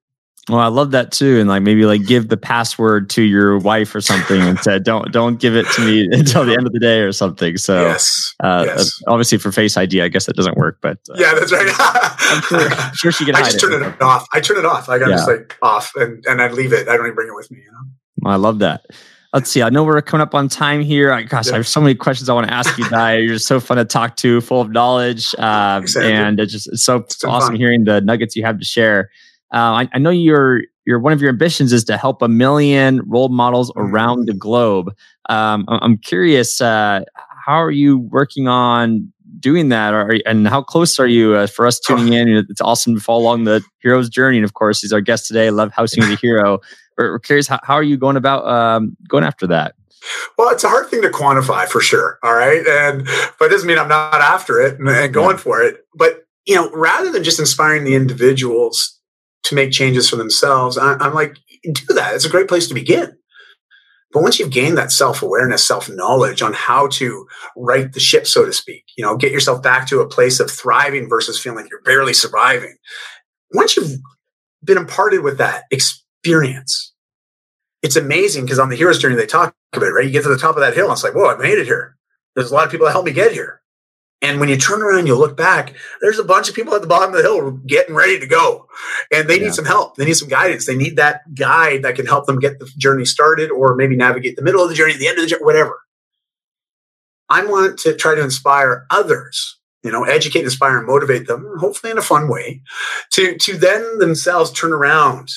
Well, 0.50 0.60
I 0.60 0.68
love 0.68 0.92
that 0.92 1.14
too, 1.14 1.40
and 1.40 1.48
like 1.48 1.64
maybe 1.64 1.86
like 1.86 2.06
give 2.06 2.28
the 2.28 2.36
password 2.36 3.10
to 3.12 3.22
your 3.22 3.58
wife 3.60 3.96
or 3.96 4.02
something, 4.02 4.42
and 4.42 4.60
said 4.60 4.84
don't 4.84 5.10
don't 5.14 5.40
give 5.40 5.56
it 5.56 5.66
to 5.72 5.86
me 5.86 6.06
until 6.12 6.44
the 6.44 6.52
end 6.52 6.68
of 6.68 6.74
the 6.74 6.80
day 6.80 7.00
or 7.00 7.14
something. 7.14 7.56
So, 7.56 7.82
yes, 7.82 8.36
uh, 8.42 8.66
yes. 8.68 9.02
obviously 9.08 9.38
for 9.38 9.54
Face 9.54 9.78
ID, 9.78 10.02
I 10.02 10.10
guess 10.10 10.26
that 10.26 10.36
doesn't 10.36 10.58
work, 10.58 10.80
but 10.82 10.98
uh, 11.10 11.16
yeah, 11.18 11.34
that's 11.34 11.54
right. 11.54 11.70
I'm, 11.80 12.42
sure, 12.42 12.60
I'm 12.60 12.94
sure 12.94 13.12
she 13.14 13.24
can. 13.24 13.36
I 13.38 13.44
just 13.44 13.62
turn 13.62 13.72
it, 13.72 13.82
it 13.82 14.02
off. 14.02 14.28
I 14.34 14.42
turn 14.42 14.58
it 14.58 14.66
off. 14.66 14.90
Like 14.90 15.02
I'm 15.02 15.12
yeah. 15.12 15.16
just 15.16 15.30
like 15.30 15.58
off, 15.62 15.94
and 15.96 16.22
and 16.28 16.42
I 16.42 16.50
leave 16.50 16.74
it. 16.74 16.90
I 16.90 16.98
don't 16.98 17.06
even 17.06 17.16
bring 17.16 17.30
it 17.30 17.36
with 17.36 17.50
me. 17.50 17.60
You 17.60 17.72
know. 17.72 17.80
Well, 18.24 18.34
I 18.34 18.38
love 18.38 18.60
that. 18.60 18.86
Let's 19.34 19.50
see. 19.50 19.64
I 19.64 19.70
know 19.70 19.86
we're 19.86 20.02
coming 20.02 20.22
up 20.22 20.36
on 20.36 20.50
time 20.50 20.82
here. 20.82 21.12
I, 21.12 21.24
gosh, 21.24 21.48
yeah. 21.48 21.54
I 21.54 21.56
have 21.56 21.68
so 21.68 21.80
many 21.80 21.96
questions 21.96 22.30
I 22.30 22.34
want 22.34 22.48
to 22.48 22.54
ask 22.54 22.78
you, 22.78 22.88
Dai. 22.90 23.18
You're 23.18 23.36
just 23.36 23.48
so 23.48 23.62
fun 23.62 23.78
to 23.78 23.86
talk 23.86 24.18
to, 24.18 24.42
full 24.42 24.60
of 24.60 24.72
knowledge, 24.72 25.34
uh, 25.40 25.82
and 26.02 26.40
it's 26.40 26.52
just 26.52 26.68
it's 26.68 26.84
so, 26.84 26.98
it's 26.98 27.24
awesome 27.24 27.54
fun. 27.54 27.56
hearing 27.56 27.86
the 27.86 28.02
nuggets 28.02 28.36
you 28.36 28.44
have 28.44 28.60
to 28.60 28.66
share. 28.66 29.10
Uh, 29.54 29.84
I, 29.84 29.90
I, 29.94 30.00
know 30.00 30.10
you're 30.10 30.64
your 30.86 31.00
one 31.00 31.14
of 31.14 31.22
your 31.22 31.30
ambitions 31.30 31.72
is 31.72 31.84
to 31.86 31.96
help 31.96 32.22
a 32.22 32.28
million 32.28 33.02
role 33.06 33.30
models 33.30 33.72
around 33.76 34.28
the 34.28 34.34
globe. 34.34 34.96
Um, 35.30 35.66
I'm 35.68 35.98
curious, 35.98 36.60
uh, 36.60 37.02
how 37.46 37.62
are 37.62 37.72
you 37.72 38.00
working 38.00 38.48
on 38.48 39.14
doing 39.40 39.70
that, 39.70 39.94
or, 39.94 40.18
and 40.26 40.48
how 40.48 40.62
close 40.62 41.00
are 41.00 41.08
you 41.08 41.36
uh, 41.36 41.48
for 41.48 41.68
us 41.68 41.80
tuning 41.80 42.14
in? 42.14 42.30
It's 42.50 42.62
awesome 42.62 42.96
to 42.96 43.02
follow 43.02 43.22
along 43.22 43.44
the 43.44 43.64
hero's 43.80 44.10
journey, 44.10 44.38
and 44.38 44.46
of 44.46 44.54
course, 44.54 44.82
he's 44.82 44.92
our 44.92 45.02
guest 45.02 45.28
today. 45.28 45.52
Love 45.52 45.72
housing 45.72 46.04
the 46.04 46.16
hero. 46.22 46.60
We're, 46.98 47.12
we're 47.12 47.20
curious, 47.20 47.48
how, 47.48 47.60
how, 47.64 47.76
are 47.76 47.84
you 47.84 47.98
going 47.98 48.18
about 48.18 48.48
um, 48.48 48.98
going 49.08 49.24
after 49.24 49.48
that? 49.48 49.76
Well, 50.38 50.50
it's 50.50 50.64
a 50.64 50.70
hard 50.70 50.90
thing 50.90 51.02
to 51.04 51.10
quantify 51.10 51.68
for 51.68 51.80
sure. 51.80 52.20
All 52.24 52.34
right, 52.34 52.66
and 52.66 53.06
but 53.38 53.46
it 53.46 53.50
doesn't 53.50 53.68
mean 53.68 53.78
I'm 53.78 53.88
not 53.88 54.16
after 54.16 54.60
it 54.60 54.80
and, 54.80 54.90
and 54.90 55.14
going 55.14 55.38
yeah. 55.38 55.44
for 55.44 55.62
it. 55.62 55.86
But 55.96 56.26
you 56.46 56.56
know, 56.56 56.72
rather 56.72 57.12
than 57.12 57.24
just 57.24 57.40
inspiring 57.40 57.84
the 57.84 57.96
individuals 57.96 59.00
to 59.44 59.56
make 59.56 59.72
changes 59.72 60.10
for 60.10 60.16
themselves, 60.16 60.78
I, 60.78 60.94
I'm 60.94 61.14
like, 61.14 61.38
do 61.64 61.94
that. 61.94 62.16
It's 62.16 62.26
a 62.26 62.30
great 62.30 62.48
place 62.48 62.68
to 62.68 62.74
begin. 62.74 63.18
But 64.14 64.22
once 64.22 64.40
you've 64.40 64.52
gained 64.52 64.78
that 64.78 64.92
self 64.92 65.24
awareness, 65.24 65.64
self 65.64 65.90
knowledge 65.90 66.42
on 66.42 66.54
how 66.54 66.88
to 66.90 67.28
right 67.58 67.92
the 67.92 68.00
ship, 68.00 68.28
so 68.28 68.46
to 68.46 68.54
speak, 68.54 68.86
you 68.96 69.04
know, 69.04 69.18
get 69.18 69.32
yourself 69.32 69.64
back 69.64 69.88
to 69.88 70.02
a 70.02 70.08
place 70.08 70.40
of 70.40 70.52
thriving 70.52 71.10
versus 71.10 71.40
feeling 71.40 71.58
like 71.58 71.70
you're 71.70 71.82
barely 71.82 72.14
surviving. 72.14 72.76
Once 73.54 73.76
you've 73.76 73.98
been 74.64 74.78
imparted 74.78 75.24
with 75.24 75.40
that 75.40 75.64
experience, 75.72 76.94
it's 77.82 77.96
amazing 77.96 78.46
because 78.46 78.60
on 78.60 78.70
the 78.70 78.76
hero's 78.76 79.00
journey, 79.00 79.16
they 79.16 79.26
talk 79.26 79.56
about 79.74 79.88
it, 79.88 79.92
right? 79.92 80.06
You 80.06 80.12
get 80.12 80.24
to 80.24 80.30
the 80.30 80.38
top 80.38 80.56
of 80.56 80.62
that 80.62 80.76
hill 80.76 80.86
and 80.86 80.94
it's 80.94 81.04
like, 81.04 81.16
whoa, 81.16 81.34
I 81.34 81.38
made 81.38 81.58
it 81.58 81.66
here. 81.66 81.98
There's 82.36 82.52
a 82.52 82.54
lot 82.54 82.66
of 82.66 82.72
people 82.72 82.86
that 82.86 82.94
helped 82.94 83.08
me 83.08 83.14
get 83.14 83.32
here. 83.32 83.63
And 84.24 84.40
when 84.40 84.50
you 84.50 84.58
turn 84.58 84.82
around, 84.82 85.06
you 85.06 85.16
look 85.16 85.36
back, 85.36 85.74
there's 86.02 86.18
a 86.18 86.24
bunch 86.24 86.50
of 86.50 86.56
people 86.56 86.74
at 86.74 86.82
the 86.82 86.88
bottom 86.88 87.10
of 87.10 87.18
the 87.18 87.24
hill 87.24 87.52
getting 87.68 87.94
ready 87.94 88.20
to 88.20 88.26
go. 88.26 88.68
And 89.12 89.30
they 89.30 89.38
yeah. 89.38 89.48
need 89.48 89.54
some 89.54 89.66
help. 89.66 89.98
They 89.98 90.06
need 90.06 90.16
some 90.16 90.30
guidance. 90.30 90.66
They 90.66 90.78
need 90.78 90.96
that 90.96 91.36
guide 91.36 91.84
that 91.84 91.96
can 91.96 92.06
help 92.06 92.26
them 92.26 92.40
get 92.40 92.58
the 92.58 92.66
journey 92.78 93.06
started 93.06 93.52
or 93.52 93.76
maybe 93.76 93.98
navigate 93.98 94.38
the 94.38 94.42
middle 94.42 94.64
of 94.64 94.70
the 94.70 94.76
journey, 94.76 94.94
the 94.98 95.08
end 95.08 95.18
of 95.18 95.26
the 95.26 95.30
journey, 95.30 95.44
whatever. 95.44 95.82
I 97.30 97.46
want 97.46 97.80
to 97.80 97.96
try 97.96 98.16
to 98.16 98.24
inspire 98.24 98.86
others 98.90 99.60
you 99.84 99.92
know, 99.92 100.06
educate, 100.06 100.46
inspire, 100.46 100.78
and 100.78 100.88
motivate 100.88 101.28
them, 101.28 101.58
hopefully 101.60 101.92
in 101.92 101.98
a 101.98 102.02
fun 102.02 102.30
way, 102.30 102.62
to 103.12 103.38
to 103.38 103.58
then 103.58 104.00
themselves 104.00 104.50
turn 104.52 104.72
around 104.72 105.30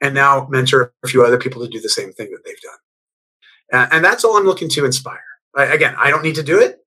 and 0.00 0.14
now 0.14 0.48
mentor 0.50 0.92
a 1.04 1.08
few 1.08 1.22
other 1.24 1.38
people 1.38 1.62
to 1.62 1.70
do 1.70 1.80
the 1.80 1.88
same 1.88 2.12
thing 2.12 2.30
that 2.30 2.42
they've 2.44 2.56
done. 2.60 3.88
and 3.92 4.04
that's 4.04 4.24
all 4.24 4.36
I'm 4.36 4.46
looking 4.46 4.68
to 4.70 4.84
inspire. 4.84 5.22
I, 5.54 5.64
again, 5.66 5.94
I 5.98 6.10
don't 6.10 6.22
need 6.22 6.34
to 6.36 6.42
do 6.42 6.58
it. 6.58 6.78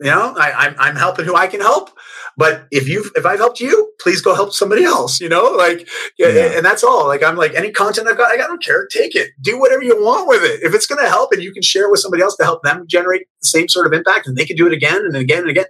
You 0.00 0.10
know, 0.10 0.34
I, 0.38 0.52
I'm 0.52 0.74
I'm 0.78 0.96
helping 0.96 1.26
who 1.26 1.36
I 1.36 1.46
can 1.46 1.60
help. 1.60 1.90
But 2.36 2.66
if 2.70 2.88
you've 2.88 3.10
if 3.16 3.26
I've 3.26 3.38
helped 3.38 3.60
you, 3.60 3.92
please 4.00 4.22
go 4.22 4.34
help 4.34 4.52
somebody 4.52 4.82
else. 4.82 5.20
You 5.20 5.28
know, 5.28 5.50
like 5.50 5.86
yeah. 6.18 6.28
and 6.56 6.64
that's 6.64 6.82
all. 6.82 7.06
Like 7.06 7.22
I'm 7.22 7.36
like 7.36 7.54
any 7.54 7.70
content 7.70 8.08
I've 8.08 8.16
got, 8.16 8.30
I 8.30 8.36
don't 8.38 8.64
care. 8.64 8.86
Take 8.86 9.14
it. 9.14 9.30
Do 9.42 9.60
whatever 9.60 9.82
you 9.82 10.02
want 10.02 10.26
with 10.26 10.42
it. 10.42 10.62
If 10.62 10.74
it's 10.74 10.86
going 10.86 11.02
to 11.04 11.08
help 11.08 11.32
and 11.32 11.42
you 11.42 11.52
can 11.52 11.62
share 11.62 11.90
with 11.90 12.00
somebody 12.00 12.22
else 12.22 12.36
to 12.36 12.44
help 12.44 12.62
them 12.62 12.86
generate 12.88 13.26
the 13.42 13.46
same 13.46 13.68
sort 13.68 13.86
of 13.86 13.92
impact, 13.92 14.26
and 14.26 14.36
they 14.36 14.46
can 14.46 14.56
do 14.56 14.66
it 14.66 14.72
again 14.72 15.04
and 15.04 15.16
again 15.16 15.40
and 15.40 15.50
again, 15.50 15.66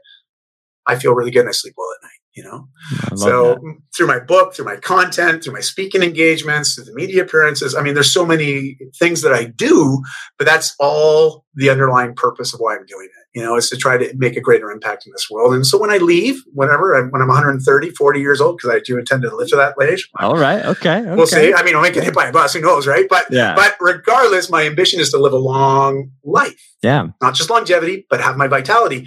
I 0.86 0.96
feel 0.96 1.12
really 1.14 1.32
good 1.32 1.40
and 1.40 1.48
I 1.48 1.52
sleep 1.52 1.74
well 1.76 1.88
at 1.98 2.04
night 2.04 2.20
you 2.34 2.44
know 2.44 2.68
so 3.16 3.54
that. 3.54 3.62
Mm, 3.62 3.82
through 3.96 4.06
my 4.06 4.18
book 4.20 4.54
through 4.54 4.64
my 4.64 4.76
content 4.76 5.42
through 5.42 5.52
my 5.52 5.60
speaking 5.60 6.02
engagements 6.02 6.74
through 6.74 6.84
the 6.84 6.94
media 6.94 7.22
appearances 7.24 7.74
i 7.74 7.82
mean 7.82 7.94
there's 7.94 8.12
so 8.12 8.24
many 8.24 8.78
things 8.98 9.22
that 9.22 9.32
i 9.32 9.44
do 9.44 10.00
but 10.38 10.46
that's 10.46 10.74
all 10.78 11.44
the 11.54 11.68
underlying 11.68 12.14
purpose 12.14 12.54
of 12.54 12.60
why 12.60 12.76
i'm 12.76 12.86
doing 12.86 13.06
it 13.06 13.19
you 13.34 13.42
know 13.42 13.56
is 13.56 13.68
to 13.70 13.76
try 13.76 13.96
to 13.96 14.12
make 14.16 14.36
a 14.36 14.40
greater 14.40 14.70
impact 14.70 15.06
in 15.06 15.12
this 15.12 15.28
world. 15.30 15.54
And 15.54 15.66
so 15.66 15.78
when 15.78 15.90
i 15.90 15.98
leave 15.98 16.42
whenever 16.52 17.08
when 17.08 17.22
i'm 17.22 17.28
130 17.28 17.90
40 17.90 18.20
years 18.20 18.40
old 18.40 18.56
because 18.56 18.74
i 18.74 18.80
do 18.80 18.98
intend 18.98 19.22
to 19.22 19.34
live 19.34 19.48
to 19.48 19.56
that 19.56 19.74
age. 19.82 20.08
All 20.18 20.36
right. 20.36 20.64
Okay, 20.64 21.00
okay. 21.00 21.14
we'll 21.14 21.26
see. 21.26 21.54
I 21.54 21.62
mean 21.62 21.76
i 21.76 21.80
might 21.80 21.94
get 21.94 22.04
hit 22.04 22.14
by 22.14 22.26
a 22.26 22.32
bus. 22.32 22.54
Who 22.54 22.60
knows 22.60 22.86
right? 22.86 23.06
But 23.08 23.26
yeah. 23.30 23.54
but 23.54 23.76
regardless 23.80 24.50
my 24.50 24.66
ambition 24.66 25.00
is 25.00 25.10
to 25.10 25.18
live 25.18 25.32
a 25.32 25.38
long 25.38 26.10
life. 26.24 26.74
Yeah. 26.82 27.08
Not 27.20 27.34
just 27.34 27.50
longevity 27.50 28.06
but 28.10 28.20
have 28.20 28.36
my 28.36 28.48
vitality. 28.48 29.06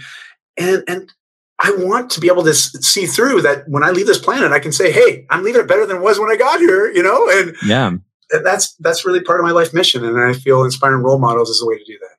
And 0.57 0.83
and 0.87 1.11
I 1.59 1.71
want 1.77 2.09
to 2.11 2.19
be 2.19 2.27
able 2.27 2.43
to 2.43 2.53
see 2.53 3.05
through 3.05 3.41
that 3.43 3.69
when 3.69 3.83
I 3.83 3.91
leave 3.91 4.07
this 4.07 4.17
planet, 4.17 4.51
I 4.51 4.59
can 4.59 4.71
say, 4.71 4.91
"Hey, 4.91 5.25
I'm 5.29 5.43
leaving 5.43 5.61
it 5.61 5.67
better 5.67 5.85
than 5.85 5.97
it 5.97 6.01
was 6.01 6.19
when 6.19 6.29
I 6.29 6.35
got 6.35 6.59
here," 6.59 6.91
you 6.91 7.01
know, 7.01 7.29
and 7.29 7.55
yeah, 7.65 7.91
that's 8.43 8.75
that's 8.79 9.05
really 9.05 9.21
part 9.21 9.39
of 9.39 9.45
my 9.45 9.51
life 9.51 9.73
mission, 9.73 10.03
and 10.03 10.19
I 10.19 10.33
feel 10.33 10.63
inspiring 10.63 11.03
role 11.03 11.19
models 11.19 11.49
is 11.49 11.61
a 11.61 11.65
way 11.65 11.77
to 11.77 11.85
do 11.85 11.97
that. 11.99 12.17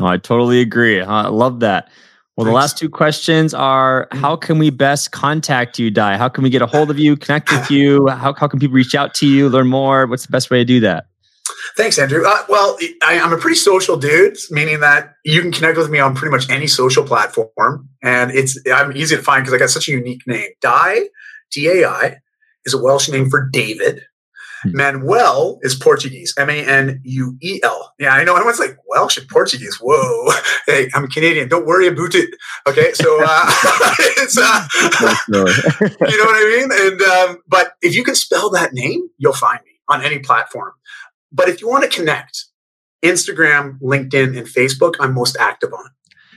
Oh, 0.00 0.06
I 0.06 0.16
totally 0.16 0.60
agree. 0.60 1.00
I 1.00 1.28
love 1.28 1.60
that. 1.60 1.90
Well, 2.36 2.46
Thanks. 2.46 2.52
the 2.52 2.54
last 2.54 2.78
two 2.78 2.88
questions 2.88 3.52
are. 3.52 4.08
How 4.12 4.34
can 4.34 4.58
we 4.58 4.70
best 4.70 5.12
contact 5.12 5.78
you, 5.78 5.90
Dai? 5.90 6.16
How 6.16 6.28
can 6.28 6.42
we 6.42 6.48
get 6.48 6.62
a 6.62 6.66
hold 6.66 6.90
of 6.90 6.98
you, 6.98 7.16
connect 7.16 7.52
with 7.52 7.70
you? 7.70 8.08
How 8.08 8.32
how 8.32 8.48
can 8.48 8.58
people 8.58 8.74
reach 8.74 8.94
out 8.94 9.12
to 9.14 9.26
you, 9.26 9.50
learn 9.50 9.68
more? 9.68 10.06
What's 10.06 10.24
the 10.24 10.32
best 10.32 10.50
way 10.50 10.58
to 10.58 10.64
do 10.64 10.80
that? 10.80 11.06
Thanks, 11.76 11.98
Andrew. 11.98 12.24
Uh, 12.26 12.44
well, 12.48 12.78
I, 13.02 13.14
am 13.14 13.32
a 13.32 13.36
pretty 13.36 13.56
social 13.56 13.96
dude, 13.96 14.38
meaning 14.50 14.80
that 14.80 15.14
you 15.24 15.42
can 15.42 15.52
connect 15.52 15.76
with 15.76 15.90
me 15.90 15.98
on 15.98 16.14
pretty 16.14 16.30
much 16.30 16.48
any 16.48 16.66
social 16.66 17.04
platform, 17.04 17.88
and 18.02 18.30
it's 18.30 18.58
I'm 18.72 18.96
easy 18.96 19.16
to 19.16 19.22
find 19.22 19.42
because 19.42 19.54
I 19.54 19.58
got 19.58 19.70
such 19.70 19.88
a 19.88 19.92
unique 19.92 20.22
name. 20.26 20.48
Dai, 20.60 21.08
D 21.52 21.68
A 21.68 21.88
I, 21.88 22.16
is 22.64 22.72
a 22.72 22.82
Welsh 22.82 23.08
name 23.10 23.28
for 23.28 23.48
David. 23.52 24.02
Hmm. 24.62 24.76
Manuel 24.76 25.58
is 25.62 25.74
Portuguese, 25.74 26.34
M 26.36 26.50
A 26.50 26.64
N 26.64 27.00
U 27.04 27.36
E 27.40 27.60
L. 27.62 27.94
Yeah, 27.98 28.12
I 28.12 28.24
know. 28.24 28.34
Everyone's 28.34 28.58
like 28.58 28.76
Welsh 28.88 29.16
and 29.16 29.28
Portuguese. 29.28 29.78
Whoa, 29.80 30.32
hey, 30.66 30.88
I'm 30.94 31.08
Canadian. 31.08 31.48
Don't 31.48 31.66
worry 31.66 31.86
about 31.86 32.14
it. 32.14 32.30
Okay, 32.66 32.92
so 32.92 33.18
uh, 33.22 33.46
it's 34.18 34.36
uh, 34.38 34.66
you 35.28 36.18
know 36.18 36.24
what 36.24 36.36
I 36.36 36.56
mean. 36.56 36.70
And 36.72 37.02
um, 37.02 37.42
but 37.48 37.72
if 37.82 37.94
you 37.94 38.04
can 38.04 38.14
spell 38.14 38.50
that 38.50 38.72
name, 38.72 39.08
you'll 39.18 39.32
find 39.32 39.60
me 39.64 39.72
on 39.88 40.02
any 40.02 40.18
platform. 40.18 40.72
But 41.32 41.48
if 41.48 41.60
you 41.60 41.68
want 41.68 41.84
to 41.84 41.96
connect, 41.96 42.46
Instagram, 43.02 43.78
LinkedIn, 43.80 44.36
and 44.36 44.46
Facebook, 44.46 44.94
I'm 45.00 45.14
most 45.14 45.36
active 45.38 45.72
on. 45.72 45.90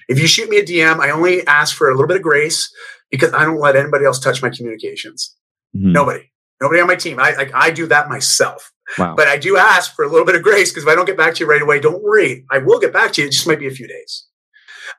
If 0.08 0.20
you 0.20 0.28
shoot 0.28 0.50
me 0.50 0.58
a 0.58 0.66
DM, 0.66 1.00
I 1.00 1.12
only 1.12 1.46
ask 1.48 1.76
for 1.76 1.90
a 1.90 1.94
little 1.94 2.08
bit 2.08 2.18
of 2.18 2.24
grace 2.24 2.74
because 3.10 3.34
I 3.34 3.46
don't 3.46 3.60
let 3.60 3.76
anybody 3.76 4.06
else 4.06 4.20
touch 4.20 4.42
my 4.42 4.50
communications. 4.50 5.36
Mm-hmm. 5.76 5.92
Nobody, 5.92 6.32
nobody 6.64 6.82
on 6.82 6.88
my 6.88 6.96
team. 6.96 7.20
I, 7.20 7.34
I, 7.38 7.52
I 7.54 7.72
do 7.72 7.86
that 7.88 8.10
myself. 8.10 8.72
Wow. 8.98 9.16
But 9.16 9.28
I 9.28 9.38
do 9.38 9.58
ask 9.58 9.96
for 9.96 10.04
a 10.04 10.10
little 10.10 10.26
bit 10.26 10.36
of 10.36 10.44
grace 10.44 10.72
because 10.72 10.84
if 10.84 10.90
I 10.90 10.96
don't 10.96 11.06
get 11.06 11.18
back 11.18 11.36
to 11.36 11.44
you 11.44 11.50
right 11.50 11.62
away, 11.62 11.80
don't 11.80 12.04
worry. 12.04 12.46
I 12.52 12.58
will 12.60 12.80
get 12.80 12.94
back 12.94 13.14
to 13.14 13.22
you. 13.22 13.28
It 13.28 13.32
just 13.32 13.48
might 13.48 13.60
be 13.60 13.68
a 13.68 13.72
few 13.72 13.88
days. 13.88 14.28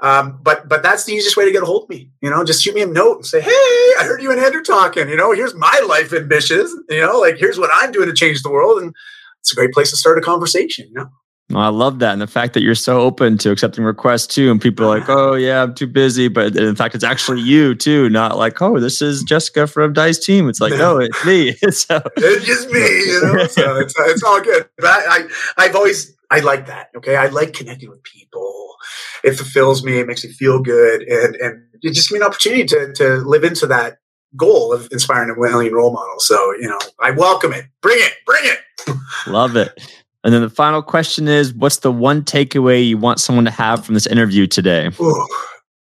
Um, 0.00 0.40
but 0.42 0.68
but 0.68 0.82
that's 0.82 1.04
the 1.04 1.12
easiest 1.12 1.36
way 1.36 1.44
to 1.44 1.52
get 1.52 1.62
a 1.62 1.66
hold 1.66 1.84
of 1.84 1.88
me. 1.88 2.10
You 2.20 2.30
know, 2.30 2.42
just 2.44 2.62
shoot 2.62 2.74
me 2.74 2.82
a 2.82 2.86
note 2.86 3.16
and 3.16 3.26
say, 3.26 3.40
"Hey, 3.40 3.50
I 3.50 4.04
heard 4.04 4.22
you 4.22 4.30
and 4.30 4.40
Andrew 4.40 4.62
talking. 4.62 5.08
You 5.08 5.16
know, 5.16 5.32
here's 5.32 5.54
my 5.54 5.80
life 5.86 6.12
ambitions. 6.12 6.74
You 6.88 7.00
know, 7.00 7.20
like 7.20 7.36
here's 7.36 7.58
what 7.58 7.70
I'm 7.72 7.92
doing 7.92 8.08
to 8.08 8.14
change 8.14 8.42
the 8.42 8.50
world." 8.50 8.82
And 8.82 8.94
it's 9.40 9.52
a 9.52 9.54
great 9.54 9.72
place 9.72 9.90
to 9.90 9.96
start 9.96 10.18
a 10.18 10.22
conversation. 10.22 10.86
You 10.88 10.94
know. 10.94 11.08
Well, 11.50 11.62
I 11.62 11.68
love 11.68 11.98
that. 11.98 12.12
And 12.12 12.22
the 12.22 12.26
fact 12.26 12.54
that 12.54 12.62
you're 12.62 12.74
so 12.74 13.00
open 13.00 13.36
to 13.38 13.50
accepting 13.50 13.84
requests 13.84 14.26
too. 14.26 14.50
And 14.50 14.60
people 14.60 14.86
are 14.86 14.98
like, 14.98 15.08
oh, 15.08 15.34
yeah, 15.34 15.62
I'm 15.62 15.74
too 15.74 15.86
busy. 15.86 16.28
But 16.28 16.56
in 16.56 16.74
fact, 16.74 16.94
it's 16.94 17.04
actually 17.04 17.42
you 17.42 17.74
too, 17.74 18.08
not 18.08 18.38
like, 18.38 18.62
oh, 18.62 18.80
this 18.80 19.02
is 19.02 19.22
Jessica 19.22 19.66
from 19.66 19.92
Dai's 19.92 20.24
team. 20.24 20.48
It's 20.48 20.60
like, 20.60 20.72
no, 20.72 20.96
oh, 20.96 20.98
it's 21.00 21.24
me. 21.24 21.52
so, 21.70 22.00
it's 22.16 22.46
just 22.46 22.70
me, 22.70 22.80
you 22.80 23.20
know? 23.22 23.46
So 23.46 23.76
it's, 23.76 23.94
it's 23.98 24.22
all 24.22 24.40
good. 24.40 24.68
But 24.78 24.86
I, 24.86 25.26
I, 25.58 25.66
have 25.66 25.76
always, 25.76 26.16
I 26.30 26.40
like 26.40 26.66
that. 26.66 26.88
Okay. 26.96 27.16
I 27.16 27.26
like 27.26 27.52
connecting 27.52 27.90
with 27.90 28.02
people. 28.02 28.76
It 29.22 29.32
fulfills 29.32 29.84
me. 29.84 29.98
It 29.98 30.06
makes 30.06 30.24
me 30.24 30.32
feel 30.32 30.60
good. 30.60 31.02
And, 31.02 31.36
and 31.36 31.62
it 31.82 31.92
just 31.92 32.08
gives 32.08 32.12
me 32.12 32.18
an 32.20 32.24
opportunity 32.24 32.64
to, 32.64 32.92
to 32.94 33.16
live 33.16 33.44
into 33.44 33.66
that 33.66 33.98
goal 34.34 34.72
of 34.72 34.88
inspiring 34.90 35.30
a 35.30 35.38
million 35.38 35.74
role 35.74 35.92
model. 35.92 36.18
So, 36.20 36.54
you 36.54 36.68
know, 36.68 36.78
I 37.00 37.10
welcome 37.10 37.52
it. 37.52 37.66
Bring 37.82 37.98
it, 37.98 38.14
bring 38.24 38.42
it. 38.44 38.96
Love 39.26 39.56
it. 39.56 39.78
And 40.24 40.32
then 40.32 40.40
the 40.40 40.50
final 40.50 40.82
question 40.82 41.28
is 41.28 41.52
what's 41.54 41.78
the 41.78 41.92
one 41.92 42.22
takeaway 42.22 42.86
you 42.86 42.98
want 42.98 43.20
someone 43.20 43.44
to 43.44 43.50
have 43.50 43.84
from 43.84 43.94
this 43.94 44.06
interview 44.06 44.46
today? 44.46 44.90
Ooh. 45.00 45.28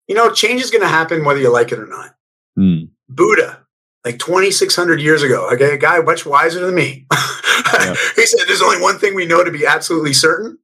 You 0.06 0.14
know, 0.14 0.32
change 0.32 0.62
is 0.62 0.70
going 0.70 0.82
to 0.82 0.88
happen 0.88 1.24
whether 1.24 1.40
you 1.40 1.52
like 1.52 1.72
it 1.72 1.78
or 1.78 1.86
not. 1.86 2.14
Mm. 2.58 2.88
Buddha, 3.08 3.66
like 4.04 4.18
2,600 4.18 5.00
years 5.00 5.22
ago, 5.22 5.50
okay, 5.52 5.74
a 5.74 5.76
guy 5.76 5.98
much 6.00 6.24
wiser 6.24 6.64
than 6.64 6.74
me. 6.74 7.06
yeah. 7.12 7.94
he 8.16 8.24
said, 8.24 8.46
There's 8.46 8.62
only 8.62 8.80
one 8.80 8.98
thing 8.98 9.14
we 9.14 9.26
know 9.26 9.44
to 9.44 9.50
be 9.50 9.66
absolutely 9.66 10.14
certain 10.14 10.58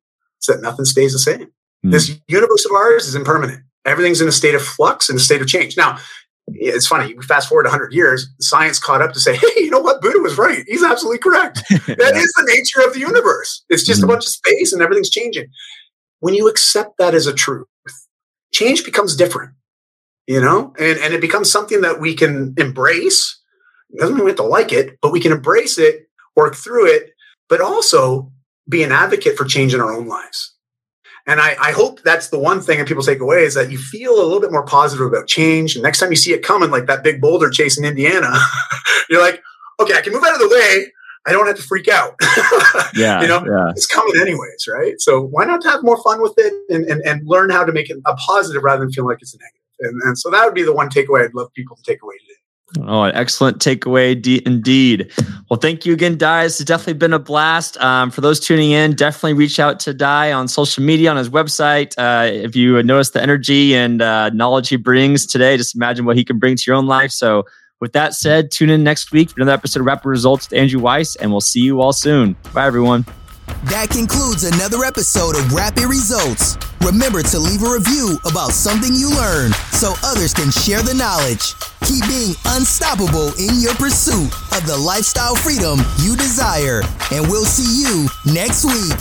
it's 0.45 0.55
that 0.55 0.63
nothing 0.63 0.85
stays 0.85 1.13
the 1.13 1.19
same. 1.19 1.51
Mm. 1.85 1.93
This 1.93 2.19
universe 2.29 2.65
of 2.67 2.73
ours 2.73 3.07
is 3.07 3.15
impermanent. 3.15 3.63
Everything's 3.85 4.21
in 4.21 4.29
a 4.29 4.33
state 4.33 4.55
of 4.55 4.63
flux 4.63 5.09
and 5.09 5.19
a 5.19 5.23
state 5.23 5.41
of 5.41 5.49
change. 5.49 5.77
Now, 5.77 5.99
it's 6.49 6.87
funny. 6.87 7.15
We 7.15 7.23
fast 7.25 7.49
forward 7.49 7.67
100 7.67 7.93
years, 7.93 8.29
science 8.41 8.79
caught 8.79 9.03
up 9.03 9.13
to 9.13 9.21
say, 9.21 9.37
hey, 9.37 9.47
you 9.57 9.71
know 9.71 9.81
what? 9.81 10.01
Buddha 10.01 10.19
was 10.19 10.39
right. 10.39 10.65
He's 10.67 10.83
absolutely 10.83 11.19
correct. 11.19 11.63
That 11.87 12.13
yeah. 12.15 12.21
is 12.21 12.33
the 12.33 12.53
nature 12.55 12.87
of 12.87 12.95
the 12.95 13.01
universe. 13.01 13.65
It's 13.69 13.85
just 13.85 14.01
mm-hmm. 14.01 14.11
a 14.11 14.13
bunch 14.15 14.25
of 14.25 14.33
space 14.33 14.73
and 14.73 14.83
everything's 14.83 15.11
changing. 15.11 15.47
When 16.21 16.35
you 16.35 16.49
accept 16.49 16.99
that 16.99 17.15
as 17.15 17.27
a 17.27 17.33
truth, 17.33 17.67
change 18.53 18.85
becomes 18.85 19.17
different, 19.17 19.53
you 20.27 20.41
know, 20.41 20.73
and, 20.79 20.99
and 20.99 21.15
it 21.15 21.21
becomes 21.21 21.51
something 21.51 21.83
that 21.83 22.01
we 22.01 22.15
can 22.15 22.55
embrace. 22.57 23.39
It 23.91 24.01
doesn't 24.01 24.17
mean 24.17 24.25
we 24.25 24.31
have 24.31 24.39
to 24.39 24.45
like 24.45 24.73
it, 24.73 24.99
but 25.03 25.13
we 25.13 25.21
can 25.21 25.33
embrace 25.33 25.79
it, 25.79 26.09
work 26.37 26.55
through 26.55 26.87
it, 26.87 27.11
but 27.49 27.61
also 27.61 28.33
be 28.69 28.83
an 28.83 28.93
advocate 28.93 29.37
for 29.37 29.45
change 29.45 29.75
in 29.75 29.81
our 29.81 29.93
own 29.93 30.09
lives. 30.09 30.54
And 31.27 31.41
I, 31.41 31.57
I, 31.61 31.73
hope 31.73 32.03
that's 32.03 32.29
the 32.29 32.39
one 32.39 32.61
thing 32.61 32.79
that 32.79 32.87
people 32.87 33.03
take 33.03 33.21
away 33.21 33.45
is 33.45 33.55
that 33.55 33.71
you 33.71 33.79
feel 33.79 34.13
a 34.13 34.25
little 34.25 34.41
bit 34.41 34.53
more 34.53 34.65
positive 34.65 35.07
about 35.07 35.27
change. 35.27 35.75
And 35.75 35.83
next 35.83 35.99
time 35.99 36.11
you 36.11 36.17
see 36.17 36.35
it 36.35 36.43
coming, 36.43 36.71
like 36.71 36.87
that 36.87 37.03
big 37.03 37.21
boulder 37.21 37.49
chasing 37.49 37.85
Indiana, 37.85 38.31
you're 39.09 39.23
like, 39.23 39.43
okay, 39.81 39.95
I 39.95 40.03
can 40.03 40.13
move 40.13 40.23
out 40.23 40.35
of 40.35 40.41
the 40.41 40.49
way. 40.49 40.93
I 41.27 41.33
don't 41.33 41.47
have 41.47 41.57
to 41.57 41.63
freak 41.63 41.89
out. 41.89 42.15
yeah. 42.95 43.23
you 43.23 43.29
know, 43.29 43.43
yeah. 43.47 43.71
it's 43.71 43.87
coming 43.87 44.21
anyways, 44.21 44.69
right? 44.69 45.01
So 45.01 45.23
why 45.23 45.47
not 45.47 45.65
have 45.65 45.83
more 45.83 46.03
fun 46.03 46.21
with 46.21 46.35
it 46.37 46.53
and, 46.69 46.85
and, 46.85 47.01
and 47.07 47.27
learn 47.27 47.49
how 47.49 47.65
to 47.65 47.73
make 47.73 47.89
it 47.89 47.97
a 48.05 48.15
positive 48.17 48.63
rather 48.63 48.81
than 48.81 48.93
feel 48.93 49.07
like 49.07 49.19
it's 49.23 49.35
a 49.35 49.39
negative? 49.39 49.61
And, 49.81 50.03
and 50.03 50.19
so 50.19 50.31
that 50.31 50.45
would 50.45 50.55
be 50.55 50.63
the 50.63 50.75
one 50.75 50.91
takeaway 50.91 51.25
I'd 51.25 51.35
love 51.35 51.53
people 51.55 51.77
to 51.77 51.83
take 51.83 52.03
away 52.03 52.17
today. 52.19 52.35
Oh, 52.83 53.03
an 53.03 53.15
excellent 53.15 53.59
takeaway 53.59 54.21
d- 54.21 54.43
indeed. 54.45 55.11
Well, 55.49 55.61
thank 55.61 55.87
you 55.87 55.93
again, 55.93 56.19
Dai. 56.19 56.45
It's 56.45 56.59
definitely 56.59 56.95
been 56.95 57.13
a 57.13 57.19
blast. 57.19 57.77
Um, 57.79 58.11
for 58.11 58.21
those 58.21 58.41
tuning 58.41 58.73
in, 58.73 58.95
definitely 58.95 59.35
reach 59.35 59.61
out 59.61 59.79
to 59.81 59.95
Dai 59.95 60.33
on 60.33 60.49
social 60.49 60.83
media, 60.83 61.11
on 61.11 61.17
his 61.17 61.31
website. 61.31 61.95
Uh, 61.97 62.31
if 62.33 62.57
you 62.57 62.83
notice 62.83 63.11
the 63.11 63.23
energy 63.23 63.77
and 63.77 64.03
uh, 64.03 64.31
knowledge 64.31 64.69
he 64.69 64.77
brings 64.77 65.25
today, 65.27 65.57
just 65.57 65.75
imagine 65.77 66.05
what 66.05 66.17
he 66.17 66.25
can 66.25 66.39
bring 66.39 66.57
to 66.57 66.63
your 66.67 66.77
own 66.77 66.87
life. 66.87 67.11
So, 67.11 67.45
with 67.81 67.93
that 67.93 68.15
said, 68.15 68.51
tune 68.51 68.71
in 68.71 68.83
next 68.83 69.13
week 69.13 69.31
for 69.31 69.37
another 69.41 69.53
episode 69.53 69.81
of 69.81 69.87
Rapid 69.87 70.09
Results 70.09 70.49
with 70.49 70.59
Andrew 70.59 70.81
Weiss, 70.81 71.17
and 71.17 71.31
we'll 71.31 71.41
see 71.41 71.61
you 71.61 71.81
all 71.81 71.93
soon. 71.93 72.35
Bye, 72.55 72.67
everyone. 72.67 73.05
That 73.47 73.89
concludes 73.91 74.45
another 74.45 74.85
episode 74.85 75.37
of 75.37 75.53
Rapid 75.53 75.85
Results. 75.85 76.57
Remember 76.85 77.23
to 77.23 77.39
leave 77.39 77.63
a 77.63 77.71
review 77.71 78.19
about 78.25 78.53
something 78.53 78.95
you 78.95 79.11
learned 79.11 79.55
so 79.73 79.95
others 80.05 80.35
can 80.35 80.51
share 80.51 80.83
the 80.83 80.95
knowledge. 80.95 81.55
Keep 81.85 82.07
being 82.09 82.35
unstoppable 82.57 83.33
in 83.41 83.61
your 83.61 83.75
pursuit 83.75 84.33
of 84.53 84.67
the 84.67 84.77
lifestyle 84.77 85.37
freedom 85.37 85.81
you 86.01 86.17
desire, 86.17 86.83
and 87.13 87.29
we'll 87.29 87.45
see 87.45 87.85
you 87.85 88.09
next 88.33 88.65
week. 88.65 89.01